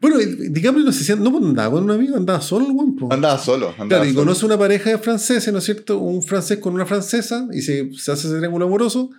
bueno, 0.00 0.18
DiCaprio 0.18 0.84
no 0.84 0.92
sé 0.92 1.04
si 1.04 1.14
no 1.20 1.36
andaba 1.36 1.70
con 1.74 1.84
un 1.84 1.90
amigo, 1.90 2.16
andaba 2.16 2.40
solo 2.40 2.66
el 2.66 2.72
weón, 2.72 2.96
po. 2.96 3.12
Andaba 3.12 3.38
solo. 3.38 3.68
Andaba 3.78 3.88
Claro, 3.88 4.06
y 4.06 4.14
conoce 4.14 4.44
una 4.46 4.58
pareja 4.58 4.90
de 4.90 4.98
franceses, 4.98 5.52
¿no 5.52 5.58
es 5.58 5.64
cierto? 5.64 5.98
Un 5.98 6.22
francés 6.22 6.58
con 6.58 6.74
una 6.74 6.86
francesa 6.86 7.46
y 7.52 7.62
se, 7.62 7.92
se 7.94 8.12
hace 8.12 8.28
ese 8.28 8.36
triángulo 8.38 8.66
amoroso. 8.66 9.10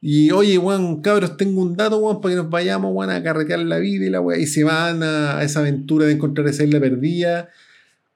Y 0.00 0.30
oye, 0.30 0.56
Juan, 0.58 1.00
cabros, 1.00 1.36
tengo 1.36 1.62
un 1.62 1.74
dato, 1.76 1.98
Juan, 2.00 2.20
para 2.20 2.34
que 2.34 2.42
nos 2.42 2.50
vayamos, 2.50 2.92
Juan, 2.92 3.10
a 3.10 3.22
carretear 3.22 3.60
la 3.60 3.78
vida 3.78 4.04
y 4.04 4.10
la 4.10 4.20
weá. 4.20 4.38
Y 4.38 4.46
se 4.46 4.62
van 4.62 5.02
a, 5.02 5.38
a 5.38 5.42
esa 5.44 5.60
aventura 5.60 6.06
de 6.06 6.12
encontrar 6.12 6.46
esa 6.48 6.64
isla 6.64 6.80
perdida. 6.80 7.48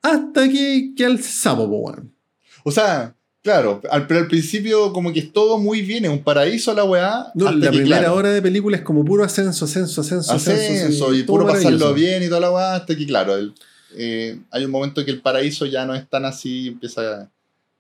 hasta 0.03 0.49
que, 0.49 0.93
que 0.97 1.05
al 1.07 1.21
sapo, 1.23 1.65
weón. 1.65 2.13
O 2.65 2.71
sea, 2.71 3.17
claro, 3.43 3.81
al, 3.91 4.07
pero 4.07 4.21
al 4.21 4.27
principio 4.29 4.93
como 4.93 5.13
que 5.13 5.21
es 5.21 5.33
todo 5.33 5.59
muy 5.59 5.83
bien, 5.83 6.05
es 6.05 6.11
un 6.11 6.23
paraíso 6.23 6.75
la 6.75 6.85
weá. 6.85 7.27
No, 7.35 7.51
la 7.53 7.71
que, 7.71 7.79
primera 7.79 7.99
claro, 8.01 8.15
hora 8.15 8.31
de 8.31 8.43
película 8.43 8.77
es 8.77 8.83
como 8.83 9.05
puro 9.05 9.25
ascenso, 9.25 9.65
ascenso, 9.65 10.01
ascenso, 10.01 10.33
ascenso. 10.33 10.63
ascenso 10.73 11.15
y 11.15 11.23
todo 11.25 11.39
puro 11.39 11.47
pasarlo 11.47 11.95
bien 11.95 12.23
y 12.23 12.29
toda 12.29 12.41
la 12.41 12.51
weá, 12.53 12.75
hasta 12.77 12.97
que 12.97 13.07
claro, 13.07 13.37
el- 13.37 13.55
eh, 13.97 14.39
hay 14.51 14.65
un 14.65 14.71
momento 14.71 15.05
que 15.05 15.11
el 15.11 15.21
paraíso 15.21 15.67
ya 15.67 15.85
no 15.85 15.95
es 15.95 16.09
tan 16.09 16.25
así, 16.25 16.69
empieza 16.69 17.29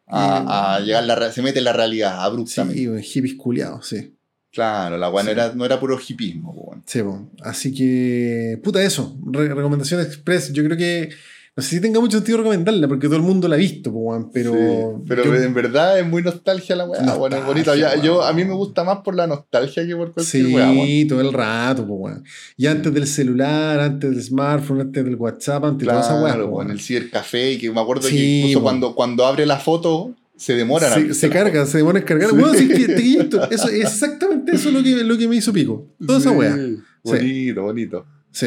a, 0.09 0.75
a 0.77 0.81
llegar 0.81 1.05
la 1.05 1.31
se 1.31 1.41
mete 1.43 1.59
en 1.61 1.65
la 1.67 1.73
realidad 1.73 2.25
abruptamente. 2.25 2.79
Sí, 2.81 2.89
weón, 2.89 3.03
hippies 3.03 3.35
culiados, 3.37 3.87
sí. 3.87 4.13
Claro, 4.53 4.99
la 4.99 5.09
weá 5.09 5.23
no, 5.23 5.31
era, 5.31 5.53
no 5.55 5.65
era 5.65 5.79
puro 5.79 5.97
hipismo, 6.05 6.51
weón. 6.51 6.83
Sí, 6.85 7.01
po. 7.05 7.31
Así 7.45 7.73
que, 7.73 8.59
puta, 8.65 8.83
eso. 8.83 9.17
Re- 9.25 9.55
recomendación 9.55 10.01
express. 10.01 10.53
Yo 10.53 10.65
creo 10.65 10.77
que, 10.77 11.11
no 11.57 11.63
sé 11.63 11.69
si 11.77 11.81
tenga 11.81 12.01
mucho 12.01 12.19
sentido 12.19 12.39
recomendarla, 12.39 12.87
porque 12.89 13.07
todo 13.09 13.17
el 13.17 13.23
mundo 13.23 13.49
la 13.49 13.57
ha 13.57 13.59
visto, 13.59 13.93
pero... 14.33 14.53
Sí, 14.53 15.03
pero 15.09 15.25
yo- 15.25 15.35
en 15.35 15.53
verdad 15.53 15.99
es 15.99 16.07
muy 16.07 16.23
nostalgia 16.23 16.77
la 16.77 16.85
weá, 16.87 17.15
bueno, 17.17 17.37
es 17.37 17.45
bonito. 17.45 17.71
Nostalgia, 17.75 17.97
Ya- 17.97 18.03
yo, 18.03 18.23
a 18.23 18.33
mí 18.33 18.45
me 18.45 18.55
gusta 18.55 18.85
más 18.85 18.99
por 19.01 19.15
la 19.15 19.27
nostalgia 19.27 19.87
que 19.87 19.95
por 19.97 20.13
cualquier 20.13 20.47
weá, 20.47 20.71
weón. 20.71 20.87
Sí, 20.87 21.07
todo 21.09 21.21
el 21.21 21.33
rato, 21.33 21.83
weón. 21.83 22.25
Y 22.57 22.67
antes 22.67 22.95
del 22.95 23.07
celular, 23.07 23.81
antes 23.81 24.11
del 24.11 24.23
smartphone, 24.23 24.81
antes 24.81 25.05
del 25.05 25.17
WhatsApp, 25.17 25.65
antes 25.65 25.87
de 25.87 25.93
toda 25.93 26.01
esa 26.01 26.23
weá, 26.23 26.35
Claro, 26.35 26.63
en 26.63 26.71
el 26.71 26.81
cibercafé, 26.81 27.59
que 27.59 27.71
me 27.71 27.81
acuerdo 27.81 28.09
Sí, 28.09 28.17
que 28.17 28.23
incluso 28.39 28.63
cuando, 28.63 28.95
cuando 28.95 29.27
abre 29.27 29.45
la 29.45 29.59
foto, 29.59 30.15
se 30.37 30.55
demoran 30.55 30.91
a 30.93 30.95
Se, 30.95 31.13
se 31.13 31.29
carga, 31.29 31.67
se 31.67 31.79
demora 31.79 31.99
en 31.99 32.05
cargar. 32.07 32.31
Sí. 32.31 32.37
Bueno, 32.37 32.55
sí, 32.55 32.69
que, 32.69 32.87
te 32.87 33.55
eso, 33.55 33.69
exactamente 33.69 34.53
eso 34.55 34.69
es 34.69 34.75
lo 34.75 34.83
que, 34.83 35.05
lo 35.05 35.19
que 35.19 35.29
me 35.29 35.37
hizo 35.37 35.53
pico. 35.53 35.89
Toda 36.07 36.19
esa 36.19 36.31
Sí, 36.31 36.37
weá. 36.37 36.57
Bonito, 37.03 37.63
bonito. 37.63 38.07
Sí. 38.31 38.47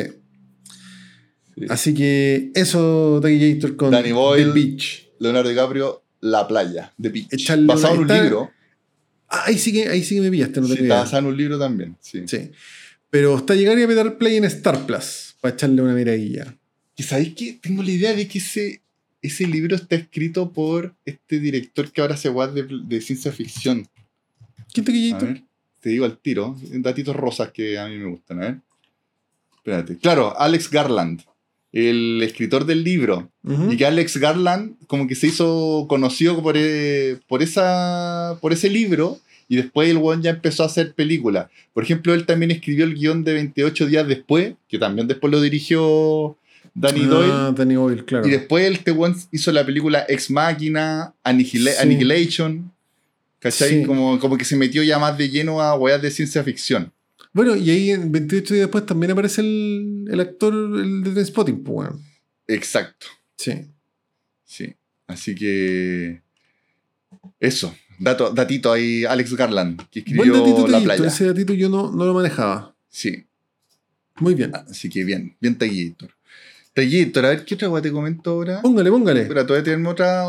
Sí. 1.55 1.65
Así 1.69 1.93
que 1.93 2.51
eso, 2.55 3.19
Taquillator 3.21 3.75
con 3.75 3.91
Danny 3.91 4.11
Boyle. 4.11 4.45
The 4.45 4.51
Beach. 4.51 5.09
Leonardo 5.19 5.49
DiCaprio, 5.49 6.03
La 6.21 6.47
playa, 6.47 6.93
de 6.97 7.09
Beach. 7.09 7.27
Echarle 7.31 7.65
basado 7.67 7.93
en 7.95 7.99
un 8.01 8.09
está- 8.11 8.23
libro. 8.23 8.51
Ah, 9.29 9.43
ahí 9.47 9.57
sí 9.57 9.71
que, 9.73 9.87
ahí 9.89 10.03
sí 10.03 10.15
que 10.15 10.21
me 10.21 10.31
pillaste, 10.31 10.61
no 10.61 10.67
Sí, 10.67 10.73
te 10.75 10.81
está 10.81 10.85
creas. 10.95 10.99
basado 11.05 11.19
en 11.21 11.25
un 11.27 11.37
libro 11.37 11.59
también. 11.59 11.97
Sí. 12.01 12.23
Sí. 12.27 12.51
Pero 13.09 13.37
está 13.37 13.55
llegando 13.55 13.83
a 13.83 13.87
meter 13.87 14.17
play 14.17 14.37
en 14.37 14.45
Star 14.45 14.85
Plus 14.85 15.35
para 15.41 15.53
echarle 15.53 15.81
una 15.81 15.93
miradilla. 15.93 16.55
Y 16.95 17.03
sabéis 17.03 17.33
que 17.35 17.53
tengo 17.61 17.81
la 17.83 17.91
idea 17.91 18.13
de 18.13 18.27
que 18.27 18.37
ese, 18.39 18.81
ese 19.21 19.47
libro 19.47 19.75
está 19.75 19.95
escrito 19.95 20.51
por 20.51 20.95
este 21.05 21.39
director 21.39 21.91
que 21.91 22.01
ahora 22.01 22.17
se 22.17 22.29
guarda 22.29 22.53
de, 22.61 22.67
de 22.85 23.01
ciencia 23.01 23.31
ficción. 23.31 23.87
¿Quién 24.71 24.85
Taquillator? 24.85 25.41
te 25.79 25.89
digo 25.89 26.05
al 26.05 26.17
tiro. 26.17 26.55
Datitos 26.71 27.15
rosas 27.15 27.51
que 27.51 27.77
a 27.77 27.87
mí 27.87 27.97
me 27.97 28.09
gustan. 28.09 28.37
A 28.41 28.45
ver. 28.45 28.57
Espérate. 29.57 29.97
Claro, 29.97 30.39
Alex 30.39 30.69
Garland, 30.69 31.21
el 31.73 32.21
escritor 32.23 32.65
del 32.65 32.83
libro. 32.83 33.29
Y 33.69 33.75
que 33.77 33.85
Alex 33.85 34.17
Garland 34.17 34.75
como 34.87 35.07
que 35.07 35.15
se 35.15 35.27
hizo 35.27 35.85
conocido 35.89 36.41
por, 36.41 36.55
eh, 36.55 37.17
por, 37.27 37.43
esa, 37.43 38.37
por 38.41 38.53
ese 38.53 38.69
libro 38.69 39.19
y 39.49 39.57
después 39.57 39.89
el 39.89 39.97
weón 39.97 40.21
ya 40.21 40.29
empezó 40.29 40.63
a 40.63 40.67
hacer 40.67 40.93
películas. 40.93 41.47
Por 41.73 41.83
ejemplo, 41.83 42.13
él 42.13 42.25
también 42.25 42.51
escribió 42.51 42.85
el 42.85 42.93
guion 42.95 43.23
de 43.23 43.33
28 43.33 43.87
días 43.87 44.07
después, 44.07 44.53
que 44.69 44.77
también 44.79 45.07
después 45.07 45.31
lo 45.31 45.41
dirigió 45.41 46.37
Danny 46.75 47.05
Doyle. 47.05 47.31
Ah, 47.33 47.53
Danny 47.55 47.75
Boyle, 47.75 48.05
claro. 48.05 48.25
Y 48.27 48.31
después 48.31 48.65
el 48.65 48.73
este 48.75 48.91
weón 48.91 49.15
hizo 49.31 49.51
la 49.51 49.65
película 49.65 50.05
Ex 50.07 50.29
Machina, 50.31 51.13
Annihila- 51.23 51.71
Sí. 51.71 51.77
Annihilation. 51.81 52.71
¿Cachai? 53.39 53.81
Sí. 53.81 53.83
Como, 53.85 54.19
como 54.19 54.37
que 54.37 54.45
se 54.45 54.55
metió 54.55 54.81
ya 54.83 54.97
más 54.99 55.17
de 55.17 55.27
lleno 55.29 55.59
a 55.61 55.75
weas 55.75 56.01
de 56.01 56.09
ciencia 56.11 56.43
ficción. 56.43 56.91
Bueno, 57.33 57.55
y 57.55 57.69
ahí 57.71 57.91
en 57.91 58.11
28 58.11 58.53
días 58.53 58.65
después 58.67 58.85
también 58.85 59.11
aparece 59.11 59.41
el, 59.41 60.05
el 60.09 60.19
actor 60.19 60.53
el 60.53 61.03
de 61.03 61.11
Trainspotting, 61.11 61.63
pues, 61.63 61.89
weón. 61.89 62.01
Exacto. 62.47 63.07
Sí. 63.35 63.53
Sí. 64.45 64.75
Así 65.07 65.35
que. 65.35 66.21
Eso. 67.39 67.75
Dato, 67.99 68.31
datito 68.31 68.71
ahí, 68.71 69.05
Alex 69.05 69.35
Garland, 69.35 69.81
que 69.89 70.01
Buen 70.01 70.19
escribió 70.19 70.39
datito, 70.39 70.67
La 70.67 70.79
playa. 70.79 71.07
Ese 71.07 71.25
datito 71.25 71.53
yo 71.53 71.69
no, 71.69 71.91
no 71.91 72.05
lo 72.05 72.13
manejaba. 72.13 72.75
Sí. 72.89 73.25
Muy 74.17 74.35
bien. 74.35 74.51
Así 74.53 74.89
que 74.89 75.03
bien, 75.03 75.35
bien 75.39 75.57
Taguillator. 75.57 76.11
Taguillator, 76.73 77.25
a 77.25 77.29
ver 77.29 77.45
qué 77.45 77.55
otra 77.55 77.81
te 77.81 77.91
comento 77.91 78.31
ahora. 78.31 78.61
Póngale, 78.61 78.89
póngale. 78.89 79.21
Espera, 79.21 79.45
todavía 79.45 79.63
tenemos 79.63 79.93
otra. 79.93 80.23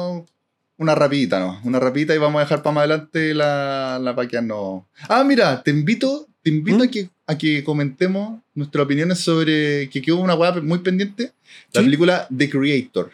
Una 0.77 0.95
rapidita, 0.95 1.39
¿no? 1.39 1.61
Una 1.65 1.79
rapidita 1.79 2.15
y 2.15 2.19
vamos 2.19 2.41
a 2.41 2.45
dejar 2.45 2.63
para 2.63 2.75
más 2.75 2.81
adelante 2.83 3.33
la, 3.33 4.01
la 4.03 4.17
pa' 4.17 4.27
que 4.27 4.43
no. 4.43 4.89
Ah, 5.09 5.23
mira, 5.23 5.63
te 5.63 5.71
invito, 5.71 6.29
te 6.45 6.51
invito 6.51 6.79
¿Mm? 6.79 6.83
a, 6.83 6.89
que, 6.89 7.11
a 7.27 7.37
que 7.39 7.65
comentemos 7.65 8.41
nuestras 8.55 8.85
opiniones 8.85 9.19
sobre 9.19 9.89
que 9.91 10.01
quedó 10.01 10.19
una 10.19 10.35
weá 10.37 10.53
muy 10.61 10.79
pendiente. 10.79 11.33
La 11.73 11.81
¿Sí? 11.81 11.87
película 11.87 12.29
The 12.37 12.49
Creator. 12.51 13.11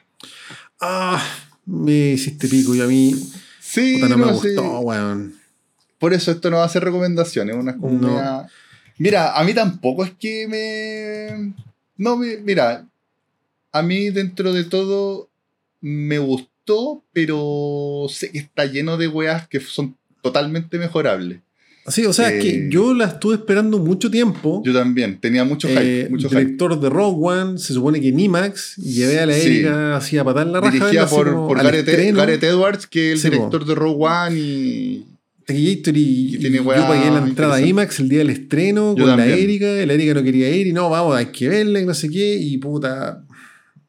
Ah, 0.81 1.25
me 1.65 2.11
hiciste 2.13 2.47
pico 2.49 2.75
y 2.75 2.81
a 2.83 2.87
mí 2.87 3.15
Sí, 3.61 3.95
puta, 3.95 4.09
no 4.09 4.19
me 4.19 4.27
sé. 4.27 4.33
gustó, 4.33 4.81
weón. 4.81 5.35
Por 5.99 6.13
eso 6.13 6.31
esto 6.33 6.51
no 6.51 6.57
va 6.59 6.65
a 6.65 6.69
ser 6.69 6.83
recomendaciones, 6.85 7.55
una 7.57 7.73
No. 7.73 8.47
Mira, 8.99 9.39
a 9.39 9.45
mí 9.45 9.55
tampoco 9.55 10.05
es 10.05 10.11
que 10.19 10.47
me. 10.49 11.55
No, 11.97 12.17
me- 12.17 12.37
mira, 12.39 12.87
a 13.73 13.83
mí 13.83 14.11
dentro 14.11 14.53
de 14.53 14.65
todo 14.65 15.31
me 15.81 16.19
gustó, 16.19 17.03
pero 17.13 18.07
sé 18.11 18.31
que 18.33 18.39
está 18.39 18.67
lleno 18.67 18.97
de 18.99 19.09
weas 19.09 19.47
que 19.49 19.61
son 19.61 19.97
totalmente 20.23 20.79
mejorables. 20.79 21.41
Sí, 21.87 22.05
o 22.05 22.13
sea, 22.13 22.29
es 22.31 22.45
Eh, 22.45 22.47
que 22.47 22.69
yo 22.71 22.95
la 22.95 23.07
estuve 23.07 23.35
esperando 23.37 23.79
mucho 23.79 24.11
tiempo. 24.11 24.63
Yo 24.65 24.73
también, 24.73 25.19
tenía 25.21 25.45
mucho 25.45 25.67
hype, 25.69 26.03
Eh, 26.03 26.09
mucho 26.11 26.29
hype. 26.29 26.41
director 26.45 26.79
de 26.79 26.89
Rogue 26.91 27.17
One, 27.21 27.59
se 27.59 27.73
supone 27.73 28.01
que 28.01 28.09
en 28.09 28.21
IMAX, 28.21 28.79
y 28.79 28.93
llevé 28.93 29.19
a 29.21 29.27
la. 29.27 29.37
Erika 29.37 29.97
así 29.97 30.19
a 30.19 30.25
patar 30.25 30.47
la 30.47 30.61
raja. 30.61 30.73
Dirigida 30.73 31.09
por, 31.09 31.33
por 31.33 31.57
Gareth, 31.63 31.89
estreno. 31.89 32.19
Gareth 32.19 32.45
Edwards, 32.45 32.87
que 32.87 33.13
es 33.13 33.25
el 33.25 33.33
Sí, 33.33 33.37
po. 33.39 33.45
director 33.47 33.65
de 33.67 33.75
Rogue 33.75 34.05
One 34.07 34.39
y. 34.39 35.07
Y, 35.49 35.69
Y 35.71 35.77
tiene 36.39 36.59
y 36.59 36.61
yo 36.61 36.65
pagué 36.65 37.11
la 37.11 37.19
entrada 37.27 37.55
a. 37.57 37.61
IMAX 37.61 37.99
el 37.99 38.09
día 38.09 38.19
del 38.19 38.31
estreno 38.31 38.95
Yo 38.95 39.05
con 39.05 39.17
también. 39.17 39.31
la 39.31 39.37
Erika. 39.37 39.67
La 39.87 39.93
Erika 39.95 40.15
no 40.15 40.23
quería 40.23 40.49
ir 40.55 40.69
y 40.69 40.73
no, 40.73 40.89
vamos, 40.91 41.17
hay 41.17 41.27
que 41.27 41.49
verla 41.49 41.81
y 41.81 41.87
no 41.87 41.95
sé 41.95 42.09
qué. 42.09 42.37
Y 42.37 42.59
puta, 42.59 43.25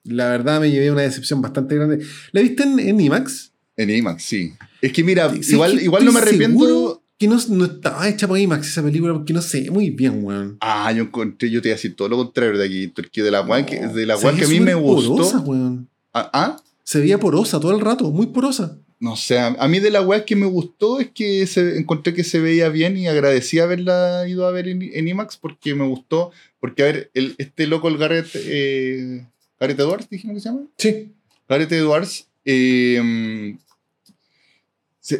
la 0.05 0.29
verdad 0.29 0.59
me 0.59 0.71
llevé 0.71 0.89
una 0.89 1.01
decepción 1.03 1.39
bastante 1.39 1.75
grande. 1.75 1.99
¿La 2.31 2.41
viste 2.41 2.63
en, 2.63 2.79
en 2.79 2.99
IMAX? 2.99 3.51
En 3.77 3.89
IMAX, 3.91 4.23
sí. 4.23 4.53
Es 4.81 4.91
que 4.91 5.03
mira, 5.03 5.31
Sí, 5.41 5.53
igual, 5.53 5.77
que 5.77 5.83
igual 5.83 6.03
no 6.05 6.11
me 6.13 6.19
arrepiento. 6.19 6.57
seguro 6.59 7.00
Que 7.21 7.27
no, 7.27 7.37
no 7.49 7.65
estaba 7.65 8.09
hecha 8.09 8.27
para 8.27 8.39
IMAX 8.39 8.69
esa 8.69 8.81
película 8.81 9.13
porque 9.13 9.31
no 9.31 9.43
sé 9.43 9.69
muy 9.69 9.91
bien, 9.91 10.23
weón. 10.23 10.57
Ah, 10.59 10.91
yo 10.91 11.03
encontré, 11.03 11.51
yo 11.51 11.61
te 11.61 11.67
iba 11.67 11.73
a 11.73 11.77
decir 11.77 11.95
todo 11.95 12.09
lo 12.09 12.17
contrario 12.17 12.57
de 12.57 12.65
aquí, 12.65 12.87
porque 12.87 13.21
de 13.21 13.29
la 13.29 13.43
weá 13.43 13.63
que, 13.63 13.79
de 13.79 14.07
la 14.07 14.17
que 14.17 14.27
a 14.27 14.47
mí 14.47 14.59
me 14.59 14.73
gustó. 14.73 15.17
Porosa, 15.17 15.39
weón. 15.41 15.87
Ah, 16.15 16.31
ah, 16.33 16.57
Se 16.83 16.99
veía 16.99 17.19
porosa 17.19 17.59
todo 17.59 17.75
el 17.75 17.79
rato, 17.79 18.09
muy 18.09 18.25
porosa. 18.25 18.75
no 18.99 19.15
sé, 19.15 19.37
a 19.37 19.67
mí 19.67 19.79
de 19.79 19.91
la 19.91 20.01
weá 20.01 20.25
que 20.25 20.35
me 20.35 20.47
gustó 20.47 20.99
es 20.99 21.11
que 21.11 21.45
se, 21.45 21.77
encontré 21.77 22.15
que 22.15 22.23
se 22.23 22.39
veía 22.39 22.69
bien 22.69 22.97
y 22.97 23.05
agradecí 23.05 23.59
haberla 23.59 24.27
ido 24.27 24.47
a 24.47 24.51
ver 24.51 24.67
en, 24.67 24.81
en 24.81 25.07
IMAX 25.07 25.37
porque 25.37 25.75
me 25.75 25.85
gustó, 25.85 26.31
porque 26.59 26.81
a 26.81 26.85
ver, 26.87 27.11
el, 27.13 27.35
este 27.37 27.67
loco, 27.67 27.87
el 27.87 27.99
Garrett, 27.99 28.29
eh, 28.33 29.27
Garrett 29.59 29.79
Edwards, 29.79 30.09
dijimos 30.09 30.37
que 30.37 30.39
se 30.39 30.49
llama. 30.49 30.61
Sí. 30.75 31.11
Gareth 31.47 31.71
Edwards, 31.71 32.27
eh, 32.45 33.55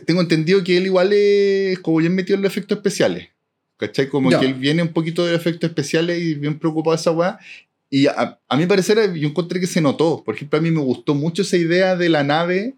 tengo 0.06 0.22
entendido 0.22 0.64
que 0.64 0.78
él 0.78 0.86
igual 0.86 1.12
es 1.14 1.80
como 1.80 1.98
bien 1.98 2.14
metido 2.16 2.36
en 2.36 2.42
los 2.44 2.52
efectos 2.52 2.78
especiales. 2.78 3.30
¿Cachai? 3.78 4.08
Como 4.10 4.30
que 4.30 4.46
él 4.46 4.54
viene 4.54 4.84
un 4.84 4.94
poquito 4.94 5.26
de 5.26 5.32
los 5.32 5.42
efectos 5.42 5.70
especiales 5.70 6.22
y 6.22 6.36
bien 6.36 6.60
preocupado 6.60 6.96
de 6.96 7.02
esa 7.02 7.12
weá. 7.12 7.40
Y 7.90 8.06
a, 8.08 8.40
a 8.48 8.58
mi 8.58 8.68
parecer 8.68 9.14
yo 9.16 9.28
encontré 9.28 9.60
que 9.60 9.66
se 9.68 9.82
notó. 9.82 10.24
Por 10.24 10.36
ejemplo, 10.36 10.60
a 10.60 10.62
mí 10.62 10.70
me 10.70 10.82
gustó 10.82 11.16
mucho 11.16 11.42
esa 11.42 11.58
idea 11.58 11.96
de 11.96 12.08
la 12.10 12.24
nave 12.24 12.76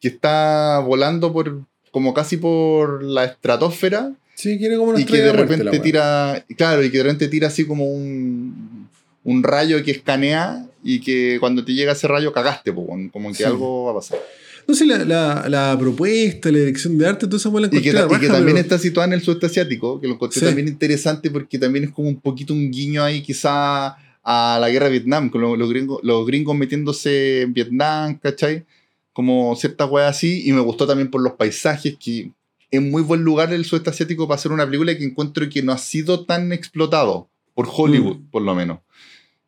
que 0.00 0.08
está 0.08 0.78
volando 0.78 1.32
por 1.32 1.62
como 1.90 2.14
casi 2.14 2.36
por 2.36 3.02
la 3.02 3.24
estratosfera 3.24 4.12
Sí, 4.36 4.58
quiere 4.58 4.76
como 4.76 4.90
una 4.90 5.00
y 5.00 5.04
que 5.04 5.16
de 5.18 5.32
muerte, 5.32 5.42
repente 5.42 5.70
weá. 5.70 5.82
tira, 5.82 6.44
claro, 6.56 6.82
y 6.84 6.90
que 6.90 6.98
de 6.98 7.02
repente 7.04 7.28
tira 7.28 7.46
así 7.48 7.64
como 7.66 7.86
un, 7.88 8.88
un 9.22 9.42
rayo 9.44 9.82
que 9.84 9.92
escanea 9.92 10.66
y 10.82 11.00
que 11.00 11.36
cuando 11.40 11.64
te 11.64 11.72
llega 11.72 11.92
ese 11.92 12.08
rayo 12.08 12.32
cagaste, 12.32 12.72
po, 12.72 12.86
como 13.12 13.28
que 13.30 13.34
Sí. 13.36 13.44
algo 13.44 13.84
va 13.84 13.92
a 13.92 13.94
pasar. 13.94 14.18
No 14.66 14.74
sé, 14.74 14.86
la, 14.86 15.04
la, 15.04 15.46
la 15.48 15.76
propuesta, 15.78 16.50
la 16.50 16.58
dirección 16.58 16.96
de 16.98 17.06
arte, 17.06 17.26
toda 17.26 17.36
esa 17.36 17.50
la 17.50 17.66
Y 17.66 17.82
que, 17.82 17.92
ta- 17.92 18.06
y 18.10 18.20
que 18.20 18.26
también 18.28 18.56
pero- 18.56 18.58
está 18.58 18.78
situada 18.78 19.06
en 19.08 19.12
el 19.14 19.20
sudeste 19.22 19.46
asiático, 19.46 20.00
que 20.00 20.06
lo 20.08 20.14
encontré 20.14 20.40
Sí. 20.40 20.46
también 20.46 20.68
interesante 20.68 21.30
porque 21.30 21.58
también 21.58 21.84
es 21.84 21.90
como 21.90 22.08
un 22.08 22.20
poquito 22.20 22.54
un 22.54 22.70
guiño 22.70 23.02
ahí 23.02 23.20
quizá 23.22 23.96
a 24.22 24.58
la 24.58 24.70
guerra 24.70 24.86
de 24.86 24.92
Vietnam, 24.92 25.28
con 25.28 25.42
los, 25.42 25.58
los 25.58 25.68
gringos, 25.68 26.00
los 26.02 26.26
gringos 26.26 26.56
metiéndose 26.56 27.42
en 27.42 27.52
Vietnam, 27.52 28.18
¿cachai? 28.18 28.64
Como 29.12 29.54
ciertas 29.56 29.90
weas 29.90 30.16
así, 30.16 30.48
y 30.48 30.52
me 30.52 30.60
gustó 30.60 30.86
también 30.86 31.10
por 31.10 31.20
los 31.22 31.34
paisajes, 31.34 31.96
que 32.02 32.30
es 32.70 32.80
muy 32.82 33.02
buen 33.02 33.22
lugar 33.22 33.52
el 33.52 33.64
sudeste 33.66 33.90
asiático 33.90 34.26
para 34.26 34.36
hacer 34.38 34.50
una 34.50 34.64
película 34.64 34.96
que 34.96 35.04
encuentro 35.04 35.46
que 35.50 35.62
no 35.62 35.72
ha 35.72 35.78
sido 35.78 36.24
tan 36.24 36.52
explotado 36.52 37.28
por 37.54 37.68
Hollywood, 37.70 38.16
Mm. 38.16 38.30
por 38.30 38.42
lo 38.42 38.54
menos. 38.54 38.78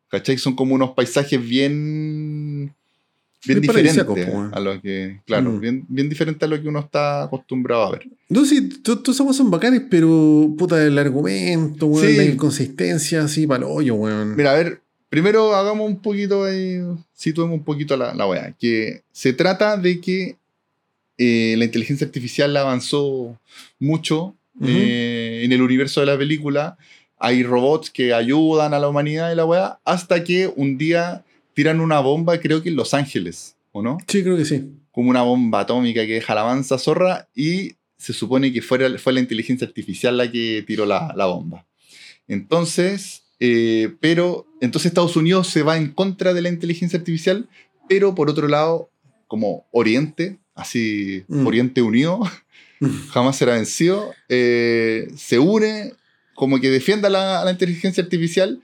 ¿Cachai? 0.09 0.37
Son 0.37 0.55
como 0.55 0.75
unos 0.75 0.91
paisajes 0.91 1.41
bien 1.45 2.73
bien 3.47 4.29
weón. 4.35 4.51
a 4.53 4.59
lo 4.59 4.81
que, 4.81 5.19
claro, 5.25 5.51
Mm. 5.51 5.59
bien, 5.59 5.85
bien 5.87 6.09
diferente 6.09 6.45
a 6.45 6.47
lo 6.47 6.61
que 6.61 6.67
uno 6.67 6.79
está 6.79 7.23
acostumbrado 7.23 7.83
a 7.83 7.91
ver. 7.91 8.07
No, 8.29 8.45
sí, 8.45 8.69
to- 8.69 8.99
todas 8.99 9.19
esas 9.19 9.35
son 9.35 9.49
bacanes, 9.51 9.81
pero 9.89 10.53
puta, 10.57 10.83
el 10.85 10.97
argumento, 10.97 11.87
weón, 11.87 12.07
Sí. 12.07 12.15
la 12.17 12.23
inconsistencia, 12.25 13.23
así, 13.23 13.47
para 13.47 13.65
el 13.65 13.71
hoyo, 13.71 13.95
weón. 13.95 14.35
Mira, 14.35 14.51
a 14.51 14.55
ver, 14.55 14.81
primero 15.09 15.55
hagamos 15.55 15.87
un 15.87 16.01
poquito 16.01 16.43
ahí, 16.45 16.79
situemos 17.13 17.57
un 17.57 17.63
poquito 17.63 17.95
la, 17.97 18.13
la 18.13 18.27
weá. 18.27 18.53
Que 18.59 19.01
se 19.11 19.33
trata 19.33 19.77
de 19.77 19.99
que 20.01 20.35
eh, 21.17 21.55
la 21.57 21.65
inteligencia 21.65 22.05
artificial 22.05 22.55
avanzó 22.57 23.39
mucho 23.79 24.35
eh, 24.63 25.41
en 25.43 25.51
el 25.51 25.61
universo 25.61 25.99
de 25.99 26.05
la 26.07 26.17
película. 26.17 26.77
Hay 27.19 27.41
robots 27.43 27.89
que 27.89 28.13
ayudan 28.13 28.73
a 28.73 28.79
la 28.79 28.87
humanidad 28.89 29.31
y 29.31 29.35
la 29.35 29.45
weá, 29.45 29.79
hasta 29.85 30.23
que 30.23 30.51
un 30.55 30.77
día 30.77 31.23
tiran 31.57 31.81
una 31.81 31.99
bomba, 32.01 32.39
creo 32.39 32.61
que 32.61 32.69
en 32.69 32.75
Los 32.75 32.93
Ángeles, 32.93 33.55
¿o 33.71 33.81
no? 33.81 33.97
Sí, 34.07 34.21
creo 34.21 34.37
que 34.37 34.45
sí. 34.45 34.63
Como 34.91 35.09
una 35.09 35.23
bomba 35.23 35.61
atómica 35.61 36.05
que 36.05 36.13
deja 36.13 36.35
la 36.35 36.43
mansa 36.43 36.77
zorra 36.77 37.29
y 37.33 37.77
se 37.97 38.13
supone 38.13 38.53
que 38.53 38.61
fuera, 38.61 38.95
fue 38.99 39.11
la 39.11 39.21
inteligencia 39.21 39.65
artificial 39.65 40.17
la 40.17 40.31
que 40.31 40.63
tiró 40.67 40.85
la, 40.85 41.15
la 41.17 41.25
bomba. 41.25 41.65
Entonces, 42.27 43.23
eh, 43.39 43.91
pero, 43.99 44.45
entonces 44.61 44.91
Estados 44.91 45.15
Unidos 45.15 45.47
se 45.47 45.63
va 45.63 45.77
en 45.77 45.89
contra 45.89 46.35
de 46.35 46.43
la 46.43 46.49
inteligencia 46.49 46.99
artificial, 46.99 47.49
pero 47.89 48.13
por 48.13 48.29
otro 48.29 48.47
lado, 48.47 48.91
como 49.25 49.65
Oriente, 49.71 50.37
así, 50.53 51.23
Mm. 51.27 51.47
Oriente 51.47 51.81
Unido, 51.81 52.19
jamás 53.09 53.35
será 53.35 53.55
vencido, 53.55 54.13
eh, 54.29 55.07
se 55.17 55.39
une 55.39 55.93
como 56.35 56.59
que 56.59 56.69
defienda 56.69 57.09
la, 57.09 57.43
la 57.43 57.49
inteligencia 57.49 58.03
artificial 58.03 58.61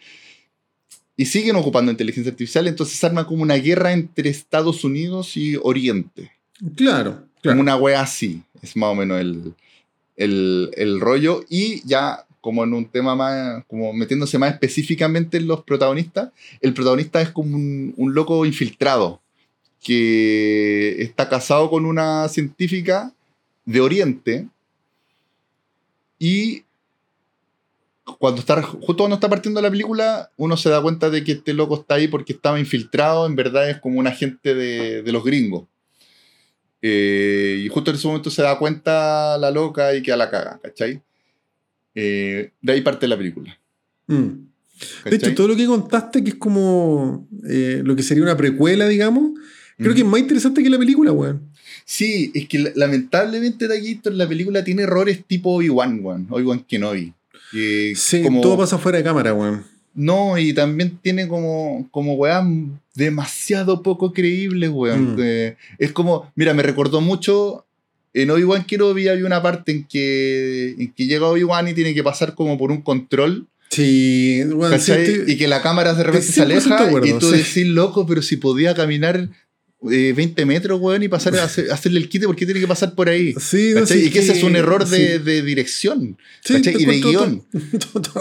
y 1.16 1.26
siguen 1.26 1.56
ocupando 1.56 1.92
inteligencia 1.92 2.32
artificial, 2.32 2.68
entonces 2.68 2.98
se 2.98 3.06
arma 3.06 3.28
como 3.28 3.44
una 3.44 3.56
guerra 3.56 3.94
entre 3.94 4.30
Estados 4.30 4.84
Unidos 4.84 5.38
y 5.38 5.56
Oriente. 5.62 6.32
Claro, 6.76 7.26
claro. 7.42 7.58
Como 7.58 7.62
una 7.62 7.76
wea 7.76 8.02
así, 8.02 8.42
es 8.62 8.76
más 8.76 8.90
o 8.90 8.96
menos 8.96 9.20
el, 9.20 9.54
el, 10.16 10.72
el 10.76 11.00
rollo. 11.00 11.44
Y 11.50 11.86
ya 11.88 12.26
como 12.42 12.64
en 12.64 12.74
un 12.74 12.86
tema 12.86 13.16
más, 13.16 13.64
como 13.68 13.94
metiéndose 13.94 14.38
más 14.38 14.54
específicamente 14.54 15.38
en 15.38 15.48
los 15.48 15.64
protagonistas, 15.64 16.32
el 16.62 16.74
protagonista 16.74 17.22
es 17.22 17.30
como 17.30 17.56
un, 17.56 17.94
un 17.96 18.14
loco 18.14 18.46
infiltrado 18.46 19.22
que 19.82 21.02
está 21.02 21.30
casado 21.30 21.70
con 21.70 21.86
una 21.86 22.28
científica 22.28 23.14
de 23.66 23.82
Oriente 23.82 24.48
y 26.20 26.64
cuando 28.20 28.42
está, 28.42 28.62
justo 28.62 28.98
cuando 28.98 29.16
está 29.16 29.30
partiendo 29.30 29.62
la 29.62 29.70
película, 29.72 30.30
uno 30.38 30.58
se 30.58 30.70
da 30.70 30.82
cuenta 30.82 31.10
de 31.10 31.24
que 31.24 31.34
este 31.34 31.54
loco 31.54 31.76
está 31.80 31.96
ahí 31.96 32.08
porque 32.08 32.34
estaba 32.34 32.60
infiltrado, 32.60 33.26
en 33.26 33.36
verdad 33.36 33.70
es 33.70 33.80
como 33.80 34.00
un 34.00 34.08
agente 34.08 34.54
de, 34.56 35.02
de 35.04 35.12
los 35.12 35.24
gringos. 35.24 35.66
Eh, 36.82 37.62
y 37.66 37.70
justo 37.70 37.92
en 37.92 37.98
ese 37.98 38.08
momento 38.08 38.30
se 38.30 38.42
da 38.42 38.58
cuenta 38.60 39.38
la 39.38 39.52
loca 39.52 39.96
y 39.96 40.02
queda 40.02 40.18
la 40.18 40.30
caga, 40.30 40.60
¿cachai? 40.62 41.02
Eh, 41.96 42.52
de 42.62 42.74
ahí 42.74 42.82
parte 42.82 43.08
la 43.08 43.18
película. 43.18 43.58
Mm. 44.08 44.28
De 45.06 45.16
hecho, 45.16 45.34
todo 45.34 45.48
lo 45.50 45.56
que 45.56 45.66
contaste, 45.66 46.24
que 46.24 46.32
es 46.32 46.36
como 46.36 47.26
eh, 47.48 47.82
lo 47.86 47.96
que 47.96 48.04
sería 48.04 48.24
una 48.24 48.36
precuela, 48.36 48.86
digamos, 48.88 49.32
creo 49.78 49.94
que 49.94 50.02
es 50.02 50.06
más 50.06 50.20
interesante 50.20 50.62
que 50.62 50.70
la 50.70 50.78
película, 50.78 51.12
weón. 51.14 51.50
Sí, 51.86 52.32
es 52.34 52.48
que 52.50 52.60
la- 52.60 52.72
lamentablemente 52.76 53.68
Taquito 53.68 54.10
la 54.10 54.28
película 54.28 54.64
tiene 54.64 54.84
errores 54.84 55.24
tipo 55.26 55.56
Obi-Wan, 55.56 56.00
weón. 56.04 56.28
Obi-Wan 56.30 56.66
Kenobi. 56.68 57.14
Que 57.52 57.94
Sí, 57.96 58.22
como- 58.24 58.42
todo 58.42 58.58
pasa 58.58 58.78
fuera 58.78 58.98
de 58.98 59.04
cámara, 59.04 59.34
weón. 59.34 59.64
No, 59.96 60.38
y 60.40 60.54
también 60.54 60.98
tiene 61.02 61.28
como, 61.28 61.88
como 61.92 62.16
weón, 62.16 62.80
demasiado 62.96 63.84
poco 63.84 64.12
creíbles, 64.12 64.70
weón. 64.72 65.16
Mm. 65.16 65.20
Eh, 65.22 65.56
es 65.78 65.92
como, 65.92 66.32
mira, 66.36 66.54
me 66.54 66.64
recordó 66.64 67.00
mucho. 67.02 67.66
En 68.16 68.30
Obi-Wan 68.32 68.64
Kenobi 68.66 69.08
había 69.08 69.26
una 69.26 69.42
parte 69.42 69.72
en 69.72 69.84
que, 69.86 70.76
en 70.78 70.92
que 70.94 71.06
llega 71.08 71.28
Obi-Wan 71.28 71.68
y 71.68 71.74
tiene 71.74 71.94
que 71.94 72.04
pasar 72.04 72.36
como 72.36 72.58
por 72.58 72.72
un 72.72 72.82
control, 72.82 73.48
Sí, 73.70 74.44
te- 74.86 75.24
y 75.32 75.36
que 75.38 75.48
la 75.48 75.64
cámara 75.64 75.96
de 75.96 76.04
repente 76.04 76.28
se 76.28 76.42
100% 76.42 76.44
aleja 76.44 76.88
acuerdo, 76.88 77.08
y 77.08 77.14
tú 77.20 77.32
sí. 77.32 77.38
decís, 77.38 77.66
loco, 77.68 78.06
pero 78.06 78.22
si 78.22 78.38
podía 78.38 78.76
caminar 78.76 79.30
eh, 79.92 80.14
20 80.16 80.46
metros, 80.46 80.80
weón, 80.80 81.04
y 81.04 81.08
pasar 81.08 81.36
a 81.38 81.44
hacer- 81.44 81.70
hacerle 81.72 82.00
el 82.00 82.10
quite, 82.10 82.26
¿por 82.26 82.36
qué 82.36 82.46
tiene 82.46 82.60
que 82.60 82.68
pasar 82.68 82.96
por 82.96 83.10
ahí? 83.10 83.34
Sí, 83.40 83.72
no, 83.76 83.86
sí, 83.86 84.06
y 84.06 84.10
que 84.10 84.20
ese 84.20 84.34
es 84.34 84.44
un 84.44 84.56
error 84.56 84.88
de, 84.88 85.18
sí. 85.18 85.24
de 85.24 85.42
dirección. 85.42 86.18
Sí, 86.44 86.56
Y 86.58 86.86
de 86.86 87.00
guion. 87.02 87.44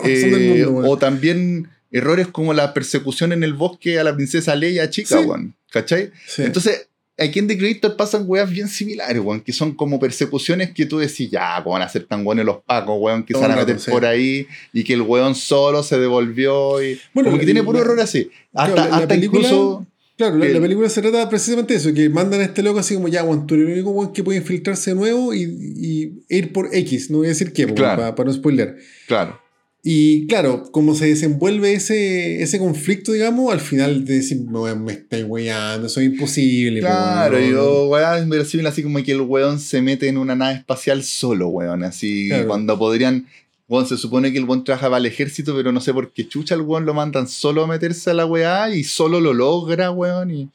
Eh, 0.04 0.64
mundo, 0.66 0.90
o 0.90 0.98
también 0.98 1.68
errores 1.90 2.26
como 2.28 2.54
la 2.54 2.72
persecución 2.74 3.32
en 3.32 3.42
el 3.44 3.52
bosque 3.54 3.98
a 3.98 4.04
la 4.04 4.14
princesa 4.14 4.54
Leia 4.56 4.88
chica, 4.90 5.20
weón. 5.20 5.54
¿Cachai? 5.70 6.10
Sí. 6.26 6.42
Entonces, 6.42 6.88
aquí 7.18 7.38
en 7.38 7.46
The 7.46 7.56
Creator 7.58 7.96
pasan 7.96 8.24
weas 8.26 8.50
bien 8.50 8.68
similares, 8.68 9.20
weón, 9.22 9.40
que 9.42 9.52
son 9.52 9.74
como 9.74 10.00
persecuciones 10.00 10.72
que 10.72 10.86
tú 10.86 10.98
decís, 10.98 11.30
ya, 11.30 11.60
¿cómo 11.62 11.74
van 11.74 11.82
a 11.82 11.88
ser 11.88 12.04
tan 12.04 12.24
buenos 12.24 12.44
los 12.44 12.58
pacos, 12.64 12.96
weón, 12.98 13.22
que 13.24 13.34
se 13.34 13.40
van 13.40 13.52
a 13.52 13.56
meter 13.56 13.76
por 13.90 14.04
ahí 14.04 14.46
y 14.72 14.84
que 14.84 14.94
el 14.94 15.02
weón 15.02 15.34
solo 15.34 15.82
se 15.82 15.98
devolvió 15.98 16.82
y. 16.82 16.98
Bueno, 17.14 17.28
como 17.30 17.38
que 17.38 17.44
tiene 17.46 17.62
puro 17.62 17.78
error 17.78 18.00
así. 18.00 18.30
Hasta, 18.52 18.74
Claro, 18.74 18.74
la- 18.76 18.88
la 18.88 19.02
hasta 19.02 19.08
película- 19.14 19.40
incluso. 19.48 19.86
Claro, 20.16 20.36
la, 20.36 20.46
el- 20.46 20.54
la 20.54 20.60
película 20.60 20.88
se 20.88 21.00
trata 21.02 21.28
precisamente 21.28 21.74
de 21.74 21.80
eso, 21.80 21.92
que 21.94 22.08
mandan 22.08 22.40
a 22.40 22.44
este 22.44 22.62
loco 22.62 22.78
así 22.78 22.94
como 22.94 23.08
ya, 23.08 23.24
weón, 23.24 23.46
tú 23.46 23.54
eres 23.54 23.66
el 23.68 23.72
único 23.74 23.90
weón 23.90 24.12
que 24.12 24.22
puede 24.22 24.38
infiltrarse 24.38 24.90
de 24.90 24.96
nuevo 24.96 25.32
y, 25.34 25.42
y 25.42 26.24
ir 26.28 26.52
por 26.52 26.68
X, 26.74 27.10
no 27.10 27.18
voy 27.18 27.26
a 27.26 27.30
decir 27.30 27.52
qué, 27.52 27.66
Claro. 27.66 28.14
para 28.14 28.26
no 28.28 28.32
spoiler. 28.34 28.76
Claro. 29.08 29.40
Y 29.84 30.28
claro, 30.28 30.70
como 30.70 30.94
se 30.94 31.06
desenvuelve 31.06 31.72
ese, 31.72 32.40
ese 32.40 32.60
conflicto, 32.60 33.10
digamos, 33.10 33.52
al 33.52 33.58
final 33.58 34.04
te 34.04 34.12
decís, 34.12 34.36
weón, 34.44 34.84
me 34.84 34.92
estáis 34.92 35.24
weyando, 35.26 35.88
eso 35.88 36.00
es 36.00 36.06
imposible. 36.06 36.80
po, 36.82 36.86
Claro, 36.86 37.36
weón, 37.38 37.50
yo, 37.50 37.88
weón, 37.88 38.28
verosímil 38.30 38.66
así 38.68 38.84
como 38.84 39.02
que 39.02 39.10
el 39.10 39.22
weón 39.22 39.58
se 39.58 39.82
mete 39.82 40.06
en 40.06 40.18
una 40.18 40.36
nave 40.36 40.54
espacial 40.54 41.02
solo, 41.02 41.48
weón. 41.48 41.82
Así, 41.82 42.28
Claro. 42.28 42.46
cuando 42.46 42.78
podrían. 42.78 43.26
Weón, 43.72 43.86
se 43.86 43.96
supone 43.96 44.30
que 44.32 44.38
el 44.38 44.44
weón 44.44 44.64
trabaja 44.64 44.88
para 44.88 44.98
el 44.98 45.06
ejército, 45.06 45.54
pero 45.56 45.72
no 45.72 45.80
sé 45.80 45.94
por 45.94 46.12
qué 46.12 46.28
chucha 46.28 46.54
el 46.54 46.60
weón 46.60 46.84
lo 46.84 46.92
mandan 46.92 47.26
solo 47.26 47.64
a 47.64 47.66
meterse 47.66 48.10
a 48.10 48.14
la 48.14 48.26
weá 48.26 48.68
y 48.74 48.84
solo 48.84 49.18
lo 49.20 49.32
logra, 49.32 49.90
weón. 49.90 50.30
Y, 50.30 50.50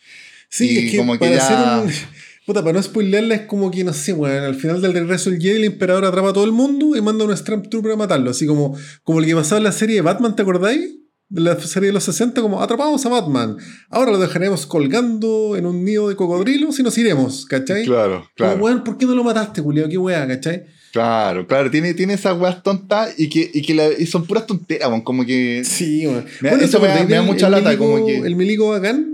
Sí, 0.49 0.71
Y 0.71 0.77
es 0.85 0.91
que, 0.91 0.97
como 0.97 1.13
que 1.13 1.19
para 1.19 1.35
ya- 1.35 1.43
hacer 1.45 1.85
un. 1.87 1.91
Puta, 2.45 2.61
para 2.61 2.73
no 2.73 2.81
spoilearla 2.83 3.35
es 3.35 3.41
como 3.41 3.69
que, 3.71 3.83
no 3.83 3.91
sé, 3.91 4.13
weón, 4.13 4.43
al 4.43 4.55
final 4.55 4.81
del 4.81 4.93
regreso 4.93 5.29
del 5.31 5.41
Jedi 5.41 5.57
el 5.57 5.63
emperador 5.65 6.05
atrapa 6.05 6.29
a 6.29 6.33
todo 6.33 6.45
el 6.45 6.51
mundo 6.53 6.95
y 6.95 7.01
manda 7.01 7.25
a 7.25 7.27
un 7.27 7.35
Stormtrooper 7.35 7.91
a 7.93 7.95
matarlo. 7.97 8.29
Así 8.29 8.45
como, 8.45 8.77
como 9.03 9.19
el 9.19 9.25
que 9.25 9.35
pasaba 9.35 9.57
en 9.57 9.63
la 9.65 9.71
serie 9.73 9.95
de 9.95 10.01
Batman, 10.03 10.35
¿te 10.35 10.43
acordáis? 10.43 10.95
De 11.27 11.41
la 11.41 11.59
serie 11.59 11.87
de 11.87 11.93
los 11.93 12.03
60, 12.05 12.39
como 12.41 12.61
atrapamos 12.61 13.05
a 13.05 13.09
Batman. 13.09 13.57
Ahora 13.89 14.11
lo 14.11 14.19
dejaremos 14.19 14.65
colgando 14.65 15.57
en 15.57 15.65
un 15.65 15.83
nido 15.83 16.07
de 16.07 16.15
cocodrilos 16.15 16.79
y 16.79 16.83
nos 16.83 16.97
iremos, 16.97 17.45
¿cachai? 17.47 17.83
claro, 17.83 18.29
Como, 18.37 18.53
weón, 18.63 18.83
¿por 18.85 18.97
qué 18.97 19.05
no 19.05 19.15
lo 19.15 19.25
mataste, 19.25 19.59
Julio? 19.61 19.89
¿Qué 19.89 19.97
weá, 19.97 20.25
cachai? 20.25 20.63
Claro, 20.91 21.45
claro, 21.47 21.69
tiene, 21.69 21.93
tiene 21.93 22.13
esas 22.13 22.37
weas 22.39 22.63
tontas 22.63 23.13
y 23.19 23.29
que, 23.29 23.49
y 23.53 23.61
que 23.61 23.73
la- 23.75 23.91
y 23.97 24.05
son 24.05 24.25
puras 24.25 24.47
tonteras, 24.47 24.89
weón. 24.89 25.01
Como 25.01 25.25
que. 25.25 25.63
Sí. 25.65 26.05
Me 26.41 26.49
da- 26.49 26.57
eso 26.61 26.79
¿te 26.79 26.87
me 26.87 26.93
da- 26.93 27.05
me 27.05 27.21
mucha 27.21 27.45
el 27.47 27.51
lata, 27.51 27.69
milico- 27.71 27.77
como 27.91 28.05
que- 28.05 28.17
El 28.17 28.35
milico 28.35 28.69
bacán. 28.69 29.13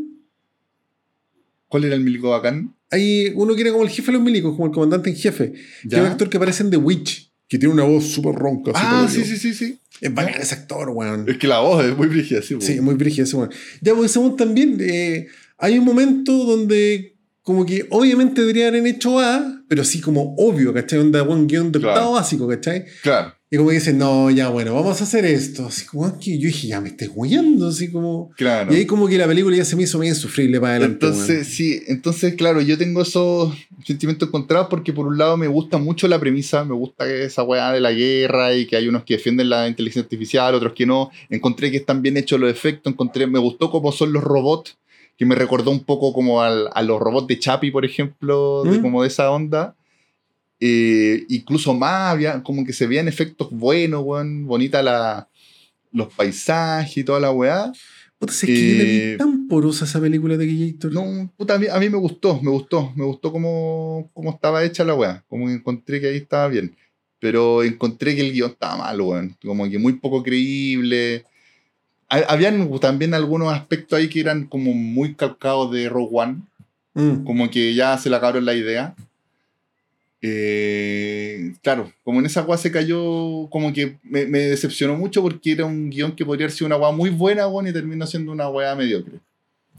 ¿Cuál 1.68 1.86
era 1.86 1.96
el 1.96 2.02
milico 2.02 2.30
bacán? 2.30 2.74
Hay 2.92 3.32
uno 3.36 3.56
que 3.56 3.62
era 3.62 3.72
como 3.72 3.84
el 3.84 3.90
jefe 3.90 4.08
de 4.12 4.14
los 4.14 4.22
milicos, 4.22 4.54
como 4.56 4.68
el 4.68 4.72
comandante 4.72 5.10
en 5.10 5.16
jefe. 5.16 5.52
Que 5.54 5.90
¿Ya? 5.90 5.98
es 5.98 6.04
un 6.06 6.10
actor 6.12 6.30
que 6.30 6.38
aparece 6.38 6.64
en 6.64 6.70
The 6.70 6.78
Witch, 6.78 7.32
que 7.48 7.58
tiene 7.58 7.74
una 7.74 7.84
voz 7.84 8.06
súper 8.06 8.36
ronca. 8.36 8.72
Ah, 8.76 9.08
sí, 9.10 9.24
sí, 9.26 9.38
sí, 9.38 9.54
sí. 9.54 9.80
Es 10.00 10.14
bacán 10.14 10.40
ese 10.42 10.54
actor, 10.54 10.90
weón. 10.90 11.26
Es 11.28 11.38
que 11.38 11.48
la 11.48 11.60
voz 11.62 11.84
es 11.84 11.98
muy 11.98 12.08
brígida, 12.08 12.42
sí, 12.44 12.56
Sí, 12.60 12.74
weón. 12.74 12.86
muy 12.86 12.94
brígido 12.96 13.24
ese 13.26 13.36
weón. 13.36 13.50
Ya, 13.82 13.96
pues 13.96 14.12
ese 14.12 14.20
weón 14.20 14.38
también. 14.38 14.78
eh, 14.80 15.28
hay 15.58 15.78
un 15.80 15.86
momento 15.86 16.32
donde, 16.46 17.13
como 17.44 17.66
que 17.66 17.86
obviamente 17.90 18.42
debería 18.42 18.70
haber 18.70 18.86
hecho 18.88 19.20
A, 19.20 19.62
pero 19.68 19.84
sí 19.84 20.02
como 20.02 20.34
obvio, 20.38 20.74
¿cachai? 20.74 21.00
Onda, 21.00 21.22
buen 21.24 21.46
guion 21.48 21.72
de 21.72 21.80
Claro. 21.80 21.94
octavo 21.96 22.14
básico, 22.14 22.48
¿cachai? 22.48 22.86
Claro, 23.02 23.34
Y 23.52 23.58
como 23.58 23.70
que 23.70 23.76
dicen, 23.76 23.98
no, 24.00 24.32
ya, 24.32 24.50
bueno, 24.50 24.74
vamos 24.74 25.00
a 25.00 25.04
hacer 25.04 25.26
esto. 25.26 25.68
Así 25.68 25.86
como 25.86 26.18
que 26.20 26.40
yo 26.40 26.48
dije, 26.48 26.68
ya 26.70 26.82
me 26.82 26.90
estoy 26.90 27.10
huyendo, 27.14 27.68
así 27.68 27.92
como. 27.92 28.32
claro. 28.36 28.74
Y 28.74 28.78
ahí 28.78 28.86
como 28.88 29.08
que 29.08 29.18
la 29.18 29.28
película 29.28 29.56
ya 29.58 29.64
se 29.66 29.76
me 29.76 29.84
hizo 29.84 30.00
bien 30.00 30.16
sufrible 30.16 30.60
para 30.60 30.78
adelante. 30.78 31.06
Entonces, 31.06 31.48
sí, 31.48 31.82
entonces, 31.88 32.34
claro, 32.36 32.62
yo 32.62 32.78
tengo 32.80 33.02
esos 33.04 33.54
sentimientos 33.86 34.28
encontrados 34.30 34.68
porque 34.70 34.92
por 34.94 35.06
un 35.06 35.18
lado 35.20 35.38
me 35.38 35.48
gusta 35.48 35.78
mucho 35.78 36.08
la 36.08 36.20
premisa, 36.20 36.64
me 36.66 36.74
gusta 36.74 37.08
esa 37.12 37.44
weá 37.44 37.72
de 37.74 37.80
la 37.82 37.92
guerra 37.92 38.56
y 38.56 38.66
que 38.66 38.76
hay 38.78 38.88
unos 38.88 39.04
que 39.04 39.16
defienden 39.16 39.50
la 39.50 39.68
inteligencia 39.68 40.02
artificial, 40.04 40.56
otros 40.56 40.74
que 40.74 40.86
no. 40.86 41.12
Encontré 41.30 41.70
que 41.70 41.78
están 41.78 42.02
bien 42.02 42.18
hechos 42.18 42.40
los 42.40 42.50
efectos, 42.50 42.92
encontré, 42.92 43.28
me 43.28 43.38
gustó 43.40 43.70
cómo 43.70 43.92
son 43.92 44.14
los 44.14 44.24
robots, 44.24 44.78
que 45.18 45.26
me 45.26 45.36
recordó 45.36 45.72
un 45.72 45.84
poco 45.84 46.12
como 46.14 46.42
al- 46.42 46.70
a 46.74 46.82
los 46.82 47.00
robots 47.00 47.28
de 47.28 47.40
Chapi, 47.40 47.72
por 47.72 47.86
ejemplo, 47.86 48.64
de, 48.64 48.78
¿Mm? 48.80 48.82
como 48.82 49.02
de 49.04 49.08
esa 49.10 49.30
onda. 49.32 49.76
Eh, 50.60 51.26
incluso 51.30 51.74
más, 51.74 52.12
había, 52.14 52.42
como 52.42 52.66
que 52.66 52.74
se 52.74 52.88
veían 52.88 53.08
efectos 53.08 53.50
buenos, 53.52 54.02
weón, 54.04 54.46
bonita 54.46 54.82
la, 54.82 55.28
los 55.92 56.14
paisajes 56.14 56.98
y 56.98 57.04
toda 57.04 57.20
la 57.20 57.32
weá. 57.32 57.72
Puta, 58.18 58.32
si 58.32 58.46
es 58.52 58.58
que 58.60 58.70
yo 58.70 58.78
la 58.78 58.84
eh, 58.90 59.12
vi 59.12 59.18
tan 59.18 59.48
porosa 59.50 59.84
esa 59.86 60.00
película 60.00 60.38
de 60.38 60.48
Gator. 60.72 60.94
No, 60.94 61.32
puta, 61.36 61.56
a 61.56 61.60
mí, 61.60 61.68
a 61.70 61.80
mí 61.80 61.90
me 61.90 61.98
gustó, 61.98 62.40
me 62.42 62.50
gustó, 62.50 62.94
me 62.96 63.04
gustó 63.04 63.32
cómo, 63.32 64.10
cómo 64.14 64.30
estaba 64.32 64.64
hecha 64.64 64.86
la 64.86 64.96
weá. 64.96 65.24
Como 65.28 65.48
que 65.48 65.54
encontré 65.54 66.00
que 66.00 66.08
ahí 66.08 66.18
estaba 66.18 66.48
bien. 66.48 66.76
Pero 67.20 67.64
encontré 67.64 68.16
que 68.16 68.22
el 68.22 68.32
guion 68.34 68.52
estaba 68.52 68.78
mal, 68.78 69.02
weón. 69.02 69.36
Como 69.44 69.70
que 69.70 69.78
muy 69.78 69.94
poco 69.94 70.24
creíble. 70.24 71.26
Ha- 72.14 72.32
Habían 72.34 72.70
también 72.80 73.14
algunos 73.14 73.52
aspectos 73.54 73.98
ahí 73.98 74.08
que 74.10 74.20
eran 74.20 74.46
como 74.46 74.74
muy 74.74 75.16
calcados 75.16 75.72
de 75.72 75.90
Rogue 75.90 76.10
One. 76.12 76.38
Mm. 76.94 77.24
Como 77.24 77.50
que 77.50 77.74
ya 77.74 77.98
se 77.98 78.10
le 78.10 78.16
acabaron 78.16 78.46
la 78.46 78.54
idea. 78.54 78.94
Eh, 80.26 81.54
claro, 81.62 81.92
como 82.04 82.20
en 82.20 82.26
esa 82.26 82.40
agua 82.42 82.58
se 82.58 82.72
cayó, 82.72 83.48
como 83.50 83.74
que 83.74 83.98
me, 84.04 84.26
me 84.26 84.40
decepcionó 84.40 84.96
mucho 84.96 85.22
porque 85.22 85.52
era 85.52 85.66
un 85.66 85.90
guion 85.90 86.16
que 86.16 86.24
podría 86.26 86.46
haber 86.46 86.56
sido 86.56 86.68
una 86.68 86.76
agua 86.76 86.92
muy 86.94 87.10
buena, 87.10 87.46
bueno, 87.48 87.70
y 87.70 87.74
terminó 87.74 88.08
siendo 88.08 88.32
una 88.32 88.46
agua 88.46 88.74
mediocre. 88.76 89.20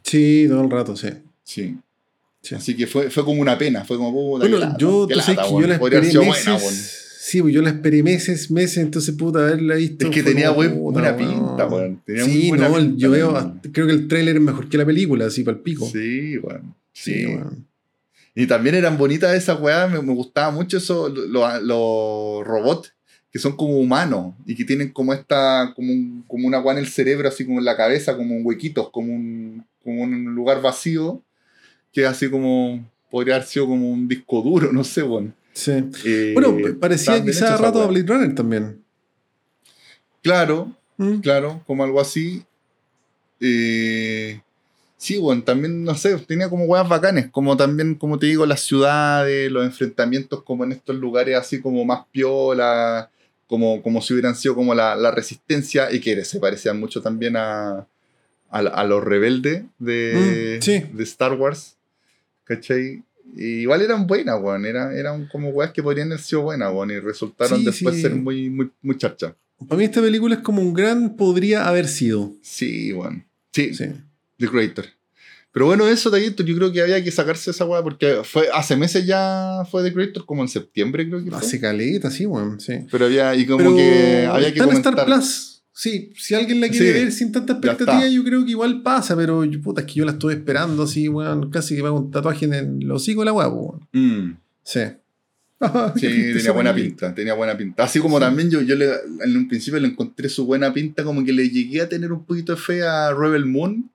Sí, 0.02 0.44
todo 0.48 0.62
el 0.62 0.70
rato, 0.70 0.96
sí. 0.96 1.08
Sí. 1.44 1.76
Sí. 2.42 2.54
Así 2.54 2.76
que 2.76 2.86
fue, 2.86 3.08
fue 3.10 3.24
como 3.24 3.40
una 3.40 3.56
pena, 3.56 3.84
fue 3.86 3.96
como 3.96 4.12
puta. 4.12 4.40
Bueno, 4.44 4.58
lata, 4.58 4.76
yo, 4.78 5.06
tú 5.06 5.14
sabes 5.18 5.28
lata, 5.36 5.48
que 5.48 5.54
yo 5.62 5.66
la 5.66 5.74
esperé 5.74 6.00
meses. 6.52 7.13
Weón. 7.24 7.30
sí, 7.30 7.42
pues 7.42 7.54
yo 7.54 7.62
la 7.62 7.70
esperé 7.70 8.02
meses, 8.02 8.50
meses, 8.50 8.78
entonces 8.78 9.14
puta 9.16 9.40
haberla 9.40 9.76
visto. 9.76 10.06
Es 10.06 10.14
que 10.14 10.22
tenía 10.22 10.46
como, 10.48 10.56
buen- 10.56 10.74
puta, 10.78 11.00
buena 11.00 11.12
weón. 11.16 11.46
pinta, 11.48 11.66
weón. 11.66 12.02
Tenía 12.04 12.24
sí, 12.24 12.48
buena 12.48 12.68
no, 12.68 12.76
pinta, 12.76 12.96
yo 12.98 13.10
veo, 13.10 13.32
weón. 13.32 13.60
creo 13.72 13.86
que 13.86 13.92
el 13.92 14.08
tráiler 14.08 14.36
es 14.36 14.42
mejor 14.42 14.68
que 14.68 14.78
la 14.78 14.86
película, 14.86 15.26
así 15.26 15.42
para 15.44 15.56
el 15.56 15.62
pico. 15.62 15.88
Sí, 15.90 16.36
bueno. 16.38 16.74
Sí, 16.92 17.14
Sí, 17.14 17.26
weón. 17.26 17.66
Y 18.36 18.46
también 18.48 18.74
eran 18.74 18.98
bonitas 18.98 19.32
esas 19.34 19.60
weas, 19.60 19.90
me, 19.92 20.02
me 20.02 20.12
gustaba 20.12 20.50
mucho 20.50 20.78
eso, 20.78 21.08
los 21.08 22.44
robots 22.46 22.92
que 23.30 23.38
son 23.40 23.56
como 23.56 23.78
humanos 23.78 24.34
y 24.46 24.54
que 24.54 24.64
tienen 24.64 24.90
como 24.92 25.12
esta, 25.12 25.72
como, 25.74 25.92
un- 25.92 26.24
como 26.28 26.46
una 26.46 26.60
wea 26.60 26.72
en 26.74 26.78
el 26.78 26.86
cerebro, 26.88 27.28
así 27.28 27.44
como 27.44 27.58
en 27.58 27.64
la 27.64 27.76
cabeza, 27.76 28.16
como 28.16 28.34
un 28.36 28.44
huequitos, 28.46 28.90
como 28.90 29.12
un, 29.12 29.64
como 29.82 30.02
un 30.02 30.24
lugar 30.36 30.62
vacío, 30.62 31.20
que 31.92 32.06
así 32.06 32.28
como 32.30 32.88
podría 33.10 33.34
haber 33.36 33.46
sido 33.48 33.66
como 33.66 33.90
un 33.90 34.06
disco 34.08 34.40
duro, 34.42 34.72
no 34.72 34.84
sé, 34.84 35.02
bueno. 35.02 35.32
Sí. 35.54 35.72
Eh, 36.04 36.32
Bueno, 36.34 36.56
parecía 36.80 37.22
quizá 37.24 37.54
a 37.54 37.56
rato 37.58 37.82
a. 37.82 37.86
Blade 37.86 38.06
Runner 38.06 38.34
también. 38.34 38.82
Claro, 40.22 40.72
¿Mm? 40.96 41.18
claro, 41.20 41.62
como 41.66 41.84
algo 41.84 42.00
así. 42.00 42.44
Eh, 43.40 44.40
sí, 44.96 45.18
bueno, 45.18 45.42
también, 45.42 45.84
no 45.84 45.94
sé, 45.94 46.16
tenía 46.18 46.48
como 46.48 46.64
weas 46.64 46.88
bacanes, 46.88 47.28
como 47.30 47.56
también, 47.56 47.94
como 47.94 48.18
te 48.18 48.26
digo, 48.26 48.46
las 48.46 48.60
ciudades, 48.60 49.50
los 49.50 49.64
enfrentamientos 49.64 50.42
como 50.42 50.64
en 50.64 50.72
estos 50.72 50.96
lugares 50.96 51.36
así 51.36 51.60
como 51.60 51.84
más 51.84 52.06
piola, 52.10 53.10
como, 53.46 53.82
como 53.82 54.00
si 54.00 54.14
hubieran 54.14 54.34
sido 54.34 54.54
como 54.54 54.74
la, 54.74 54.96
la 54.96 55.10
resistencia, 55.10 55.92
y 55.92 56.00
que 56.00 56.24
se 56.24 56.40
parecían 56.40 56.80
mucho 56.80 57.02
también 57.02 57.36
a, 57.36 57.86
a, 58.50 58.58
a 58.58 58.84
los 58.84 59.04
rebeldes 59.04 59.64
de, 59.78 60.58
Mm, 60.58 60.62
sí. 60.62 60.84
de 60.92 61.02
Star 61.04 61.34
Wars, 61.34 61.76
¿cachai? 62.44 63.02
Y 63.36 63.60
igual 63.62 63.82
eran 63.82 64.06
buenas, 64.06 64.40
weón, 64.40 64.64
era- 64.66 64.94
eran 64.96 65.26
como 65.28 65.48
weas 65.50 65.72
que 65.72 65.82
podrían 65.82 66.08
haber 66.08 66.20
sido 66.20 66.42
buenas, 66.42 66.72
weón, 66.72 66.90
y 66.90 66.98
resultaron 67.00 67.58
Sí, 67.60 67.64
después 67.64 67.94
sí. 67.96 68.02
ser 68.02 68.14
muy, 68.14 68.50
muy, 68.50 68.70
muy 68.82 68.96
charcha. 68.98 69.34
Para 69.68 69.78
mí 69.78 69.84
esta 69.84 70.00
película 70.00 70.34
es 70.36 70.40
como 70.42 70.60
un 70.60 70.74
gran 70.74 71.16
podría 71.16 71.66
haber 71.66 71.88
sido. 71.88 72.32
Sí, 72.42 72.92
bueno. 72.92 73.24
Sí, 73.52 73.72
Sí. 73.74 73.86
The 74.38 74.48
Creator. 74.48 74.84
Pero 75.52 75.66
bueno, 75.66 75.86
eso, 75.86 76.10
Taquito, 76.10 76.42
yo 76.42 76.56
creo 76.56 76.72
que 76.72 76.80
había 76.82 77.02
que 77.02 77.12
sacarse 77.12 77.52
esa 77.52 77.64
weá 77.64 77.80
porque 77.80 78.22
fue 78.24 78.48
hace 78.52 78.76
meses 78.76 79.06
ya 79.06 79.62
fue 79.70 79.84
The 79.84 79.92
Creator, 79.92 80.26
como 80.26 80.42
en 80.42 80.48
septiembre 80.48 81.08
creo 81.08 81.22
que 81.22 81.30
fue. 81.30 81.38
Hace 81.38 81.60
caleta, 81.60 82.10
sí, 82.10 82.26
weón. 82.26 82.58
Sí. 82.60 82.72
Pero 82.90 83.06
había, 83.06 83.34
y 83.36 83.46
como 83.46 83.58
Pero 83.58 83.76
que 83.76 84.26
había 84.28 84.52
que 84.52 84.58
comentar. 84.60 84.92
Star 84.94 85.06
Plus. 85.06 85.53
Sí, 85.76 86.12
si 86.16 86.34
alguien 86.36 86.60
la 86.60 86.68
quiere 86.68 86.86
Sí, 86.86 86.92
ver 86.92 87.10
sin 87.12 87.32
tanta 87.32 87.54
expectativa, 87.54 88.06
yo 88.06 88.22
creo 88.22 88.44
que 88.44 88.52
igual 88.52 88.80
pasa, 88.82 89.16
pero 89.16 89.44
yo, 89.44 89.60
puta, 89.60 89.80
es 89.80 89.86
que 89.88 89.94
yo 89.94 90.04
la 90.04 90.12
estuve 90.12 90.34
esperando 90.34 90.84
así, 90.84 91.08
weón, 91.08 91.50
casi 91.50 91.74
que 91.74 91.82
va 91.82 91.90
con 91.90 92.04
un 92.04 92.10
tatuaje 92.12 92.44
en 92.44 92.54
el 92.82 92.90
hocico 92.92 93.22
de 93.22 93.24
la 93.26 93.32
weá, 93.32 93.48
weón. 93.48 93.80
Mm, 93.92 94.36
Sí. 94.62 94.80
sí, 95.96 96.06
tenía 96.34 96.52
buena 96.52 96.74
pinta, 96.74 97.14
tenía 97.14 97.34
buena 97.34 97.56
pinta. 97.56 97.82
Así 97.82 97.98
como 97.98 98.18
Sí. 98.18 98.20
también 98.24 98.50
yo, 98.50 98.60
yo 98.62 98.76
le, 98.76 98.88
en 99.24 99.36
un 99.36 99.48
principio 99.48 99.80
le 99.80 99.88
encontré 99.88 100.28
su 100.28 100.46
buena 100.46 100.72
pinta, 100.72 101.02
como 101.04 101.24
que 101.24 101.32
le 101.32 101.48
llegué 101.50 101.80
a 101.80 101.88
tener 101.88 102.12
un 102.12 102.24
poquito 102.24 102.54
de 102.54 102.60
fe 102.60 102.82
a 102.82 103.12
Rebel 103.12 103.44
Moon. 103.46 103.90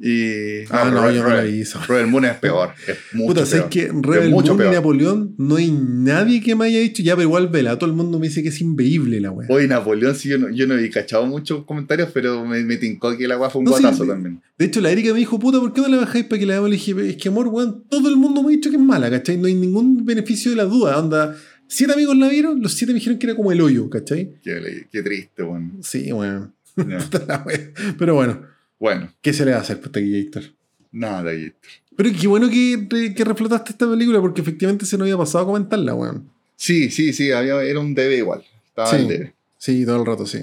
Y. 0.00 0.64
Ah, 0.70 0.90
no, 0.92 1.10
yo 1.10 1.24
no 1.24 1.30
la 1.30 1.44
eso. 1.44 1.80
Rebel 1.88 2.06
Moon 2.06 2.24
es 2.24 2.36
peor. 2.36 2.70
Es 2.86 2.96
mucho 3.14 3.28
Puta, 3.34 3.46
¿sabes 3.46 3.66
que 3.66 3.90
Rebel 3.92 4.30
Moon 4.30 4.44
y. 4.46 4.74
Napoleón 4.74 5.34
no 5.38 5.56
hay 5.56 5.70
nadie 5.72 6.40
que 6.40 6.54
me 6.54 6.66
haya 6.66 6.78
dicho, 6.78 7.02
ya, 7.02 7.16
pero 7.16 7.26
igual 7.28 7.48
vela, 7.48 7.76
todo 7.78 7.90
el 7.90 7.96
mundo 7.96 8.18
me 8.20 8.28
dice 8.28 8.42
que 8.42 8.50
es 8.50 8.60
inveíble 8.60 9.20
la 9.20 9.32
weá. 9.32 9.48
Hoy 9.50 9.66
Napoleón, 9.66 10.14
sí, 10.14 10.28
yo 10.28 10.38
no, 10.38 10.50
yo 10.50 10.66
no 10.68 10.76
he 10.78 10.88
cachado 10.90 11.26
muchos 11.26 11.64
comentarios, 11.64 12.10
pero 12.14 12.44
me, 12.44 12.62
me 12.62 12.76
tincó 12.76 13.16
que 13.16 13.26
la 13.26 13.36
weá 13.38 13.50
fue 13.50 13.58
un 13.60 13.64
No, 13.64 13.70
guatazo 13.72 14.04
sí. 14.04 14.08
también. 14.10 14.40
De 14.56 14.64
hecho, 14.66 14.80
la 14.80 14.90
Erika 14.90 15.12
me 15.12 15.18
dijo, 15.18 15.38
puta, 15.38 15.58
¿por 15.58 15.72
qué 15.72 15.80
no 15.80 15.88
la 15.88 15.96
bajáis 15.98 16.24
para 16.26 16.38
que 16.38 16.46
la 16.46 16.54
veamos? 16.54 16.70
Le 16.70 16.76
dije, 16.76 17.10
es 17.10 17.16
que 17.16 17.28
amor, 17.28 17.48
weón, 17.48 17.84
todo 17.88 18.08
el 18.08 18.16
mundo 18.16 18.42
me 18.42 18.48
ha 18.48 18.50
dicho 18.56 18.70
que 18.70 18.76
es 18.76 18.82
mala, 18.82 19.10
¿cachai? 19.10 19.36
No 19.36 19.46
hay 19.46 19.54
ningún 19.54 20.04
beneficio 20.04 20.50
de 20.52 20.56
la 20.58 20.64
duda, 20.64 20.98
onda. 20.98 21.36
Siete 21.66 21.92
amigos 21.92 22.16
la 22.16 22.28
vieron, 22.28 22.62
los 22.62 22.72
siete 22.72 22.92
me 22.92 22.98
dijeron 22.98 23.18
que 23.18 23.26
era 23.26 23.36
como 23.36 23.50
el 23.52 23.60
hoyo, 23.60 23.90
¿cachai? 23.90 24.30
Qué, 24.42 24.86
qué 24.90 25.02
triste, 25.02 25.42
weón. 25.42 25.78
Sí, 25.82 26.12
weón. 26.12 26.54
Pero 27.98 28.14
bueno, 28.14 28.40
Bueno, 28.78 29.12
¿qué 29.22 29.32
se 29.32 29.44
le 29.44 29.52
va 29.52 29.58
a 29.58 29.60
hacer, 29.60 29.80
puta 29.80 30.00
Héctor? 30.00 30.44
nada, 30.90 31.30
ahí. 31.30 31.52
Pero 31.96 32.10
qué 32.18 32.26
bueno 32.28 32.48
que, 32.48 33.12
que 33.14 33.24
reflotaste 33.24 33.72
esta 33.72 33.88
película 33.88 34.20
porque 34.20 34.40
efectivamente 34.40 34.86
se 34.86 34.96
nos 34.96 35.04
había 35.04 35.16
pasado 35.18 35.44
a 35.44 35.46
comentarla, 35.48 35.94
weón. 35.94 36.30
Sí, 36.56 36.90
sí, 36.90 37.12
sí, 37.12 37.30
había, 37.32 37.62
era 37.62 37.80
un 37.80 37.94
debe 37.94 38.16
igual. 38.18 38.42
Estaba 38.68 38.88
Sí. 38.90 38.96
el 38.96 39.08
debe. 39.08 39.34
Sí, 39.58 39.84
todo 39.84 40.00
el 40.00 40.06
rato, 40.06 40.26
sí. 40.26 40.38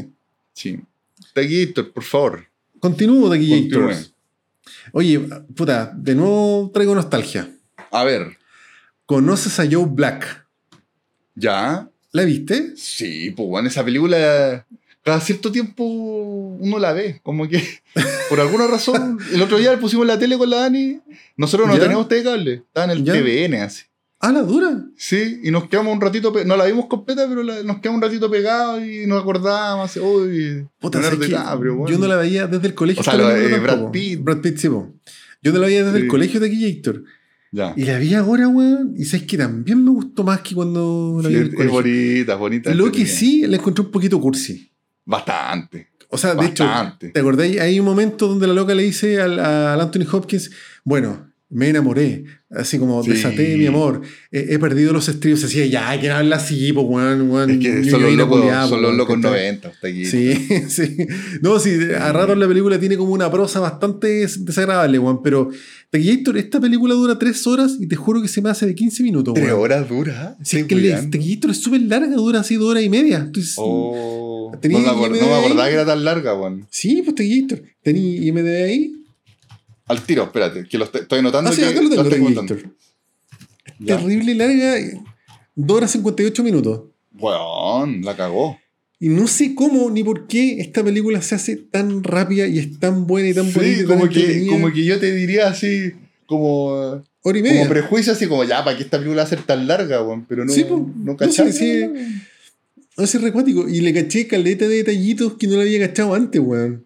Sí. 0.53 0.79
Taquito, 1.33 1.91
por 1.91 2.03
favor. 2.03 2.45
Continúo. 2.79 3.33
Héctor. 3.33 3.95
Oye, 4.91 5.19
puta, 5.55 5.91
de 5.95 6.15
nuevo 6.15 6.69
traigo 6.73 6.93
nostalgia. 6.95 7.49
A 7.91 8.03
ver, 8.03 8.37
¿Conoces 9.05 9.59
a 9.59 9.67
Joe 9.69 9.85
Black? 9.87 10.45
¿ya? 11.35 11.89
¿La 12.11 12.23
viste? 12.23 12.73
Sí, 12.75 13.31
pues 13.35 13.47
bueno, 13.47 13.67
esa 13.67 13.83
película 13.85 14.65
cada 15.05 15.21
cierto 15.21 15.51
tiempo 15.51 15.83
uno 15.85 16.79
la 16.79 16.91
ve. 16.91 17.21
Como 17.23 17.47
que, 17.47 17.63
por 18.29 18.39
alguna 18.41 18.65
razón, 18.67 19.19
el 19.31 19.41
otro 19.41 19.57
día 19.59 19.71
le 19.71 19.77
pusimos 19.77 20.05
la 20.07 20.17
tele 20.19 20.37
con 20.37 20.49
la 20.49 20.57
Dani. 20.61 20.99
Nosotros 21.37 21.67
no 21.69 21.75
¿Ya? 21.75 21.81
teníamos 21.81 22.07
TV 22.09 22.23
cable, 22.23 22.53
estaba 22.67 22.91
en 22.91 22.97
el 22.97 23.03
¿Ya? 23.05 23.13
TVN 23.13 23.53
así. 23.61 23.83
Ah, 24.19 24.31
la 24.31 24.41
dura. 24.41 24.83
Sí, 24.97 25.41
y 25.43 25.51
nos 25.51 25.67
quedamos 25.69 25.93
un 25.93 26.01
ratito, 26.01 26.33
no 26.45 26.57
la 26.57 26.65
vimos 26.65 26.87
completa, 26.87 27.27
pero 27.29 27.43
la- 27.43 27.61
nos 27.61 27.79
quedamos 27.79 27.97
un 27.97 28.01
ratito 28.01 28.31
pegados 28.31 28.83
y 28.83 29.05
nos 29.05 29.21
acordábamos, 29.21 29.95
uy, 29.97 30.65
Puta. 30.79 30.99
DiCaprio, 31.11 31.75
bueno. 31.75 31.93
Yo 31.95 31.99
no 32.01 32.07
la 32.07 32.15
veía 32.15 32.47
desde 32.47 32.67
el 32.67 32.73
colegio. 32.73 33.01
O 33.01 33.03
sea, 33.03 33.15
lo- 33.15 33.29
eh, 33.29 33.59
Brad. 33.59 33.91
Pitt. 33.91 34.19
Brad 34.23 34.39
Pitt, 34.41 34.57
sí, 34.57 34.69
po. 34.69 34.91
Yo 35.43 35.51
no 35.53 35.59
la 35.59 35.67
veía 35.67 35.83
desde 35.83 35.97
Sí. 35.99 36.03
el 36.05 36.07
colegio 36.09 36.39
de 36.39 36.47
aquí, 36.47 36.65
Héctor. 36.65 37.03
Ya. 37.51 37.73
Y 37.77 37.83
la 37.85 37.99
vi 37.99 38.13
ahora, 38.15 38.47
weón. 38.47 38.95
Y 38.97 39.05
sabes 39.05 39.27
que 39.27 39.37
también 39.37 39.83
me 39.83 39.91
gustó 39.91 40.23
más 40.23 40.39
que 40.41 40.55
cuando 40.55 41.19
la 41.21 41.29
Sí, 41.29 41.35
vi 41.35 41.39
en 41.41 41.45
el 41.45 41.49
es 41.49 41.55
colegio. 41.55 41.73
bonita, 41.73 42.35
bonita. 42.35 42.73
Lo 42.73 42.91
que 42.91 43.05
sí, 43.05 43.43
la 43.45 43.57
encontré 43.57 43.83
un 43.85 43.91
poquito 43.91 44.19
cursi. 44.19 44.71
Bastante. 45.05 45.87
O 46.09 46.17
sea, 46.17 46.33
de 46.35 46.45
hecho, 46.45 46.65
Bastante. 46.65 47.09
¿te 47.09 47.19
acordáis? 47.19 47.59
Hay 47.59 47.79
un 47.79 47.85
momento 47.85 48.27
donde 48.27 48.47
la 48.47 48.53
loca 48.53 48.73
le 48.73 48.83
dice 48.83 49.21
al, 49.21 49.39
al 49.39 49.79
Anthony 49.81 50.05
Hopkins, 50.11 50.51
bueno, 50.83 51.31
me 51.49 51.69
enamoré, 51.69 52.25
así 52.49 52.79
como 52.79 53.03
Sí. 53.03 53.11
desaté 53.11 53.55
mi 53.57 53.67
amor, 53.67 54.01
he, 54.31 54.53
he 54.55 54.59
perdido 54.59 54.91
los 54.93 55.07
estribos. 55.09 55.41
Decía, 55.41 55.65
ya, 55.67 55.99
que 55.99 56.09
habla 56.09 56.37
así, 56.37 56.73
pues, 56.73 56.85
weón, 56.89 57.29
weón. 57.29 57.49
Es 57.51 57.59
que 57.59 57.89
son 57.89 58.01
los 58.01 58.13
locos, 58.13 58.37
napoleado, 58.39 58.69
son 58.69 58.81
los 58.81 58.95
locos 58.95 59.15
¿cachai? 59.17 59.31
90. 59.31 59.67
Hasta 59.69 59.87
aquí. 59.87 60.05
Sí, 60.05 60.33
sí. 60.69 60.97
No, 61.41 61.59
sí, 61.59 61.77
a 61.99 62.11
ratos 62.11 62.37
la 62.37 62.47
película 62.47 62.79
tiene 62.79 62.97
como 62.97 63.11
una 63.13 63.29
prosa 63.31 63.59
bastante 63.59 64.07
desagradable, 64.39 64.97
weón. 64.99 65.21
Pero, 65.21 65.49
Tequillator, 65.91 66.37
esta 66.37 66.59
película 66.59 66.93
dura 66.95 67.17
tres 67.17 67.45
horas 67.47 67.77
y 67.79 67.87
te 67.87 67.95
juro 67.95 68.21
que 68.21 68.27
se 68.27 68.41
me 68.41 68.49
hace 68.49 68.65
de 68.65 68.75
15 68.75 69.03
minutos, 69.03 69.33
Tres 69.33 69.47
weón. 69.47 69.61
horas 69.61 69.87
dura. 69.87 70.35
Sí, 70.43 70.57
es 70.57 70.65
que. 70.65 70.75
Tequillator 71.11 71.51
es 71.51 71.57
súper 71.61 71.81
larga, 71.83 72.15
dura 72.15 72.39
así 72.41 72.55
dos 72.55 72.69
horas 72.71 72.83
y 72.83 72.89
media. 72.89 73.17
Entonces, 73.19 73.53
Oh, 73.57 74.24
no, 74.51 74.79
me 74.79 74.87
acord- 74.87 75.07
IMDb 75.07 75.21
no 75.21 75.27
me 75.27 75.33
acordaba 75.35 75.67
que 75.67 75.73
era 75.73 75.85
tan 75.85 76.03
larga, 76.03 76.33
weón. 76.35 76.67
Sí, 76.69 77.01
pues 77.03 77.15
Tequillator. 77.15 77.61
Tení 77.83 78.17
IMDb 78.27 78.63
ahí. 78.65 78.91
Al 79.87 80.01
tiro, 80.01 80.23
espérate, 80.23 80.65
que 80.67 80.77
lo 80.77 80.85
estoy, 80.85 81.01
estoy 81.01 81.21
notando 81.21 81.51
Ah, 81.51 81.53
sí, 81.53 81.63
acá 81.63 81.79
lo 81.81 81.89
tengo. 82.09 82.29
Ya. 83.79 83.97
Terrible 83.97 84.35
larga, 84.35 84.75
2 85.55 85.77
horas 85.77 85.91
58 85.91 86.43
minutos. 86.43 86.81
Weón, 87.17 88.01
la 88.03 88.15
cagó. 88.15 88.57
Y 88.99 89.09
no 89.09 89.27
sé 89.27 89.53
cómo 89.55 89.91
ni 89.91 90.03
por 90.03 90.25
qué 90.27 90.59
esta 90.59 90.83
película 90.83 91.21
se 91.21 91.35
hace 91.35 91.55
tan 91.57 92.03
rápida 92.03 92.47
y 92.47 92.59
es 92.59 92.79
tan 92.79 93.05
buena 93.05 93.29
y 93.29 93.33
tan 93.33 93.51
bonita. 93.53 93.61
Sí, 93.75 93.81
y 93.83 93.87
tan 93.87 93.99
como 93.99 94.09
que, 94.09 94.47
como 94.49 94.69
yo 94.69 94.99
te 94.99 95.11
diría 95.13 95.47
así, 95.47 95.91
como, 96.25 96.67
Hora 97.21 97.37
y 97.37 97.41
como 97.41 97.53
media. 97.53 97.69
prejuicio, 97.69 98.13
así 98.13 98.27
como 98.27 98.43
ya, 98.45 98.63
¿para 98.63 98.77
qué 98.77 98.83
esta 98.83 98.97
película 98.97 99.21
va 99.23 99.27
a 99.27 99.29
ser 99.29 99.43
tan 99.43 99.67
larga, 99.67 100.01
weón? 100.01 100.25
Pero 100.25 100.45
no, 100.45 100.51
Sí, 100.51 100.65
no 100.69 101.15
sí. 101.51 101.85
No, 102.97 103.05
sí, 103.07 103.17
es 103.17 103.23
recuático. 103.23 103.67
Y 103.67 103.81
le 103.81 103.93
caché 103.93 104.27
caleta 104.27 104.67
de 104.67 104.77
detallitos 104.77 105.33
que 105.33 105.47
no 105.47 105.55
le 105.57 105.63
había 105.63 105.87
cachado 105.87 106.13
antes, 106.13 106.41
weón. 106.41 106.85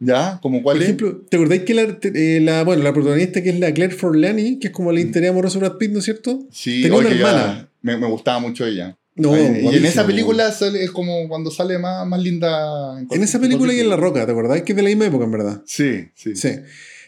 ¿Ya? 0.00 0.38
¿Como 0.42 0.62
cuál 0.62 0.76
Por 0.76 0.82
es? 0.82 0.88
ejemplo, 0.88 1.16
¿te 1.28 1.36
acordáis 1.36 1.62
que 1.62 1.74
la, 1.74 1.82
eh, 2.02 2.40
la, 2.42 2.64
bueno, 2.64 2.82
la 2.82 2.92
protagonista 2.92 3.42
que 3.42 3.50
es 3.50 3.60
la 3.60 3.72
Claire 3.72 3.94
Forlani, 3.94 4.58
que 4.58 4.68
es 4.68 4.72
como 4.72 4.90
la 4.90 5.00
interés 5.00 5.30
amorosa 5.30 5.58
de 5.60 5.68
Brad 5.68 5.78
Pitt, 5.78 5.92
¿no 5.92 6.00
es 6.00 6.04
cierto? 6.04 6.44
Sí, 6.50 6.82
tenía 6.82 6.98
una 6.98 7.10
hermana. 7.10 7.68
me, 7.82 7.96
me 7.96 8.06
gustaba 8.08 8.40
mucho 8.40 8.66
ella. 8.66 8.96
No, 9.14 9.34
Ay, 9.34 9.60
y 9.70 9.76
en 9.76 9.84
esa 9.84 10.06
película 10.06 10.50
sale- 10.52 10.82
es 10.82 10.90
como 10.90 11.28
cuando 11.28 11.50
sale 11.50 11.78
más, 11.78 12.06
más 12.06 12.20
linda. 12.20 12.98
En 13.10 13.22
esa 13.22 13.38
película 13.38 13.72
y 13.74 13.80
en 13.80 13.90
La 13.90 13.96
Roca, 13.96 14.24
¿te 14.26 14.32
acordás? 14.32 14.62
Que 14.62 14.72
es 14.72 14.76
de 14.76 14.82
la 14.82 14.88
misma 14.88 15.06
época, 15.06 15.24
en 15.26 15.30
verdad. 15.30 15.62
Sí, 15.66 16.08
sí. 16.14 16.34
Sí. 16.34 16.48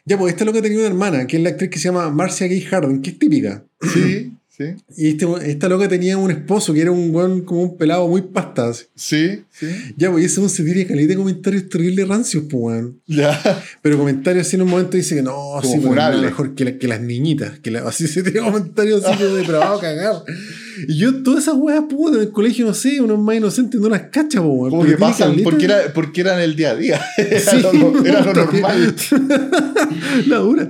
Ya, 0.05 0.19
pues 0.19 0.35
esta 0.35 0.45
loca 0.45 0.61
tenía 0.61 0.79
una 0.79 0.87
hermana, 0.89 1.27
que 1.27 1.39
es 1.39 1.43
la 1.43 1.49
actriz 1.49 1.71
que 1.71 1.79
se 1.79 1.85
llama 1.89 2.11
Marcia 2.11 2.47
Gay 2.47 2.61
Harden, 2.61 3.01
que 3.01 3.11
es 3.11 3.19
típica. 3.19 3.65
Sí, 3.81 4.33
Sí, 4.57 4.65
Y 4.97 5.09
este, 5.09 5.27
esta 5.51 5.69
loca 5.69 5.89
tenía 5.89 6.17
un 6.17 6.31
esposo 6.31 6.73
que 6.73 6.81
era 6.83 6.93
un 6.93 7.13
weón 7.13 7.41
como 7.43 7.63
un 7.63 7.77
pelado 7.77 8.07
muy 8.07 8.23
pasta. 8.23 8.69
así. 8.69 8.85
sí, 8.95 9.43
sí. 9.51 9.67
Ya, 9.97 10.13
pues 10.13 10.25
ese 10.27 10.49
se 10.49 10.63
tiene 10.63 10.87
calidad 10.87 11.09
de 11.09 11.17
comentarios 11.17 11.69
terribles 11.69 12.07
rancios, 12.07 12.45
pues 12.49 12.63
weón. 12.63 13.01
Ya. 13.09 13.37
Pero 13.83 13.99
comentarios 13.99 14.47
así 14.47 14.55
en 14.55 14.63
un 14.63 14.69
momento 14.71 14.97
dice 14.97 15.17
que 15.17 15.23
no, 15.23 15.33
Como 15.33 15.63
sí, 15.63 15.81
pues, 15.83 15.95
no, 15.97 16.23
mejor 16.23 16.55
que, 16.55 16.65
la- 16.67 16.79
que 16.79 16.87
las 16.87 17.01
niñitas. 17.01 17.59
Que 17.59 17.73
la- 17.73 17.81
así 17.81 18.07
se 18.07 18.23
tiene 18.23 18.41
comentarios 18.49 19.05
así 19.05 19.23
como 19.25 19.35
depravado 19.35 19.79
a 19.79 19.81
cagar. 19.81 20.15
Y 20.87 20.99
yo, 20.99 21.23
todas 21.25 21.43
esas 21.45 21.55
weas, 21.57 21.83
puta, 21.91 22.17
en 22.17 22.23
el 22.23 22.31
colegio, 22.31 22.65
no 22.67 22.75
sé, 22.75 23.01
unos 23.01 23.19
más 23.19 23.35
inocentes 23.37 23.81
no 23.81 23.89
las 23.89 24.03
cacha, 24.03 24.41
po, 24.41 24.49
weón. 24.51 24.71
Como 24.71 24.85
que 24.85 24.97
pasan, 24.97 25.31
caleta- 25.33 25.43
porque, 25.51 25.65
era, 25.65 25.93
porque 25.93 26.21
eran 26.21 26.41
el 26.41 26.55
día 26.55 26.71
a 26.71 26.77
día. 26.77 27.01
Era, 27.19 27.41
Sí, 27.41 27.61
lo, 27.61 28.05
era 28.07 28.21
lo 28.21 28.33
normal. 28.33 28.95
la 30.29 30.37
dura. 30.39 30.69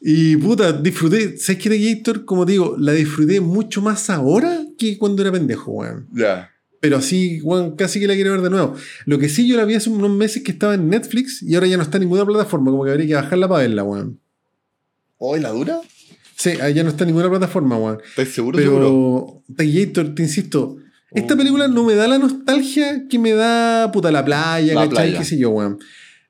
Y 0.00 0.36
puta, 0.36 0.72
disfruté. 0.72 1.36
¿Sabes 1.38 1.60
qué, 1.62 1.70
The 1.70 1.94
Gator? 1.94 2.24
Como 2.24 2.44
digo, 2.44 2.76
la 2.78 2.92
disfruté 2.92 3.40
mucho 3.40 3.82
más 3.82 4.10
ahora 4.10 4.64
que 4.78 4.96
cuando 4.98 5.22
era 5.22 5.32
pendejo, 5.32 5.72
weón. 5.72 6.06
Ya. 6.12 6.50
Pero 6.80 6.98
así, 6.98 7.40
weón, 7.42 7.74
casi 7.74 7.98
que 7.98 8.06
la 8.06 8.14
quiero 8.14 8.30
ver 8.32 8.42
de 8.42 8.50
nuevo. 8.50 8.74
Lo 9.06 9.18
que 9.18 9.28
sí 9.28 9.48
yo 9.48 9.56
la 9.56 9.64
vi 9.64 9.74
hace 9.74 9.90
unos 9.90 10.10
meses 10.12 10.42
que 10.44 10.52
estaba 10.52 10.74
en 10.74 10.88
Netflix 10.88 11.42
y 11.42 11.54
ahora 11.56 11.66
ya 11.66 11.76
no 11.76 11.82
está 11.82 11.96
en 11.96 12.02
ninguna 12.04 12.24
plataforma, 12.24 12.70
como 12.70 12.84
que 12.84 12.90
habría 12.92 13.06
que 13.08 13.14
bajarla 13.14 13.48
para 13.48 13.62
verla, 13.62 13.82
weón. 13.82 14.20
¿Hoy 15.16 15.40
la 15.40 15.50
dura? 15.50 15.80
Sí, 16.36 16.50
ahí 16.60 16.74
ya 16.74 16.84
no 16.84 16.90
está 16.90 17.02
en 17.02 17.08
ninguna 17.08 17.28
plataforma, 17.28 17.76
weón. 17.76 17.98
¿Estás 18.10 18.28
seguro? 18.28 18.56
seguro? 18.60 19.42
Pero, 19.48 19.56
The 19.56 19.84
Gator, 19.86 20.14
te 20.14 20.22
insisto, 20.22 20.76
esta 21.10 21.34
Oh. 21.34 21.36
película 21.36 21.66
no 21.66 21.82
me 21.84 21.94
da 21.96 22.06
la 22.06 22.18
nostalgia 22.18 23.08
que 23.08 23.18
me 23.18 23.32
da, 23.32 23.90
puta, 23.90 24.12
la 24.12 24.24
playa, 24.24 24.74
La 24.74 24.82
¿cachai? 24.82 24.90
playa. 24.90 25.18
qué 25.18 25.24
sé 25.24 25.36
yo, 25.38 25.50
weón. 25.50 25.78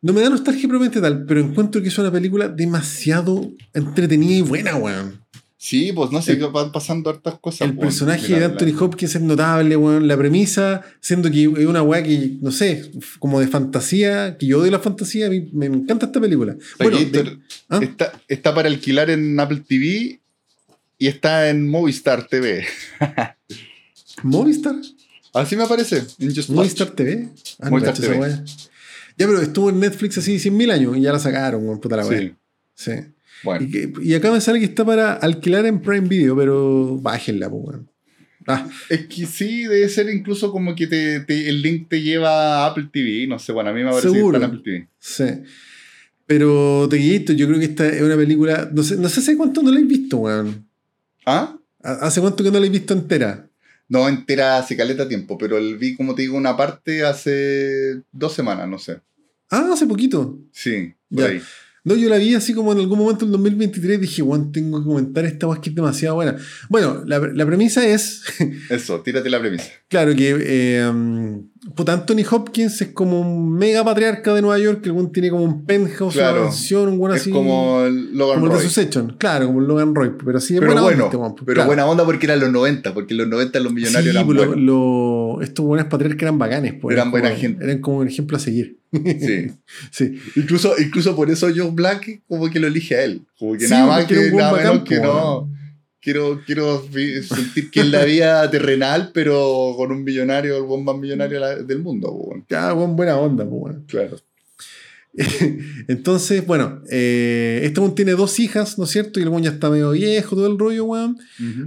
No 0.01 0.12
me 0.12 0.20
da 0.20 0.31
nostalgia 0.31 0.69
propiamente 0.69 1.01
tal, 1.01 1.25
pero 1.27 1.41
encuentro 1.41 1.83
que 1.83 1.89
es 1.89 1.99
una 1.99 2.12
película 2.12 2.49
demasiado 2.49 3.51
entretenida 3.75 4.35
y 4.39 4.43
buena, 4.43 4.77
weón. 4.77 5.25
Sí, 5.61 5.91
pues 5.93 6.12
no 6.12 6.23
sé, 6.23 6.35
El- 6.35 6.47
van 6.51 6.70
pasando 6.70 7.11
hartas 7.11 7.37
cosas. 7.41 7.62
El 7.62 7.70
weón. 7.70 7.81
personaje 7.81 8.39
de 8.39 8.45
Anthony 8.45 8.66
la- 8.75 8.81
Hopkins 8.81 9.16
es 9.16 9.23
notable, 9.23 9.77
weón. 9.77 10.07
La 10.07 10.16
premisa, 10.16 10.83
siendo 11.01 11.29
que 11.33 11.43
es 11.43 11.66
una 11.66 11.83
weá 11.83 12.01
que, 12.05 12.37
no 12.41 12.53
sé, 12.53 12.93
como 13.19 13.41
de 13.41 13.49
fantasía, 13.49 14.37
que 14.39 14.47
yo 14.47 14.61
odio 14.61 14.70
la 14.70 14.79
fantasía, 14.79 15.27
a 15.27 15.31
mí 15.31 15.49
me 15.53 15.66
encanta 15.66 16.07
esta 16.07 16.20
película. 16.20 16.57
Bueno, 16.79 16.99
de- 16.99 17.39
¿ah? 17.69 17.81
está, 17.83 18.12
está 18.29 18.55
para 18.55 18.69
alquilar 18.69 19.11
en 19.11 19.39
Apple 19.41 19.65
TV 19.66 20.20
y 20.97 21.07
está 21.09 21.51
en 21.51 21.69
Movistar 21.69 22.29
TV. 22.29 22.65
Movistar. 24.23 24.77
Así 25.35 25.57
me 25.57 25.65
aparece. 25.65 26.05
En 26.20 26.29
Just 26.35 26.51
Watch. 26.51 26.57
Movistar 26.57 26.91
TV. 26.91 27.29
Ah, 27.59 27.65
no 27.65 27.70
Movistar 27.70 27.95
esa 27.95 28.03
TV. 28.12 28.45
Ya, 29.19 29.27
pero 29.27 29.40
estuvo 29.43 29.69
en 29.70 29.81
Netflix 29.81 30.16
así 30.19 30.39
100.000 30.39 30.70
años 30.70 30.97
y 30.97 31.01
ya 31.03 31.12
la 31.12 31.19
sacaron, 31.19 31.78
puta 31.81 31.97
la 31.97 32.07
weá. 32.07 32.20
Sí. 32.20 32.35
Sí. 32.74 32.93
Bueno. 33.45 33.65
Y, 33.66 33.70
que- 33.70 33.93
y 34.03 34.15
acá 34.15 34.31
me 34.31 34.40
sale 34.40 34.59
que 34.61 34.65
está 34.66 34.85
para 34.85 35.12
alquilar 35.15 35.66
en 35.66 35.81
Prime 35.81 36.09
Video, 36.09 36.36
pero 36.36 36.97
bájenla, 37.01 37.51
pues, 37.51 37.62
weón. 37.66 37.90
Ah, 38.47 38.66
Es 38.89 39.07
que 39.09 39.27
sí, 39.27 39.65
debe 39.65 39.89
ser 39.90 40.09
incluso 40.09 40.51
como 40.51 40.74
que 40.74 40.86
te, 40.86 41.20
te- 41.20 41.49
el 41.51 41.61
link 41.61 41.89
te 41.89 42.01
lleva 42.01 42.65
a 42.65 42.66
Apple 42.69 42.89
TV. 42.90 43.27
No 43.27 43.39
sé, 43.39 43.53
bueno, 43.53 43.69
a 43.70 43.73
mí 43.74 43.81
me 43.82 43.90
parece 43.90 44.09
Seguro. 44.11 44.39
que 44.39 44.45
está 44.45 44.47
en 44.47 44.59
Apple 44.61 44.62
TV. 44.65 44.89
sí. 44.99 45.24
Pero 46.27 46.86
The 46.90 46.99
Gator, 47.19 47.36
yo 47.36 47.47
creo 47.47 47.59
que 47.59 47.65
esta 47.65 47.89
es 47.89 48.03
una 48.03 48.16
película. 48.16 48.69
No 48.73 48.82
sé, 48.82 48.97
no 48.97 49.09
sé 49.09 49.20
hace 49.20 49.36
cuánto 49.36 49.62
no 49.62 49.70
la 49.73 49.81
he 49.81 49.85
visto, 49.85 50.19
weón. 50.19 50.66
¿Ah? 51.24 51.57
¿Ha- 51.82 51.93
¿Hace 52.07 52.20
cuánto 52.20 52.45
que 52.45 52.51
no 52.51 52.61
la 52.61 52.66
he 52.66 52.70
visto 52.70 52.93
entera? 52.95 53.49
No 53.89 54.07
entera 54.09 54.59
hace 54.59 54.77
caleta 54.77 55.09
tiempo, 55.09 55.39
pero 55.39 55.57
el 55.57 55.78
vi, 55.78 55.97
como 55.97 56.15
te 56.15 56.23
digo, 56.23 56.36
una 56.36 56.55
parte 56.57 57.03
hace 57.07 58.03
dos 58.12 58.35
semanas, 58.35 58.69
no 58.69 58.78
sé. 58.78 59.01
Ah, 59.51 59.70
hace 59.73 59.87
poquito. 59.87 60.39
Sí, 60.53 60.95
por 61.11 61.20
Ya. 61.25 61.27
ahí. 61.31 61.41
No, 61.85 61.95
yo 61.95 62.11
la 62.11 62.19
vi 62.19 62.35
así 62.35 62.53
como 62.53 62.73
en 62.73 62.79
algún 62.81 62.99
momento 62.99 63.25
en 63.25 63.31
2023 63.33 63.99
dije, 64.01 64.20
weón, 64.20 64.53
tengo 64.53 64.79
que 64.81 64.85
comentar 64.87 65.25
esta 65.25 65.47
weá 65.47 65.59
que 65.61 65.70
es 65.70 65.75
demasiado 65.77 66.16
buena. 66.16 66.37
Bueno, 66.69 67.03
la, 67.07 67.19
la 67.19 67.47
premisa 67.47 67.87
es, 67.87 68.25
Eso, 68.69 69.01
tírate 69.01 69.31
la 69.31 69.41
premisa. 69.41 69.65
claro, 69.89 70.15
que 70.15 70.37
eh, 70.39 70.93
puta, 71.74 71.93
Anthony 71.93 72.24
Hopkins 72.31 72.81
es 72.81 72.89
como 72.89 73.20
un 73.20 73.53
mega 73.53 73.85
patriarca 73.85 74.35
de 74.35 74.43
Nueva 74.43 74.59
York, 74.59 74.81
que 74.82 74.89
algún 74.89 75.12
tiene 75.12 75.31
como 75.31 75.45
un 75.45 75.65
penthouse, 75.65 76.15
Claro. 76.15 76.36
una 76.36 76.45
mansión, 76.47 76.89
un 77.01 77.11
es 77.12 77.20
así. 77.23 77.31
como 77.31 77.82
el 77.82 78.16
Logan 78.16 78.40
como 78.40 78.47
el 78.47 78.53
de 78.53 78.90
Roy. 79.01 79.15
Claro, 79.19 79.47
como 79.47 79.61
el 79.61 79.66
Logan 79.66 79.95
Roy, 79.95 80.12
pero 80.24 80.40
sí 80.40 80.55
es 80.55 80.61
Pero 80.61 80.73
buena 80.73 80.81
onda 80.82 80.90
bueno, 80.95 81.05
este 81.05 81.16
weón, 81.16 81.32
pues, 81.35 81.43
pero 81.47 81.55
claro. 81.57 81.66
buena 81.69 81.86
onda 81.86 82.05
porque 82.05 82.27
eran 82.27 82.40
los 82.40 82.51
90, 82.53 82.95
porque 82.95 83.15
en 83.15 83.19
los 83.19 83.28
90 83.28 83.61
los 83.61 83.73
millonarios 83.73 84.05
Sí, 84.12 84.16
eran 84.16 84.27
pues, 84.27 84.36
lo- 84.39 84.47
buenos. 84.47 84.65
lo- 84.65 85.43
estos 85.43 85.65
buenos 85.65 85.86
patriarcas 85.89 86.23
eran 86.23 86.39
bacanes, 86.39 86.74
pues, 86.81 86.95
Eran 86.95 87.11
buena 87.11 87.28
como- 87.31 87.40
gente. 87.40 87.65
Eran 87.65 87.78
como 87.81 87.99
un 87.99 88.09
ejemplo 88.09 88.36
a 88.36 88.40
seguir. 88.40 88.78
Sí. 88.93 89.47
Sí. 89.90 90.15
Incluso, 90.36 90.73
incluso 90.78 91.15
por 91.15 91.31
eso 91.31 91.49
Joe 91.55 91.70
Black 91.73 92.23
como 92.28 92.49
que 92.51 92.59
lo 92.61 92.66
elige 92.66 92.95
a 92.97 93.05
él. 93.05 93.23
Como 93.39 93.53
que 93.55 93.66
Sí, 93.66 93.70
nada 93.70 93.86
más 93.86 93.99
porque 94.01 94.15
que 94.15 94.20
era 94.20 94.27
un 94.28 94.32
buen 94.32 94.45
nada 94.45 94.53
bacán, 94.53 94.73
menos 94.73 94.89
que 94.89 94.97
pues, 94.97 95.09
no. 95.09 95.51
Quiero, 96.09 96.40
quiero 96.47 96.82
sentir 97.22 97.70
que 97.70 97.80
es 97.80 97.86
la 97.90 98.02
vida 98.02 98.51
terrenal, 98.51 99.10
pero 99.12 99.74
con 99.76 99.93
un 99.93 100.02
millonario, 100.02 100.56
el 100.56 100.62
buen 100.62 100.82
más 100.82 100.97
millonario 100.97 101.39
del 101.62 101.80
mundo. 101.80 102.10
bueno. 102.10 102.47
Ya, 102.48 102.72
weón, 102.72 102.97
buena 102.97 103.18
onda. 103.18 103.47
Claro. 103.86 104.16
Entonces, 105.86 106.47
bueno, 106.47 106.80
eh, 106.90 107.60
este 107.62 107.80
weón 107.80 107.94
tiene 107.94 108.12
dos 108.12 108.40
hijas, 108.40 108.78
¿no 108.78 108.85
es 108.85 108.90
cierto? 108.90 109.20
Y 109.20 109.24
el 109.24 109.28
weón 109.28 109.43
ya 109.43 109.51
está 109.51 109.68
medio 109.68 109.90
viejo, 109.90 110.35
todo 110.35 110.47
el 110.47 110.59
rollo, 110.59 110.86
weón. 110.86 111.18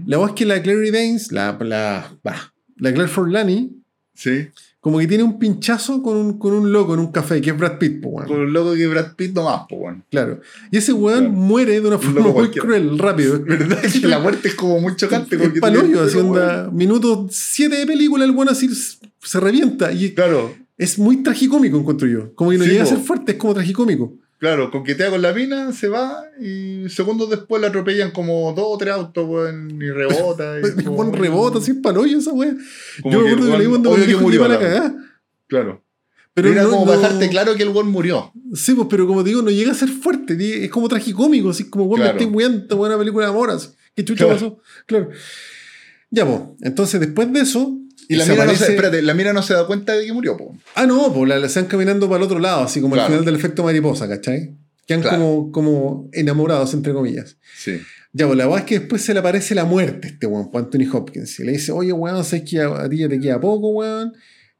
La 0.07 0.17
voz 0.17 0.29
es 0.29 0.35
que 0.35 0.45
la 0.47 0.59
Clary 0.59 0.89
Danes, 0.89 1.31
la, 1.31 1.55
la, 1.61 2.17
bah, 2.23 2.51
la 2.77 2.91
Claire 2.91 3.11
Forlani, 3.11 3.77
Sí. 4.15 4.47
Como 4.81 4.97
que 4.99 5.07
tiene 5.07 5.23
un 5.23 5.37
pinchazo 5.39 6.01
con 6.01 6.17
un, 6.17 6.37
con 6.39 6.53
un 6.53 6.71
loco 6.73 6.93
en 6.95 6.99
un 6.99 7.11
café, 7.11 7.39
que 7.39 7.51
es 7.51 7.57
Brad 7.57 7.77
Pitt, 7.77 8.01
pues, 8.01 8.13
weón. 8.15 8.27
Con 8.27 8.39
un 8.39 8.51
loco 8.51 8.73
que 8.73 8.87
Brad 8.87 9.13
Pitt 9.15 9.33
nomás, 9.35 9.61
pues, 9.69 9.79
bueno. 9.79 10.03
Claro. 10.09 10.41
Y 10.71 10.77
ese 10.77 10.91
weón 10.91 11.19
Claro. 11.25 11.33
muere 11.33 11.79
de 11.79 11.87
una 11.87 11.95
Un 11.97 12.01
forma 12.01 12.21
muy 12.21 12.31
cualquiera. 12.33 12.65
cruel, 12.67 12.97
rápido. 12.99 13.39
¿Verdad? 13.45 13.79
Que 13.81 14.07
la 14.07 14.19
muerte 14.19 14.47
es 14.49 14.55
como 14.55 14.79
muy 14.79 14.95
chocante. 14.95 15.35
Es 15.35 15.41
porque 15.41 15.59
palollo, 15.61 15.85
tiene- 15.85 15.99
así 16.01 16.15
pero, 16.15 16.27
onda. 16.29 16.69
Minuto 16.71 17.27
7 17.29 17.75
de 17.77 17.85
película, 17.85 18.25
el 18.25 18.31
weón 18.31 18.49
así 18.49 18.67
se 18.69 19.39
revienta. 19.39 19.91
Y 19.93 20.15
Claro, 20.15 20.51
es 20.77 20.97
muy 20.97 21.17
tragicómico, 21.21 21.77
encuentro 21.77 22.07
yo. 22.07 22.33
Como 22.33 22.49
que 22.49 22.57
no 22.57 22.63
Sí, 22.63 22.71
llega 22.71 22.81
a 22.83 22.85
po. 22.85 22.91
ser 22.95 22.99
fuerte, 23.03 23.33
es 23.33 23.37
como 23.37 23.53
tragicómico. 23.53 24.15
Claro, 24.41 24.71
coquetea 24.71 25.09
con 25.11 25.21
la 25.21 25.31
mina, 25.33 25.71
se 25.71 25.87
va 25.87 26.23
y 26.41 26.89
segundos 26.89 27.29
después 27.29 27.61
la 27.61 27.69
atropellan 27.69 28.11
como 28.11 28.51
dos 28.53 28.65
o 28.67 28.77
tres 28.77 28.93
autos, 28.93 29.25
weón, 29.25 29.79
y 29.81 29.89
rebota. 29.91 30.59
y 30.59 30.63
El 30.65 30.83
como- 30.83 30.97
weón 30.97 31.13
rebota, 31.13 31.59
así 31.59 31.71
es 31.71 31.77
palollo 31.77 32.17
esa 32.17 32.31
como 32.31 32.43
Yo 32.43 33.21
me 33.21 33.29
acuerdo 33.29 33.45
que 33.45 33.51
weón- 33.53 33.57
leí 33.59 33.67
cuando 33.67 33.95
que 33.95 34.15
murió. 34.17 34.35
iba 34.35 34.45
a 34.47 34.49
la 34.49 34.59
cagada. 34.59 34.95
Claro. 35.47 35.83
Pero 36.33 36.49
Era 36.49 36.63
no, 36.63 36.69
como 36.71 36.81
no- 36.85 36.87
para 36.87 36.97
dejarte 37.01 37.29
claro 37.29 37.55
que 37.55 37.63
el 37.63 37.69
weón 37.69 37.89
murió. 37.91 38.31
Sí, 38.53 38.73
pues, 38.73 38.87
pero 38.89 39.05
como 39.05 39.21
te 39.23 39.29
digo, 39.29 39.41
no 39.41 39.51
llega 39.51 39.71
a 39.73 39.75
ser 39.75 39.89
fuerte. 39.89 40.35
Es 40.65 40.71
como 40.71 40.87
tragicómico, 40.89 41.49
así 41.51 41.69
como, 41.69 41.85
weón, 41.85 42.01
Claro. 42.01 42.13
me 42.17 42.19
estoy 42.23 42.35
weando, 42.35 42.77
buena 42.77 42.97
película 42.97 43.25
de 43.27 43.31
amor. 43.31 43.51
así. 43.51 43.69
¿Qué 43.95 44.03
chucha 44.05 44.25
Claro. 44.25 44.39
pasó? 44.39 44.59
Claro. 44.87 45.09
Ya, 46.09 46.25
pues. 46.25 46.39
Entonces, 46.61 46.99
después 46.99 47.31
de 47.33 47.41
eso. 47.41 47.77
Y 48.11 48.15
la 48.17 48.25
se 48.25 48.31
mina, 48.33 48.45
no 48.45 48.55
se, 48.55 48.71
espérate, 48.71 49.01
la 49.01 49.13
mina 49.13 49.33
no 49.33 49.41
se 49.41 49.53
da 49.53 49.65
cuenta 49.65 49.93
de 49.93 50.05
que 50.05 50.13
murió, 50.13 50.35
po. 50.37 50.55
Ah, 50.75 50.85
no, 50.85 51.13
pues 51.13 51.29
la, 51.29 51.39
la 51.39 51.47
están 51.47 51.65
caminando 51.65 52.07
para 52.07 52.17
el 52.17 52.23
otro 52.23 52.39
lado, 52.39 52.63
así 52.63 52.81
como 52.81 52.95
al 52.95 53.05
final 53.07 53.25
del 53.25 53.35
efecto 53.35 53.63
mariposa, 53.63 54.07
¿cachai? 54.07 54.55
Quedan 54.85 55.01
Claro. 55.01 55.17
como, 55.17 55.51
como 55.51 56.09
enamorados, 56.11 56.73
entre 56.73 56.93
comillas. 56.93 57.37
Sí. 57.57 57.79
Ya, 58.13 58.25
pues 58.27 58.37
la 58.37 58.45
verdad 58.45 58.59
es 58.59 58.65
que 58.65 58.79
después 58.79 59.01
se 59.01 59.13
le 59.13 59.19
aparece 59.21 59.55
la 59.55 59.63
muerte 59.63 60.07
a 60.07 60.11
este 60.11 60.25
weón, 60.27 60.49
Anthony 60.53 60.85
Hopkins. 60.91 61.39
Y 61.39 61.43
le 61.45 61.53
dice, 61.53 61.71
oye, 61.71 61.93
weón, 61.93 62.23
sabes 62.25 62.43
que 62.49 62.59
a 62.59 62.89
ti 62.89 62.97
ya 62.97 63.07
te 63.07 63.19
queda 63.19 63.39
poco, 63.39 63.69
weón. 63.69 64.13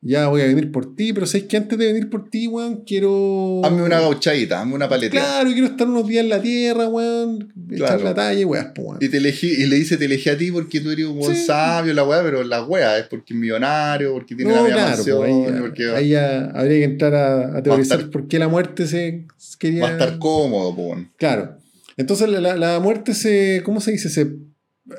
Ya 0.04 0.30
voy 0.30 0.42
a 0.42 0.46
venir 0.48 0.72
por 0.72 0.96
ti, 0.96 1.14
pero 1.14 1.28
sabes 1.28 1.46
que 1.46 1.58
antes 1.58 1.78
de 1.78 1.86
venir 1.94 2.10
por 2.10 2.28
ti, 2.28 2.48
weón, 2.48 2.84
quiero. 2.86 3.62
Hazme 3.64 3.84
una 3.84 4.00
gauchadita, 4.00 4.60
hazme 4.60 4.74
una 4.74 4.90
paleta. 4.90 5.12
Claro, 5.12 5.52
quiero 5.52 5.68
estar 5.68 5.88
unos 5.88 6.08
días 6.08 6.24
en 6.24 6.30
la 6.30 6.42
tierra, 6.42 6.88
weón. 6.88 7.54
Echar 7.70 7.88
Claro. 7.88 8.04
la 8.06 8.14
talla 8.16 8.48
weón, 8.48 8.74
weón. 8.80 8.98
Y, 9.00 9.10
te 9.10 9.18
elegí, 9.18 9.48
y 9.48 9.68
le 9.68 9.76
dice, 9.76 9.98
te 9.98 10.06
elegí 10.06 10.30
a 10.30 10.38
ti 10.40 10.52
porque 10.52 10.80
tú 10.82 10.90
eres 10.90 11.06
un 11.06 11.20
buen 11.20 11.36
Sí. 11.36 11.46
sabio, 11.46 11.94
la 11.94 12.04
weá, 12.04 12.24
pero 12.24 12.44
la 12.44 12.64
weá 12.64 12.98
es 12.98 13.06
porque 13.10 13.36
es 13.36 13.40
millonario, 13.40 14.12
porque 14.14 14.34
tiene 14.36 14.52
la 14.52 14.58
No, 14.58 14.64
misma 14.64 14.78
claro, 14.80 14.96
mansión, 14.96 15.18
pues, 15.20 15.54
ahí, 15.54 15.62
porque 15.62 15.90
ahí 15.92 16.10
ya 16.10 16.46
habría 16.46 16.78
que 16.80 16.84
entrar 16.86 17.14
a, 17.14 17.58
a 17.58 17.62
teorizar 17.62 18.00
estar- 18.00 18.12
por 18.12 18.28
qué 18.28 18.40
la 18.40 18.48
muerte 18.48 18.88
se 18.88 19.28
quería. 19.60 19.84
va 19.84 19.90
a 19.90 19.92
estar 19.92 20.18
cómodo, 20.18 20.72
weón. 20.74 21.12
Claro. 21.18 21.60
Entonces 21.96 22.28
la, 22.28 22.42
la- 22.42 22.56
la 22.56 22.80
muerte 22.80 23.14
se. 23.14 23.62
¿Cómo 23.64 23.80
se 23.80 23.92
dice? 23.92 24.10
Se 24.10 24.36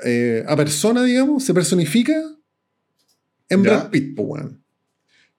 eh, 0.05 0.45
apersona, 0.47 1.03
digamos, 1.03 1.43
se 1.43 1.53
personifica 1.53 2.13
en 3.49 3.63
Ya. 3.63 3.69
Brad 3.69 3.89
Pitt, 3.89 4.17
weón. 4.17 4.62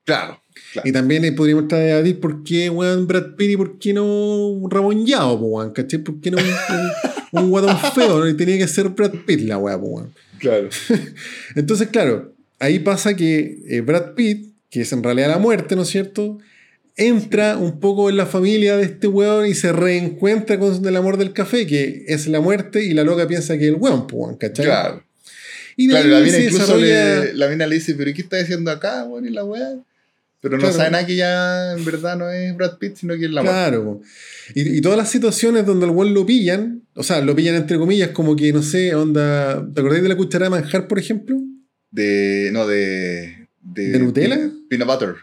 Claro. 0.05 0.41
claro. 0.73 0.87
Y 0.87 0.91
también 0.91 1.35
podríamos 1.35 1.67
traer 1.67 1.93
a 1.95 1.97
decir 2.01 2.19
por 2.19 2.43
qué, 2.43 2.69
weón, 2.69 3.07
Brad 3.07 3.35
Pitt 3.35 3.51
y 3.51 3.57
por 3.57 3.79
qué 3.79 3.93
no 3.93 4.67
Ramón 4.69 5.05
Yao, 5.05 5.33
weón, 5.35 5.71
¿cachai? 5.73 5.99
¿Por 5.99 6.21
qué 6.21 6.31
no 6.31 6.37
un, 6.37 6.43
un, 6.43 7.43
un 7.43 7.49
guatón 7.49 7.77
feo? 7.93 8.19
¿no? 8.19 8.27
Y 8.29 8.35
tenía 8.35 8.57
que 8.57 8.67
ser 8.67 8.89
Brad 8.89 9.11
Pitt 9.25 9.41
la 9.41 9.57
weá, 9.57 9.75
weón. 9.77 10.13
Claro. 10.39 10.69
Entonces, 11.55 11.87
claro, 11.89 12.33
ahí 12.59 12.79
pasa 12.79 13.15
que 13.15 13.59
eh, 13.67 13.81
Brad 13.81 14.13
Pitt, 14.13 14.53
que 14.69 14.81
es 14.81 14.91
en 14.93 15.03
realidad 15.03 15.29
la 15.29 15.37
muerte, 15.39 15.75
¿no 15.75 15.81
es 15.83 15.89
cierto? 15.89 16.37
Entra 16.97 17.57
un 17.57 17.79
poco 17.81 18.09
en 18.09 18.15
la 18.17 18.25
familia 18.25 18.77
de 18.77 18.83
este 18.83 19.07
weón 19.07 19.45
y 19.47 19.53
se 19.53 19.73
reencuentra 19.73 20.57
con 20.59 20.85
el 20.85 20.95
amor 20.95 21.17
del 21.17 21.33
café, 21.33 21.65
que 21.67 22.05
es 22.07 22.27
la 22.27 22.39
muerte, 22.39 22.83
y 22.85 22.93
la 22.93 23.03
loca 23.03 23.27
piensa 23.27 23.57
que 23.57 23.65
es 23.65 23.69
el 23.73 23.75
weón, 23.75 24.07
weón, 24.11 24.37
¿cachai? 24.37 24.65
Claro. 24.65 25.03
Y 25.75 25.87
de 25.87 25.91
Claro, 25.91 26.05
ahí 26.05 26.11
la 26.11 26.19
mina 26.25 26.37
incluso 26.39 26.77
desarrolla- 26.77 27.23
le, 27.25 27.33
la 27.33 27.47
mina 27.49 27.67
le 27.67 27.75
dice, 27.75 27.95
pero 27.95 28.09
¿y 28.09 28.13
qué 28.13 28.21
estás 28.21 28.43
haciendo 28.43 28.71
acá, 28.71 29.03
weón? 29.03 29.25
Y 29.25 29.29
la 29.31 29.43
weá. 29.43 29.73
Pero 30.45 30.57
no 30.57 30.61
Claro. 30.61 30.75
sabe 30.77 30.91
nada 30.91 31.07
que 31.07 31.15
ya 31.15 31.71
en 31.73 31.83
verdad 31.85 32.15
no 32.19 32.29
es 32.29 32.55
Brad 32.55 32.77
Pitt, 32.77 32.97
sino 32.97 33.15
que 33.17 33.25
es 33.25 33.31
la 33.31 33.41
muerte. 33.41 33.59
Claro. 33.59 34.01
Y, 34.53 34.77
y 34.77 34.81
todas 34.81 34.95
las 34.95 35.09
situaciones 35.09 35.65
donde 35.65 35.87
el 35.87 35.91
weón 35.91 36.13
lo 36.13 36.23
pillan, 36.23 36.83
o 36.93 37.01
sea, 37.01 37.19
lo 37.21 37.35
pillan 37.35 37.55
entre 37.55 37.79
comillas, 37.79 38.09
como 38.11 38.35
que, 38.35 38.53
no 38.53 38.61
sé, 38.61 38.93
onda. 38.93 39.67
¿Te 39.73 39.79
acordáis 39.81 40.03
de 40.03 40.09
la 40.09 40.15
cuchara 40.15 40.45
de 40.45 40.49
manjar, 40.51 40.87
por 40.87 40.99
ejemplo? 40.99 41.35
De. 41.89 42.51
No, 42.53 42.67
de. 42.67 43.47
¿De, 43.59 43.89
¿De 43.89 43.97
Nutella? 43.97 44.37
Peanut 44.69 44.87
butter. 44.87 45.15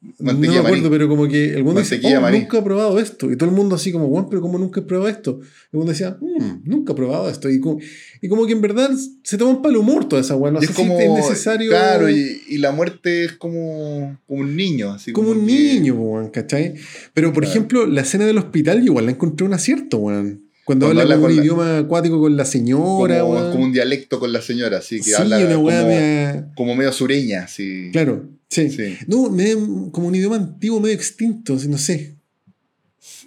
No 0.00 0.12
Mantequilla 0.20 0.58
me 0.58 0.62
maní. 0.62 0.76
acuerdo, 0.76 0.90
pero 0.90 1.08
como 1.08 1.26
que 1.26 1.54
el 1.54 1.62
weón 1.62 1.76
dice, 1.78 2.00
oh, 2.04 2.30
nunca 2.30 2.58
he 2.58 2.62
probado 2.62 3.00
esto. 3.00 3.30
Y 3.32 3.36
todo 3.36 3.48
el 3.50 3.54
mundo 3.56 3.74
así 3.74 3.90
como, 3.90 4.06
weón, 4.06 4.28
pero 4.28 4.40
¿cómo 4.40 4.56
nunca 4.56 4.78
he 4.80 4.84
probado 4.84 5.08
esto? 5.10 5.40
El 5.72 5.78
weón 5.78 5.88
decía, 5.88 6.16
"Mm, 6.20 6.60
nunca 6.68 6.92
he 6.92 6.96
probado 6.96 7.28
esto. 7.28 7.50
Y 7.50 7.58
como, 7.58 7.78
y 8.22 8.28
como 8.28 8.46
que 8.46 8.52
en 8.52 8.60
verdad 8.60 8.90
se 9.24 9.36
toman 9.36 9.60
para 9.60 9.70
el 9.72 9.76
humor 9.78 10.08
toda 10.08 10.22
esa 10.22 10.36
weón. 10.36 10.54
No 10.54 10.60
sé 10.60 10.66
es 10.66 10.70
como. 10.76 10.96
si 10.96 11.04
es 11.04 11.10
necesario. 11.10 11.70
Claro, 11.70 12.08
y, 12.08 12.40
y 12.48 12.58
la 12.58 12.70
muerte 12.70 13.24
es 13.24 13.32
como, 13.32 14.16
como 14.26 14.40
un 14.42 14.54
niño. 14.56 14.92
Así 14.92 15.12
como 15.12 15.30
un 15.30 15.44
que- 15.46 15.52
niño, 15.52 15.94
weón, 15.94 16.28
¿cachai? 16.30 16.74
Pero, 17.12 17.32
por 17.32 17.42
Claro. 17.42 17.50
ejemplo, 17.56 17.86
la 17.86 18.02
escena 18.02 18.24
del 18.24 18.38
hospital, 18.38 18.84
igual 18.84 19.06
la 19.06 19.10
encontré 19.12 19.44
un 19.46 19.54
acierto, 19.54 19.98
weón. 19.98 20.47
Cuando, 20.68 20.84
Cuando 20.84 21.00
habla 21.00 21.14
habla 21.14 21.22
con 21.22 21.30
un 21.30 21.36
la- 21.36 21.42
idioma 21.42 21.78
acuático 21.78 22.20
con 22.20 22.36
la 22.36 22.44
señora, 22.44 23.20
como, 23.20 23.50
como 23.52 23.64
un 23.64 23.72
dialecto 23.72 24.20
con 24.20 24.30
la 24.34 24.42
señora, 24.42 24.76
así 24.78 24.98
que 24.98 25.04
sí, 25.04 25.14
habla 25.14 25.38
una 25.38 25.54
como, 25.54 25.66
media- 25.70 26.52
como 26.54 26.74
medio 26.76 26.92
sureña, 26.92 27.44
así. 27.44 27.88
Claro, 27.90 28.28
sí. 28.50 28.68
Sí. 28.68 28.98
No, 29.06 29.30
medio- 29.30 29.90
como 29.92 30.08
un 30.08 30.14
idioma 30.14 30.36
antiguo, 30.36 30.78
medio 30.78 30.94
extinto, 30.94 31.54
así, 31.54 31.68
no 31.68 31.78
sé. 31.78 32.16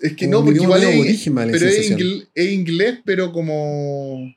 Es 0.03 0.13
que 0.15 0.25
Como 0.27 0.37
no, 0.39 0.45
porque 0.45 0.61
igual 0.61 0.83
es, 0.83 1.25
da 1.33 1.45
la 1.45 1.51
pero 1.51 1.65
es, 1.67 1.73
sensación. 1.77 1.99
ingl- 1.99 2.27
es 2.35 2.51
inglés, 2.51 2.99
pero 3.03 3.31
como. 3.31 4.35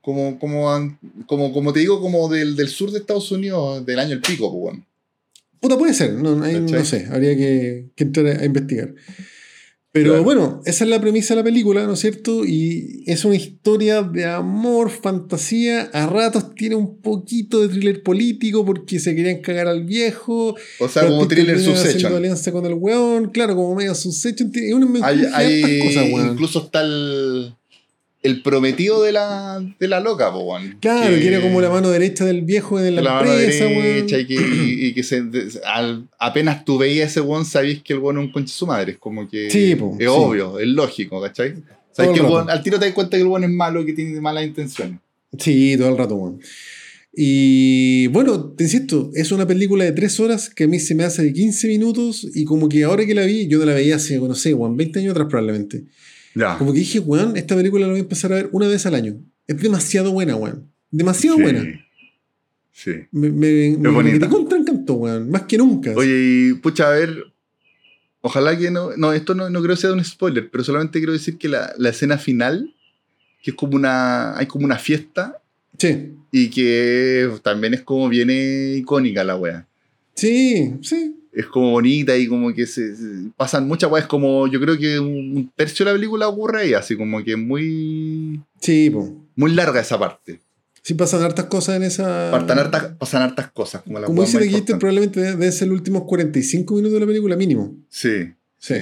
Como, 0.00 0.38
como, 0.38 0.98
como, 1.26 1.52
como 1.52 1.72
te 1.74 1.80
digo, 1.80 2.00
como 2.00 2.30
del, 2.30 2.56
del 2.56 2.68
sur 2.68 2.90
de 2.90 3.00
Estados 3.00 3.30
Unidos, 3.30 3.84
del 3.84 3.98
año 3.98 4.14
el 4.14 4.22
pico, 4.22 4.50
pues 4.50 4.60
bueno. 4.62 4.86
Puta, 5.60 5.76
puede 5.76 5.92
ser, 5.92 6.14
no, 6.14 6.36
no 6.36 6.84
sé, 6.86 7.06
habría 7.10 7.36
que, 7.36 7.88
que 7.94 8.04
entrar 8.04 8.26
a 8.28 8.44
investigar. 8.46 8.94
Pero 9.90 10.10
Claro. 10.10 10.24
bueno, 10.24 10.60
esa 10.66 10.84
es 10.84 10.90
la 10.90 11.00
premisa 11.00 11.34
de 11.34 11.40
la 11.40 11.44
película, 11.44 11.84
¿no 11.86 11.94
es 11.94 12.00
cierto? 12.00 12.44
Y 12.44 13.04
es 13.06 13.24
una 13.24 13.36
historia 13.36 14.02
de 14.02 14.26
amor, 14.26 14.90
fantasía. 14.90 15.88
A 15.94 16.06
ratos 16.06 16.54
tiene 16.54 16.74
un 16.74 17.00
poquito 17.00 17.60
de 17.60 17.68
thriller 17.68 18.02
político 18.02 18.66
porque 18.66 18.98
se 19.00 19.16
querían 19.16 19.40
cagar 19.40 19.66
al 19.66 19.84
viejo. 19.84 20.54
O 20.78 20.88
sea, 20.88 21.06
como 21.08 21.26
thriller 21.26 21.58
Succession. 21.58 22.12
alianza 22.14 22.52
con 22.52 22.66
el 22.66 22.74
weón, 22.74 23.30
claro, 23.30 23.56
como 23.56 23.74
medio 23.74 23.94
Succession. 23.94 24.52
Hay, 25.02 25.22
hay- 25.32 25.80
cosas, 25.80 26.06
weón. 26.12 26.32
incluso 26.32 26.64
está 26.64 26.82
el, 26.82 27.54
el 28.22 28.42
prometido 28.42 29.02
de 29.02 29.12
la, 29.12 29.64
de 29.78 29.88
la 29.88 30.00
loca, 30.00 30.32
pues 30.32 30.44
bueno. 30.44 30.76
Claro, 30.80 31.14
que 31.16 31.28
era 31.28 31.40
como 31.40 31.60
la 31.60 31.70
mano 31.70 31.88
derecha 31.90 32.24
del 32.24 32.42
viejo 32.42 32.78
de 32.80 32.90
la, 32.90 33.00
la 33.02 33.12
mano 33.14 33.32
empresa, 33.32 33.64
derecha 33.66 34.16
weón. 34.16 34.22
y 34.22 34.26
que, 34.26 34.34
y- 34.34 34.86
y 34.88 34.94
que 34.94 35.02
se, 35.04 35.22
al- 35.64 36.08
apenas 36.18 36.64
tú 36.64 36.78
veías 36.78 37.10
ese 37.12 37.20
weón 37.20 37.44
sabías 37.44 37.80
que 37.82 37.92
el 37.92 38.00
weón 38.00 38.18
es 38.18 38.24
un 38.26 38.32
conche 38.32 38.52
su 38.52 38.66
madre. 38.66 38.92
Es 38.92 38.98
como 38.98 39.28
que 39.28 39.50
Sí, 39.50 39.74
po, 39.76 39.92
es 39.98 39.98
sí. 40.00 40.06
obvio, 40.08 40.58
es 40.58 40.66
lógico, 40.66 41.20
¿cachai? 41.22 41.54
Sabes 41.92 42.12
que 42.12 42.26
el 42.26 42.32
al 42.50 42.62
tiro 42.62 42.78
te 42.78 42.86
das 42.86 42.94
cuenta 42.94 43.16
que 43.16 43.22
el 43.22 43.28
weón 43.28 43.44
es 43.44 43.50
malo, 43.50 43.84
que 43.84 43.92
tiene 43.92 44.20
malas 44.20 44.44
intenciones. 44.44 44.98
Sí, 45.38 45.76
todo 45.78 45.88
el 45.90 45.96
rato, 45.98 46.16
weón. 46.16 46.40
Y 47.20 48.06
bueno, 48.08 48.50
te 48.52 48.64
insisto, 48.64 49.10
es 49.14 49.32
una 49.32 49.46
película 49.46 49.84
de 49.84 49.92
tres 49.92 50.20
horas 50.20 50.50
que 50.50 50.64
a 50.64 50.68
mí 50.68 50.78
se 50.78 50.94
me 50.94 51.04
hace 51.04 51.22
de 51.22 51.32
15 51.32 51.66
minutos 51.66 52.26
y 52.34 52.44
como 52.44 52.68
que 52.68 52.84
ahora 52.84 53.04
que 53.06 53.14
la 53.14 53.24
vi, 53.24 53.48
yo 53.48 53.58
no 53.58 53.64
la 53.64 53.74
veía 53.74 53.96
hace, 53.96 54.18
no 54.18 54.34
sé, 54.34 54.54
weón, 54.54 54.76
20 54.76 55.00
años 55.00 55.12
atrás 55.12 55.26
probablemente. 55.28 55.84
Ya. 56.34 56.56
Como 56.58 56.72
que 56.72 56.80
dije, 56.80 56.98
weón, 57.00 57.36
esta 57.36 57.56
película 57.56 57.86
la 57.86 57.92
voy 57.92 58.00
a 58.00 58.02
empezar 58.02 58.32
a 58.32 58.36
ver 58.36 58.48
una 58.52 58.68
vez 58.68 58.84
al 58.86 58.94
año. 58.94 59.16
Es 59.46 59.58
demasiado 59.60 60.12
buena, 60.12 60.36
weón. 60.36 60.70
Demasiado 60.90 61.36
Sí. 61.36 61.42
buena. 61.42 61.84
Sí. 62.72 62.92
Me, 63.10 63.28
me, 63.30 63.76
me, 63.78 63.88
bonita. 63.90 64.26
me 64.26 64.32
contra 64.32 64.56
encantó, 64.58 64.94
weón. 64.94 65.30
Más 65.30 65.42
que 65.42 65.58
nunca. 65.58 65.92
Oye, 65.96 66.48
y 66.50 66.52
pucha, 66.54 66.88
a 66.88 66.92
ver. 66.92 67.24
Ojalá 68.20 68.56
que 68.58 68.70
no. 68.70 68.96
No, 68.96 69.12
esto 69.12 69.34
no, 69.34 69.48
no 69.50 69.62
creo 69.62 69.76
sea 69.76 69.92
un 69.92 70.04
spoiler, 70.04 70.48
pero 70.50 70.62
solamente 70.64 70.98
quiero 70.98 71.12
decir 71.12 71.38
que 71.38 71.48
la, 71.48 71.72
la 71.78 71.88
escena 71.88 72.18
final, 72.18 72.74
que 73.42 73.50
es 73.52 73.56
como 73.56 73.74
una. 73.76 74.36
Hay 74.38 74.46
como 74.46 74.64
una 74.64 74.78
fiesta 74.78 75.40
Sí, 75.78 76.12
y 76.32 76.50
que 76.50 77.30
también 77.42 77.72
es 77.74 77.82
como 77.82 78.08
viene 78.08 78.74
icónica 78.76 79.22
la 79.22 79.36
wea. 79.36 79.66
sí, 80.14 80.74
sí. 80.82 81.14
Es 81.38 81.46
como 81.46 81.70
bonita 81.70 82.16
y 82.16 82.26
como 82.26 82.52
que 82.52 82.66
se, 82.66 82.96
se- 82.96 83.30
pasan 83.36 83.68
muchas 83.68 83.90
weas. 83.90 84.06
Como 84.06 84.48
yo 84.48 84.60
creo 84.60 84.76
que 84.76 84.98
un, 84.98 85.36
un 85.36 85.52
tercio 85.54 85.84
de 85.84 85.92
la 85.92 85.96
película 85.96 86.26
ocurre 86.28 86.62
ahí, 86.62 86.74
así 86.74 86.96
como 86.96 87.22
que 87.22 87.36
muy. 87.36 88.40
Sí, 88.60 88.90
po. 88.90 89.14
Muy 89.36 89.52
larga 89.54 89.80
esa 89.80 89.98
parte. 89.98 90.40
Sí 90.82 90.94
pasan 90.94 91.22
hartas 91.22 91.44
cosas 91.46 91.76
en 91.76 91.82
esa... 91.82 92.30
Pasan 92.32 92.58
hartas, 92.58 92.84
pasan 92.98 93.22
hartas 93.22 93.50
cosas. 93.52 93.82
Como, 93.82 93.98
la 94.00 94.06
Como 94.06 94.22
dice 94.22 94.38
importante. 94.42 94.76
probablemente 94.76 95.20
deben 95.20 95.52
ser 95.52 95.68
los 95.68 95.76
últimos 95.78 96.04
45 96.04 96.74
minutos 96.74 96.94
de 96.94 97.00
la 97.00 97.06
película 97.06 97.36
mínimo. 97.36 97.74
Sí. 97.90 98.32
Sí. 98.58 98.74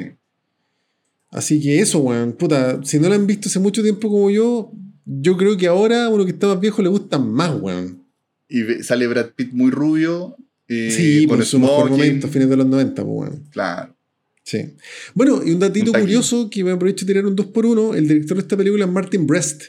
Así 1.30 1.60
que 1.60 1.80
eso, 1.80 1.98
weón. 1.98 2.32
Puta, 2.32 2.80
si 2.84 2.98
no 3.00 3.08
la 3.08 3.16
han 3.16 3.26
visto 3.26 3.48
hace 3.48 3.58
mucho 3.58 3.82
tiempo 3.82 4.08
como 4.08 4.30
yo, 4.30 4.70
yo 5.04 5.36
creo 5.36 5.56
que 5.56 5.66
ahora 5.66 6.04
a 6.04 6.08
uno 6.08 6.24
que 6.24 6.30
está 6.30 6.46
más 6.46 6.60
viejo 6.60 6.80
le 6.80 6.88
gustan 6.88 7.28
más, 7.30 7.54
weón. 7.60 8.02
Y 8.48 8.62
sale 8.82 9.06
Brad 9.08 9.30
Pitt 9.34 9.52
muy 9.52 9.70
rubio. 9.70 10.36
Eh, 10.68 10.90
sí, 10.90 11.26
con 11.26 11.36
por 11.38 11.46
su 11.46 11.58
mejor 11.58 11.90
momento, 11.90 12.28
fines 12.28 12.48
de 12.48 12.56
los 12.56 12.66
90, 12.66 13.04
pues, 13.04 13.06
weón. 13.30 13.42
Claro. 13.50 13.94
Sí. 14.42 14.74
Bueno, 15.14 15.42
y 15.44 15.50
un 15.52 15.58
datito 15.58 15.90
Un 15.92 16.00
curioso 16.00 16.48
que 16.50 16.62
me 16.62 16.70
aprovecho 16.70 17.04
de 17.04 17.12
tirar 17.12 17.26
un 17.26 17.34
2x1, 17.36 17.96
el 17.96 18.06
director 18.08 18.36
de 18.36 18.42
esta 18.42 18.56
película 18.56 18.84
es 18.84 18.90
Martin 18.90 19.26
Brest, 19.26 19.64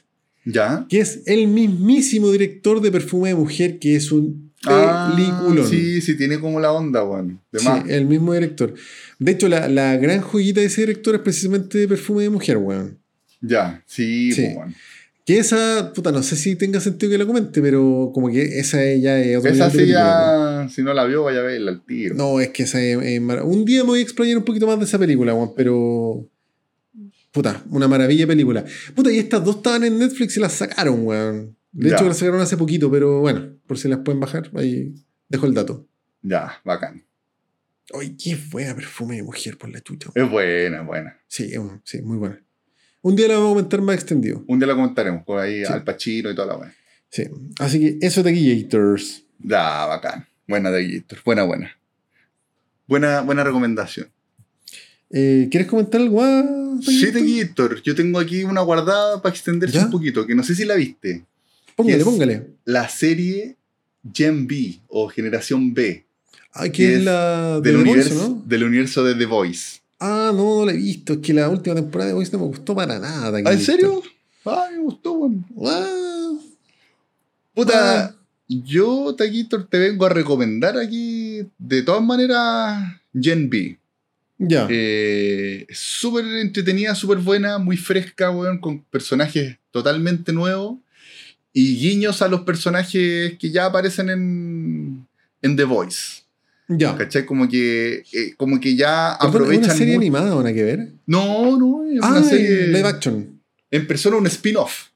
¿Ya? 0.46 0.86
que 0.88 1.00
es 1.00 1.22
el 1.26 1.48
mismísimo 1.48 2.32
director 2.32 2.80
de 2.82 2.92
Perfume 2.92 3.30
de 3.30 3.36
Mujer, 3.36 3.80
que 3.80 3.96
es 3.96 4.12
un 4.12 4.48
Ah, 4.66 5.14
peliculón. 5.16 5.68
sí, 5.70 6.02
sí, 6.02 6.18
tiene 6.18 6.40
como 6.40 6.60
la 6.60 6.72
onda, 6.72 7.04
weón. 7.04 7.40
De 7.52 7.60
Sí, 7.60 7.66
más. 7.66 7.88
el 7.90 8.06
mismo 8.06 8.34
director. 8.34 8.74
De 9.20 9.32
hecho, 9.32 9.48
la, 9.48 9.68
la 9.70 9.96
gran 9.98 10.20
joyita 10.22 10.62
de 10.62 10.66
ese 10.68 10.82
director 10.82 11.14
es 11.16 11.22
precisamente 11.22 11.78
de 11.78 11.88
Perfume 11.88 12.24
de 12.24 12.30
Mujer, 12.32 12.58
weón. 12.58 12.98
Ya, 13.40 13.84
sí, 13.86 14.32
Sí. 14.32 14.42
pues, 14.46 14.58
weón. 14.58 14.76
Que 15.28 15.40
esa, 15.40 15.92
puta, 15.94 16.14
no 16.14 16.24
sé 16.24 16.38
si 16.38 16.56
tenga 16.56 16.80
sentido 16.80 17.12
que 17.12 17.18
la 17.18 17.26
comente, 17.26 17.62
pero 17.62 18.12
como 18.14 18.32
que 18.32 18.44
esa 18.60 18.78
ya 18.96 19.20
es 19.20 19.38
otro 19.38 19.52
Esa 19.52 19.70
sí 19.70 19.86
ya, 19.86 20.70
si 20.70 20.82
no 20.84 20.94
la 20.94 21.04
vio, 21.04 21.22
vaya 21.24 21.42
a 21.42 21.44
verla 21.44 21.72
al 21.72 21.86
tiro. 21.86 22.16
No, 22.16 22.40
es 22.40 22.48
que 22.52 22.64
esa 22.64 22.82
es, 22.82 22.98
es 23.04 23.20
Un 23.44 23.66
día 23.66 23.84
me 23.84 23.90
voy 23.90 24.00
a 24.00 24.04
explayar 24.04 24.38
un 24.38 24.46
poquito 24.46 24.66
más 24.66 24.80
de 24.80 24.86
esa 24.86 24.98
película, 24.98 25.34
weón, 25.34 25.52
pero. 25.54 26.26
Puta, 27.34 27.62
una 27.72 27.90
maravilla 27.90 28.26
película. 28.26 28.64
Puta, 28.96 29.12
y 29.12 29.18
estas 29.20 29.44
dos 29.44 29.58
estaban 29.58 29.84
en 29.84 30.00
Netflix 30.00 30.38
y 30.38 30.40
las 30.40 30.54
sacaron, 30.54 31.06
weón. 31.06 31.58
De 31.74 31.90
Ya. 31.90 31.98
hecho, 31.98 32.06
las 32.08 32.18
sacaron 32.20 32.40
hace 32.40 32.56
poquito, 32.56 32.90
pero 32.90 33.20
bueno, 33.20 33.54
por 33.68 33.78
si 33.78 33.90
las 33.90 34.00
pueden 34.00 34.22
bajar, 34.22 34.50
ahí 34.56 34.94
dejo 35.28 35.46
el 35.46 35.54
dato. 35.54 35.90
Ya, 36.22 36.54
bacán. 36.64 37.04
Ay, 37.94 38.16
qué 38.16 38.38
buena 38.50 38.74
perfume 38.76 39.18
de 39.18 39.24
mujer 39.24 39.58
por 39.58 39.70
la 39.70 39.82
chucha. 39.82 40.10
Es 40.16 40.32
buena, 40.32 40.84
buena. 40.84 41.20
Sí, 41.28 41.52
es 41.52 41.60
sí, 41.84 42.02
muy 42.02 42.18
buena. 42.18 42.42
Un 43.08 43.16
día 43.16 43.30
la 43.30 43.36
vamos 43.36 43.52
a 43.52 43.54
comentar 43.54 43.82
más 43.82 43.96
extendido. 43.96 44.44
Un 44.48 44.60
día 44.60 44.68
la 44.68 44.76
comentaremos, 44.76 45.24
con 45.24 45.40
ahí 45.40 45.64
Sí. 45.66 45.72
al 45.72 45.82
Pachino 45.86 46.30
y 46.30 46.36
toda 46.36 46.48
la 46.48 46.58
weá. 46.58 46.74
Sí. 47.10 47.24
Así 47.58 47.80
que 47.80 47.98
eso 48.06 48.22
de 48.22 48.34
Gators. 48.34 49.24
Ya, 49.40 49.86
bacán. 49.86 50.28
Buena 50.46 50.72
de 50.72 50.86
Gator. 50.92 51.20
Buena, 51.24 51.44
buena. 51.44 51.72
Buena, 52.86 53.22
buena 53.22 53.46
recomendación. 53.46 54.10
Eh, 55.10 55.48
¿Quieres 55.50 55.70
comentar 55.70 56.02
algo 56.02 56.20
más? 56.20 56.84
Sí, 56.86 57.10
Gator. 57.40 57.82
Yo 57.82 57.96
tengo 57.96 58.20
aquí 58.20 58.44
una 58.44 58.60
guardada 58.60 59.22
para 59.22 59.34
extenderse 59.34 59.78
¿Ya? 59.78 59.86
un 59.86 59.92
poquito, 59.92 60.28
que 60.28 60.36
no 60.36 60.44
sé 60.44 60.54
si 60.54 60.66
la 60.66 60.76
viste. 60.76 61.24
Póngale, 61.78 62.04
póngale. 62.04 62.48
La 62.66 62.90
serie 62.90 63.56
Gen 64.14 64.48
B 64.48 64.82
o 64.90 65.08
Generación 65.08 65.74
B 65.74 66.06
Ay, 66.52 66.72
Que 66.72 66.96
es 66.96 67.04
la 67.06 67.62
de 67.62 67.72
del, 67.72 67.78
universo, 67.82 68.16
¿no? 68.16 68.44
del 68.46 68.64
universo 68.66 69.06
de 69.06 69.16
The 69.16 69.26
Voice. 69.28 69.80
Ah, 70.00 70.32
no, 70.34 70.60
no 70.60 70.66
la 70.66 70.72
he 70.74 70.78
visto. 70.78 71.14
Es 71.14 71.20
que 71.20 71.34
la 71.34 71.50
última 71.50 71.76
temporada 71.76 72.10
de 72.10 72.14
Voice 72.14 72.32
no 72.32 72.40
me 72.40 72.46
gustó 72.46 72.76
para 72.76 73.00
nada. 73.00 73.38
¿Ah, 73.46 73.52
¿En 73.52 73.60
serio? 73.60 74.02
Ay, 74.46 74.76
me 74.76 74.84
gustó, 74.84 75.14
weón. 75.14 75.46
Ah, 75.66 76.34
Puta, 77.54 78.06
Ah. 78.06 78.16
yo, 78.48 79.16
Taquitor, 79.16 79.68
te 79.68 79.80
vengo 79.80 80.06
a 80.06 80.10
recomendar 80.10 80.78
aquí, 80.78 81.42
de 81.58 81.82
todas 81.82 82.04
maneras, 82.04 82.84
Gen 83.20 83.50
B. 83.50 83.78
ya. 84.38 84.68
Eh, 84.70 85.66
súper 85.72 86.24
entretenida, 86.26 86.94
súper 86.94 87.18
buena, 87.18 87.58
muy 87.58 87.76
fresca, 87.78 88.30
weón, 88.30 88.60
con 88.60 88.84
personajes 88.84 89.58
totalmente 89.72 90.32
nuevos 90.32 90.78
y 91.52 91.76
guiños 91.78 92.22
a 92.22 92.28
los 92.28 92.42
personajes 92.42 93.36
que 93.40 93.50
ya 93.52 93.66
aparecen 93.66 94.10
en, 94.10 95.08
en 95.42 95.56
The 95.56 95.64
Voice. 95.64 96.22
Ya. 96.68 96.96
¿Cachai? 96.98 97.26
Como 97.26 97.48
que, 97.48 98.04
eh, 98.14 98.34
como 98.38 98.60
que 98.60 98.76
ya 98.76 99.18
Perdón, 99.20 99.30
¿Es 99.30 99.36
aprovechan. 99.42 99.64
una 99.66 99.74
serie 99.76 99.94
mu- 99.96 100.00
animada 100.02 100.36
o 100.36 100.40
nada 100.44 100.54
que 100.54 100.64
ver? 100.64 100.88
No, 101.06 101.58
no, 101.58 101.84
es 101.90 102.00
Ah, 102.02 102.12
una 102.12 102.24
serie. 102.24 102.68
live 102.68 102.88
action. 102.88 103.40
En 103.72 103.88
persona, 103.88 104.18
un 104.18 104.28
spin-off. 104.28 104.88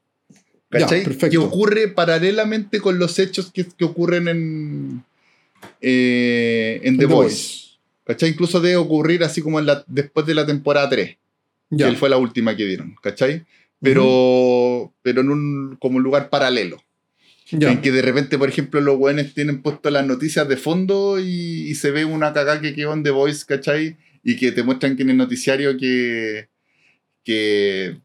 ¿Cachai? 0.70 1.00
Ya, 1.00 1.04
perfecto. 1.04 1.30
Que 1.30 1.38
ocurre 1.38 1.88
paralelamente 1.88 2.80
con 2.80 2.98
los 2.98 3.18
hechos 3.18 3.50
que, 3.52 3.66
que 3.66 3.84
ocurren 3.84 4.28
en, 4.28 5.04
eh, 5.80 6.80
en 6.82 6.96
The 6.96 7.06
The 7.06 7.12
Voice. 7.12 7.62
¿Cachai? 8.04 8.30
Incluso 8.30 8.60
debe 8.60 8.76
ocurrir 8.76 9.22
así 9.22 9.42
como 9.42 9.58
en 9.60 9.66
la, 9.66 9.84
después 9.86 10.26
de 10.26 10.34
la 10.34 10.44
temporada 10.46 10.88
3. 10.88 11.16
Ya. 11.70 11.88
Que 11.90 11.96
fue 11.96 12.08
la 12.10 12.16
última 12.18 12.56
que 12.56 12.64
dieron. 12.64 12.94
¿Cachai? 13.02 13.44
Pero, 13.80 14.92
pero 15.02 15.20
en 15.22 15.30
un 15.30 15.76
como 15.80 15.96
un 15.98 16.02
lugar 16.02 16.30
paralelo. 16.30 16.82
En 17.52 17.82
que 17.82 17.92
de 17.92 18.02
repente, 18.02 18.38
por 18.38 18.48
ejemplo, 18.48 18.80
los 18.80 18.96
weones 18.98 19.34
tienen 19.34 19.62
puesto 19.62 19.90
las 19.90 20.06
noticias 20.06 20.48
de 20.48 20.56
fondo 20.56 21.20
y, 21.20 21.74
se 21.74 21.90
ve 21.90 22.04
una 22.04 22.32
cagada 22.32 22.60
que 22.60 22.74
quedó 22.74 22.92
en 22.94 23.02
The 23.02 23.10
Voice, 23.10 23.44
¿cachai? 23.46 23.96
Y 24.22 24.36
que 24.36 24.52
te 24.52 24.62
muestran 24.62 24.96
que 24.96 25.02
en 25.02 25.10
el 25.10 25.16
noticiario 25.16 25.76
que, 25.76 26.48
que 27.24 27.98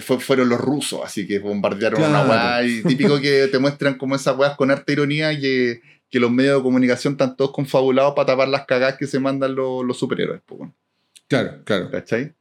fueron 0.00 0.48
los 0.48 0.60
rusos, 0.60 1.00
así 1.04 1.26
que 1.26 1.38
bombardearon 1.38 2.02
una 2.02 2.22
weá. 2.22 2.64
Y 2.64 2.82
típico 2.82 3.20
que 3.20 3.48
te 3.48 3.58
muestran 3.58 3.94
como 3.94 4.16
esas 4.16 4.36
weas 4.36 4.56
con 4.56 4.70
harta 4.70 4.92
ironía 4.92 5.38
que, 5.38 5.80
que 6.10 6.20
los 6.20 6.30
medios 6.30 6.58
de 6.58 6.62
comunicación 6.62 7.14
están 7.14 7.36
todos 7.36 7.52
confabulados 7.52 8.14
para 8.14 8.26
tapar 8.26 8.48
las 8.48 8.66
cagadas 8.66 8.96
que 8.96 9.06
se 9.06 9.20
mandan 9.20 9.54
los, 9.54 9.98
superhéroes. 9.98 10.42
Claro, 11.28 11.62
claro. 11.64 11.90
¿Cachai? 11.90 12.34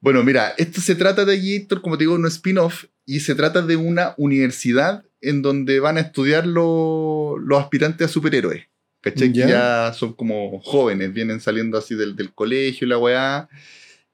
Bueno, 0.00 0.22
mira, 0.22 0.54
esto 0.56 0.80
se 0.80 0.94
trata 0.94 1.24
de 1.24 1.38
Gator, 1.38 1.82
como 1.82 1.98
te 1.98 2.04
digo, 2.04 2.14
un 2.14 2.26
spin-off, 2.26 2.84
y 3.04 3.20
se 3.20 3.34
trata 3.34 3.62
de 3.62 3.76
una 3.76 4.14
universidad 4.16 5.04
en 5.22 5.40
donde 5.40 5.80
van 5.80 5.96
a 5.96 6.00
estudiar 6.00 6.46
los 6.46 7.58
aspirantes 7.58 8.10
a 8.10 8.12
superhéroes. 8.12 8.64
¿Cachai? 9.00 9.32
Que 9.32 9.40
ya 9.40 9.92
son 9.94 10.12
como 10.12 10.60
jóvenes, 10.60 11.12
vienen 11.12 11.40
saliendo 11.40 11.76
así 11.76 11.94
del, 11.94 12.14
del 12.14 12.32
colegio 12.32 12.86
y 12.86 12.90
la 12.90 12.98
weá. 12.98 13.48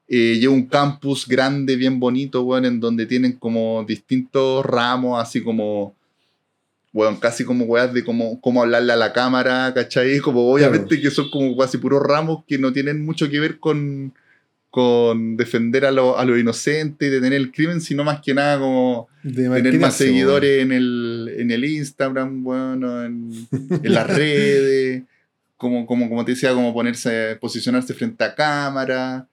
Eh, 0.07 0.39
lleva 0.39 0.53
un 0.53 0.65
campus 0.65 1.27
grande, 1.27 1.75
bien 1.75 1.99
bonito, 1.99 2.41
weón, 2.41 2.65
en 2.65 2.79
donde 2.79 3.05
tienen 3.05 3.33
como 3.33 3.85
distintos 3.87 4.65
ramos, 4.65 5.21
así 5.21 5.43
como, 5.43 5.95
bueno, 6.91 7.19
casi 7.19 7.45
como 7.45 7.65
weas 7.65 7.93
de 7.93 8.03
cómo, 8.03 8.41
cómo 8.41 8.63
hablarle 8.63 8.93
a 8.93 8.95
la 8.95 9.13
cámara, 9.13 9.71
¿cachai? 9.75 10.19
Como 10.19 10.51
obviamente 10.51 10.99
que 10.99 11.11
son 11.11 11.29
como 11.29 11.55
casi 11.55 11.77
puros 11.77 12.01
ramos 12.01 12.43
que 12.47 12.57
no 12.57 12.73
tienen 12.73 13.05
mucho 13.05 13.29
que 13.29 13.39
ver 13.39 13.59
con, 13.59 14.13
con 14.69 15.35
defender 15.35 15.85
a 15.85 15.91
los 15.91 16.23
lo 16.25 16.37
inocentes 16.37 17.07
y 17.07 17.11
detener 17.11 17.33
el 17.33 17.51
crimen, 17.51 17.81
sino 17.81 18.03
más 18.03 18.21
que 18.21 18.33
nada 18.33 18.59
como 18.59 19.07
tener 19.23 19.79
más 19.79 19.95
seguidores 19.95 20.61
en 20.61 20.71
el, 20.71 21.35
en 21.37 21.51
el 21.51 21.65
Instagram, 21.65 22.43
bueno, 22.43 23.03
en, 23.03 23.31
en 23.51 23.93
las 23.93 24.07
redes, 24.07 25.03
como, 25.57 25.85
como, 25.85 26.07
como 26.07 26.23
te 26.23 26.33
decía, 26.33 26.53
como 26.53 26.73
ponerse, 26.73 27.35
posicionarse 27.41 27.93
frente 27.93 28.23
a 28.23 28.35
cámara 28.35 29.27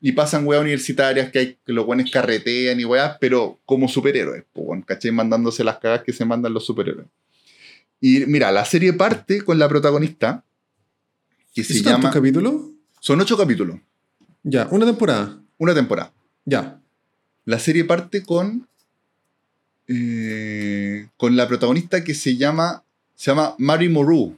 y, 0.00 0.12
pasan 0.12 0.46
weas 0.46 0.62
universitarias 0.62 1.30
que, 1.30 1.38
hay, 1.38 1.58
que 1.64 1.72
los 1.72 1.84
buenos 1.84 2.10
carretean 2.10 2.78
y 2.80 2.84
weas, 2.84 3.16
pero 3.20 3.60
como 3.64 3.88
superhéroes, 3.88 4.44
¿cachai? 4.86 5.10
Mandándose 5.10 5.64
las 5.64 5.78
cagas 5.78 6.02
que 6.04 6.12
se 6.12 6.24
mandan 6.24 6.54
los 6.54 6.64
superhéroes. 6.64 7.06
Y 8.00 8.20
mira, 8.26 8.52
la 8.52 8.64
serie 8.64 8.92
parte 8.92 9.42
con 9.42 9.58
la 9.58 9.68
protagonista, 9.68 10.44
que 11.52 11.64
se 11.64 11.82
llama... 11.82 12.10
capítulos? 12.10 12.77
Son 13.08 13.18
ocho 13.22 13.38
capítulos. 13.38 13.78
Ya, 14.42 14.68
una 14.70 14.84
temporada. 14.84 15.40
Una 15.56 15.72
temporada. 15.72 16.12
Ya. 16.44 16.78
La 17.46 17.58
serie 17.58 17.84
parte 17.84 18.22
con... 18.22 18.68
Eh, 19.86 21.08
con 21.16 21.34
la 21.34 21.48
protagonista 21.48 22.04
que 22.04 22.12
se 22.12 22.36
llama... 22.36 22.84
Se 23.14 23.30
llama 23.30 23.54
Mary 23.56 23.88
Moreau. 23.88 24.36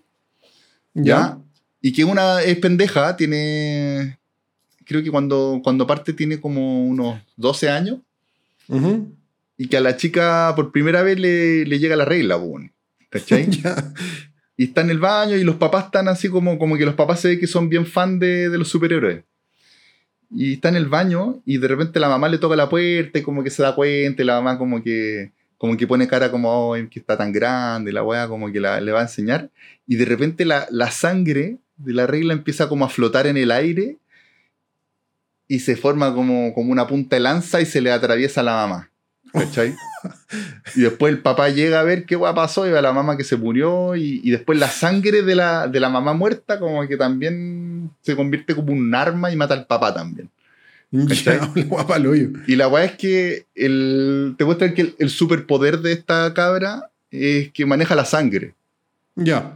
¿Ya? 0.95 1.37
Y 1.81 1.93
que 1.93 2.05
una 2.05 2.43
es 2.43 2.59
pendeja, 2.59 3.17
tiene. 3.17 4.21
Creo 4.85 5.03
que 5.03 5.11
cuando, 5.11 5.61
cuando 5.65 5.85
parte 5.85 6.13
tiene 6.13 6.41
como 6.41 6.85
unos 6.85 7.21
12 7.39 7.71
años. 7.71 7.99
Y 9.57 9.67
que 9.67 9.79
a 9.79 9.81
la 9.81 9.97
chica 9.97 10.53
por 10.55 10.71
primera 10.71 11.03
vez 11.03 11.19
le, 11.19 11.65
llega 11.65 11.97
la 11.97 12.05
regla, 12.05 12.41
¿cachai? 13.09 13.49
Y 14.61 14.65
está 14.65 14.83
en 14.83 14.91
el 14.91 14.99
baño 14.99 15.37
y 15.37 15.43
los 15.43 15.57
papás 15.57 15.87
están 15.87 16.07
así 16.07 16.29
como, 16.29 16.59
como 16.59 16.77
que 16.77 16.85
los 16.85 16.95
papás 16.95 17.21
se 17.21 17.29
ve 17.29 17.39
que 17.39 17.47
son 17.47 17.71
bien 17.71 17.87
fan 17.87 18.19
de, 18.19 18.51
de 18.51 18.59
los 18.59 18.69
superhéroes. 18.69 19.25
Y 20.31 20.53
está 20.53 20.69
en 20.69 20.77
el 20.77 20.85
baño 20.85 21.41
y 21.47 21.57
de 21.57 21.67
repente 21.67 21.99
la 21.99 22.11
mamá 22.11 22.29
le 22.29 22.37
toca 22.37 22.57
la 22.57 22.69
puerta 22.69 23.19
y 23.19 23.23
como 23.23 23.43
que 23.43 23.49
se 23.49 23.63
da 23.63 23.75
cuenta 23.75 24.21
y 24.21 24.27
la 24.27 24.35
mamá 24.35 24.59
como 24.59 24.83
que 24.83 25.33
como 25.57 25.79
que 25.79 25.87
pone 25.87 26.07
cara 26.07 26.31
como, 26.31 26.75
que 26.91 27.01
está 27.01 27.17
tan 27.17 27.33
grande, 27.33 27.91
la 27.91 28.03
weá 28.03 28.29
como 28.29 28.53
que 28.53 28.61
le 28.61 28.93
va 28.93 28.99
a 28.99 29.03
enseñar. 29.05 29.49
Y 29.87 29.97
de 29.97 30.05
repente 30.05 30.45
la, 30.45 30.67
la, 30.71 30.91
sangre 30.91 31.57
de 31.79 31.95
la 31.95 32.07
regla 32.07 32.35
empieza 32.35 32.69
como 32.69 32.85
a 32.85 32.91
flotar 32.91 33.27
en 33.27 33.39
el 33.39 33.53
aire 33.53 33.97
y 35.49 35.61
se 35.61 35.75
forma 35.75 36.15
como, 36.15 36.53
como 36.53 36.71
una 36.71 36.87
punta 36.87 37.17
de 37.17 37.21
lanza 37.21 37.63
y 37.63 37.65
se 37.65 37.81
le 37.81 37.93
atraviesa 37.93 38.43
a 38.43 38.45
la 38.45 38.53
mamá. 38.57 38.91
¿Cachai? 39.33 39.75
y 40.75 40.83
después 40.83 41.13
el 41.13 41.21
papá 41.21 41.49
llega 41.49 41.81
a 41.81 41.85
ver 41.85 42.05
qué 42.05 42.17
guay 42.17 42.35
pasó 42.35 42.67
y 42.67 42.71
ve 42.71 42.79
a 42.79 42.83
la 42.83 42.93
mamá 42.93 43.17
que 43.17 43.25
se 43.25 43.37
murió 43.37 43.97
y, 43.97 44.31
después 44.31 44.59
la 44.59 44.69
sangre 44.69 45.23
de 45.23 45.35
la, 45.35 45.69
de 45.69 45.81
la, 45.81 45.89
mamá 45.89 46.13
muerta 46.13 46.59
como 46.59 46.87
que 46.87 46.97
también 46.97 47.91
se 48.01 48.17
convierte 48.17 48.55
como 48.55 48.73
un 48.73 48.95
arma 48.95 49.31
y 49.31 49.37
mata 49.37 49.55
al 49.55 49.67
papá 49.67 49.95
también. 49.95 50.31
y 52.47 52.57
la 52.57 52.69
weá 52.69 52.85
es 52.85 52.93
que 52.93 53.47
el, 53.55 54.35
te 54.37 54.45
muestran 54.45 54.75
que 54.75 54.83
el, 54.83 54.95
el 54.99 55.11
superpoder 55.11 55.79
de 55.79 55.93
esta 55.93 56.35
cabra 56.35 56.91
es 57.11 57.53
que 57.53 57.67
maneja 57.67 57.95
la 57.95 58.05
sangre. 58.05 58.55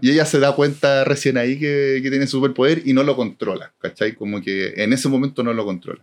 Y 0.01 0.11
ella 0.11 0.27
se 0.27 0.41
da 0.41 0.55
cuenta 0.55 1.05
recién 1.05 1.39
ahí 1.39 1.59
que, 1.59 2.01
que, 2.03 2.11
tiene 2.11 2.27
superpoder 2.27 2.83
y 2.85 2.93
no 2.93 3.03
lo 3.03 3.17
controla, 3.17 3.73
¿cachai? 3.79 4.15
Como 4.15 4.43
que 4.43 4.75
en 4.77 4.93
ese 4.93 5.09
momento 5.09 5.43
no 5.43 5.55
lo 5.55 5.65
controla. 5.65 6.03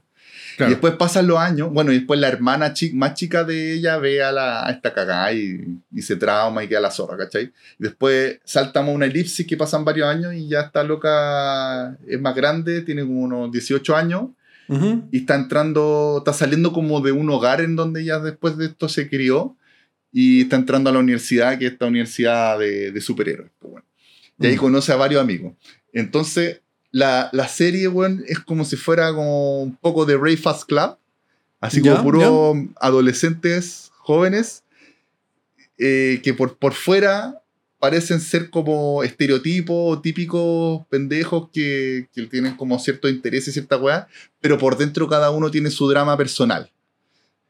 Y 0.68 0.70
después 0.70 0.96
pasan 0.96 1.28
los 1.28 1.38
años, 1.38 1.72
bueno, 1.72 1.92
y 1.92 2.00
después 2.00 2.20
la 2.20 2.28
hermana 2.28 2.74
más 2.94 3.14
chica 3.14 3.44
de 3.44 3.74
ella 3.74 3.98
ve 3.98 4.22
a, 4.22 4.32
la, 4.32 4.70
esta 4.70 4.94
cagada 4.94 5.32
y, 5.34 5.80
y, 5.94 6.02
se 6.02 6.16
trauma 6.16 6.64
y 6.64 6.68
queda 6.68 6.80
la 6.80 6.92
zorra, 6.92 7.18
¿cachai? 7.18 7.46
Y 7.80 7.84
después 7.84 8.40
saltamos 8.44 8.94
una 8.94 9.06
elipsis 9.06 9.46
que 9.48 9.58
pasan 9.58 9.86
varios 9.86 10.08
años 10.08 10.34
y 10.34 10.48
ya 10.48 10.62
está 10.62 10.84
loca, 10.84 11.98
es 12.08 12.20
más 12.20 12.36
grande, 12.36 12.82
tiene 12.82 13.02
como 13.02 13.22
unos 13.22 13.52
18 13.52 13.96
años 13.96 14.30
y 15.12 15.18
está 15.18 15.36
entrando, 15.36 16.16
está 16.20 16.32
saliendo 16.32 16.72
como 16.72 17.02
de 17.02 17.12
un 17.12 17.30
hogar 17.30 17.60
en 17.60 17.76
donde 17.76 18.04
ella 18.04 18.20
después 18.20 18.56
de 18.56 18.68
esto 18.68 18.88
se 18.88 19.10
crió 19.10 19.58
y 20.14 20.44
está 20.44 20.56
entrando 20.56 20.90
a 20.90 20.94
la 20.94 21.00
universidad, 21.00 21.58
que 21.58 21.68
es 21.68 21.74
esta 21.74 21.88
universidad 21.88 22.58
de, 22.58 22.92
de 22.92 23.02
superhéroes. 23.02 23.52
Pues, 23.60 23.72
bueno. 23.72 23.86
Y 24.40 24.48
ahí 24.48 24.56
mm. 24.56 24.60
conoce 24.60 24.94
a 24.94 24.96
varios 24.96 25.22
amigos. 25.22 25.54
Entonces, 25.92 26.62
la, 26.92 27.30
la 27.32 27.48
serie, 27.48 27.88
bueno, 27.88 28.22
es 28.28 28.40
como 28.40 28.66
si 28.66 28.76
fuera 28.76 29.14
como 29.14 29.62
un 29.62 29.76
poco 29.76 30.06
de 30.06 30.18
Ray 30.18 30.38
Fast 30.38 30.66
Club, 30.68 30.98
así 31.60 31.82
como 31.82 32.04
puros 32.04 32.58
adolescentes 32.80 33.92
jóvenes 33.98 34.64
eh, 35.78 36.20
que 36.24 36.34
por, 36.34 36.58
por 36.58 36.74
fuera 36.74 37.42
parecen 37.80 38.20
ser 38.20 38.52
como 38.52 39.02
estereotipos 39.04 40.02
típicos 40.04 40.86
pendejos 40.90 41.50
que, 41.52 42.08
que, 42.14 42.28
tienen 42.28 42.56
como 42.56 42.78
cierto 42.78 43.10
interés 43.10 43.48
y 43.48 43.52
cierta 43.52 43.78
weá, 43.78 44.08
pero 44.40 44.60
por 44.60 44.78
dentro 44.78 45.08
cada 45.08 45.32
uno 45.32 45.50
tiene 45.50 45.72
su 45.72 45.90
drama 45.90 46.16
personal. 46.18 46.70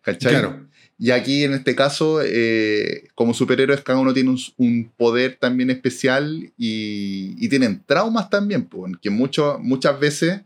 ¿Cachai? 0.01 0.31
Claro. 0.31 0.65
Y 1.03 1.09
aquí 1.09 1.43
en 1.43 1.53
este 1.53 1.75
caso, 1.75 2.21
eh, 2.23 3.09
como 3.15 3.33
superhéroes, 3.33 3.81
cada 3.81 3.97
uno 3.97 4.13
tiene 4.13 4.35
un, 4.57 4.91
poder 4.95 5.35
también 5.35 5.71
especial 5.71 6.53
y, 6.59 7.49
tienen 7.49 7.83
traumas 7.87 8.29
también, 8.29 8.69
que 9.01 9.09
muchas 9.09 9.99
veces 9.99 10.41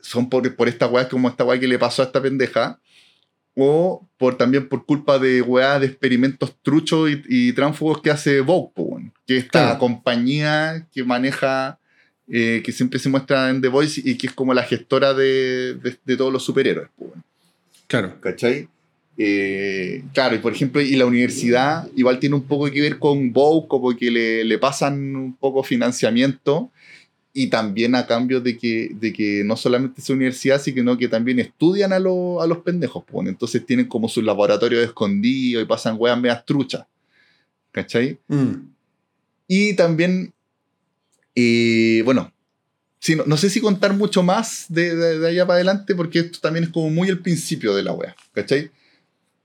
son 0.00 0.28
por, 0.28 0.56
por 0.56 0.66
esta 0.66 0.88
weá 0.88 1.08
como 1.08 1.28
esta 1.28 1.44
weá 1.44 1.60
que 1.60 1.68
le 1.68 1.78
pasó 1.78 2.02
a 2.02 2.06
esta 2.06 2.20
pendeja, 2.20 2.80
o 3.54 4.04
por, 4.18 4.36
también 4.36 4.68
por 4.68 4.84
culpa 4.84 5.20
de 5.20 5.42
weá 5.42 5.78
de 5.78 5.86
experimentos 5.86 6.56
truchos 6.60 7.08
y, 7.08 7.22
y 7.28 7.52
tránsfugos 7.52 8.02
que 8.02 8.10
hace 8.10 8.40
Vogue, 8.40 8.72
que 9.28 9.36
es 9.36 9.44
esta 9.44 9.78
compañía 9.78 10.88
que 10.92 11.04
maneja, 11.04 11.78
eh, 12.26 12.62
que 12.64 12.72
siempre 12.72 12.98
se 12.98 13.08
muestra 13.08 13.48
en 13.48 13.60
The 13.60 13.68
Voice 13.68 14.02
y 14.04 14.18
que 14.18 14.26
es 14.26 14.32
como 14.32 14.54
la 14.54 14.64
gestora 14.64 15.14
de, 15.14 15.78
de, 16.04 16.16
todos 16.16 16.32
los 16.32 16.44
superhéroes. 16.44 16.88
Claro. 17.86 18.20
¿Cachai? 18.20 18.68
Eh, 19.18 20.02
claro, 20.14 20.34
y 20.34 20.38
por 20.38 20.52
ejemplo, 20.52 20.80
y 20.80 20.96
la 20.96 21.06
universidad 21.06 21.88
igual 21.94 22.18
tiene 22.18 22.34
un 22.34 22.44
poco 22.44 22.70
que 22.70 22.80
ver 22.80 22.98
con 22.98 23.32
Vogue, 23.32 23.68
como 23.68 23.94
que 23.96 24.10
le, 24.10 24.44
le 24.44 24.58
pasan 24.58 25.14
un 25.14 25.36
poco 25.36 25.62
financiamiento 25.62 26.70
y 27.34 27.46
también 27.46 27.94
a 27.94 28.06
cambio 28.06 28.40
de 28.40 28.58
que, 28.58 28.90
de 28.94 29.12
que 29.12 29.42
no 29.44 29.56
solamente 29.56 30.00
es 30.00 30.10
universidad, 30.10 30.60
sino 30.60 30.98
que 30.98 31.08
también 31.08 31.38
estudian 31.38 31.92
a, 31.92 31.96
a 31.96 32.00
los 32.00 32.58
pendejos. 32.64 33.04
Pues. 33.06 33.28
Entonces 33.28 33.64
tienen 33.64 33.86
como 33.86 34.08
sus 34.08 34.22
laboratorios 34.22 34.84
escondidos 34.84 35.62
y 35.62 35.66
pasan 35.66 35.96
weas 35.98 36.20
medias 36.20 36.44
truchas. 36.44 36.84
¿Cachai? 37.70 38.18
Mm. 38.28 38.52
Y 39.48 39.74
también, 39.74 40.34
eh, 41.34 42.02
bueno, 42.04 42.30
sí, 42.98 43.16
no, 43.26 43.36
sé 43.38 43.48
si 43.48 43.62
contar 43.62 43.94
mucho 43.94 44.22
más 44.22 44.66
de, 44.68 44.94
de, 44.94 45.18
de, 45.18 45.28
allá 45.28 45.46
para 45.46 45.56
adelante, 45.56 45.94
porque 45.94 46.18
esto 46.18 46.38
también 46.40 46.64
es 46.64 46.70
como 46.70 46.90
muy 46.90 47.08
el 47.08 47.20
principio 47.20 47.74
de 47.74 47.82
la 47.82 47.92
wea. 47.92 48.14
¿Cachai? 48.32 48.70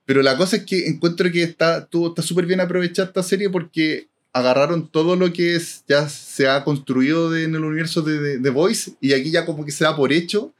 Pero 0.07 0.21
la 0.21 0.37
cosa 0.37 0.55
es 0.55 0.63
que 0.63 0.87
encuentro 0.87 1.29
que 1.29 1.43
está 1.43 1.85
súper 2.23 2.45
bien 2.45 2.61
aprovechada 2.61 3.09
esta 3.09 3.21
serie 3.21 3.49
porque 3.49 4.07
agarraron 4.31 4.87
todo 4.87 5.17
lo 5.17 5.33
que 5.33 5.55
es, 5.55 5.83
ya 5.85 6.07
se 6.07 6.47
ha 6.47 6.63
construido 6.63 7.35
en 7.35 7.53
el 7.53 7.63
universo 7.65 8.01
de, 8.01 8.39
The 8.39 8.49
Voice 8.49 8.93
y 9.01 9.11
aquí 9.11 9.31
ya 9.31 9.45
como 9.45 9.65
que 9.65 9.71
se 9.73 9.83
da 9.83 9.97
por 9.97 10.13
hecho 10.13 10.53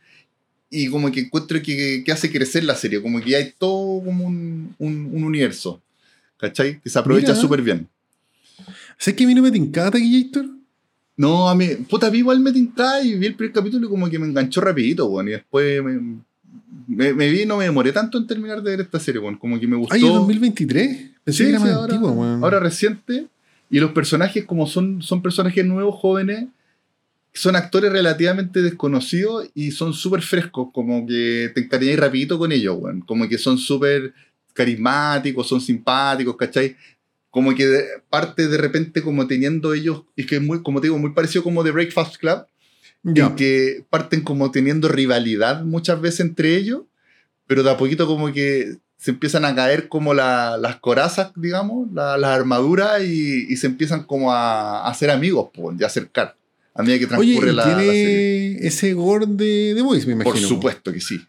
y 0.69 0.89
como 0.89 1.09
que 1.13 1.21
encuentro 1.21 1.61
que, 1.61 2.03
que 2.05 2.11
hace 2.11 2.29
crecer 2.29 2.65
la 2.65 2.75
serie, 2.75 3.01
como 3.01 3.21
que 3.21 3.29
ya 3.29 3.37
hay 3.37 3.53
todo 3.57 4.03
como 4.03 4.25
un, 4.25 4.75
un, 4.79 5.23
universo, 5.23 5.81
¿cachai? 6.35 6.81
Que 6.81 6.89
se 6.89 6.99
aprovecha 6.99 7.33
súper 7.33 7.61
bien. 7.61 7.87
¿Sabes 8.97 9.15
que 9.15 9.23
a 9.23 9.27
mí 9.27 9.33
no 9.33 9.43
me 9.43 9.51
tincaba 9.51 9.91
Taquillator? 9.91 10.45
No, 11.15 11.47
a 11.47 11.55
mí, 11.55 11.67
puta, 11.89 12.09
vi 12.09 12.17
igual 12.17 12.41
me 12.41 12.51
tincaba 12.51 13.01
y 13.01 13.15
vi 13.15 13.27
el 13.27 13.35
primer 13.35 13.53
capítulo 13.53 13.87
y 13.87 13.89
como 13.89 14.09
que 14.09 14.19
me 14.19 14.27
enganchó 14.27 14.59
rapidito, 14.59 15.07
bueno, 15.07 15.29
y 15.29 15.33
después 15.33 15.81
me, 15.81 16.19
me, 16.87 17.11
vi, 17.29 17.45
no 17.45 17.57
me 17.57 17.65
demoré 17.65 17.91
tanto 17.91 18.17
en 18.17 18.27
terminar 18.27 18.61
de 18.63 18.71
ver 18.71 18.81
esta 18.81 18.99
serie, 18.99 19.19
bueno, 19.19 19.37
como 19.39 19.59
que 19.59 19.67
me 19.67 19.75
gustó. 19.75 19.93
Ay, 19.95 20.01
2023. 20.01 21.11
Pensé 21.23 21.43
que 21.43 21.49
era 21.49 21.59
más 21.59 21.69
antiguo, 21.71 22.11
weón. 22.11 22.43
ahora 22.43 22.59
reciente. 22.59 23.27
Y 23.69 23.79
los 23.81 23.91
personajes, 23.91 24.45
como 24.45 24.65
son, 24.65 25.01
son 25.01 25.21
personajes 25.21 25.65
nuevos, 25.65 25.95
jóvenes, 25.95 26.45
son 27.33 27.55
actores 27.57 27.91
relativamente 27.91 28.61
desconocidos 28.61 29.49
y 29.53 29.71
son 29.71 29.93
súper 29.93 30.21
frescos, 30.21 30.69
como 30.73 31.05
que 31.05 31.51
te 31.53 31.61
encariñáis 31.61 31.99
rapidito 31.99 32.39
con 32.39 32.51
ellos, 32.51 32.77
weón. 32.79 33.01
Como 33.01 33.27
que 33.27 33.37
son 33.37 33.57
súper 33.57 34.13
carismáticos, 34.53 35.47
son 35.47 35.61
simpáticos, 35.61 36.35
¿cachai? 36.37 36.75
Como 37.29 37.53
que 37.53 37.67
de- 37.67 37.85
parte 38.09 38.47
de 38.47 38.57
repente 38.57 39.01
como 39.01 39.27
teniendo 39.27 39.73
ellos, 39.73 40.03
y 40.15 40.25
que 40.25 40.37
es 40.37 40.41
muy, 40.41 40.63
como 40.63 40.79
te 40.81 40.87
digo, 40.87 40.97
muy 40.97 41.11
parecido 41.11 41.43
como 41.43 41.63
The 41.63 41.71
Breakfast 41.71 42.17
Club, 42.17 42.45
Ya. 43.13 43.27
en 43.27 43.35
que 43.35 43.85
parten 43.89 44.21
como 44.21 44.51
teniendo 44.51 44.87
rivalidad 44.87 45.63
muchas 45.63 45.99
veces 46.01 46.19
entre 46.21 46.55
ellos, 46.57 46.81
pero 47.47 47.63
de 47.63 47.71
a 47.71 47.77
poquito 47.77 48.05
como 48.07 48.31
que 48.33 48.77
se 48.97 49.11
empiezan 49.11 49.45
a 49.45 49.55
caer 49.55 49.87
como 49.87 50.13
la- 50.13 50.57
las 50.57 50.77
corazas, 50.77 51.31
digamos, 51.35 51.91
la- 51.93 52.17
las 52.17 52.31
armaduras 52.31 53.01
y, 53.03 53.45
y 53.47 53.55
se 53.57 53.67
empiezan 53.67 54.03
como 54.03 54.33
a, 54.33 54.81
a 54.85 54.89
hacer 54.89 55.09
amigos, 55.11 55.49
pues, 55.53 55.79
y 55.79 55.83
a 55.83 55.87
acercar 55.87 56.35
a 56.73 56.83
medida 56.83 56.99
que 57.07 57.15
Oye, 57.15 57.33
transcurre 57.35 57.51
¿y 57.51 57.55
la, 57.55 57.65
la 57.65 57.75
serie. 57.77 57.91
tiene 58.53 58.67
ese 58.67 58.93
gore 58.93 59.25
de 59.27 59.73
The 59.75 59.81
Voice, 59.81 60.05
me 60.05 60.13
imagino. 60.13 60.33
Por 60.33 60.41
supuesto 60.41 60.91
que 60.91 60.99
sí. 61.01 61.19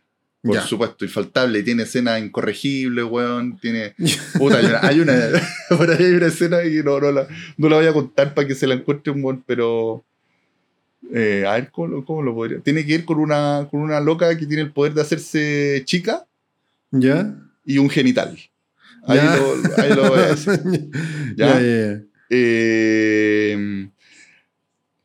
Por 0.42 0.54
Ya. 0.54 0.62
supuesto, 0.62 1.04
infaltable. 1.04 1.62
Tiene 1.62 1.82
escenas 1.84 2.20
incorregibles, 2.22 3.04
weón. 3.04 3.58
Tiene. 3.58 3.94
Puta, 4.38 4.58
hay 4.86 5.00
una. 5.00 5.14
Por 5.76 5.90
ahí 5.90 6.04
hay 6.04 6.12
una 6.12 6.26
escena 6.26 6.64
y 6.64 6.76
no, 6.82 7.00
no, 7.00 7.10
la, 7.12 7.26
no 7.56 7.68
la 7.68 7.76
voy 7.76 7.86
a 7.86 7.92
contar 7.92 8.34
para 8.34 8.46
que 8.46 8.54
se 8.54 8.66
la 8.66 8.74
encuentre 8.74 9.12
un 9.12 9.20
buen, 9.22 9.42
pero. 9.42 10.04
Eh, 11.14 11.44
a 11.46 11.54
ver, 11.54 11.70
¿cómo, 11.70 12.04
cómo 12.04 12.22
lo 12.22 12.34
podría? 12.34 12.60
Tiene 12.60 12.84
que 12.84 12.94
ir 12.94 13.04
con 13.04 13.18
una, 13.18 13.66
con 13.70 13.80
una 13.80 14.00
loca 14.00 14.36
que 14.36 14.46
tiene 14.46 14.62
el 14.62 14.72
poder 14.72 14.94
de 14.94 15.00
hacerse 15.02 15.82
chica 15.84 16.26
¿Ya? 16.90 17.34
y 17.64 17.78
un 17.78 17.88
genital. 17.90 18.38
Ahí, 19.06 19.16
Ya. 19.18 19.36
lo, 19.36 19.82
ahí 19.82 19.94
lo 19.94 20.08
voy 20.10 20.18
a 20.18 20.26
decir. 20.26 20.60
ya. 21.36 21.60
Eh, 22.30 23.88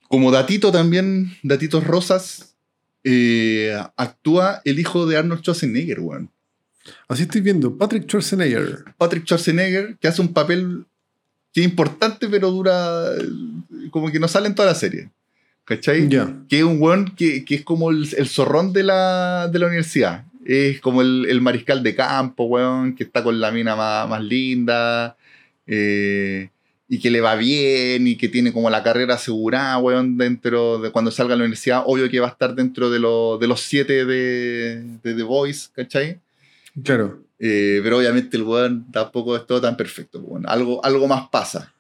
como 0.08 0.32
datito 0.32 0.72
también, 0.72 1.32
datitos 1.42 1.86
rosas, 1.86 2.56
eh, 3.04 3.76
actúa 3.98 4.62
el 4.66 4.80
hijo 4.80 5.06
de 5.06 5.18
Arnold 5.18 5.42
Schwarzenegger, 5.42 6.00
weón. 6.00 6.30
Así 7.08 7.24
estoy 7.24 7.42
viendo. 7.42 7.78
Patrick 7.78 8.04
Schwarzenegger. 8.04 8.84
Patrick 8.98 9.24
Schwarzenegger, 9.26 9.98
que 10.00 10.08
hace 10.08 10.22
un 10.22 10.34
papel 10.34 10.86
que 11.54 11.62
es 11.62 11.66
importante, 11.66 12.28
pero 12.28 12.52
dura 12.52 13.10
como 13.92 14.12
que 14.12 14.20
no 14.20 14.28
sale 14.28 14.48
en 14.48 14.56
toda 14.56 14.68
la 14.70 14.76
serie. 14.76 15.10
¿Cachai? 15.66 16.10
Ya. 16.10 16.36
Que 16.50 16.58
es 16.60 16.64
un 16.64 16.82
weón 16.82 17.14
que, 17.16 17.46
que 17.46 17.56
es 17.56 17.64
como 17.64 17.90
el, 17.92 18.08
el 18.18 18.28
zorrón 18.28 18.74
de 18.74 18.84
la, 18.84 19.48
de 19.52 19.60
la 19.60 19.68
universidad. 19.68 20.26
Es 20.46 20.82
como 20.82 21.02
el, 21.02 21.26
el 21.30 21.40
mariscal 21.42 21.82
de 21.84 21.96
campo, 21.96 22.44
weón, 22.46 22.96
que 22.96 23.04
está 23.04 23.24
con 23.24 23.40
la 23.40 23.52
mina 23.52 23.76
más, 23.76 24.10
más 24.10 24.24
linda. 24.24 25.16
eh, 25.68 26.50
y 26.90 27.00
que 27.00 27.10
le 27.10 27.22
va 27.22 27.36
bien 27.36 28.06
y 28.08 28.18
que 28.18 28.28
tiene 28.28 28.52
como 28.54 28.70
la 28.70 28.84
carrera 28.84 29.16
asegurada, 29.16 29.78
weón, 29.80 30.18
dentro 30.18 30.78
de 30.80 30.92
cuando 30.92 31.10
salga 31.12 31.34
a 31.34 31.38
la 31.38 31.44
universidad. 31.44 31.84
Obvio 31.88 32.08
que 32.10 32.20
va 32.20 32.28
a 32.28 32.32
estar 32.32 32.54
dentro 32.54 32.92
de, 32.92 33.00
lo- 33.00 33.38
de 33.40 33.48
los 33.48 33.62
siete 33.62 34.06
de, 34.06 34.84
de 35.02 35.14
The 35.16 35.24
Voice, 35.24 35.70
¿cachai? 35.74 36.20
Claro. 36.84 37.24
Eh, 37.40 37.80
pero 37.84 37.98
obviamente 37.98 38.38
el 38.38 38.44
weón 38.44 38.92
tampoco 38.92 39.36
es 39.36 39.48
todo 39.48 39.62
tan 39.62 39.76
perfecto. 39.76 40.20
Bueno, 40.22 40.48
algo, 40.50 40.84
algo 40.86 41.08
más 41.08 41.30
pasa. 41.30 41.74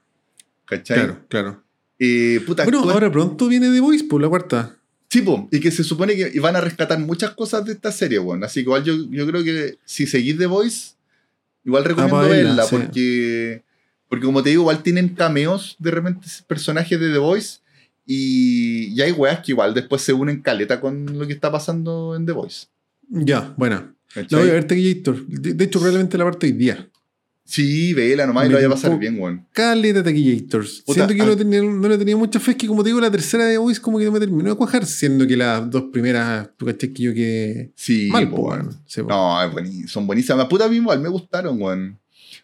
¿Cachai? 0.65 0.97
Claro, 0.97 1.19
claro. 1.27 1.62
Eh, 2.05 2.41
puta, 2.45 2.65
Bueno, 2.65 2.81
ahora 2.89 3.09
pronto 3.09 3.47
viene 3.47 3.71
The 3.71 3.79
Voice, 3.79 4.03
por 4.03 4.21
la 4.21 4.27
cuarta. 4.27 4.75
Sí, 5.07 5.21
po, 5.21 5.47
y 5.51 5.61
que 5.61 5.71
se 5.71 5.85
supone 5.85 6.15
que 6.17 6.37
van 6.41 6.57
a 6.57 6.59
rescatar 6.59 6.99
muchas 6.99 7.31
cosas 7.31 7.63
de 7.63 7.71
esta 7.71 7.93
serie, 7.93 8.19
weón. 8.19 8.43
Así 8.43 8.55
que 8.55 8.63
igual 8.63 8.83
yo, 8.83 8.93
yo 9.09 9.25
creo 9.25 9.41
que 9.41 9.77
si 9.85 10.05
seguís 10.05 10.37
The 10.37 10.47
Voice, 10.47 10.95
igual 11.63 11.85
recomiendo 11.85 12.19
verla, 12.19 12.35
verla, 12.35 12.63
sí. 12.65 12.75
porque, 12.75 13.63
porque 14.09 14.25
como 14.25 14.43
te 14.43 14.49
digo, 14.49 14.63
igual 14.63 14.83
tienen 14.83 15.15
cameos 15.15 15.77
de 15.79 15.91
repente 15.91 16.27
personajes 16.45 16.99
de 16.99 17.13
The 17.13 17.19
Voice 17.19 17.59
y, 18.05 18.87
y 18.87 19.01
hay 19.01 19.13
weas 19.13 19.39
que 19.39 19.53
igual 19.53 19.73
después 19.73 20.01
se 20.01 20.11
unen 20.11 20.41
caleta 20.41 20.81
con 20.81 21.17
lo 21.17 21.25
que 21.25 21.33
está 21.33 21.49
pasando 21.49 22.17
en 22.17 22.25
The 22.25 22.33
Voice. 22.33 22.65
Ya, 23.07 23.53
buena. 23.55 23.95
La 24.15 24.39
voy 24.39 24.49
a 24.49 24.53
ver 24.53 24.67
Taquillator. 24.67 25.25
De, 25.25 25.53
de 25.53 25.63
hecho, 25.63 25.79
probablemente 25.79 26.17
la 26.17 26.25
parte 26.25 26.47
hoy 26.47 26.53
día. 26.53 26.89
Sí, 27.45 27.93
vela 27.93 28.25
nomás 28.25 28.45
y 28.45 28.49
lo 28.49 28.55
vaya 28.55 28.67
a 28.67 28.71
pasar 28.71 28.97
bien, 28.97 29.19
weón. 29.19 29.45
Caleta 29.51 30.01
Taquillators. 30.01 30.81
Puta, 30.85 30.93
Siento 31.05 31.13
que 31.13 31.19
yo 31.19 31.25
no, 31.25 31.35
tenía, 31.37 31.61
no 31.61 31.89
le 31.89 31.97
tenía 31.97 32.15
mucha 32.15 32.39
fe. 32.39 32.51
Es 32.51 32.57
que, 32.57 32.67
como 32.67 32.83
te 32.83 32.89
digo, 32.89 33.01
la 33.01 33.11
tercera 33.11 33.45
de 33.45 33.57
Voice 33.57 33.81
como 33.81 33.99
que 33.99 34.05
no 34.05 34.11
me 34.13 34.19
terminó 34.19 34.49
de 34.49 34.55
cuajar, 34.55 34.85
siendo 34.85 35.27
que 35.27 35.35
las 35.35 35.69
dos 35.69 35.85
primeras, 35.91 36.49
tú 36.57 36.65
caché 36.65 36.93
que 36.93 37.03
yo 37.03 37.13
quedé 37.13 37.71
Sí, 37.75 38.07
mal, 38.11 38.29
po, 38.29 38.37
weón. 38.37 38.61
weón. 38.67 38.79
Sí. 38.87 39.01
No, 39.07 39.43
es 39.59 39.91
son 39.91 40.07
buenísimas. 40.07 40.45
Puta, 40.47 40.65
a 40.65 40.69
mí 40.69 40.77
igual 40.77 40.99
me 41.01 41.09
gustaron, 41.09 41.61
weón. 41.61 41.99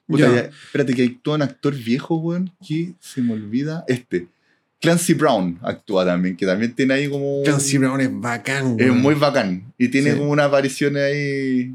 Puta, 0.05 0.27
Ya. 0.27 0.35
ya- 0.35 0.41
espérate, 0.65 0.93
que 0.93 1.03
actúa 1.05 1.35
un 1.35 1.41
actor 1.43 1.73
viejo, 1.75 2.15
weón, 2.17 2.51
que 2.67 2.93
se 2.99 3.21
me 3.21 3.33
olvida. 3.33 3.85
Este. 3.87 4.27
Clancy 4.81 5.13
Brown 5.13 5.59
actúa 5.61 6.05
también, 6.05 6.37
que 6.37 6.45
también 6.45 6.73
tiene 6.73 6.93
ahí 6.93 7.09
como. 7.09 7.41
Clancy 7.43 7.77
Brown 7.77 7.99
es 8.01 8.09
bacán, 8.11 8.75
Es 8.79 8.85
weón. 8.89 9.01
muy 9.01 9.13
bacán. 9.15 9.73
Y 9.77 9.87
tiene 9.89 10.11
Sí. 10.11 10.17
como 10.17 10.31
una 10.31 10.45
aparición 10.45 10.95
ahí. 10.97 11.73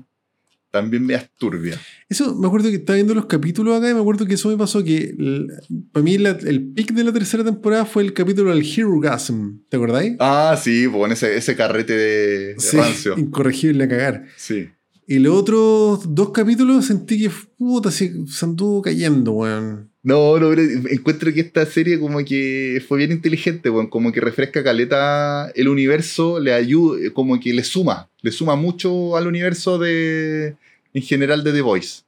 También 0.75 1.07
media 1.07 1.31
turbia. 1.39 1.81
Eso, 2.09 2.35
me 2.35 2.49
acuerdo 2.49 2.69
que 2.69 2.75
estaba 2.75 2.97
viendo 2.97 3.15
los 3.15 3.27
capítulos 3.27 3.79
acá 3.79 3.89
y 3.89 3.95
me 3.95 4.01
acuerdo 4.01 4.27
que 4.27 4.35
eso 4.35 4.49
me 4.49 4.57
pasó 4.57 4.83
que 4.83 5.15
el- 5.17 5.47
para 5.93 6.03
mí 6.03 6.19
la- 6.19 6.31
el 6.45 6.65
pic 6.73 6.93
de 6.93 7.05
la 7.05 7.13
tercera 7.13 7.45
temporada 7.45 7.85
fue 7.87 8.03
el 8.03 8.13
capítulo 8.13 8.51
del 8.53 8.67
Herogasm. 8.67 9.59
¿Te 9.69 9.77
acordáis? 9.77 10.17
Ah, 10.19 10.59
sí, 10.61 10.89
con 10.91 11.13
ese, 11.13 11.37
ese 11.37 11.55
carrete 11.55 11.93
de, 11.93 12.55
de 12.55 12.61
Sí, 12.61 12.77
rancio. 12.77 13.15
incorregible 13.19 13.85
a 13.85 13.89
cagar. 13.89 14.25
Sí. 14.37 14.69
Y 15.07 15.21
los 15.21 15.37
otros 15.37 16.13
dos 16.15 16.31
capítulos 16.31 16.87
sentí 16.87 17.23
que 17.23 17.31
puta, 17.57 17.93
se, 17.93 18.13
se 18.27 18.45
anduvo 18.45 18.83
cayendo, 18.83 19.31
weón. 19.33 19.93
No, 20.03 20.39
no, 20.41 20.49
pero 20.51 20.63
encuentro 20.91 21.33
que 21.33 21.41
esta 21.41 21.65
serie 21.67 22.01
como 22.01 22.19
que 22.25 22.83
fue 22.89 22.99
bien 22.99 23.13
inteligente, 23.13 23.71
weón, 23.71 23.87
como 23.89 24.11
que 24.13 24.21
refresca 24.21 24.65
caleta 24.65 25.51
el 25.55 25.69
universo, 25.69 26.41
le 26.41 26.53
ayuda, 26.53 26.99
como 27.13 27.39
que 27.39 27.55
le 27.55 27.63
suma, 27.65 28.11
le 28.25 28.33
suma 28.33 28.57
mucho 28.57 29.19
al 29.19 29.27
universo 29.27 29.79
de, 29.79 30.57
en 30.95 31.03
general 31.03 31.45
de 31.45 31.53
The 31.53 31.61
Voice. 31.61 32.03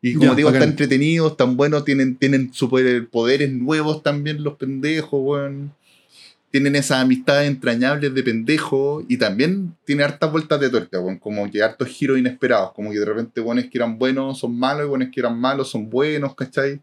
Y 0.00 0.14
como 0.14 0.34
digo, 0.34 0.48
bacán. 0.48 0.62
están 0.62 0.70
entretenidos, 0.70 1.32
están 1.32 1.58
buenos, 1.58 1.84
tienen, 1.84 2.16
tienen 2.16 2.54
super- 2.54 3.06
poderes 3.08 3.52
nuevos 3.52 4.02
también 4.02 4.42
los 4.42 4.54
pendejos, 4.54 5.20
weón. 5.22 5.74
Tienen 6.50 6.74
esas 6.74 7.02
amistades 7.02 7.48
entrañables 7.48 8.14
de 8.14 8.22
pendejos 8.22 9.04
y 9.08 9.18
también 9.18 9.74
tiene 9.84 10.04
hartas 10.04 10.32
vueltas 10.32 10.58
de 10.58 10.70
tuerca, 10.70 10.98
weón, 11.00 11.18
como 11.18 11.50
que 11.50 11.62
hartos 11.62 11.86
giros 11.88 12.18
inesperados, 12.18 12.72
como 12.72 12.90
que 12.90 12.98
de 12.98 13.04
repente 13.04 13.40
buenos 13.42 13.66
que 13.66 13.76
eran 13.76 13.98
buenos 13.98 14.38
son 14.38 14.58
malos 14.58 14.86
y 14.86 14.88
buenos 14.88 15.08
que 15.12 15.20
eran 15.20 15.38
malos 15.38 15.70
son 15.70 15.88
buenos, 15.90 16.34
¿cachai? 16.34 16.80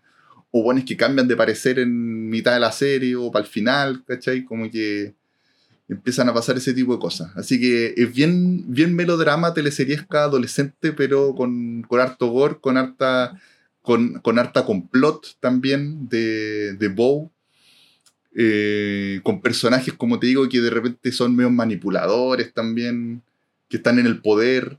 o 0.51 0.63
buenos 0.63 0.83
que 0.83 0.95
cambian 0.97 1.27
de 1.27 1.35
parecer 1.35 1.77
en 1.79 2.29
mitad 2.29 2.53
de 2.53 2.59
la 2.59 2.71
serie 2.71 3.15
o 3.15 3.31
para 3.31 3.45
el 3.45 3.51
final, 3.51 4.03
¿cachai? 4.05 4.43
Como 4.43 4.69
que 4.71 5.13
empiezan 5.89 6.29
a 6.29 6.33
pasar 6.33 6.55
ese 6.57 6.73
tipo 6.73 6.93
de 6.93 6.99
cosas. 6.99 7.31
Así 7.35 7.59
que 7.59 7.93
es 7.97 8.13
bien, 8.13 8.63
bien 8.71 8.95
melodrama, 8.95 9.53
teleseriesca, 9.53 10.23
adolescente, 10.23 10.93
pero 10.93 11.33
con, 11.35 11.81
con 11.83 11.99
harto 11.99 12.27
gore, 12.27 12.59
con 12.61 12.77
harta, 12.77 13.41
con, 13.81 14.19
con 14.19 14.37
harta 14.39 14.63
complot 14.65 15.35
también 15.39 16.07
de, 16.07 16.73
de 16.73 16.87
Bow. 16.87 17.31
Eh, 18.35 19.19
con 19.23 19.41
personajes, 19.41 19.93
como 19.95 20.19
te 20.19 20.27
digo, 20.27 20.47
que 20.47 20.61
de 20.61 20.69
repente 20.69 21.11
son 21.11 21.35
medio 21.35 21.49
manipuladores 21.49 22.53
también, 22.53 23.23
que 23.67 23.77
están 23.77 23.97
en 23.99 24.05
el 24.05 24.21
poder. 24.21 24.77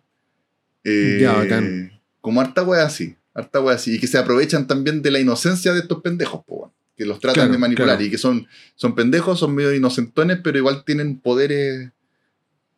Eh, 0.85 1.19
Ya, 1.21 1.35
bacán. 1.35 2.01
Como 2.21 2.41
harta 2.41 2.63
wea 2.63 2.85
así, 2.87 3.17
harta 3.35 3.61
wea 3.61 3.75
así. 3.75 3.97
Y 3.97 3.99
que 3.99 4.07
se 4.07 4.19
aprovechan 4.19 4.67
también 4.67 5.03
de 5.03 5.11
la 5.11 5.19
inocencia 5.19 5.73
de 5.73 5.81
estos 5.81 6.01
pendejos, 6.01 6.45
po, 6.45 6.73
que 7.01 7.07
los 7.07 7.19
tratan 7.19 7.35
Claro, 7.45 7.53
de 7.53 7.59
manipular. 7.59 7.89
claro. 7.97 8.05
Y 8.05 8.11
que 8.11 8.19
son, 8.19 8.47
son 8.75 8.95
pendejos, 8.95 9.39
son 9.39 9.55
medio 9.55 9.73
inocentones, 9.75 10.39
pero 10.45 10.59
igual 10.59 10.85
tienen 10.85 11.19
poderes 11.19 11.91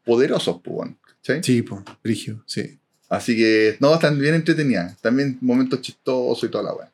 poderosos, 0.04 0.60
¿cachai? 1.04 1.42
Sí, 1.42 1.62
po, 1.62 1.82
Brigio, 2.04 2.42
sí. 2.46 2.78
Así 3.08 3.36
que, 3.36 3.76
no, 3.80 3.92
están 3.92 4.18
bien 4.18 4.34
entretenidas. 4.34 4.96
También 5.00 5.38
momentos 5.40 5.80
chistosos 5.80 6.44
y 6.48 6.50
toda 6.50 6.64
la 6.64 6.72
wea. 6.74 6.90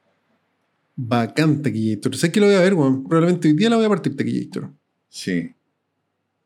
Bacán 0.97 1.63
Taquillator. 1.63 2.17
¿Sabes 2.17 2.33
que 2.33 2.41
lo 2.41 2.47
voy 2.47 2.57
a 2.57 2.61
ver, 2.61 2.75
weón? 2.75 3.07
Probablemente 3.07 3.47
hoy 3.49 3.55
día 3.55 3.71
la 3.71 3.77
voy 3.77 3.85
a 3.85 3.89
partir 3.91 4.17
Taquillator. 4.17 4.71
Sí. 5.09 5.53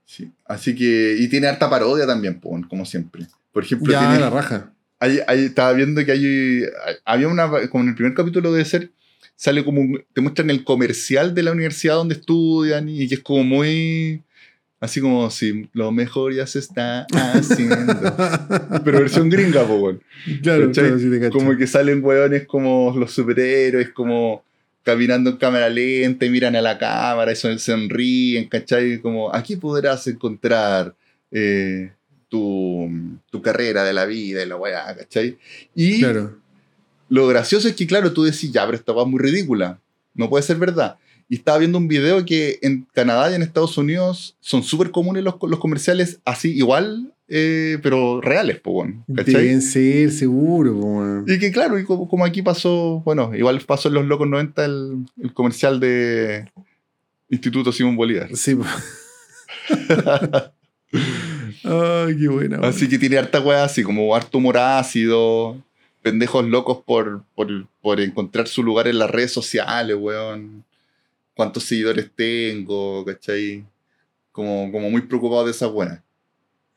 Sí. 0.04 0.30
Así 0.44 0.74
que, 0.74 1.16
y 1.18 1.28
tiene 1.28 1.46
harta 1.46 1.70
parodia 1.70 2.06
también, 2.06 2.38
weón, 2.42 2.64
como 2.64 2.84
siempre. 2.84 3.26
Por 3.52 3.64
ejemplo, 3.64 3.92
Ya, 3.92 4.00
tiene, 4.00 4.18
la 4.18 4.30
raja. 4.30 4.72
Hay- 4.98 5.20
hay- 5.26 5.44
estaba 5.46 5.72
viendo 5.72 6.04
que 6.04 6.12
hay, 6.12 6.24
hay- 6.84 6.96
había 7.04 7.28
una, 7.28 7.48
como 7.70 7.84
en 7.84 7.90
el 7.90 7.94
primer 7.94 8.14
capítulo 8.14 8.52
de 8.52 8.64
ser, 8.64 8.90
sale 9.42 9.64
como, 9.64 9.80
un- 9.80 10.04
te 10.12 10.20
muestran 10.20 10.50
el 10.50 10.62
comercial 10.62 11.34
de 11.34 11.42
la 11.42 11.50
universidad 11.50 11.96
donde 11.96 12.14
estudian 12.14 12.88
y 12.88 13.08
que 13.08 13.16
es 13.16 13.20
como 13.22 13.42
muy, 13.42 14.22
así 14.78 15.00
como 15.00 15.28
si 15.30 15.68
lo 15.72 15.90
mejor 15.90 16.32
ya 16.32 16.46
se 16.46 16.60
está 16.60 17.06
haciendo. 17.10 17.92
Pero 18.84 19.00
versión 19.00 19.28
gringa, 19.28 19.66
po, 19.66 19.74
weón. 19.80 20.00
claro, 20.42 20.70
claro, 20.70 20.96
sí 20.96 21.10
te. 21.10 21.28
Como 21.30 21.56
que 21.56 21.66
salen 21.66 22.04
weones 22.04 22.46
como 22.46 22.94
los 22.96 23.10
superhéroes, 23.12 23.90
como 23.90 24.44
caminando 24.84 25.30
en 25.30 25.36
cámara 25.38 25.68
lenta 25.68 26.24
y 26.24 26.30
miran 26.30 26.54
a 26.54 26.60
la 26.62 26.78
cámara 26.78 27.32
y 27.32 27.36
son- 27.36 27.58
sonríen, 27.58 28.48
¿cachai? 28.48 29.00
Como 29.00 29.34
aquí 29.34 29.56
podrás 29.56 30.06
encontrar 30.06 30.94
eh, 31.32 31.90
tu, 32.28 32.88
tu 33.30 33.42
carrera 33.42 33.82
de 33.82 33.92
la 33.92 34.04
vida 34.06 34.42
y 34.44 34.46
la 34.48 34.54
weá, 34.56 34.94
¿cachai? 34.96 35.36
Y 35.74 35.98
Claro. 35.98 36.38
Lo 37.12 37.26
gracioso 37.26 37.68
es 37.68 37.74
que, 37.74 37.86
claro, 37.86 38.14
tú 38.14 38.22
decís, 38.22 38.50
ya, 38.52 38.64
pero 38.64 38.78
esta 38.78 38.92
weá 38.92 39.04
es 39.04 39.10
muy 39.10 39.20
ridícula. 39.20 39.78
No 40.14 40.30
puede 40.30 40.42
ser 40.42 40.56
verdad. 40.56 40.96
Y 41.28 41.34
estaba 41.34 41.58
viendo 41.58 41.76
un 41.76 41.86
video 41.86 42.24
que 42.24 42.58
en 42.62 42.86
Canadá 42.94 43.30
y 43.30 43.34
en 43.34 43.42
Estados 43.42 43.76
Unidos 43.76 44.34
son 44.40 44.62
súper 44.62 44.90
comunes 44.90 45.22
los, 45.22 45.34
los 45.42 45.60
comerciales 45.60 46.20
así, 46.24 46.56
igual, 46.56 47.12
eh, 47.28 47.76
pero 47.82 48.22
reales, 48.22 48.60
po, 48.60 48.70
weón, 48.70 49.04
¿cachai? 49.14 49.34
Deben 49.34 49.60
ser, 49.60 50.10
seguro, 50.10 50.72
po, 50.72 50.86
weón. 50.86 51.26
Y 51.28 51.38
que 51.38 51.52
claro, 51.52 51.78
y 51.78 51.84
como, 51.84 52.08
como 52.08 52.24
aquí 52.24 52.40
pasó, 52.40 53.02
bueno, 53.04 53.34
igual 53.34 53.60
pasó 53.60 53.88
en 53.88 53.94
los 53.94 54.06
locos 54.06 54.26
90 54.26 54.64
el, 54.64 55.04
el 55.22 55.34
comercial 55.34 55.80
de 55.80 56.50
Instituto 57.28 57.72
Simón 57.72 57.94
Bolívar. 57.94 58.34
Sí. 58.34 58.56
Ay, 61.62 62.16
qué 62.18 62.28
buena. 62.28 62.66
Así 62.66 62.88
que 62.88 62.98
tiene 62.98 63.18
harta 63.18 63.38
weá 63.40 63.64
así, 63.64 63.82
como 63.82 64.14
harto 64.14 64.38
humor 64.38 64.56
ácido, 64.56 65.58
pendejos 66.02 66.44
locos 66.44 66.78
por, 66.84 67.24
por, 67.34 67.48
por 67.80 68.00
encontrar 68.00 68.48
su 68.48 68.62
lugar 68.62 68.88
en 68.88 68.98
las 68.98 69.10
redes 69.10 69.32
sociales, 69.32 69.96
weón. 69.98 70.64
Cuántos 71.34 71.62
seguidores 71.62 72.10
tengo, 72.14 73.04
¿cachai? 73.04 73.64
Como, 74.32 74.70
como 74.70 74.90
muy 74.90 75.02
preocupado 75.02 75.44
de 75.44 75.52
esa 75.52 75.66
buena. 75.66 76.02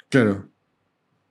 Claro. 0.10 0.48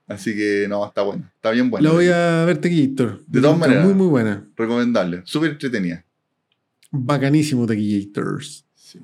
Así 0.07 0.35
que 0.35 0.67
no, 0.69 0.85
está 0.85 1.01
buena. 1.01 1.31
Está 1.35 1.51
bien 1.51 1.69
buena. 1.69 1.87
La 1.87 1.93
voy 1.93 2.07
a 2.07 2.45
ver 2.45 2.59
Tequillator. 2.59 3.23
De 3.25 3.41
todas 3.41 3.57
maneras. 3.57 3.85
Muy, 3.85 3.95
muy 3.95 4.07
buena. 4.07 4.47
Recomendable. 4.55 5.21
Súper 5.25 5.51
entretenida. 5.51 6.05
Bacanísimo 6.91 7.65
Tequillators. 7.65 8.65
Sí. 8.75 8.99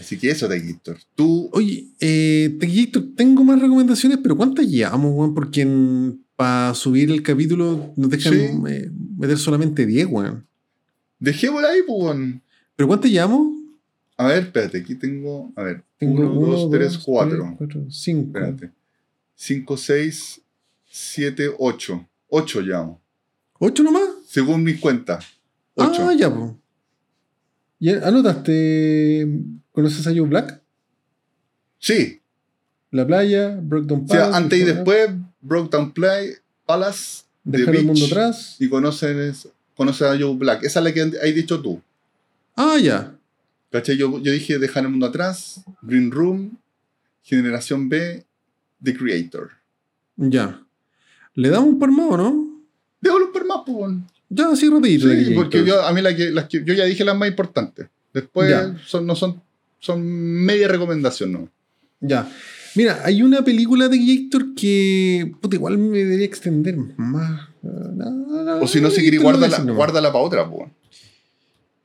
Así 0.00 0.18
que 0.18 0.30
eso, 0.30 0.48
Tequillator. 0.48 0.96
Tú, 1.14 1.50
Oye, 1.52 1.88
eh, 2.00 2.56
Tequillator, 2.58 3.04
tengo 3.14 3.44
más 3.44 3.60
recomendaciones, 3.60 4.18
pero 4.22 4.36
¿cuántas 4.36 4.66
llevamos, 4.66 5.12
weón? 5.14 5.34
Porque 5.34 5.66
para 6.38 6.72
subir 6.72 7.10
el 7.10 7.20
capítulo 7.24 7.92
nos 7.96 8.10
dejan 8.10 8.32
Sí. 8.32 8.72
eh, 8.72 8.90
meter 9.18 9.36
solamente 9.36 9.84
10, 9.84 10.06
weón. 10.08 10.46
dejémosla 11.18 11.70
ahí, 11.70 11.80
pues, 11.84 12.00
weón. 12.00 12.40
¿Pero 12.76 12.86
cuántas 12.86 13.10
llevamos? 13.10 13.54
A 14.16 14.28
ver, 14.28 14.44
espérate, 14.44 14.78
aquí 14.78 14.94
tengo. 14.94 15.52
A 15.56 15.64
ver. 15.64 15.82
Tengo 15.98 16.20
1, 16.20 16.32
uno, 16.32 16.52
2, 16.52 16.70
3, 16.70 16.92
dos, 16.92 17.02
4. 17.04 17.54
cuatro, 17.58 17.84
cinco. 17.90 18.38
Espérate. 18.38 18.70
5, 19.34 19.76
6, 19.76 20.40
7, 20.88 21.50
8. 21.58 22.08
8 22.28 22.60
llevamos. 22.60 22.98
¿Ocho 23.58 23.82
nomás? 23.82 24.08
Según 24.28 24.62
mis 24.62 24.78
cuentas. 24.78 25.26
8. 25.74 26.08
Ah, 26.08 26.14
ya, 26.14 26.32
pues. 26.32 26.52
¿Anotaste? 28.04 29.26
¿Conoces 29.72 30.06
a 30.06 30.10
Joe 30.10 30.28
Black? 30.28 30.62
Sí. 31.80 32.20
La 32.92 33.04
playa, 33.06 33.58
Brockdown 33.60 34.04
O 34.04 34.08
sea, 34.08 34.36
antes 34.36 34.60
y 34.60 34.64
después, 34.64 35.10
Brokedown 35.40 35.92
Play, 35.92 36.32
Palace, 36.66 37.22
The 37.50 37.58
Dejar 37.58 37.76
el 37.76 37.84
mundo 37.84 38.06
atrás. 38.06 38.56
Y 38.58 38.68
conocen, 38.68 39.18
es- 39.20 39.48
conocen 39.76 40.08
a 40.08 40.18
Joe 40.18 40.34
Black. 40.36 40.64
Esa 40.64 40.80
es 40.80 40.84
la 40.84 40.92
que 40.92 41.02
has 41.02 41.34
dicho 41.34 41.60
tú. 41.60 41.80
Ah, 42.56 42.76
ya. 42.82 43.14
¿Cachai? 43.70 43.96
Yo, 43.96 44.18
yo 44.20 44.32
dije 44.32 44.58
Dejar 44.58 44.84
el 44.84 44.90
mundo 44.90 45.06
atrás, 45.06 45.62
Green 45.82 46.10
Room, 46.10 46.58
Generación 47.22 47.88
B, 47.88 48.24
The 48.82 48.96
Creator. 48.96 49.50
Ya. 50.16 50.60
¿Le 51.34 51.50
damos 51.50 51.68
un 51.68 51.78
par 51.78 51.90
más 51.90 52.18
no? 52.18 52.48
Déjalo 53.00 53.30
por 53.32 53.46
más, 53.46 53.58
pues. 53.64 53.94
Ya, 54.30 54.48
así 54.48 54.68
rapidito. 54.68 55.08
Sí, 55.08 55.32
porque 55.34 55.64
yo, 55.64 55.82
a 55.82 55.92
mí 55.92 56.02
la 56.02 56.14
que, 56.16 56.30
las 56.30 56.48
que 56.48 56.64
yo 56.64 56.74
ya 56.74 56.84
dije 56.84 57.04
las 57.04 57.16
más 57.16 57.28
importantes. 57.28 57.86
Después 58.12 58.50
Ya. 58.50 58.76
son, 58.86 59.06
no 59.06 59.14
son, 59.14 59.40
son 59.78 60.02
media 60.02 60.66
recomendación, 60.68 61.32
¿no? 61.32 61.48
Ya. 62.00 62.28
Mira, 62.74 63.00
hay 63.04 63.22
una 63.22 63.42
película 63.42 63.88
de 63.88 63.98
Gator 63.98 64.54
que. 64.54 65.32
Puta, 65.40 65.56
igual 65.56 65.78
me 65.78 65.98
debería 65.98 66.26
extender 66.26 66.76
más. 66.96 67.48
No, 67.62 68.10
no, 68.10 68.44
no, 68.44 68.60
O 68.60 68.66
si 68.68 68.80
no, 68.80 68.90
si 68.90 69.10
lo 69.10 69.22
guárdala, 69.22 69.58
nomás. 69.58 69.76
guárdala 69.76 70.12
para 70.12 70.24
otra, 70.24 70.50
pues. 70.50 70.70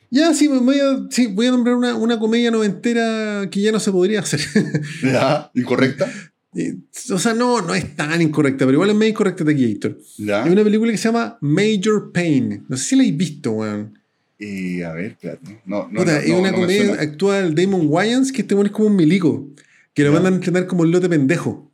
Ya, 0.09 0.31
sí, 0.33 0.47
voy 0.47 0.79
a, 0.79 1.07
sí, 1.09 1.25
voy 1.25 1.47
a 1.47 1.51
nombrar 1.51 1.75
una, 1.75 1.95
una 1.95 2.19
comedia 2.19 2.51
noventera 2.51 3.49
que 3.49 3.61
ya 3.61 3.71
no 3.71 3.79
se 3.79 3.91
podría 3.91 4.19
hacer. 4.19 4.41
Ya, 5.03 5.49
incorrecta. 5.55 6.11
Eh, 6.55 6.75
o 7.11 7.17
sea, 7.17 7.33
no, 7.33 7.61
no 7.63 7.73
es 7.73 7.95
tan 7.95 8.21
incorrecta, 8.21 8.59
pero 8.59 8.73
igual 8.73 8.91
es 8.91 8.95
medio 8.95 9.09
incorrecta 9.09 9.43
de 9.43 9.55
Gator. 9.55 9.97
Ya. 10.19 10.43
Hay 10.43 10.51
una 10.51 10.63
película 10.63 10.91
que 10.91 10.99
se 10.99 11.05
llama 11.05 11.35
Major 11.41 12.11
Pain. 12.13 12.63
No 12.69 12.77
sé 12.77 12.83
si 12.83 12.95
la 12.95 13.01
habéis 13.01 13.17
visto, 13.17 13.53
weón. 13.53 13.97
Y 14.37 14.83
a 14.83 14.93
ver, 14.93 15.05
espérate. 15.05 15.61
No, 15.65 15.87
no, 15.91 16.01
Puta, 16.01 16.11
no, 16.11 16.17
es 16.19 16.29
no, 16.29 16.37
una 16.37 16.51
no 16.51 16.57
me 16.57 16.61
comedia 16.61 16.93
actual 17.01 17.55
Damon 17.55 17.87
Wayans 17.89 18.31
que 18.31 18.41
este 18.43 18.53
weón 18.53 18.67
es 18.67 18.71
como 18.71 18.87
un 18.89 18.95
milico. 18.95 19.49
Que 19.93 20.03
lo 20.03 20.09
Ya. 20.09 20.13
mandan 20.15 20.33
a 20.33 20.35
entrenar 20.37 20.67
como 20.67 20.83
el 20.83 20.91
lote 20.91 21.09
pendejo. 21.09 21.71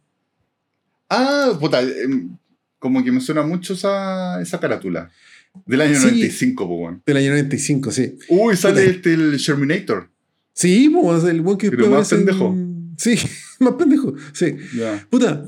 Ah, 1.09 1.57
puta, 1.59 1.81
em, 1.81 2.37
como 2.77 3.03
que 3.03 3.11
me 3.11 3.21
suena 3.21 3.41
mucho 3.43 3.73
esa, 3.73 4.41
esa 4.41 4.59
carátula. 4.59 5.09
Del 5.65 5.81
año 5.81 5.95
Sí. 5.95 6.05
95, 6.05 6.67
pues, 6.67 6.79
weón. 6.79 7.03
Del 7.05 7.17
año 7.17 7.31
95, 7.31 7.91
sí. 7.91 8.17
Uy, 8.29 8.55
sale 8.55 8.85
este, 8.85 9.13
el 9.13 9.35
Sherminator. 9.37 10.09
Sí, 10.53 10.89
pues 10.89 11.23
el 11.23 11.41
weón 11.41 11.57
que 11.57 11.71
Pero 11.71 11.89
más 11.89 12.11
en- 12.11 12.19
pendejo. 12.19 12.55
Sí, 12.97 13.15
más 13.59 13.73
pendejo. 13.73 14.13
Sí. 14.33 14.55
Ya. 14.77 15.05
Puta, 15.09 15.45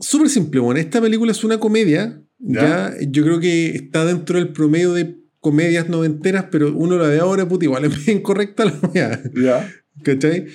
súper 0.00 0.28
simple, 0.28 0.60
weón. 0.60 0.76
Esta 0.78 1.00
película 1.00 1.30
es 1.32 1.44
una 1.44 1.58
comedia. 1.60 2.20
Ya. 2.38 2.92
Ya. 2.98 3.06
Yo 3.08 3.22
creo 3.22 3.38
que 3.40 3.70
está 3.76 4.04
dentro 4.04 4.38
del 4.38 4.48
promedio 4.48 4.92
de 4.92 5.16
comedias 5.40 5.88
noventeras, 5.88 6.46
pero 6.50 6.74
uno 6.74 6.96
la 6.96 7.06
ve 7.08 7.20
ahora, 7.20 7.46
puta, 7.46 7.64
igual 7.66 7.84
es 7.84 8.04
bien 8.04 8.18
incorrecta 8.18 8.64
la. 8.64 9.22
Ya. 9.34 9.72
¿Cachai? 10.02 10.46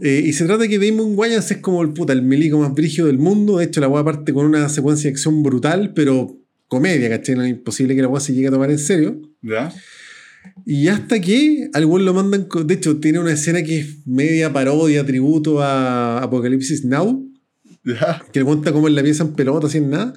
Eh, 0.00 0.22
y 0.26 0.32
se 0.32 0.44
trata 0.46 0.62
de 0.62 0.68
que 0.68 0.78
Damon 0.78 1.12
Wayans 1.16 1.50
es 1.50 1.58
como 1.58 1.82
el 1.82 1.90
puta, 1.92 2.12
el 2.12 2.22
milico 2.22 2.58
más 2.58 2.74
brígido 2.74 3.06
del 3.06 3.18
mundo. 3.18 3.58
De 3.58 3.64
hecho, 3.66 3.80
la 3.80 3.88
weá 3.88 4.02
parte 4.04 4.32
con 4.32 4.46
una 4.46 4.68
secuencia 4.68 5.08
de 5.08 5.12
acción 5.14 5.42
brutal, 5.42 5.92
pero 5.94 6.36
comedia, 6.68 7.08
¿cachai? 7.08 7.36
No 7.36 7.44
es 7.44 7.50
imposible 7.50 7.94
que 7.94 8.02
la 8.02 8.08
weá 8.08 8.20
se 8.20 8.34
llegue 8.34 8.48
a 8.48 8.50
tomar 8.50 8.70
en 8.70 8.78
serio. 8.78 9.20
Ya. 9.42 9.72
Y 10.66 10.88
hasta 10.88 11.20
que 11.20 11.68
al 11.72 11.84
weón 11.86 12.04
lo 12.04 12.12
mandan. 12.14 12.44
co- 12.44 12.64
De 12.64 12.74
hecho, 12.74 12.98
tiene 12.98 13.18
una 13.20 13.32
escena 13.32 13.62
que 13.62 13.78
es 13.80 14.06
media 14.06 14.52
parodia, 14.52 15.06
tributo 15.06 15.62
a 15.62 16.18
Apocalipsis 16.22 16.84
Now. 16.84 17.30
Ya. 17.84 18.22
Que 18.32 18.40
el 18.40 18.44
weón 18.44 18.58
está 18.58 18.72
como 18.72 18.88
en 18.88 18.94
la 18.96 19.02
pieza 19.02 19.22
en 19.24 19.34
pelota, 19.34 19.68
sin 19.68 19.90
nada. 19.90 20.12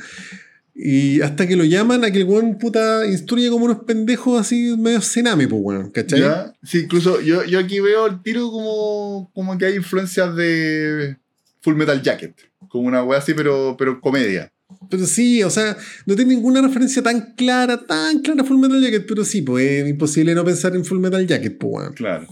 Y 0.80 1.22
hasta 1.22 1.48
que 1.48 1.56
lo 1.56 1.64
llaman 1.64 2.04
a 2.04 2.12
que 2.12 2.20
el 2.20 2.26
weón 2.26 2.60
puta 2.60 3.08
instruye 3.08 3.50
como 3.50 3.66
unos 3.66 3.80
pendejos 3.86 4.40
así 4.40 4.76
medio 4.78 5.02
cename, 5.02 5.48
pues 5.48 5.60
weón, 5.64 5.90
¿cachai? 5.90 6.20
Ya. 6.20 6.54
Sí, 6.62 6.82
incluso 6.82 7.20
yo, 7.20 7.44
yo 7.46 7.58
aquí 7.58 7.80
veo 7.80 8.06
el 8.06 8.22
tiro 8.22 8.52
como, 8.52 9.32
como 9.34 9.58
que 9.58 9.66
hay 9.66 9.76
influencias 9.76 10.36
de 10.36 11.18
Full 11.62 11.74
Metal 11.74 12.00
Jacket. 12.04 12.36
Como 12.70 12.88
una 12.88 13.04
wea 13.04 13.18
así, 13.18 13.34
pero, 13.34 13.76
pero 13.76 14.00
comedia. 14.00 14.54
Pero 14.88 15.08
sí, 15.08 15.42
o 15.42 15.50
sea, 15.50 15.76
no 16.06 16.16
tiene 16.16 16.36
ninguna 16.36 16.62
referencia 16.62 17.02
tan 17.02 17.34
clara, 17.34 17.86
tan 17.88 18.20
clara 18.20 18.44
a 18.44 18.46
Full 18.46 18.60
Metal 18.60 18.80
Jacket, 18.80 19.08
pero 19.08 19.26
sí, 19.26 19.42
pues 19.42 19.66
es 19.66 19.90
imposible 19.90 20.36
no 20.36 20.46
pensar 20.46 20.76
en 20.76 20.86
Full 20.86 21.00
Metal 21.00 21.26
Jacket, 21.26 21.58
pues 21.58 21.74
weón. 21.74 21.94
Claro. 21.94 22.28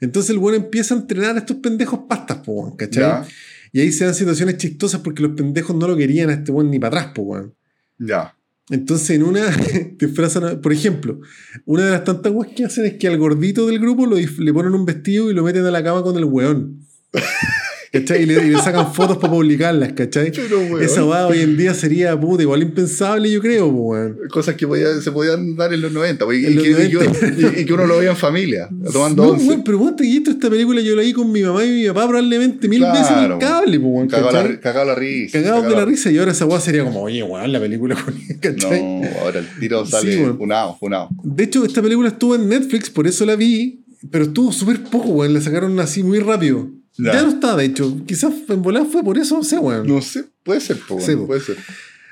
Entonces 0.00 0.30
el 0.30 0.38
weón 0.38 0.56
empieza 0.56 0.94
a 0.94 0.98
entrenar 0.98 1.36
a 1.36 1.38
estos 1.38 1.58
pendejos 1.58 2.00
pastas, 2.08 2.38
pues 2.38 2.58
weón, 2.58 2.76
¿cachai? 2.76 3.02
Ya. 3.02 3.26
Y 3.72 3.80
ahí 3.80 3.92
se 3.92 4.04
dan 4.04 4.14
situaciones 4.14 4.56
chistosas 4.56 5.00
porque 5.00 5.22
los 5.22 5.36
pendejos 5.36 5.76
no 5.76 5.86
lo 5.86 5.96
querían 5.96 6.30
a 6.30 6.34
este 6.34 6.50
weón 6.50 6.70
ni 6.72 6.80
para 6.80 6.98
atrás, 6.98 7.12
pues 7.14 7.26
weón. 7.28 7.54
Ya. 7.98 8.36
Entonces, 8.70 9.10
en 9.10 9.24
una 9.24 9.50
disfrazan, 9.98 10.60
por 10.60 10.72
ejemplo, 10.72 11.20
una 11.66 11.84
de 11.84 11.90
las 11.90 12.04
tantas 12.04 12.32
weas 12.32 12.52
que 12.54 12.64
hacen 12.64 12.86
es 12.86 12.94
que 12.94 13.08
al 13.08 13.18
gordito 13.18 13.66
del 13.66 13.78
grupo 13.78 14.06
lo 14.06 14.16
le 14.16 14.52
ponen 14.52 14.74
un 14.74 14.86
vestido 14.86 15.30
y 15.30 15.34
lo 15.34 15.42
meten 15.42 15.66
a 15.66 15.70
la 15.70 15.82
cama 15.82 16.02
con 16.02 16.16
el 16.16 16.24
weón. 16.24 16.80
¿Cachai? 17.94 18.22
Y 18.24 18.26
le, 18.26 18.46
y 18.46 18.50
le 18.50 18.58
sacan 18.58 18.92
fotos 18.92 19.18
para 19.18 19.32
publicarlas, 19.32 19.92
¿cachai? 19.92 20.32
Esa 20.80 21.04
weá 21.04 21.26
hoy 21.28 21.40
en 21.40 21.56
día 21.56 21.72
sería 21.74 22.18
puta, 22.18 22.42
igual 22.42 22.62
impensable, 22.62 23.30
yo 23.30 23.40
creo, 23.40 23.68
weón. 23.68 24.18
Cosas 24.30 24.56
que 24.56 24.66
podía- 24.66 25.00
se 25.00 25.12
podían 25.12 25.54
dar 25.56 25.72
en 25.72 25.80
los 25.80 25.92
90. 25.92 26.24
pues, 26.24 26.38
y, 26.38 26.54
los 26.54 26.64
que, 26.64 26.70
y 26.70 26.74
que- 26.88 26.94
90. 26.94 27.26
y- 27.58 27.60
y 27.60 27.64
que 27.64 27.72
uno 27.72 27.86
lo 27.86 27.98
veía 27.98 28.10
en 28.10 28.16
familia, 28.16 28.68
tomando 28.92 29.24
No, 29.24 29.32
weón, 29.34 29.62
pero 29.64 29.78
vos 29.78 29.94
te 29.96 30.04
guiaste 30.04 30.32
esta 30.32 30.50
película, 30.50 30.80
yo 30.80 30.96
la 30.96 31.02
vi 31.02 31.12
con 31.12 31.30
mi 31.30 31.42
mamá 31.42 31.64
y 31.64 31.70
mi 31.70 31.86
papá 31.88 32.08
probablemente 32.08 32.68
mil 32.68 32.80
Claro, 32.80 32.98
veces 33.00 33.16
en 33.16 33.32
el 33.32 33.38
cable, 33.38 33.78
weón, 33.78 34.08
Cagado 34.08 34.32
la, 34.48 34.60
cagado 34.60 34.86
la 34.86 34.94
risa. 34.96 35.38
Cagados 35.38 35.62
de 35.62 35.68
cagado 35.68 35.84
la 35.86 35.90
risa 35.90 36.10
y 36.10 36.18
ahora 36.18 36.32
esa 36.32 36.46
weá 36.46 36.60
sería 36.60 36.84
como, 36.84 37.00
oye, 37.02 37.22
weón, 37.22 37.52
la 37.52 37.60
película 37.60 37.94
con 37.94 38.14
¿cachai? 38.40 38.82
No, 38.82 39.02
ahora 39.22 39.38
el 39.38 39.46
tiro 39.60 39.86
sale 39.86 40.12
Sí, 40.16 40.24
funado, 40.36 40.76
funado. 40.80 41.08
De 41.22 41.44
hecho, 41.44 41.64
esta 41.64 41.80
película 41.80 42.08
estuvo 42.08 42.34
en 42.34 42.48
Netflix, 42.48 42.90
por 42.90 43.06
eso 43.06 43.24
la 43.24 43.36
vi, 43.36 43.84
pero 44.10 44.24
estuvo 44.24 44.50
súper 44.52 44.82
poco, 44.82 45.10
weón. 45.10 45.32
La 45.32 45.40
sacaron 45.40 45.78
así 45.80 46.02
muy 46.02 46.18
rápido. 46.18 46.68
Ya. 46.96 47.12
Ya, 47.14 47.22
no 47.22 47.30
está, 47.30 47.56
de 47.56 47.64
hecho. 47.64 47.96
Quizás 48.06 48.32
en 48.48 48.62
volada 48.62 48.86
fue 48.86 49.02
por 49.02 49.18
eso, 49.18 49.36
no 49.36 49.44
sé, 49.44 49.58
weón. 49.58 49.86
No 49.86 50.00
sé, 50.00 50.24
puede 50.42 50.60
ser, 50.60 50.78
po, 50.78 51.00
Sí, 51.00 51.16
puede 51.16 51.40
ser. 51.40 51.56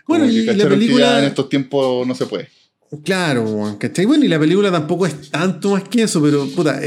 Bueno, 0.06 0.24
Como 0.24 0.36
y 0.36 0.44
la 0.46 0.68
película- 0.68 1.18
en 1.20 1.24
estos 1.26 1.48
tiempos 1.48 2.06
no 2.06 2.14
se 2.14 2.26
puede. 2.26 2.48
Claro, 3.04 3.44
weón, 3.44 3.76
¿cachai? 3.78 4.04
Bueno, 4.04 4.24
y 4.24 4.28
la 4.28 4.38
película 4.38 4.70
tampoco 4.70 5.06
es 5.06 5.30
tanto 5.30 5.70
más 5.70 5.84
que 5.84 6.02
eso, 6.02 6.20
pero, 6.20 6.46
puta, 6.48 6.78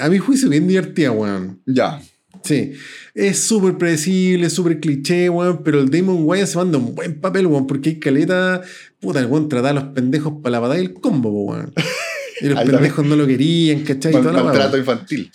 a 0.00 0.08
mi 0.08 0.18
juicio 0.18 0.48
bien 0.48 0.66
divertida, 0.66 1.10
weón. 1.10 1.60
Ya. 1.66 2.00
Sí. 2.44 2.72
Es 3.14 3.40
súper 3.40 3.76
predecible, 3.76 4.48
súper 4.48 4.78
cliché, 4.80 5.28
weón, 5.28 5.62
pero 5.64 5.80
el 5.80 5.90
Damon 5.90 6.20
Wayans 6.22 6.50
se 6.50 6.56
manda 6.58 6.78
un 6.78 6.94
buen 6.94 7.20
papel, 7.20 7.46
weón, 7.46 7.66
porque 7.66 7.90
hay 7.90 7.98
caleta, 7.98 8.62
puta, 9.00 9.18
el 9.20 9.26
weón 9.26 9.48
trata 9.48 9.70
a 9.70 9.72
los 9.74 9.84
pendejos 9.84 10.34
para 10.42 10.52
la 10.52 10.60
batalla 10.60 10.80
del 10.80 10.94
combo, 10.94 11.30
po, 11.30 11.52
weón. 11.52 11.74
Y 12.40 12.46
los 12.46 12.58
pendejos 12.64 13.04
no 13.04 13.16
lo 13.16 13.26
querían, 13.26 13.80
¿cachai? 13.80 14.12
Y 14.12 14.16
toda 14.16 14.32
la 14.32 14.44
maltrato 14.44 14.78
infantil. 14.78 15.30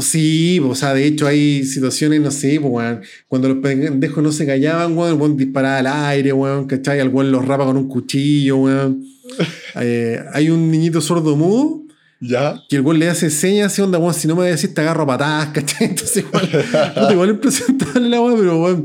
Sí, 0.00 0.60
o 0.64 0.74
sea, 0.74 0.92
de 0.92 1.06
hecho 1.06 1.26
hay 1.26 1.64
situaciones, 1.64 2.20
no 2.20 2.30
sé, 2.32 2.58
pues, 2.60 2.72
weón, 2.72 3.02
cuando 3.28 3.48
los 3.48 3.58
pendejos 3.58 4.24
no 4.24 4.32
se 4.32 4.44
callaban, 4.44 4.96
weón, 4.96 5.12
el 5.12 5.20
weón 5.20 5.36
disparaba 5.36 5.78
al 5.78 5.86
aire, 5.86 6.32
weón, 6.32 6.66
¿cachai? 6.66 6.98
Al 6.98 7.12
los 7.12 7.44
rapa 7.44 7.64
con 7.64 7.76
un 7.76 7.88
cuchillo, 7.88 8.58
weón. 8.58 9.04
Eh, 9.80 10.22
hay 10.32 10.50
un 10.50 10.70
niñito 10.70 11.00
sordo 11.00 11.34
mudo 11.34 11.82
¿Ya? 12.20 12.62
que 12.68 12.76
el 12.76 12.82
weón 12.82 13.00
le 13.00 13.08
hace 13.08 13.28
señas 13.28 13.72
así, 13.72 13.82
onda, 13.82 13.98
weón, 13.98 14.14
si 14.14 14.28
no 14.28 14.36
me 14.36 14.46
decir 14.46 14.72
te 14.72 14.80
agarro 14.82 15.02
a 15.02 15.06
patadas, 15.06 15.48
¿cachai? 15.48 15.88
Entonces, 15.88 16.24
igual, 16.24 16.48
puta, 16.94 17.12
igual 17.12 17.30
es 17.30 17.38
presentable 17.38 18.08
la 18.08 18.20
weón, 18.20 18.38
pero 18.38 18.62
weón, 18.62 18.84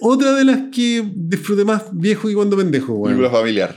otra 0.00 0.34
de 0.34 0.44
las 0.44 0.60
que 0.72 1.04
disfruté 1.14 1.64
más 1.66 1.82
viejo 1.92 2.30
y 2.30 2.34
cuando 2.34 2.56
pendejo, 2.56 2.94
weón. 2.94 3.16
Película 3.16 3.38
familiar. 3.38 3.76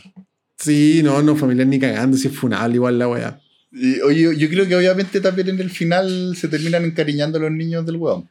Sí, 0.58 1.02
no, 1.04 1.22
no, 1.22 1.36
familiar 1.36 1.68
ni 1.68 1.80
cagando, 1.80 2.16
si 2.16 2.28
es 2.28 2.36
funable 2.36 2.76
igual 2.76 3.00
la 3.00 3.08
weá. 3.08 3.41
Y, 3.74 4.00
oye, 4.02 4.36
yo 4.38 4.50
creo 4.50 4.68
que 4.68 4.76
obviamente 4.76 5.22
también 5.22 5.48
en 5.50 5.60
el 5.60 5.70
final 5.70 6.36
se 6.36 6.48
terminan 6.50 6.84
encariñando 6.84 7.40
los 7.40 7.52
niños 7.52 7.86
del 7.86 7.96
weón. 7.98 8.28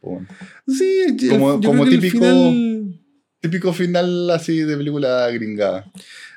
Sí, 0.67 1.17
Como- 1.29 1.59
yo 1.59 1.69
como 1.69 1.83
creo 1.83 1.85
que 1.85 1.95
el 1.95 2.01
típico- 2.01 2.25
final- 2.25 2.97
Típico 3.39 3.73
final 3.73 4.29
así 4.29 4.57
de 4.59 4.77
película 4.77 5.27
gringa. 5.31 5.77
de 5.81 5.83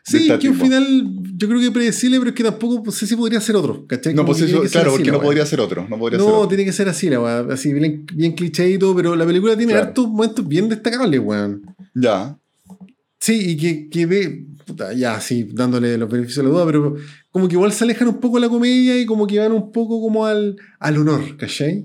Sí, 0.07 0.17
este 0.31 0.39
que 0.39 0.49
un 0.49 0.59
final 0.59 1.07
yo 1.37 1.49
creo 1.49 1.61
que 1.61 1.71
predecible, 1.71 2.19
pero 2.19 2.31
es 2.31 2.35
que 2.37 2.43
tampoco 2.45 2.83
pues, 2.83 2.97
sé 2.97 3.07
si 3.07 3.15
podría 3.15 3.43
ser 3.43 3.57
otro, 3.57 3.87
¿cachai? 3.87 4.15
No, 4.15 4.25
pues 4.25 4.41
eso, 4.41 4.63
claro, 4.63 4.93
porque 4.93 5.11
no 5.11 5.21
podría 5.21 5.45
ser 5.45 5.61
otro. 5.61 5.87
No 5.89 5.99
podría 5.99 6.19
ser 6.19 6.27
No, 6.27 6.35
otro. 6.37 6.49
tiene 6.49 6.65
que 6.65 6.73
ser 6.73 6.89
así 6.89 7.11
la 7.11 7.21
weá, 7.21 7.41
así 7.53 7.75
bien, 7.75 8.07
bien 8.15 8.33
cliché 8.33 8.71
y 8.71 8.79
todo, 8.79 8.97
pero 8.97 9.15
la 9.17 9.27
película 9.27 9.55
tiene 9.55 9.73
Claro. 9.75 9.89
hartos 9.89 10.09
momentos 10.09 10.49
bien 10.49 10.67
destacables, 10.71 11.21
weón. 11.21 11.61
Ya. 11.95 12.39
Sí, 13.21 13.51
y 13.51 13.57
que, 13.59 13.89
que 13.91 14.07
ve, 14.07 14.47
puta, 14.67 14.95
ya, 14.95 15.21
sí, 15.21 15.47
dándole 15.53 15.99
los 15.99 16.11
beneficios 16.11 16.43
de 16.43 16.51
la 16.51 16.55
duda, 16.55 16.65
pero 16.67 16.97
como 17.35 17.49
que 17.49 17.55
igual 17.55 17.73
se 17.73 17.83
alejan 17.83 18.07
un 18.07 18.21
poco 18.21 18.37
de 18.37 18.43
la 18.43 18.49
comedia 18.49 18.97
y 18.97 19.05
como 19.07 19.27
que 19.27 19.41
van 19.41 19.51
un 19.51 19.73
poco 19.73 20.01
como 20.01 20.25
al, 20.25 20.57
al 20.79 20.99
honor, 20.99 21.37
¿cachai? 21.37 21.85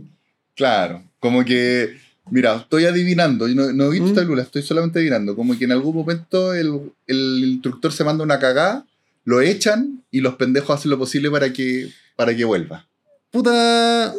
Claro. 0.55 1.01
Como 1.19 1.43
que. 1.43 1.97
Mira, 2.29 2.57
estoy 2.57 2.85
adivinando. 2.85 3.47
Yo 3.47 3.55
no, 3.55 3.73
no 3.73 3.85
he 3.85 3.89
visto 3.89 4.05
Mm. 4.05 4.09
esta 4.09 4.21
película, 4.21 4.43
estoy 4.43 4.61
solamente 4.61 4.99
adivinando. 4.99 5.35
Como 5.35 5.57
que 5.57 5.65
en 5.65 5.71
algún 5.71 5.95
momento 5.95 6.53
el, 6.53 6.91
el 7.07 7.43
instructor 7.45 7.91
se 7.91 8.03
manda 8.03 8.23
una 8.23 8.37
cagada, 8.37 8.85
lo 9.25 9.41
echan 9.41 10.03
y 10.11 10.21
los 10.21 10.35
pendejos 10.35 10.69
hacen 10.77 10.91
lo 10.91 10.99
posible 10.99 11.31
para 11.31 11.51
que, 11.51 11.89
para 12.15 12.35
que 12.35 12.45
vuelva. 12.45 12.85
Puta. 13.31 14.13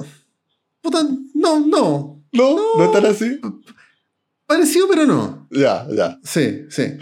Puta, 0.82 1.04
no, 1.34 1.60
no. 1.60 2.20
¿No? 2.32 2.56
No. 2.56 2.76
¿No 2.76 2.84
están 2.86 3.06
así? 3.06 3.38
Parecido, 4.46 4.88
pero 4.90 5.06
no. 5.06 5.46
Ya, 5.52 5.86
ya. 5.94 6.18
Sí, 6.24 6.62
sí. 6.70 6.94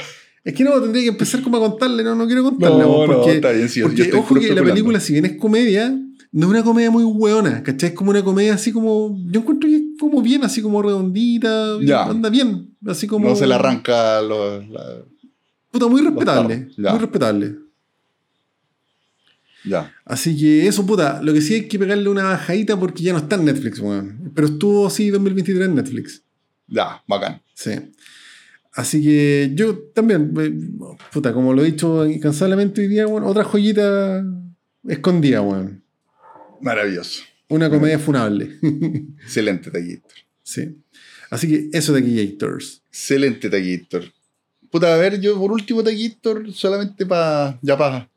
Es 0.49 0.55
que 0.55 0.65
no, 0.65 0.81
tendría 0.81 1.03
que 1.03 1.09
empezar 1.11 1.43
como 1.43 1.59
a 1.59 1.61
contarle, 1.61 2.03
no, 2.03 2.15
no 2.15 2.27
quiero 2.27 2.43
contarle, 2.43 2.79
No, 2.79 3.05
porque, 3.05 3.33
está 3.33 3.51
bien, 3.53 3.69
sí, 3.69 3.81
yo 3.81 3.87
porque 3.87 4.01
estoy 4.05 4.19
ojo 4.19 4.35
que 4.35 4.55
la 4.55 4.63
película, 4.63 4.99
si 4.99 5.13
bien 5.13 5.27
es 5.27 5.37
comedia, 5.37 5.91
no 6.33 6.47
es 6.47 6.51
una 6.51 6.65
comedia 6.65 6.91
muy 6.91 7.05
hueona, 7.05 7.63
¿cachai? 7.63 7.91
Es 7.91 7.95
como 7.95 8.13
una 8.13 8.25
comedia 8.25 8.55
así 8.55 8.73
como. 8.73 9.15
Yo 9.27 9.41
encuentro 9.41 9.69
que 9.69 9.77
es 9.77 9.83
como 10.01 10.23
bien, 10.23 10.43
así 10.45 10.63
como 10.63 10.81
redondita, 10.81 11.77
Ya. 11.83 12.05
anda 12.05 12.31
bien, 12.31 12.75
así 12.87 13.07
como. 13.07 13.29
No 13.29 13.37
se 13.37 13.47
le 13.47 13.57
arranca 13.57 14.23
los, 14.23 14.67
la- 14.71 15.05
Puta, 15.71 15.87
muy 15.87 16.01
respetable, 16.01 16.69
muy 16.79 16.99
respetable. 16.99 17.57
Ya. 19.67 19.93
Así 20.07 20.35
que 20.35 20.67
eso, 20.67 20.87
puta, 20.87 21.21
lo 21.23 21.35
que 21.35 21.43
sí 21.43 21.53
hay 21.55 21.69
que 21.69 21.79
pegarle 21.79 22.09
una 22.09 22.23
bajadita 22.25 22.81
porque 22.81 23.03
ya 23.03 23.13
no 23.13 23.19
está 23.19 23.37
en 23.37 23.45
Netflix, 23.45 23.81
weón. 23.81 24.33
Pero 24.35 24.47
estuvo 24.47 24.87
así 24.87 25.11
2023 25.11 25.69
en 25.69 25.75
Netflix. 25.75 26.23
Ya, 26.69 27.03
bacán. 27.07 27.43
Sí. 27.53 27.73
Así 28.79 29.03
que 29.03 29.51
yo 29.55 29.77
también, 29.93 30.33
eh, 30.39 30.53
puta, 31.13 31.33
como 31.33 31.53
lo 31.53 31.63
he 31.63 31.73
dicho 31.73 32.07
incansablemente 32.07 32.81
hoy 32.81 32.87
día, 32.87 33.09
weón, 33.09 33.25
otra 33.25 33.43
joyita 33.43 34.25
escondida, 34.87 35.43
weón. 35.43 35.83
Maravilloso. 36.61 37.25
Una 37.49 37.69
comedia 37.69 37.99
funable. 37.99 38.57
Excelente, 39.25 39.73
Taquillator. 39.73 40.13
sí. 40.45 40.77
Así 41.29 41.49
que 41.49 41.77
eso 41.77 41.93
de 41.93 42.03
Taquillators. 42.03 42.85
Excelente, 42.89 43.51
Taquillator. 43.51 44.05
Puta, 44.71 44.95
a 44.95 44.97
ver, 44.97 45.21
yo 45.21 45.37
por 45.37 45.51
último, 45.51 45.83
Taquillator, 45.83 46.53
solamente 46.53 47.05
para. 47.05 47.59
Ya 47.61 47.77
para. 47.77 48.09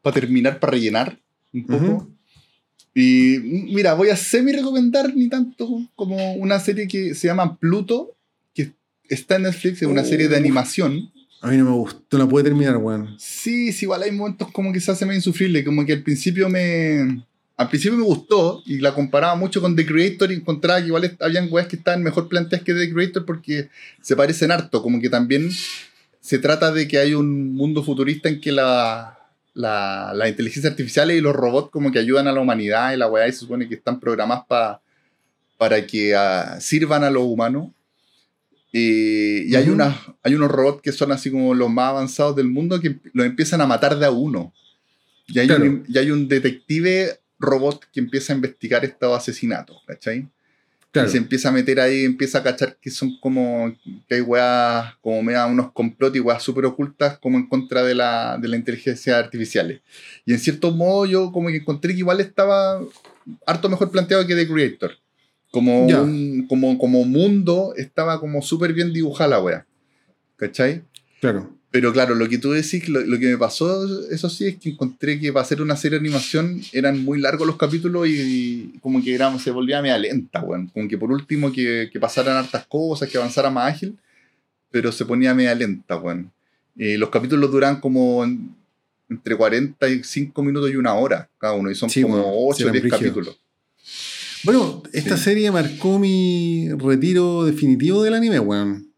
Para 0.00 0.14
terminar, 0.14 0.60
para 0.60 0.70
rellenar 0.70 1.20
un 1.52 1.66
poco. 1.66 2.10
Y 2.94 3.38
mm, 3.38 3.74
mira, 3.74 3.92
voy 3.92 4.08
a 4.08 4.16
semi 4.16 4.50
recomendar 4.52 5.14
ni 5.14 5.28
tanto 5.28 5.68
como 5.94 6.36
una 6.36 6.58
serie 6.58 6.88
que 6.88 7.14
se 7.14 7.26
llama 7.26 7.58
Pluto, 7.58 8.13
está 9.08 9.36
en 9.36 9.42
Netflix, 9.42 9.82
es 9.82 9.88
una 9.88 10.02
Oh. 10.02 10.04
serie 10.04 10.28
de 10.28 10.36
animación. 10.36 11.10
A 11.40 11.48
mí 11.48 11.56
no 11.58 11.64
me 11.64 11.70
gustó, 11.72 12.16
no 12.16 12.24
la 12.24 12.30
pude 12.30 12.44
terminar, 12.44 12.76
weón. 12.78 13.14
Sí, 13.18 13.70
sí, 13.72 13.84
igual 13.84 14.02
hay 14.02 14.10
momentos 14.12 14.50
como 14.50 14.72
que 14.72 14.80
se 14.80 14.90
hace 14.90 15.04
medio 15.04 15.18
insufrible, 15.18 15.62
como 15.64 15.84
que 15.84 15.92
al 15.92 16.02
principio 16.02 16.48
me... 16.48 17.22
Al 17.56 17.68
principio 17.68 17.96
me 17.96 18.02
gustó 18.04 18.62
y 18.66 18.78
la 18.78 18.94
comparaba 18.94 19.36
mucho 19.36 19.60
con 19.60 19.76
The 19.76 19.86
Creator 19.86 20.32
y 20.32 20.34
encontraba 20.36 20.80
que 20.80 20.86
igual 20.88 21.16
habían 21.20 21.46
weas 21.52 21.68
que 21.68 21.76
estaban 21.76 22.02
mejor 22.02 22.28
planteadas 22.28 22.64
que 22.64 22.74
The 22.74 22.92
Creator 22.92 23.24
porque 23.24 23.68
se 24.02 24.16
parecen 24.16 24.50
harto, 24.50 24.82
como 24.82 25.00
que 25.00 25.08
también 25.08 25.50
se 26.20 26.38
trata 26.40 26.72
de 26.72 26.88
que 26.88 26.98
hay 26.98 27.14
un 27.14 27.54
mundo 27.54 27.84
futurista 27.84 28.28
en 28.28 28.40
que 28.40 28.50
la, 28.50 29.16
la, 29.52 30.10
la 30.16 30.28
inteligencia 30.28 30.68
artificial 30.68 31.12
y 31.12 31.20
los 31.20 31.32
robots 31.36 31.70
como 31.70 31.92
que 31.92 32.00
ayudan 32.00 32.26
a 32.26 32.32
la 32.32 32.40
humanidad 32.40 32.92
y 32.92 32.96
la 32.96 33.06
weá 33.06 33.28
y 33.28 33.32
se 33.32 33.38
supone 33.40 33.68
que 33.68 33.76
están 33.76 34.00
programadas 34.00 34.46
pa- 34.48 34.80
para 35.56 35.86
que 35.86 36.16
ah, 36.16 36.56
sirvan 36.60 37.04
a 37.04 37.10
los 37.10 37.22
humanos. 37.22 37.68
Eh, 38.76 39.44
y 39.46 39.54
hay, 39.54 39.64
Ujú. 39.66 39.74
unas, 39.74 39.96
hay 40.24 40.34
unos 40.34 40.50
robots 40.50 40.82
que 40.82 40.90
son 40.90 41.12
así 41.12 41.30
como 41.30 41.54
los 41.54 41.70
más 41.70 41.90
avanzados 41.90 42.34
del 42.34 42.48
mundo 42.48 42.80
que 42.80 42.98
los 43.12 43.24
empiezan 43.24 43.60
a 43.60 43.66
matar 43.68 43.96
de 43.96 44.04
a 44.04 44.10
uno. 44.10 44.52
Y 45.28 45.38
hay, 45.38 45.46
Claro. 45.46 45.62
un, 45.64 45.84
y 45.88 45.96
hay 45.96 46.10
un 46.10 46.26
detective 46.26 47.20
robot 47.38 47.84
que 47.92 48.00
empieza 48.00 48.32
a 48.32 48.36
investigar 48.36 48.84
estos 48.84 49.16
asesinatos, 49.16 49.76
¿cachai? 49.86 50.28
Claro. 50.90 51.08
Y 51.08 51.12
se 51.12 51.18
empieza 51.18 51.48
a 51.50 51.52
meter 51.52 51.78
ahí, 51.78 52.04
empieza 52.04 52.38
a 52.38 52.42
cachar 52.42 52.76
que 52.80 52.90
son 52.90 53.16
como, 53.20 53.72
que 54.08 54.16
hay 54.16 54.20
weas, 54.20 54.94
como 55.00 55.22
mea, 55.22 55.46
unos 55.46 55.70
complot 55.72 56.14
y 56.16 56.20
weas 56.20 56.42
súper 56.42 56.64
ocultas 56.66 57.18
como 57.18 57.38
en 57.38 57.46
contra 57.48 57.84
de 57.84 57.94
la, 57.94 58.38
de 58.40 58.48
la 58.48 58.56
inteligencia 58.56 59.18
artificial. 59.18 59.80
Y 60.26 60.32
en 60.32 60.38
cierto 60.40 60.72
modo 60.72 61.06
yo 61.06 61.30
como 61.30 61.48
que 61.48 61.56
encontré 61.58 61.92
que 61.92 61.98
igual 62.00 62.20
estaba 62.20 62.80
harto 63.46 63.68
mejor 63.68 63.90
planteado 63.92 64.26
que 64.26 64.34
The 64.34 64.48
Creator. 64.48 64.96
Como, 65.54 65.86
un- 66.02 66.46
como, 66.48 66.76
como 66.78 67.04
mundo 67.04 67.74
estaba 67.76 68.18
como 68.18 68.42
súper 68.42 68.72
bien 68.72 68.92
dibujada 68.92 69.30
la 69.30 69.40
wea. 69.40 69.66
¿Cachai? 70.36 70.82
Claro. 71.20 71.50
Pero 71.70 71.92
claro, 71.92 72.14
lo 72.14 72.28
que 72.28 72.38
tú 72.38 72.50
decís, 72.52 72.88
lo, 72.88 73.00
lo 73.00 73.18
que 73.18 73.26
me 73.26 73.38
pasó, 73.38 73.84
eso 74.10 74.28
sí, 74.28 74.46
es 74.46 74.56
que 74.56 74.70
encontré 74.70 75.18
que 75.18 75.32
para 75.32 75.42
hacer 75.44 75.60
una 75.62 75.76
serie 75.76 75.98
de 75.98 76.04
animación 76.06 76.60
eran 76.72 77.04
muy 77.04 77.20
largos 77.20 77.46
los 77.46 77.56
capítulos 77.56 78.06
y, 78.08 78.74
como 78.80 79.02
que 79.02 79.14
era, 79.14 79.36
se 79.38 79.50
volvía 79.50 79.80
media 79.82 79.98
lenta, 79.98 80.40
weón. 80.42 80.68
Como 80.68 80.88
que 80.88 80.98
por 80.98 81.10
último 81.10 81.52
que, 81.52 81.88
que 81.92 81.98
pasaran 82.00 82.36
hartas 82.36 82.66
cosas, 82.66 83.08
que 83.08 83.16
avanzara 83.18 83.50
más 83.50 83.72
ágil, 83.74 83.96
pero 84.70 84.90
se 84.92 85.04
ponía 85.04 85.34
media 85.34 85.54
lenta, 85.54 85.96
weón. 85.96 86.30
Eh, 86.76 86.98
los 86.98 87.10
capítulos 87.10 87.50
duran 87.50 87.80
como 87.80 88.24
en- 88.24 88.54
entre 89.08 89.36
45 89.36 90.42
minutos 90.42 90.70
y 90.70 90.76
una 90.76 90.94
hora 90.94 91.28
cada 91.38 91.54
uno, 91.54 91.70
y 91.70 91.74
son 91.74 91.90
Sí, 91.90 92.02
como 92.02 92.14
weón, 92.14 92.24
sí 92.56 92.62
8 92.62 92.64
o 92.64 92.68
eran 92.68 92.72
10 92.72 92.82
brígidos. 92.82 93.00
capítulos. 93.00 93.40
Bueno, 94.44 94.82
esta 94.92 95.16
Sí. 95.16 95.24
serie 95.24 95.50
marcó 95.50 95.98
mi 95.98 96.68
retiro 96.78 97.44
definitivo 97.44 98.02
del 98.02 98.14
anime, 98.14 98.38
weón. 98.40 98.90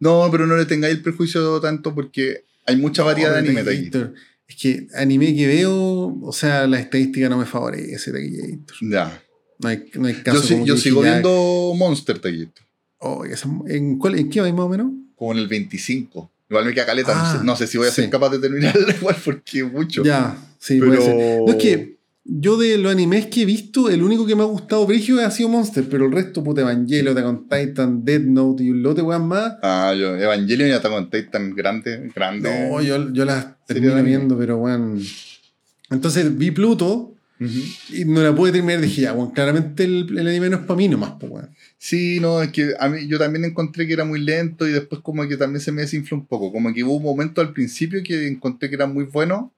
No, 0.00 0.28
pero 0.30 0.46
no 0.46 0.56
le 0.56 0.64
tengáis 0.66 0.94
el 0.96 1.02
prejuicio 1.02 1.60
tanto 1.60 1.94
porque 1.94 2.44
hay 2.66 2.76
mucha 2.76 3.02
variedad 3.02 3.34
de 3.34 3.42
No, 3.42 3.46
anime 3.48 3.62
de. 3.62 3.70
Taquillator. 3.72 4.14
Es 4.46 4.56
que 4.56 4.86
anime 4.94 5.34
que 5.34 5.46
veo, 5.46 6.18
o 6.22 6.32
sea, 6.32 6.66
la 6.66 6.78
estadística 6.80 7.28
no 7.28 7.38
me 7.38 7.46
favorece, 7.46 8.12
Taquillator. 8.12 8.76
Ya. 8.82 9.22
No 9.60 9.68
hay, 9.68 9.84
no 9.94 10.06
hay 10.08 10.14
caso. 10.14 10.64
Yo, 10.64 10.76
sigo 10.76 11.02
ya, 11.04 11.12
viendo 11.12 11.72
Monster, 11.76 12.18
Taquito. 12.18 12.60
oh, 12.98 13.24
¿en, 13.68 13.98
cuál, 13.98 14.18
¿En 14.18 14.28
qué 14.28 14.40
vais 14.40 14.52
más 14.52 14.64
o 14.64 14.68
menos? 14.68 14.90
como 15.16 15.32
en 15.32 15.38
el 15.38 15.46
25. 15.48 16.30
Igual 16.50 16.66
me 16.66 16.74
queda 16.74 16.86
caleta. 16.86 17.14
no 17.14 17.20
Ah, 17.20 17.36
sé- 17.38 17.44
no 17.44 17.56
sé 17.56 17.66
si 17.66 17.78
voy 17.78 17.88
a 17.88 17.90
ser 17.92 18.10
capaz 18.10 18.30
de 18.30 18.40
terminarla 18.40 18.94
igual 19.00 19.16
porque 19.24 19.62
mucho. 19.64 20.02
Ya, 20.04 20.36
sí, 20.58 20.78
pero... 20.80 20.92
puede 20.92 21.02
ser. 21.04 21.40
No, 21.46 21.48
es 21.50 21.56
que 21.56 21.93
yo 22.24 22.56
de 22.56 22.78
los 22.78 22.90
animes 22.90 23.26
que 23.26 23.42
he 23.42 23.44
visto, 23.44 23.90
el 23.90 24.02
único 24.02 24.26
que 24.26 24.34
me 24.34 24.42
ha 24.42 24.46
gustado 24.46 24.86
Brigio 24.86 25.20
ha 25.20 25.30
sido 25.30 25.50
Monster, 25.50 25.84
pero 25.90 26.06
el 26.06 26.12
resto, 26.12 26.42
puta, 26.42 26.62
Evangelion, 26.62 27.08
Attack 27.08 27.26
on 27.26 27.48
Titan, 27.48 28.04
Dead 28.04 28.22
Note 28.22 28.64
y 28.64 28.70
un 28.70 28.82
lote, 28.82 29.02
weón, 29.02 29.28
más. 29.28 29.56
Ah, 29.62 29.94
yo, 29.98 30.16
Evangelion 30.16 30.70
y 30.70 30.72
Attack 30.72 30.92
on 30.92 31.10
Titan 31.10 31.54
grande, 31.54 32.10
grande. 32.14 32.68
No, 32.68 32.80
yo, 32.80 33.12
yo 33.12 33.24
las 33.26 33.64
termino 33.66 34.02
viendo, 34.02 34.38
pero 34.38 34.56
weón. 34.56 35.02
Entonces 35.90 36.36
vi 36.36 36.50
Pluto 36.50 37.14
y 37.38 38.06
no 38.06 38.22
la 38.22 38.34
pude 38.34 38.52
terminar. 38.52 38.80
Dije, 38.80 39.02
ya, 39.02 39.12
weón, 39.12 39.32
claramente 39.32 39.84
el, 39.84 40.18
el 40.18 40.26
anime 40.26 40.48
no 40.48 40.56
es 40.56 40.62
para 40.62 40.78
mí 40.78 40.88
nomás, 40.88 41.12
pues, 41.20 41.30
weón. 41.30 41.50
Sí, 41.76 42.20
no, 42.20 42.40
es 42.40 42.50
que 42.52 42.72
a 42.80 42.88
mí 42.88 43.06
yo 43.06 43.18
también 43.18 43.44
encontré 43.44 43.86
que 43.86 43.92
era 43.92 44.06
muy 44.06 44.20
lento 44.20 44.66
y 44.66 44.72
después 44.72 45.02
como 45.02 45.28
que 45.28 45.36
también 45.36 45.60
se 45.60 45.72
me 45.72 45.82
desinfló 45.82 46.16
un 46.16 46.26
poco. 46.26 46.50
Como 46.50 46.72
que 46.72 46.84
hubo 46.84 46.96
un 46.96 47.02
momento 47.02 47.42
al 47.42 47.52
principio 47.52 48.02
que 48.02 48.26
encontré 48.26 48.70
que 48.70 48.76
era 48.76 48.86
muy 48.86 49.04
bueno. 49.04 49.52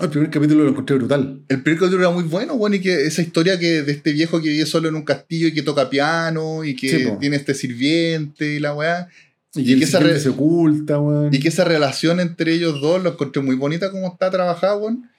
Oh, 0.00 0.04
el 0.04 0.10
primer 0.10 0.30
capítulo 0.30 0.64
lo 0.64 0.70
encontré 0.70 0.96
brutal. 0.96 1.42
El 1.48 1.62
primer 1.62 1.78
capítulo 1.80 2.02
era 2.04 2.10
muy 2.14 2.24
bueno, 2.24 2.56
bueno, 2.56 2.76
y 2.76 2.80
que 2.80 3.06
esa 3.06 3.20
historia 3.22 3.58
que 3.58 3.82
de 3.82 3.92
este 3.92 4.12
viejo 4.12 4.40
que 4.40 4.48
vive 4.48 4.64
solo 4.66 4.88
en 4.88 4.94
un 4.94 5.02
castillo 5.04 5.48
y 5.48 5.52
que 5.52 5.62
toca 5.62 5.90
piano 5.90 6.64
y 6.64 6.74
que 6.74 6.88
Sí, 6.88 7.08
tiene 7.20 7.36
este 7.36 7.54
sirviente 7.54 8.54
y 8.54 8.60
la 8.60 8.74
weá. 8.74 9.08
Y, 9.54 9.60
Y 9.60 9.64
que 9.74 9.78
que 9.80 9.84
esa 9.84 10.18
se 10.18 10.28
oculta, 10.30 10.98
weón. 10.98 11.34
Y 11.34 11.38
que 11.40 11.48
esa 11.48 11.64
relación 11.64 12.20
entre 12.20 12.54
ellos 12.54 12.80
dos 12.80 13.02
lo 13.02 13.10
encontré 13.10 13.42
muy 13.42 13.56
bonita 13.56 13.90
como 13.90 14.06
está 14.08 14.30
trabajada, 14.30 14.76
weón. 14.76 15.10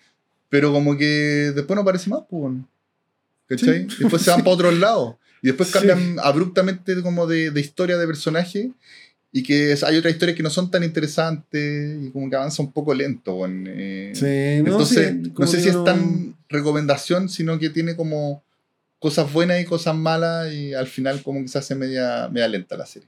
Pero 0.50 0.72
como 0.74 0.98
que 0.98 1.52
después 1.56 1.76
no 1.76 1.86
parece 1.86 2.10
más, 2.10 2.22
weón. 2.32 2.68
¿cachai? 3.48 3.88
Sí. 3.90 3.98
Después 4.00 4.22
se 4.22 4.32
van 4.32 4.40
Sí. 4.40 4.44
para 4.44 4.54
otros 4.56 4.80
lados. 4.80 5.16
Y 5.44 5.48
después 5.48 5.72
cambian 5.72 6.18
abruptamente 6.24 7.02
como 7.02 7.28
de, 7.28 7.52
de 7.52 7.62
historia 7.62 7.98
de 7.98 8.08
personaje. 8.08 8.72
Y 9.34 9.44
que 9.44 9.76
hay 9.86 9.98
otras 9.98 10.14
historias 10.14 10.36
que 10.36 10.44
no 10.44 10.50
son 10.50 10.70
tan 10.70 10.84
interesantes 10.84 11.98
y 12.04 12.10
como 12.12 12.30
que 12.30 12.36
avanza 12.36 12.62
un 12.62 12.72
poco 12.74 12.94
lento. 12.94 13.46
Eh, 13.48 14.12
Sí, 14.14 14.62
no, 14.64 14.72
Entonces, 14.74 15.16
sí, 15.24 15.34
no 15.38 15.48
sé 15.48 15.62
si 15.62 15.68
digo, 15.70 15.80
es 15.80 15.86
tan 15.86 16.36
recomendación, 16.50 17.30
sino 17.30 17.58
que 17.58 17.70
tiene 17.70 17.96
como 17.96 18.44
cosas 19.00 19.32
buenas 19.32 19.62
y 19.62 19.66
cosas 19.66 19.96
malas 19.96 20.52
y 20.54 20.74
al 20.74 20.86
final 20.88 21.24
como 21.24 21.42
que 21.42 21.48
se 21.48 21.58
hace 21.58 21.76
media, 21.76 22.28
media 22.32 22.48
lenta 22.50 22.76
la 22.76 22.86
serie. 22.86 23.08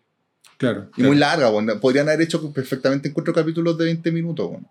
Claro. 0.57 0.89
Y 0.95 1.03
muy 1.03 1.17
larga, 1.17 1.49
weón. 1.49 1.79
podrían 1.81 2.07
haber 2.07 2.21
hecho 2.21 2.51
perfectamente 2.53 3.09
en 3.09 3.13
cuatro 3.13 3.33
capítulos 3.33 3.77
de 3.77 3.85
20 3.85 4.11
minutos. 4.11 4.49
weón. 4.49 4.67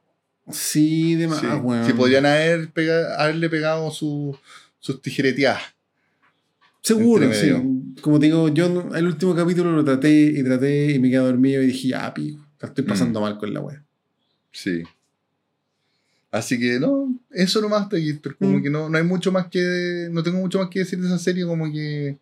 Sí, 0.51 1.15
de 1.17 1.29
más, 1.29 1.41
Sí, 1.41 1.47
weón. 1.47 1.87
sí, 1.87 1.93
podrían 1.93 2.25
haber 2.27 2.71
pega- 2.73 3.15
haberle 3.17 3.49
pegado 3.51 3.91
su- 3.91 4.37
sus 4.81 5.03
tijereteadas. 5.03 5.63
Seguro, 6.83 7.25
entre 7.25 7.41
sí. 7.41 7.53
Como 8.01 8.19
te 8.19 8.27
digo, 8.27 8.49
yo 8.49 8.69
no- 8.69 8.95
el 8.95 9.07
último 9.07 9.35
capítulo 9.35 9.73
lo 9.73 9.85
traté 9.85 10.11
y 10.11 10.43
traté 10.43 10.93
y 10.93 10.99
me 10.99 11.09
quedé 11.11 11.21
dormido 11.21 11.63
y 11.63 11.67
dije, 11.67 11.89
ya, 11.89 12.13
pico, 12.13 12.45
la 12.61 12.69
estoy 12.69 12.85
pasando 12.85 13.21
Mm. 13.21 13.23
mal 13.23 13.39
con 13.39 13.55
la 13.55 13.61
wea. 13.61 13.83
Sí. 14.51 14.83
Así 16.31 16.59
que 16.59 16.81
no, 16.81 17.15
eso 17.31 17.61
nomás 17.61 17.89
Gator. 17.91 18.37
Como 18.37 18.59
Mm. 18.59 18.63
que 18.63 18.71
no, 18.71 18.89
no 18.89 18.97
hay 18.99 19.05
mucho 19.05 19.31
más 19.31 19.47
que. 19.49 20.09
No 20.11 20.23
tengo 20.23 20.39
mucho 20.39 20.59
más 20.59 20.69
que 20.71 20.79
decir 20.81 20.99
de 20.99 21.07
esa 21.07 21.19
serie. 21.19 21.45
Como 21.45 21.71
que. 21.71 22.17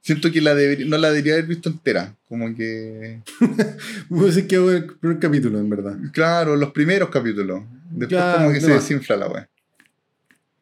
Siento 0.00 0.32
que 0.32 0.40
la 0.40 0.56
debería- 0.56 0.86
no 0.86 0.98
la 0.98 1.10
debería 1.10 1.34
haber 1.34 1.46
visto 1.46 1.68
entera. 1.68 2.16
Como 2.28 2.52
que. 2.56 3.20
A 4.10 4.24
decir 4.24 4.48
que 4.48 4.56
el 4.56 4.86
primer 5.00 5.20
capítulo, 5.20 5.60
en 5.60 5.70
verdad. 5.70 5.96
Claro, 6.12 6.56
los 6.56 6.72
primeros 6.72 7.10
capítulos. 7.10 7.62
Después 7.90 8.08
Claro, 8.08 8.38
como 8.40 8.52
que 8.52 8.60
se 8.60 8.66
de 8.66 8.74
más. 8.74 8.82
desinfla 8.82 9.16
la 9.16 9.28
wea. 9.28 9.48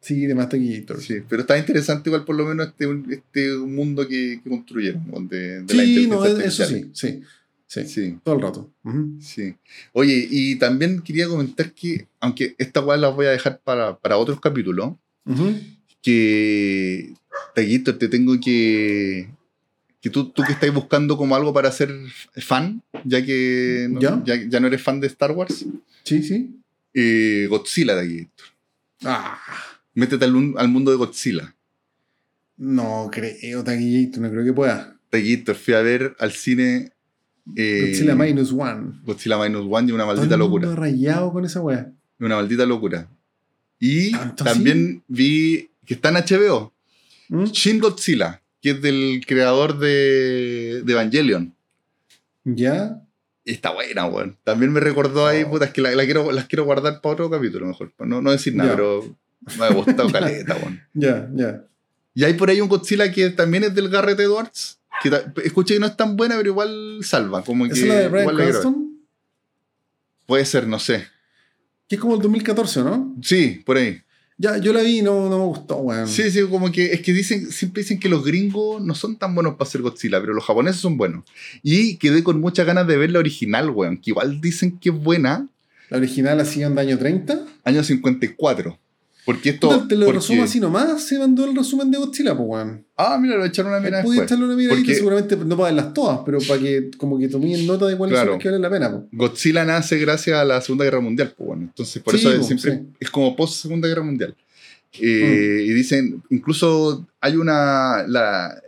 Sí, 0.01 0.25
de 0.25 0.33
más 0.33 0.49
Gator. 0.49 0.99
Sí, 0.99 1.17
pero 1.29 1.41
está 1.43 1.57
interesante 1.57 2.09
igual 2.09 2.25
por 2.25 2.35
lo 2.35 2.45
menos 2.45 2.67
este, 2.67 2.85
este 3.13 3.55
mundo 3.55 4.07
que, 4.07 4.41
que 4.43 4.49
construyeron 4.49 5.03
weón, 5.09 5.27
de, 5.27 5.61
de 5.61 5.73
la 5.75 5.83
Sí, 5.83 6.07
no, 6.07 6.25
eso 6.25 6.65
sí, 6.65 6.89
sí, 6.93 7.21
sí, 7.67 7.85
Sí, 7.87 8.17
Todo 8.23 8.35
el 8.35 8.41
rato. 8.41 8.69
Ujú. 8.83 9.17
sí. 9.21 9.55
Oye, 9.93 10.27
y 10.29 10.55
también 10.57 11.01
quería 11.01 11.27
comentar 11.27 11.71
que, 11.71 12.07
aunque 12.19 12.53
esta 12.57 12.81
weá 12.81 12.97
la 12.97 13.09
voy 13.09 13.27
a 13.27 13.29
dejar 13.29 13.61
para, 13.63 13.97
para 13.97 14.17
otros 14.17 14.41
capítulos, 14.41 14.93
Ujú. 15.25 15.55
que 16.01 17.13
Taguito, 17.55 17.95
te 17.97 18.07
tengo 18.07 18.37
que. 18.39 19.29
Que 20.01 20.09
tú, 20.09 20.29
tú 20.31 20.43
que 20.43 20.53
estás 20.53 20.73
buscando 20.73 21.15
como 21.15 21.35
algo 21.35 21.53
para 21.53 21.71
ser 21.71 21.93
fan, 22.37 22.81
ya 23.05 23.23
que 23.23 23.87
no, 23.89 24.01
¿Ya? 24.01 24.21
ya, 24.25 24.49
ya 24.49 24.59
no 24.59 24.65
eres 24.67 24.81
fan 24.81 24.99
de 24.99 25.05
Star 25.07 25.31
Wars, 25.31 25.63
Sí, 26.03 26.23
sí. 26.23 26.49
eh, 26.95 27.45
Godzilla, 27.47 27.95
Taguito. 27.95 28.43
Ah, 29.03 29.39
Métete 29.93 30.25
al, 30.25 30.53
al 30.57 30.67
mundo 30.69 30.91
de 30.91 30.97
Godzilla. 30.97 31.55
no 32.57 33.09
creo, 33.11 33.63
Taquillito, 33.63 34.19
no 34.21 34.29
creo 34.29 34.43
que 34.45 34.53
pueda. 34.53 34.97
Taguito, 35.09 35.53
fui 35.55 35.73
a 35.73 35.81
ver 35.81 36.15
al 36.19 36.31
cine. 36.31 36.91
eh, 37.55 37.87
Godzilla 37.91 38.15
Minus 38.15 38.51
One. 38.53 38.99
Godzilla 39.03 39.37
Minus 39.37 39.65
One 39.69 39.89
y 39.89 39.91
una 39.91 40.05
maldita 40.05 40.27
Todo 40.27 40.35
el 40.35 40.39
locura. 40.39 40.67
mundo 40.67 40.81
rayado 40.81 41.33
con 41.33 41.43
esa 41.45 41.59
wea. 41.61 41.91
Una 42.19 42.35
maldita 42.35 42.65
locura. 42.65 43.09
Y 43.79 44.11
¿Tanto 44.11 44.43
también 44.45 45.03
vi 45.07 45.69
que 45.85 45.95
está 45.95 46.09
en 46.09 46.15
HBO. 46.15 46.71
¿Mm? 47.29 47.45
Shin 47.45 47.79
Godzilla, 47.79 48.41
que 48.61 48.71
es 48.71 48.81
del 48.81 49.21
creador 49.27 49.79
de, 49.79 50.81
de 50.85 50.91
Evangelion. 50.93 51.53
¿Ya? 52.43 53.01
Está 53.43 53.71
buena, 53.73 54.05
weón. 54.05 54.37
También 54.43 54.71
me 54.71 54.79
recordó 54.79 55.25
ahí, 55.25 55.43
Oh. 55.43 55.49
puta, 55.49 55.65
es 55.65 55.71
que 55.71 55.81
la, 55.81 55.91
la 55.95 56.05
quiero, 56.05 56.31
las 56.31 56.45
quiero 56.45 56.63
guardar 56.63 57.01
para 57.01 57.13
otro 57.13 57.29
capítulo 57.29 57.65
mejor. 57.65 57.91
No, 57.99 58.21
no 58.21 58.31
decir 58.31 58.55
nada, 58.55 58.69
Ya. 58.69 58.75
pero 58.75 59.17
me 59.57 59.65
ha 59.65 59.73
gustado 59.73 60.11
caleta, 60.11 60.55
weón. 60.55 60.81
Ya, 60.93 61.29
ya. 61.33 61.63
Y 62.13 62.23
hay 62.23 62.33
por 62.33 62.49
ahí 62.49 62.59
un 62.61 62.67
Godzilla 62.69 63.11
que 63.11 63.29
también 63.29 63.63
es 63.63 63.73
del 63.73 63.89
Garrett 63.89 64.19
Edwards. 64.19 64.79
Que 65.01 65.09
escuché 65.43 65.75
que 65.75 65.79
no 65.79 65.87
es 65.87 65.97
tan 65.97 66.15
buena, 66.15 66.35
pero 66.37 66.49
igual 66.49 66.99
salva. 67.01 67.43
Como 67.43 67.65
que 67.65 67.73
¿Esa 67.73 67.81
es 67.81 67.87
la 67.87 67.95
de 67.95 68.07
Brian. 68.09 68.35
Cranston? 68.35 68.99
Puede 70.27 70.45
ser, 70.45 70.67
no 70.67 70.79
sé. 70.79 71.07
Que 71.87 71.95
es 71.95 72.01
como 72.01 72.15
el 72.15 72.21
2014, 72.21 72.81
¿no? 72.83 73.15
Sí, 73.21 73.61
por 73.65 73.77
ahí. 73.77 74.01
Ya, 74.37 74.57
yo 74.57 74.73
la 74.73 74.81
vi 74.81 74.99
y 74.99 75.01
no, 75.01 75.29
no 75.29 75.37
me 75.37 75.45
gustó, 75.45 75.77
weón. 75.77 76.07
Sí, 76.07 76.31
sí, 76.31 76.41
como 76.49 76.71
que 76.71 76.93
es 76.93 77.01
que 77.01 77.13
dicen, 77.13 77.51
siempre 77.51 77.83
dicen 77.83 77.99
que 77.99 78.09
los 78.09 78.23
gringos 78.25 78.81
no 78.81 78.95
son 78.95 79.15
tan 79.17 79.35
buenos 79.35 79.53
para 79.53 79.67
hacer 79.67 79.81
Godzilla, 79.81 80.19
pero 80.19 80.33
los 80.33 80.43
japoneses 80.43 80.81
son 80.81 80.97
buenos. 80.97 81.23
Y 81.61 81.97
quedé 81.97 82.23
con 82.23 82.39
muchas 82.39 82.65
ganas 82.65 82.87
de 82.87 82.97
ver 82.97 83.11
la 83.11 83.19
original, 83.19 83.69
weón, 83.69 83.97
que 83.97 84.09
igual 84.11 84.41
dicen 84.41 84.79
que 84.79 84.89
es 84.89 84.95
buena, 84.95 85.47
La 85.89 85.97
original 85.97 86.39
así 86.39 86.63
anda 86.63 86.81
año 86.81 86.97
30. 86.97 87.45
año 87.63 87.83
54. 87.83 88.79
Porque 89.25 89.49
esto. 89.51 89.69
Puta, 89.69 89.87
te 89.87 89.95
lo 89.95 90.05
porque- 90.07 90.19
resumo 90.19 90.43
así 90.43 90.59
nomás, 90.59 91.03
se 91.03 91.19
mandó 91.19 91.45
el 91.45 91.55
resumen 91.55 91.91
de 91.91 91.97
Godzilla, 91.99 92.35
pues, 92.35 92.49
weón. 92.49 92.85
Ah, 92.97 93.19
mira, 93.21 93.35
lo 93.37 93.45
echaron 93.45 93.71
una 93.71 93.79
mirada 93.79 94.03
Pude 94.03 94.23
echarle 94.23 94.45
una 94.45 94.55
miradita, 94.55 94.81
Porque- 94.81 94.95
seguramente 94.95 95.35
no 95.37 95.55
para 95.57 95.73
verlas 95.73 95.93
todas, 95.93 96.19
pero 96.25 96.39
para 96.47 96.59
que 96.59 96.89
como 96.97 97.19
que 97.19 97.27
tomen 97.27 97.67
nota 97.67 97.85
de 97.87 97.97
cuáles 97.97 98.13
Claro. 98.15 98.27
son 98.31 98.33
las 98.37 98.41
que 98.41 98.47
valen 98.49 98.61
la 98.63 98.69
pena, 98.69 98.89
pues. 98.91 99.03
Godzilla 99.11 99.63
nace 99.65 99.97
gracias 99.99 100.37
a 100.39 100.43
la 100.45 100.59
Segunda 100.61 100.85
Guerra 100.85 101.01
Mundial, 101.01 101.33
pues 101.37 101.47
bueno. 101.47 101.63
Entonces, 101.63 102.01
por 102.01 102.17
Sí, 102.17 102.27
eso 102.27 102.35
po, 102.37 102.43
siempre 102.43 102.71
sí. 102.71 102.79
es 102.99 103.09
como 103.11 103.35
post 103.35 103.61
Segunda 103.61 103.87
Guerra 103.87 104.03
Mundial. 104.03 104.35
Eh, 104.99 105.65
Y 105.67 105.71
dicen, 105.73 106.21
incluso 106.31 107.07
hay 107.21 107.35
una. 107.37 108.03
La, 108.07 108.59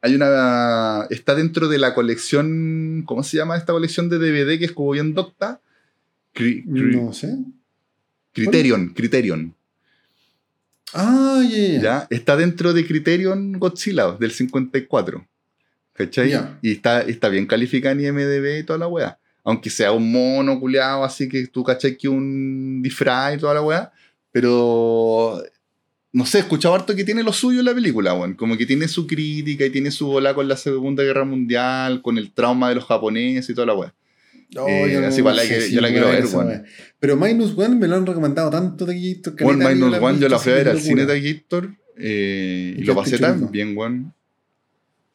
hay 0.00 0.14
una. 0.14 1.06
Está 1.10 1.34
dentro 1.34 1.68
de 1.68 1.78
la 1.78 1.94
colección. 1.94 3.02
¿Cómo 3.06 3.22
se 3.22 3.36
llama 3.36 3.56
esta 3.56 3.72
colección 3.72 4.08
de 4.08 4.18
DVD 4.18 4.58
que 4.58 4.64
es 4.64 4.72
como 4.72 4.90
bien 4.92 5.14
docta? 5.14 5.60
Cri- 6.34 6.64
cri- 6.64 6.96
No 7.00 7.12
sé. 7.12 7.36
Criterion, 8.32 8.88
Criterion. 8.94 9.54
Ah, 10.94 11.42
ya. 11.48 12.06
Está 12.08 12.36
dentro 12.36 12.72
de 12.72 12.86
Criterion 12.86 13.58
Godzilla 13.58 14.12
del 14.12 14.30
54. 14.30 15.26
¿Cachai? 15.92 16.32
Y 16.62 16.72
está, 16.72 17.02
está 17.02 17.28
bien 17.28 17.46
calificada 17.46 17.92
en 17.92 18.00
IMDB 18.00 18.60
y 18.60 18.62
toda 18.64 18.78
la 18.78 18.88
weá. 18.88 19.18
Aunque 19.42 19.70
sea 19.70 19.92
un 19.92 20.10
mono 20.10 20.58
culeado, 20.58 21.04
así 21.04 21.28
que 21.28 21.46
tú 21.48 21.62
cachai 21.62 21.96
que 21.96 22.08
un 22.08 22.80
disfraz 22.82 23.34
y 23.34 23.38
toda 23.38 23.54
la 23.54 23.62
weá. 23.62 23.92
Pero. 24.32 25.42
No 26.12 26.24
sé, 26.26 26.38
he 26.38 26.40
escuchado 26.42 26.74
harto 26.74 26.94
que 26.94 27.02
tiene 27.02 27.24
lo 27.24 27.32
suyo 27.32 27.58
en 27.58 27.66
la 27.66 27.74
película, 27.74 28.14
weón. 28.14 28.34
Como 28.34 28.56
que 28.56 28.66
tiene 28.66 28.86
su 28.86 29.06
crítica 29.06 29.66
y 29.66 29.70
tiene 29.70 29.90
su 29.90 30.06
bola 30.06 30.32
con 30.32 30.46
la 30.46 30.56
Segunda 30.56 31.02
Guerra 31.02 31.24
Mundial, 31.24 32.02
con 32.02 32.18
el 32.18 32.32
trauma 32.32 32.68
de 32.68 32.76
los 32.76 32.84
japoneses 32.84 33.50
y 33.50 33.54
toda 33.54 33.66
la 33.66 33.74
weá. 33.74 33.94
Oh, 34.56 34.68
Eh, 34.68 34.90
yo 34.92 35.00
no 35.00 35.06
así 35.08 35.18
igual 35.18 35.36
la 35.36 35.42
sé 35.42 35.70
yo 35.72 35.80
la 35.80 35.88
quiero 35.90 36.08
ver, 36.08 36.24
weón. 36.26 36.64
Pero 37.00 37.16
Minus 37.16 37.56
One 37.58 37.74
me 37.76 37.88
lo 37.88 37.96
han 37.96 38.06
recomendado 38.06 38.50
tanto 38.50 38.86
de 38.86 38.94
aquí. 38.94 39.20
One 39.42 39.74
Minus 39.74 39.98
One, 40.00 40.18
yo 40.18 40.28
la 40.28 40.38
fui 40.38 40.52
a 40.52 40.56
ver 40.56 40.68
al 40.68 40.80
cine 40.80 41.06
de 41.06 41.20
Gator 41.20 41.70
eh, 41.96 42.74
y 42.78 42.82
lo 42.84 42.94
pasé 42.94 43.18
tan 43.18 43.50
bien, 43.50 43.76
weón. 43.76 44.12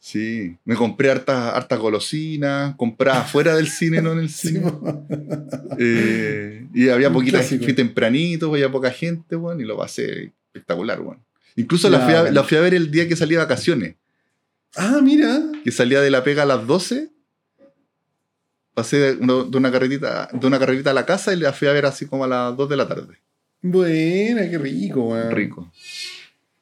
Sí, 0.01 0.55
me 0.63 0.75
compré 0.75 1.11
hartas 1.11 1.53
hartas 1.53 1.77
golosinas, 1.77 2.73
compraba 2.77 3.23
fuera 3.25 3.53
del 3.55 3.67
cine, 3.67 4.01
no 4.01 4.13
en 4.13 4.19
el 4.19 4.29
cine. 4.29 4.61
Eh, 5.77 6.67
y 6.73 6.89
había 6.89 7.07
Un 7.09 7.13
poquita, 7.15 7.39
clásico. 7.39 7.63
fui 7.65 7.73
tempranito, 7.73 8.49
había 8.53 8.71
poca 8.71 8.91
gente, 8.91 9.35
weón, 9.35 9.59
y 9.61 9.65
lo 9.65 9.77
pasé 9.77 10.31
espectacular, 10.53 11.01
weón. 11.01 11.19
Incluso 11.55 11.89
la 11.89 11.99
fui, 11.99 12.13
a, 12.13 12.21
bueno. 12.21 12.35
la 12.35 12.43
fui 12.43 12.57
a 12.57 12.61
ver 12.61 12.73
el 12.73 12.89
día 12.91 13.07
que 13.07 13.15
salí 13.15 13.31
de 13.31 13.39
vacaciones, 13.39 13.95
Ah, 14.75 14.99
mira. 15.03 15.41
que 15.63 15.71
salía 15.71 15.99
de 15.99 16.11
la 16.11 16.23
pega 16.23 16.43
a 16.43 16.45
las 16.45 16.65
12. 16.65 17.09
Pasé 18.79 19.15
de, 19.15 19.17
una 19.57 19.71
carretita, 19.73 20.29
de 20.31 20.47
una 20.47 20.57
carrerita 20.57 20.91
a 20.91 20.93
la 20.93 21.05
casa 21.05 21.33
y 21.33 21.37
la 21.37 21.51
fui 21.51 21.67
a 21.67 21.73
ver 21.73 21.85
así 21.85 22.05
como 22.05 22.23
a 22.23 22.27
las 22.29 22.55
2 22.55 22.69
de 22.69 22.77
la 22.77 22.87
tarde. 22.87 23.17
Buena, 23.61 24.49
qué 24.49 24.57
rico, 24.57 25.09
weón. 25.09 25.31
Rico. 25.31 25.69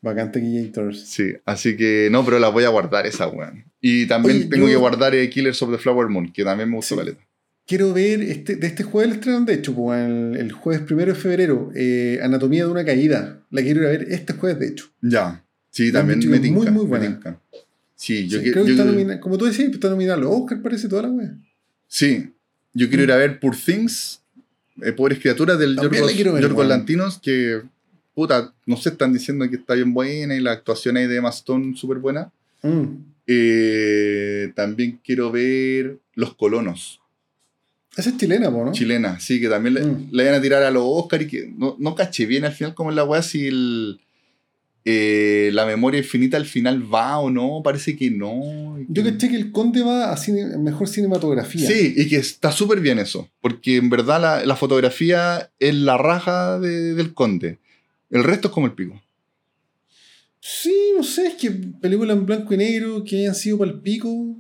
Bacante 0.02 0.40
Gators. 0.42 1.00
Sí, 1.08 1.34
así 1.46 1.78
que 1.78 2.10
no, 2.12 2.26
pero 2.26 2.40
las 2.40 2.52
voy 2.52 2.64
a 2.64 2.70
guardar 2.70 3.06
esa, 3.06 3.28
weón. 3.28 3.66
Y 3.82 4.08
también 4.08 4.38
Oye, 4.38 4.46
tengo 4.48 4.66
yo- 4.66 4.72
que 4.74 4.76
guardar 4.78 5.14
eh, 5.14 5.30
Killers 5.30 5.62
of 5.62 5.72
the 5.72 5.78
Flower 5.78 6.08
Moon, 6.08 6.32
que 6.34 6.44
también 6.44 6.70
me 6.70 6.76
gustó 6.78 6.96
Sí. 6.96 7.00
caleta. 7.02 7.22
Quiero 7.68 7.94
ver, 7.94 8.22
este, 8.24 8.56
de 8.56 8.66
este 8.66 8.82
jueves 8.84 9.12
el 9.12 9.18
estrenan, 9.18 9.46
de 9.46 9.54
hecho, 9.54 9.76
pues, 9.76 10.00
el, 10.10 10.38
el 10.38 10.52
jueves 10.54 10.82
primero 10.88 11.14
de 11.14 11.20
febrero, 11.20 11.70
eh, 11.76 12.18
Anatomía 12.24 12.66
de 12.66 12.72
una 12.72 12.84
caída. 12.84 13.44
La 13.52 13.62
quiero 13.62 13.82
ir 13.82 13.88
a 13.88 13.92
ver 13.92 14.08
este 14.10 14.34
jueves, 14.34 14.58
de 14.60 14.68
hecho. 14.70 14.86
Ya. 15.04 15.44
Sí, 15.70 15.92
también 15.92 16.18
me 16.30 16.40
tinca. 16.40 16.58
muy, 16.62 16.72
muy 16.72 16.86
buena. 16.86 17.20
Sí, 17.94 18.28
yo, 18.28 18.40
Sí, 18.40 18.46
que- 18.46 18.52
creo 18.54 18.66
que 18.66 18.72
está 18.72 18.86
nominada, 18.86 19.20
como 19.20 19.38
tú 19.38 19.46
decías, 19.46 19.72
está 19.72 19.90
nominada 19.90 20.18
a 20.18 20.22
los 20.22 20.32
Oscar, 20.32 20.62
parece 20.64 20.88
toda 20.88 21.04
la 21.04 21.10
wea. 21.10 21.36
Sí, 21.88 22.32
yo 22.74 22.88
quiero 22.88 23.04
ir 23.04 23.12
a 23.12 23.16
ver 23.18 23.40
Poor 23.40 23.56
Things, 23.56 24.22
eh, 24.82 24.92
Pobres 24.92 25.20
Criaturas 25.20 25.58
del 25.58 25.76
Yorgos. 25.76 26.68
Lantinos, 26.68 27.20
que, 27.20 27.62
puta, 28.14 28.54
no 28.66 28.78
sé, 28.78 28.90
están 28.90 29.14
diciendo 29.14 29.50
que 29.50 29.56
está 29.56 29.74
bien 29.74 29.94
buena 29.94 30.36
y 30.36 30.40
la 30.40 30.52
actuación 30.52 30.98
ahí 30.98 31.08
de 31.08 31.18
Emma 31.18 31.30
Stone 31.30 31.76
súper 31.76 31.98
buena. 31.98 32.32
Mm. 32.62 32.86
Eh, 33.28 34.52
también 34.56 35.00
quiero 35.04 35.32
ver 35.32 35.98
Los 36.14 36.36
Colonos. 36.36 37.02
Esa 37.96 38.12
es 38.12 38.18
chilena, 38.18 38.52
¿no? 38.52 38.72
chilena, 38.72 39.20
sí, 39.20 39.42
que 39.42 39.50
también 39.50 39.74
le, 39.74 39.82
Mm. 39.82 40.10
le 40.12 40.26
van 40.26 40.36
a 40.36 40.42
tirar 40.42 40.62
a 40.62 40.70
los 40.70 40.84
Oscar 40.86 41.24
y 41.24 41.28
que 41.28 41.52
no, 41.58 41.76
no 41.80 41.96
caché 41.96 42.28
bien 42.28 42.46
al 42.46 42.54
final 42.54 42.76
como 42.76 42.92
es 42.92 42.96
la 42.96 43.04
weá 43.04 43.24
si 43.24 43.48
el, 43.48 44.00
eh, 44.90 45.50
la 45.52 45.66
memoria 45.66 45.98
infinita 45.98 46.38
al 46.38 46.46
final 46.46 46.82
va 46.94 47.20
o 47.20 47.30
no, 47.30 47.62
parece 47.62 47.98
que 47.98 48.10
no. 48.10 48.78
Yo 48.88 49.04
que- 49.04 49.12
caché 49.12 49.28
que 49.28 49.36
el 49.36 49.52
Conde 49.52 49.82
va 49.84 50.14
a 50.14 50.16
cine- 50.18 50.58
mejor 50.58 50.88
cinematografía. 50.88 51.68
Sí, 51.68 51.94
y 51.98 52.08
que 52.08 52.16
está 52.16 52.54
súper 52.54 52.80
bien 52.80 52.98
eso, 52.98 53.30
porque 53.42 53.76
en 53.76 53.90
verdad 53.90 54.22
la, 54.22 54.46
la 54.46 54.56
fotografía 54.56 55.50
es 55.60 55.76
la 55.76 55.98
raja 55.98 56.58
de- 56.60 56.94
del 56.94 57.14
conde. 57.14 57.58
El 58.10 58.24
resto 58.24 58.48
es 58.48 58.54
como 58.54 58.68
el 58.68 58.74
pico. 58.74 59.02
Sí, 60.40 60.74
no 60.96 61.04
sé, 61.04 61.28
es 61.28 61.34
que 61.36 61.52
películas 61.52 62.16
en 62.18 62.26
blanco 62.26 62.54
y 62.54 62.58
negro 62.58 63.04
que 63.04 63.20
hayan 63.20 63.36
sido 63.36 63.58
para 63.58 63.72
el 63.72 63.80
pico. 63.82 64.38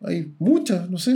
Hay 0.00 0.32
muchas, 0.38 0.90
no 0.90 0.98
sé. 0.98 1.12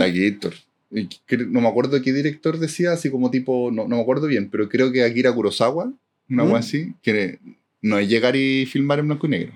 Y 0.91 1.07
cre- 1.27 1.47
No 1.49 1.59
me 1.59 1.67
acuerdo 1.67 2.01
qué 2.01 2.13
director 2.13 2.57
decía, 2.57 2.93
así 2.93 3.09
como 3.09 3.31
tipo, 3.31 3.71
no, 3.71 3.87
no 3.87 3.95
me 3.97 4.01
acuerdo 4.01 4.27
bien, 4.27 4.49
pero 4.49 4.69
creo 4.69 4.91
que 4.93 5.03
Akira 5.03 5.33
Kurosawa, 5.33 5.91
una 6.29 6.43
¿Mm? 6.45 6.55
así, 6.55 6.93
que 7.01 7.39
no 7.85 7.97
es 7.99 8.09
llegar 8.09 8.35
y 8.35 8.65
filmar 8.65 8.99
en 8.99 9.07
blanco 9.07 9.27
y 9.27 9.29
negro. 9.29 9.53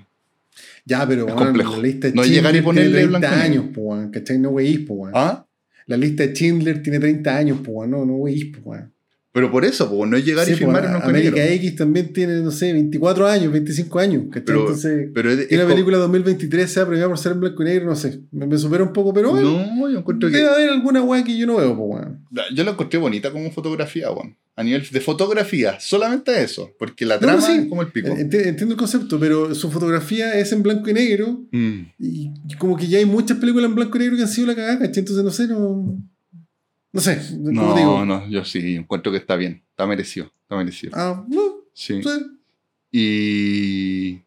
Ya, 0.86 1.08
pero 1.08 1.22
Es 1.28 1.34
bueno, 1.34 1.48
complejo. 1.48 1.76
la 1.76 1.82
lista 1.84 2.08
de 2.08 2.14
No 2.14 2.24
llegar 2.24 2.56
y 2.56 2.60
Schindler 2.60 2.64
ponerle 2.64 2.92
tiene 2.92 3.08
blanco 3.08 3.28
30 3.28 3.46
y 3.46 3.50
negro. 3.50 3.62
años, 3.64 3.76
po, 3.76 4.12
¿cachai? 4.12 4.40
No 4.40 4.50
weís, 4.50 4.80
po, 4.80 4.94
weón. 4.96 5.14
¿Ah? 5.16 5.46
La 5.86 5.98
lista 5.98 6.24
de 6.26 6.34
Schindler 6.34 6.82
tiene 6.84 7.00
30 7.00 7.36
años, 7.38 7.60
po. 7.60 7.86
No, 7.86 8.06
no 8.06 8.14
weís, 8.16 8.46
po, 8.46 8.70
weón. 8.70 8.92
Pero 9.32 9.52
por 9.52 9.64
eso, 9.64 9.88
pues, 9.90 10.10
no 10.10 10.18
es 10.18 10.26
llegar 10.26 10.44
Sí, 10.46 10.52
y 10.52 10.56
po, 10.56 10.60
filmar 10.62 10.86
en 10.86 10.92
y 10.92 10.96
América 10.96 11.36
negro. 11.36 11.54
X 11.54 11.76
también 11.76 12.12
tiene, 12.14 12.42
no 12.42 12.50
sé, 12.50 12.74
24 12.74 13.28
años, 13.28 13.52
25 13.54 14.00
años, 14.00 14.24
¿cachai? 14.30 14.44
Pero- 14.44 14.60
Entonces, 14.62 15.10
Pero 15.14 15.32
es, 15.32 15.48
que 15.48 15.56
la 15.58 15.68
película 15.68 15.98
2023 16.00 16.72
sea 16.72 16.86
premiada 16.88 17.10
por 17.10 17.18
ser 17.20 17.34
en 17.34 17.40
blanco 17.42 17.62
y 17.62 17.66
negro, 17.66 17.86
no 17.86 17.96
sé. 17.96 18.22
Me, 18.32 18.48
me 18.48 18.58
supera 18.58 18.84
un 18.84 18.92
poco, 18.92 19.14
pero 19.14 19.32
bueno. 19.32 19.52
No, 19.76 19.88
yo 19.90 20.00
encuentro 20.00 20.30
que. 20.32 20.38
Debe 20.38 20.50
haber 20.50 20.70
alguna 20.72 21.04
weá 21.04 21.24
que 21.24 21.38
yo 21.38 21.46
no 21.46 21.58
veo, 21.58 21.76
po, 21.76 21.84
weón. 21.84 22.26
Yo 22.56 22.64
la 22.64 22.72
encontré 22.72 22.98
bonita 23.00 23.32
como 23.32 23.52
fotografía, 23.52 24.12
weón. 24.12 24.36
A 24.56 24.64
nivel 24.64 24.84
de 24.92 25.00
fotografía, 25.00 25.80
solamente 25.80 26.44
eso. 26.44 26.72
Porque 26.80 27.06
la 27.06 27.18
trama 27.20 27.40
no, 27.40 27.46
sí. 27.46 27.52
es 27.62 27.68
como 27.68 27.82
el 27.84 27.90
pico. 27.94 28.10
Enti- 28.10 28.46
Entiendo 28.46 28.74
el 28.74 28.78
concepto, 28.78 29.18
pero 29.20 29.54
su 29.56 29.70
fotografía 29.72 30.38
es 30.38 30.52
en 30.52 30.64
blanco 30.64 30.90
y 30.90 30.94
negro. 30.94 31.46
Mm. 31.52 31.80
Y 32.00 32.32
como 32.58 32.76
que 32.76 32.88
ya 32.88 32.98
hay 32.98 33.06
muchas 33.06 33.38
películas 33.38 33.70
en 33.70 33.76
blanco 33.76 33.96
y 33.98 34.00
negro 34.02 34.18
que 34.18 34.24
han 34.24 34.28
sido 34.28 34.48
la 34.48 34.56
cagada, 34.56 34.80
¿cachai? 34.80 35.00
Entonces 35.00 35.24
no 35.24 35.32
sé, 35.32 35.48
no. 35.48 35.98
No 36.92 37.02
sé, 37.02 37.22
como 37.32 37.52
No, 37.52 37.76
digo. 37.76 38.06
no, 38.06 38.28
yo 38.30 38.44
sí, 38.46 38.76
encuentro 38.76 39.12
que 39.12 39.18
está 39.20 39.36
bien. 39.36 39.64
Está 39.72 39.86
merecido. 39.86 40.32
Está 40.44 40.56
merecido. 40.58 40.92
Ah, 40.96 41.24
no, 41.30 41.42
Sí. 41.74 42.02
sí. 42.02 42.10
Y. 42.92 44.22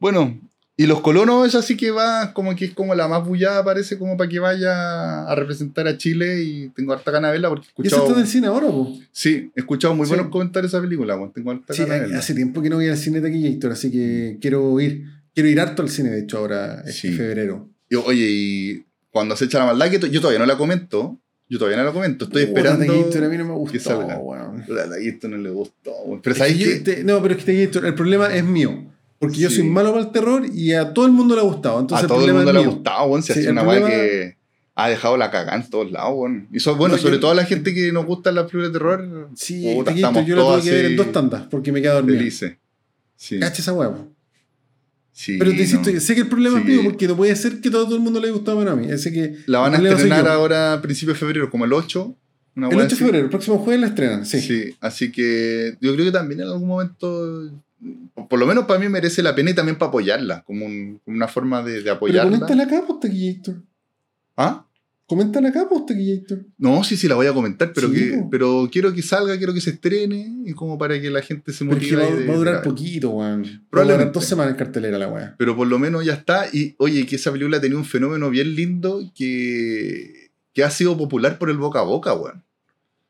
Bueno, 0.00 0.40
y 0.76 0.86
los 0.86 1.00
colonos 1.00 1.46
es 1.48 1.54
así 1.54 1.76
que 1.76 1.90
va, 1.90 2.32
como 2.34 2.54
que 2.54 2.66
es 2.66 2.74
como 2.74 2.94
la 2.94 3.08
más 3.08 3.24
bullada, 3.26 3.64
parece 3.64 3.98
como 3.98 4.16
para 4.16 4.28
que 4.28 4.38
vaya 4.38 5.24
a 5.24 5.34
representar 5.34 5.86
a 5.88 5.96
Chile. 5.96 6.42
Y 6.42 6.68
tengo 6.70 6.92
harta 6.92 7.10
ganas 7.10 7.28
de 7.30 7.32
verla 7.32 7.48
porque 7.48 7.66
he 7.66 7.82
Y 7.82 7.86
eso 7.86 7.96
escuchado. 7.96 8.02
está 8.08 8.14
en 8.20 8.20
el 8.26 8.30
cine 8.30 8.46
ahora, 8.48 8.66
po. 8.68 8.92
Sí, 9.12 9.50
he 9.54 9.60
escuchado 9.60 9.94
muy 9.94 10.06
Sí. 10.06 10.10
buenos 10.14 10.28
comentarios 10.30 10.72
de 10.72 10.78
esa 10.78 10.82
película, 10.84 11.16
weón. 11.16 11.32
Tengo 11.32 11.50
harta 11.50 11.72
Sí, 11.74 11.82
ganas 11.82 11.94
de 11.96 12.00
verla. 12.02 12.18
hace 12.18 12.34
tiempo 12.34 12.60
que 12.62 12.70
no 12.70 12.76
voy 12.76 12.88
al 12.88 12.96
cine 12.96 13.20
de 13.20 13.28
Taquillator, 13.28 13.72
así 13.72 13.90
que 13.90 14.38
quiero 14.40 14.78
ir. 14.80 15.04
Quiero 15.34 15.48
ir 15.50 15.60
harto 15.60 15.82
al 15.82 15.88
cine, 15.90 16.10
de 16.10 16.20
hecho, 16.20 16.38
ahora, 16.38 16.80
este 16.86 16.92
Sí. 17.10 17.12
febrero. 17.12 17.68
Y, 17.90 17.94
oye, 17.96 18.26
y 18.30 18.84
cuando 19.10 19.36
se 19.36 19.44
echa 19.46 19.58
la 19.58 19.66
maldad, 19.66 19.90
que 19.90 20.10
yo 20.10 20.20
todavía 20.20 20.38
no 20.38 20.46
la 20.46 20.56
comento. 20.56 21.18
Yo 21.48 21.58
todavía 21.58 21.78
no 21.78 21.84
la 21.84 21.92
comento. 21.92 22.24
Estoy 22.24 22.42
esperando. 22.44 22.84
Taquillator 22.84 23.24
a 23.24 23.28
mí 23.28 23.36
no 23.38 23.44
me 23.44 23.50
que 23.50 23.56
gustó, 23.78 23.78
salga. 23.80 24.18
weón. 24.18 24.64
La 24.68 24.86
la- 24.86 24.98
esto 24.98 25.28
no 25.28 25.36
le 25.36 25.50
gustó. 25.50 25.92
Pero 26.22 26.32
Es 26.32 26.38
¿sabes 26.38 26.56
que 26.56 26.76
te- 26.80 27.04
no, 27.04 27.22
pero 27.22 27.34
es 27.34 27.44
que 27.44 27.52
Taquillator, 27.52 27.86
el 27.86 27.94
problema 27.94 28.34
es 28.34 28.44
mío. 28.44 28.84
Porque 29.18 29.38
yo 29.38 29.48
soy 29.50 29.62
malo 29.64 29.92
para 29.92 30.04
el 30.04 30.10
terror 30.12 30.44
y 30.52 30.72
a 30.74 30.92
todo 30.92 31.06
el 31.06 31.12
mundo 31.12 31.34
le 31.34 31.40
ha 31.40 31.44
gustado. 31.44 31.80
Entonces 31.80 32.04
a 32.04 32.08
todo 32.08 32.24
el 32.26 32.34
mundo 32.34 32.52
le 32.52 32.58
ha 32.58 32.66
gustado. 32.66 33.22
Se 33.22 33.32
Sí, 33.34 33.40
hace 33.40 33.50
una 33.50 33.62
problema- 33.62 33.88
que 33.88 34.36
ha 34.74 34.88
dejado 34.90 35.16
la 35.16 35.30
cagada 35.30 35.56
en 35.56 35.70
todos 35.70 35.90
lados, 35.90 36.12
weón. 36.16 36.48
Y 36.52 36.60
so- 36.60 36.76
bueno, 36.76 36.96
No, 36.96 37.00
sobre 37.00 37.14
yo- 37.14 37.20
todo 37.20 37.30
a 37.30 37.34
la 37.34 37.44
gente 37.46 37.72
que 37.72 37.92
nos 37.92 38.04
gusta 38.04 38.30
las 38.32 38.44
películas 38.44 38.72
de 38.72 38.78
terror. 38.78 39.28
Sí, 39.34 39.72
puta, 39.74 39.92
estamos 39.92 40.26
yo 40.26 40.36
la 40.36 40.42
tuve 40.42 40.62
que 40.62 40.70
ver 40.70 40.84
en 40.86 40.96
dos 40.96 41.12
tandas 41.12 41.42
porque 41.50 41.72
me 41.72 41.80
quedé 41.80 41.92
dormido. 41.92 42.18
Felices. 42.18 42.56
Sí. 43.16 43.38
Cacha 43.38 43.62
esa 43.62 43.72
huevo. 43.72 44.08
Sí, 45.16 45.36
Pero 45.38 45.50
te 45.52 45.62
insisto, 45.62 45.90
no. 45.90 46.00
sé 46.00 46.14
que 46.14 46.20
el 46.20 46.28
problema 46.28 46.56
Sí. 46.60 46.62
es 46.62 46.68
mío 46.68 46.80
porque 46.84 47.08
no 47.08 47.16
puede 47.16 47.34
ser 47.36 47.60
que 47.60 47.70
todo, 47.70 47.84
todo 47.86 47.94
el 47.96 48.02
mundo 48.02 48.20
le 48.20 48.26
haya 48.26 48.34
gustado 48.34 48.58
menos 48.58 48.74
a 48.74 48.76
mí. 48.76 48.88
Ese 48.90 49.10
que 49.12 49.36
La 49.46 49.60
van 49.60 49.74
a 49.74 49.88
estrenar 49.88 50.28
ahora 50.28 50.74
a 50.74 50.82
principios 50.82 51.16
de 51.16 51.20
febrero, 51.26 51.50
como 51.50 51.64
el 51.64 51.72
8. 51.72 52.14
Una 52.56 52.68
El 52.68 52.76
weá 52.76 52.86
8 52.86 52.88
de 52.88 52.94
así. 52.94 53.04
febrero, 53.04 53.24
el 53.24 53.30
próximo 53.30 53.58
jueves 53.58 53.80
la 53.80 53.86
estrenan, 53.88 54.24
sí. 54.26 54.40
Sí. 54.40 54.76
así 54.80 55.10
que 55.12 55.76
yo 55.80 55.92
creo 55.94 56.06
que 56.06 56.12
también 56.12 56.40
en 56.40 56.46
algún 56.48 56.68
momento, 56.68 57.50
por 58.28 58.38
lo 58.38 58.46
menos 58.46 58.64
para 58.66 58.80
mí 58.80 58.88
merece 58.88 59.22
la 59.22 59.34
pena 59.34 59.50
y 59.50 59.54
también 59.54 59.76
para 59.78 59.88
apoyarla, 59.90 60.42
como, 60.44 60.64
un- 60.66 60.98
como 61.04 61.16
una 61.16 61.28
forma 61.28 61.62
de, 61.62 61.72
de 61.72 61.80
Pero 61.82 61.94
apoyarla. 61.96 62.30
coméntala 62.38 62.62
acá, 62.64 62.84
pues. 62.86 63.56
¿Ah? 64.38 64.64
Coméntala 65.06 65.50
acá, 65.50 65.66
pues, 65.68 65.86
Taquillator. 65.86 66.44
No, 66.58 66.82
sí, 66.82 66.96
sí, 66.96 67.06
la 67.06 67.14
voy 67.14 67.28
a 67.28 67.32
comentar, 67.32 67.72
pero, 67.72 67.88
Sí, 67.88 67.94
que, 67.94 68.16
po. 68.18 68.28
pero 68.28 68.68
quiero 68.72 68.92
que 68.92 69.02
salga, 69.02 69.36
quiero 69.38 69.54
que 69.54 69.60
se 69.60 69.70
estrene 69.70 70.42
y 70.44 70.52
como 70.52 70.76
para 70.78 71.00
que 71.00 71.10
la 71.10 71.22
gente 71.22 71.52
se 71.52 71.62
motive. 71.64 71.96
va, 72.02 72.10
de- 72.16 72.26
va 72.26 72.34
a 72.34 72.36
durar 72.36 72.62
poquito, 72.62 73.10
weón. 73.10 73.42
Va 73.44 73.46
a 73.46 73.60
Probablemente. 73.70 74.04
durar 74.06 74.12
dos 74.12 74.24
semanas 74.24 74.52
en 74.52 74.58
cartelera 74.58 74.98
la 74.98 75.06
weá. 75.08 75.34
Pero 75.38 75.54
por 75.54 75.68
lo 75.68 75.78
menos 75.78 76.04
ya 76.04 76.14
está. 76.14 76.46
Y 76.52 76.74
oye, 76.78 77.06
que 77.06 77.16
esa 77.16 77.30
película 77.30 77.60
tenía 77.60 77.78
un 77.78 77.84
fenómeno 77.84 78.30
bien 78.30 78.56
lindo 78.56 79.00
que, 79.14 80.30
que 80.52 80.64
ha 80.64 80.70
sido 80.70 80.96
popular 80.98 81.38
por 81.38 81.50
el 81.50 81.56
boca 81.56 81.78
a 81.78 81.82
boca, 81.82 82.12
weón. 82.14 82.42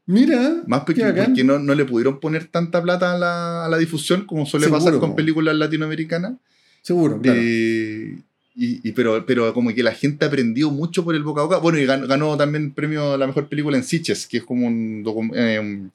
Mira, 0.09 0.63
Más 0.67 0.81
qué 0.85 0.95
porque, 1.03 1.43
no, 1.45 1.59
no 1.59 1.75
le 1.75 1.85
pudieron 1.85 2.21
poner 2.21 2.45
tanta 2.47 2.81
plata 2.83 3.15
a 3.15 3.19
la, 3.19 3.65
a 3.65 3.69
la 3.69 3.77
difusión 3.79 4.25
como 4.27 4.47
suele 4.47 4.67
Seguro, 4.67 4.85
pasar 4.85 5.01
con 5.01 5.11
po. 5.11 5.17
películas 5.17 5.57
latinoamericanas. 5.57 6.35
Seguro, 6.83 7.21
claro. 7.21 7.41
Eh, 7.43 8.17
y, 8.57 8.89
y 8.89 8.93
pero, 8.93 9.25
pero 9.27 9.53
como 9.53 9.73
que 9.75 9.83
la 9.83 9.93
gente 9.93 10.25
aprendió 10.25 10.71
mucho 10.71 11.05
por 11.05 11.15
el 11.15 11.23
boca 11.23 11.43
a 11.43 11.45
boca. 11.45 11.59
Bueno, 11.59 11.79
y 11.79 11.85
ganó, 11.87 12.07
ganó 12.07 12.37
también 12.37 12.73
premio 12.73 13.13
a 13.13 13.19
la 13.19 13.27
mejor 13.27 13.49
película 13.49 13.77
en 13.77 13.85
Sitges, 13.85 14.27
que 14.27 14.39
es 14.39 14.45
como 14.45 14.67
un, 14.67 15.05
eh, 15.35 15.59
un- 15.61 15.93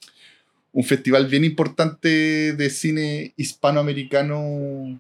un 0.74 0.84
festival 0.86 1.28
bien 1.28 1.44
importante 1.44 2.54
de 2.54 2.70
cine 2.70 3.34
hispanoamericano 3.36 5.00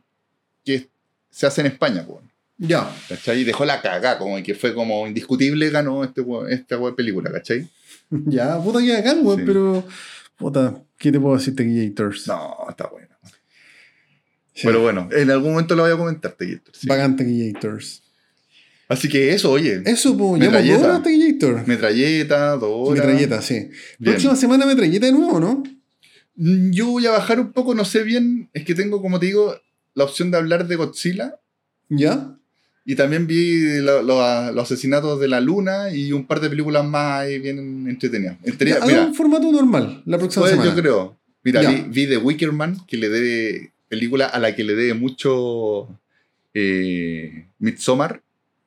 que 0.65 0.87
se 1.29 1.45
hace 1.47 1.61
en 1.61 1.67
España. 1.67 2.05
po. 2.05 2.21
Ya. 2.57 2.93
¿Cachai? 3.09 3.39
Y 3.41 3.43
dejó 3.43 3.65
la 3.65 3.81
caga, 3.81 4.17
como 4.17 4.41
que 4.43 4.53
fue 4.53 4.73
como 4.73 5.07
indiscutible, 5.07 5.69
ganó 5.69 6.03
este, 6.03 6.23
esta 6.49 6.77
película, 6.95 7.31
¿cachai? 7.31 7.67
Ya, 8.25 8.57
puta 8.61 8.79
que 8.79 8.91
bacán, 8.93 9.25
weón, 9.25 9.39
Sí. 9.39 9.43
pero. 9.45 9.83
Puta, 10.35 10.83
¿qué 10.97 11.11
te 11.11 11.19
puedo 11.19 11.37
decir, 11.37 11.55
Taquillators? 11.55 12.27
No, 12.27 12.55
está 12.69 12.87
bueno. 12.87 13.07
Sí. 14.53 14.61
Pero 14.67 14.81
bueno, 14.81 15.07
en 15.11 15.31
algún 15.31 15.51
momento 15.51 15.75
lo 15.75 15.83
voy 15.83 15.91
a 15.91 15.97
comentar, 15.97 16.31
Teguitor, 16.33 16.75
sí. 16.75 16.87
Bacán, 16.87 17.15
Taquillators. 17.15 18.03
Así 18.89 19.07
que 19.07 19.33
eso, 19.33 19.49
oye. 19.51 19.81
Eso, 19.85 20.17
pues, 20.17 20.41
ya 20.41 20.49
horas, 20.49 21.03
Taquillator. 21.03 21.65
Metralleta, 21.65 22.57
dos 22.57 22.89
horas. 22.89 23.05
Metralleta, 23.05 23.41
sí. 23.41 23.69
Próxima 24.03 24.35
semana 24.35 24.65
metralleta 24.65 25.05
de 25.05 25.13
nuevo, 25.13 25.39
¿no? 25.39 25.63
Mm, 26.35 26.71
Yo 26.71 26.87
voy 26.87 27.05
a 27.05 27.11
bajar 27.11 27.39
un 27.39 27.53
poco, 27.53 27.73
no 27.73 27.85
sé 27.85 28.03
bien. 28.03 28.49
Es 28.53 28.65
que 28.65 28.75
tengo, 28.75 29.01
como 29.01 29.17
te 29.19 29.27
digo, 29.27 29.55
la 29.93 30.03
opción 30.03 30.29
de 30.31 30.37
hablar 30.37 30.67
de 30.67 30.75
Godzilla. 30.75 31.35
¿Ya? 31.87 32.35
Y 32.83 32.95
también 32.95 33.27
vi 33.27 33.79
lo- 33.79 34.01
lo- 34.01 34.51
los 34.51 34.63
asesinatos 34.71 35.19
de 35.21 35.27
la 35.29 35.39
luna 35.39 35.93
y 35.93 36.11
un 36.11 36.25
par 36.27 36.41
de 36.41 36.49
películas 36.49 36.83
más 36.85 37.21
ahí 37.21 37.39
bien 37.39 37.87
entretenidas. 37.87 38.37
Entretenida- 38.43 39.05
un 39.05 39.13
formato 39.15 39.49
normal 39.51 40.01
la 40.05 40.17
próxima 40.17 40.41
pues, 40.43 40.51
semana. 40.53 40.69
yo 40.75 40.81
creo. 40.81 41.17
Mira, 41.43 41.61
vi, 41.61 41.85
vi 41.87 42.07
The 42.07 42.17
Wicker 42.17 42.51
Man, 42.51 42.77
que 42.87 42.97
le 42.97 43.07
debe. 43.09 43.71
Película 43.91 44.25
a 44.25 44.39
la 44.39 44.55
que 44.55 44.63
le 44.63 44.73
debe 44.73 44.95
mucho. 44.95 45.87
Eh, 46.53 47.45
Midsommar. 47.59 48.23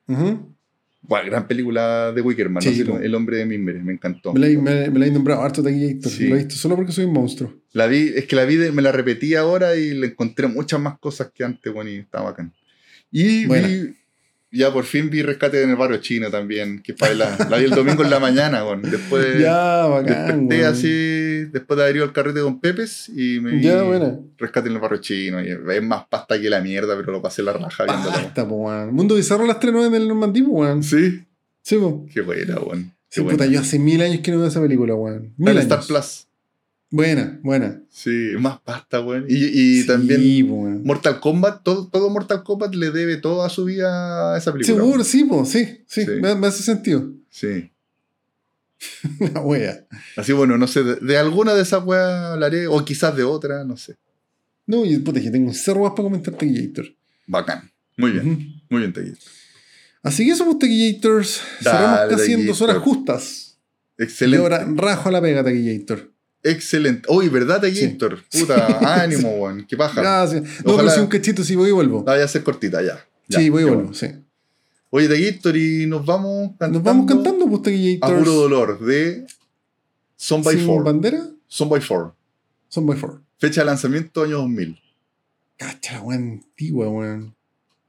Bueno, 0.07 1.27
gran 1.27 1.47
película 1.47 2.13
de 2.13 2.21
Wicker 2.23 2.49
Man, 2.49 2.63
Sí, 2.63 2.71
¿no? 2.71 2.75
Sí, 2.77 2.85
po. 2.85 2.99
El 2.99 3.15
hombre 3.15 3.37
de 3.39 3.45
Mimbre, 3.45 3.83
me 3.83 3.93
encantó. 3.93 4.33
Me 4.33 4.41
la, 4.41 4.61
me, 4.61 4.91
me 4.91 4.99
la 4.99 5.07
he 5.07 5.11
nombrado 5.11 5.43
harto 5.43 5.63
Taquillator. 5.63 6.11
Sí. 6.11 6.29
Lo 6.29 6.35
he 6.37 6.39
visto 6.39 6.55
solo 6.55 6.77
porque 6.77 6.93
soy 6.93 7.05
un 7.05 7.13
monstruo. 7.13 7.53
La 7.73 7.87
vi, 7.87 8.13
es 8.15 8.25
que 8.27 8.37
la 8.37 8.45
vi, 8.47 8.57
de- 8.57 8.73
me 8.73 8.81
la 8.81 8.91
repetí 8.93 9.35
ahora 9.35 9.77
y 9.77 9.93
le 9.93 10.07
encontré 10.09 10.47
muchas 10.47 10.81
más 10.81 10.99
cosas 10.99 11.31
que 11.35 11.45
antes, 11.45 11.71
bueno, 11.73 11.91
y 11.91 11.97
estaba 11.97 12.31
bacán. 12.31 12.55
Y 13.11 13.45
Buena. 13.47 13.69
vi, 13.69 13.95
ya 14.55 14.73
por 14.73 14.85
fin 14.85 15.11
vi 15.11 15.23
Rescate 15.23 15.63
en 15.63 15.71
el 15.71 15.77
Barrio 15.77 15.99
Chino 15.99 16.31
también, 16.31 16.81
que 16.83 16.95
fue 16.95 17.15
la, 17.15 17.37
la 17.51 17.59
vi 17.59 17.65
el 17.65 17.71
domingo 17.71 18.03
en 18.05 18.11
la 18.11 18.21
mañana, 18.21 18.63
bueno. 18.63 18.89
Después 18.89 19.39
ya, 19.41 19.87
bacán. 19.87 20.47
desperté 20.49 20.65
así, 20.67 21.45
después 21.53 21.77
de 21.77 21.83
haber 21.85 21.97
ido 21.97 22.05
al 22.05 22.13
carrete 22.13 22.41
con 22.41 22.61
Pepes 22.61 23.09
y 23.09 23.41
me 23.41 23.53
vi 23.53 23.63
Ya. 23.63 23.83
Rescate 24.39 24.69
en 24.69 24.75
el 24.75 24.81
Barrio 24.81 25.01
Chino. 25.01 25.43
Y 25.43 25.49
es 25.49 25.83
más 25.83 26.07
pasta 26.09 26.41
que 26.41 26.49
la 26.49 26.61
mierda, 26.61 26.97
pero 26.97 27.13
lo 27.13 27.21
pasé 27.21 27.43
la 27.43 27.53
raja 27.53 27.85
viéndolo. 27.85 28.11
Basta, 28.11 28.49
po, 28.49 28.55
weón. 28.57 28.95
Mundo 28.95 29.15
Bizarro 29.17 29.47
las 29.47 29.61
3 29.61 29.75
en 29.75 29.95
el 29.95 30.09
Normandí, 30.09 30.43
weón. 30.43 30.83
Sí, 30.83 31.25
Sí, 31.63 31.77
po. 31.77 32.07
qué 32.13 32.21
buena, 32.21 32.59
weón. 32.61 32.93
Sí, 33.09 33.23
puta, 33.23 33.47
yo 33.47 33.61
hace 33.61 33.79
mil 33.79 34.03
años 34.03 34.21
que 34.23 34.31
no 34.33 34.39
veo 34.39 34.49
esa 34.49 34.61
película, 34.61 34.95
weón. 34.95 35.33
Mil. 35.37 35.57
Star 35.59 35.81
Plus. 35.87 36.27
Buena, 36.95 37.41
buena. 37.43 37.83
Sí, 37.91 38.35
más 38.39 38.61
pasta, 38.61 39.01
weón. 39.01 39.27
Y, 39.29 39.35
y 39.35 39.81
Sí, 39.81 39.87
también. 39.89 40.85
Mortal 40.85 41.19
Kombat, 41.19 41.65
todo, 41.65 41.89
todo 41.89 42.09
Mortal 42.09 42.45
Kombat 42.45 42.73
le 42.77 42.93
debe 42.93 43.17
toda 43.17 43.49
su 43.49 43.65
vida 43.65 44.33
a 44.33 44.39
esa 44.39 44.53
película. 44.53 44.77
Seguro, 44.77 45.03
sí, 45.03 45.25
po, 45.25 45.45
sí, 45.45 45.83
sí, 45.89 46.05
Sí. 46.05 46.11
Me, 46.21 46.37
me 46.37 46.47
hace 46.47 46.63
sentido. 46.63 47.11
Sí. 47.35 47.73
La 49.35 49.41
wea. 49.41 49.87
Así 50.17 50.33
bueno, 50.33 50.57
no 50.57 50.69
sé, 50.69 50.85
de, 50.85 50.95
de 50.97 51.19
alguna 51.19 51.53
de 51.55 51.63
esas 51.63 51.83
weas 51.85 52.33
hablaré, 52.33 52.69
o 52.69 52.85
quizás 52.85 53.17
de 53.17 53.25
otra, 53.25 53.65
no 53.65 53.77
sé. 53.77 53.97
No, 54.67 54.85
y 54.85 54.97
puta, 54.99 55.21
que 55.21 55.33
tengo 55.33 55.49
un 55.49 55.55
cerro 55.55 55.81
más 55.83 55.91
para 55.93 56.05
comentar 56.05 56.33
Taquillator. 56.35 56.87
Bacán. 57.27 57.73
Muy 57.97 58.13
bien, 58.13 58.63
muy 58.71 58.81
bien, 58.83 58.93
Teguito. 58.93 59.19
Así 60.05 60.25
que 60.25 60.31
eso, 60.31 60.45
pues, 60.45 60.61
Taquillators. 60.61 61.41
Dale, 61.61 61.77
Cerramos 61.79 62.09
casi 62.21 62.33
en 62.35 62.47
dos 62.47 62.63
horas 62.63 62.79
justas. 62.79 63.59
Y 63.99 64.05
Excelente. 64.05 64.43
ahora 64.45 64.65
rajo 64.77 65.09
a 65.09 65.13
la 65.13 65.21
pega, 65.21 65.43
Taquillator. 65.43 66.14
Excelente. 66.45 67.09
Uy, 67.11 67.29
¿verdad, 67.29 67.61
Teguitor? 67.61 68.23
Puta, 68.31 69.03
ánimo, 69.03 69.31
weón. 69.39 69.67
Qué 69.67 69.77
paja. 69.77 70.01
Gracias. 70.01 70.43
No, 70.65 70.75
Ojalá- 70.75 70.83
pero 70.91 70.95
si 70.95 71.01
un 71.01 71.07
cachito, 71.09 71.43
sí 71.43 71.57
voy 71.57 71.71
y 71.71 71.73
vuelvo. 71.73 72.05
La 72.07 72.13
voy 72.13 72.21
a 72.23 72.25
hacer 72.27 72.43
cortita, 72.45 72.83
ya. 72.83 73.05
Ya, 73.29 73.39
sí, 73.41 73.49
voy 73.51 73.63
y 73.63 73.65
vuelvo, 73.65 73.81
bueno. 73.81 73.95
sí. 73.95 74.07
Oye, 74.91 75.09
Teguitor, 75.09 75.57
y 75.57 75.87
nos 75.87 76.05
vamos 76.07 76.51
cantando. 76.51 76.79
Nos 76.79 76.85
vamos 76.85 77.07
cantando, 77.07 77.47
pues, 77.49 77.61
A 77.61 77.63
Taquillators. 77.65 78.19
puro 78.21 78.33
dolor, 78.35 78.79
de 78.85 79.27
Son 80.17 80.43
by 80.43 80.55
¿Sin 80.57 80.67
Four. 80.67 80.85
bandera? 80.85 81.27
Son 81.49 81.69
by 81.69 81.81
Four. 81.81 82.15
Son 82.69 82.87
by 82.87 82.97
four. 82.97 83.21
Fecha 83.39 83.63
de 83.63 83.67
lanzamiento 83.67 84.23
año 84.23 84.39
2000. 84.39 84.79
Cacha, 85.57 86.01
weá 86.03 86.17
antigua, 86.19 86.89
weón. 86.89 87.35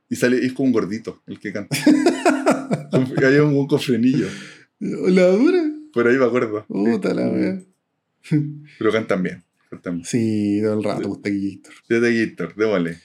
Y 0.10 0.15
sale, 0.15 0.44
es 0.45 0.53
como 0.53 0.68
un 0.68 0.73
gordito 0.73 1.22
el 1.27 1.40
que 1.40 1.52
canta. 1.52 1.76
Hay 3.27 3.36
un, 3.40 3.56
un 3.56 3.68
cofrenillo. 3.68 4.27
¿La 4.80 5.27
dura? 5.27 5.61
Por 5.94 6.07
ahí 6.07 6.18
me 6.18 6.26
acuerdo. 6.26 6.65
Puta 6.68 7.14
la 7.14 7.27
weá. 7.27 7.61
Pero 8.80 8.91
cantan 8.91 9.23
bien. 9.23 9.43
Cantan 9.69 9.95
bien. 9.95 10.06
Sí, 10.06 10.60
todo 10.61 10.73
el 10.80 10.84
rato 10.84 11.07
gusta 11.10 11.30
Gator. 11.30 11.73
Desde 11.89 12.26
Gator, 12.26 12.56
démosle. 12.56 12.97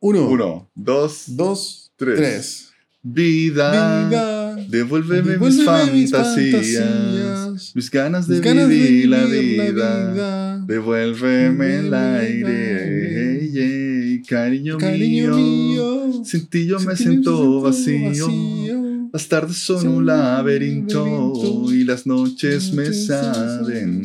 Uno, 0.00 0.28
Uno, 0.28 0.70
dos, 0.74 1.24
dos, 1.28 1.92
tres. 1.96 2.16
tres. 2.16 2.64
Vida. 3.02 4.06
Vida, 4.08 4.56
Devuélveme, 4.68 5.38
mis, 5.38 5.56
devuélveme 5.56 5.92
mis 5.92 6.12
fantasías, 6.12 6.82
fantasías, 6.82 7.72
mis 7.76 7.90
ganas 7.90 8.26
de 8.28 8.34
mis 8.34 8.44
ganas 8.44 8.68
de 8.68 8.74
vivir 8.74 9.08
la 9.08 9.24
vida. 9.24 10.12
vida. 10.12 10.58
Devuélveme 10.66 11.76
el 11.78 11.94
aire, 11.94 12.82
el 12.82 13.56
ey, 13.56 13.58
ey, 13.58 14.22
cariño, 14.22 14.78
Cariño 14.78 15.36
mío. 15.36 16.06
mío, 16.06 16.24
Sin 16.24 16.46
ti 16.48 16.66
yo 16.66 16.80
me 16.80 16.94
ti 16.94 17.04
siento 17.04 17.60
vacío. 17.62 18.08
vacío. 18.08 19.10
Las 19.12 19.28
tardes 19.28 19.56
son 19.56 19.86
un 19.88 20.06
laberinto 20.06 21.04
laberinto, 21.04 21.72
y 21.72 21.84
las 21.84 22.06
noches 22.06 22.72
me 22.74 22.92
saben 22.92 24.02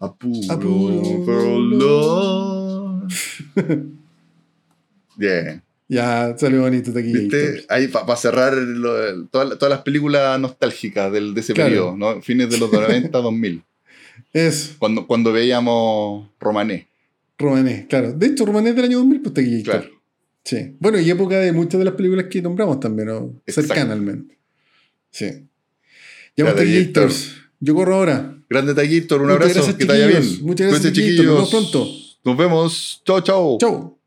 a 0.00 0.12
puro, 0.14 0.52
a 0.52 0.58
puro 0.58 1.02
dolor. 1.42 3.08
Yeah. 5.18 5.62
Ya, 5.88 6.34
salió 6.38 6.62
bonito 6.62 6.92
aquí. 6.92 7.12
¿Viste? 7.12 7.64
Ahí 7.68 7.88
para 7.88 8.16
cerrar 8.16 8.54
lo- 8.54 9.26
todas, 9.26 9.58
todas 9.58 9.70
las 9.70 9.82
películas 9.82 10.38
nostálgicas 10.40 11.12
del, 11.12 11.34
de 11.34 11.40
ese 11.40 11.52
Claro. 11.52 11.68
periodo, 11.68 11.96
¿no? 11.96 12.22
fines 12.22 12.48
de 12.48 12.58
los 12.58 12.72
90, 12.72 13.18
2000, 13.18 13.62
Eso, 14.32 14.74
cuando, 14.78 15.06
cuando 15.06 15.32
veíamos 15.32 16.28
Romané. 16.38 16.86
Romané, 17.36 17.86
claro. 17.88 18.12
De 18.12 18.26
hecho, 18.28 18.46
Romané 18.46 18.72
del 18.72 18.84
año 18.84 18.98
2000, 18.98 19.20
pues 19.20 19.34
Taquillator. 19.34 19.80
Claro. 19.82 20.00
Sí. 20.44 20.76
Bueno, 20.78 21.00
y 21.00 21.10
época 21.10 21.38
de 21.38 21.52
muchas 21.52 21.78
de 21.80 21.84
las 21.84 21.94
películas 21.94 22.26
que 22.30 22.40
nombramos 22.40 22.78
también, 22.80 23.08
¿no? 23.08 23.34
Exacto. 23.46 23.68
Cercana 23.74 23.92
al 23.94 24.00
menos. 24.00 24.24
Sí. 25.10 25.26
Taquillator. 26.36 26.54
Taquillators. 26.56 27.34
Yo 27.58 27.74
corro 27.74 27.96
ahora. 27.96 28.36
Grande 28.50 28.74
Taquito, 28.74 29.14
un 29.14 29.22
Muchas 29.22 29.36
abrazo, 29.36 29.54
gracias, 29.54 29.76
que 29.76 29.86
te 29.86 29.92
vaya 29.92 30.06
bien. 30.08 30.38
Muchas 30.42 30.66
gracias, 30.68 30.92
chiquillos. 30.92 31.24
Nos 31.24 31.34
vemos 31.34 31.50
pronto. 31.50 31.88
Nos 32.24 32.36
vemos. 32.36 33.02
Chao, 33.06 33.20
chao. 33.20 33.58
Chau. 33.60 33.99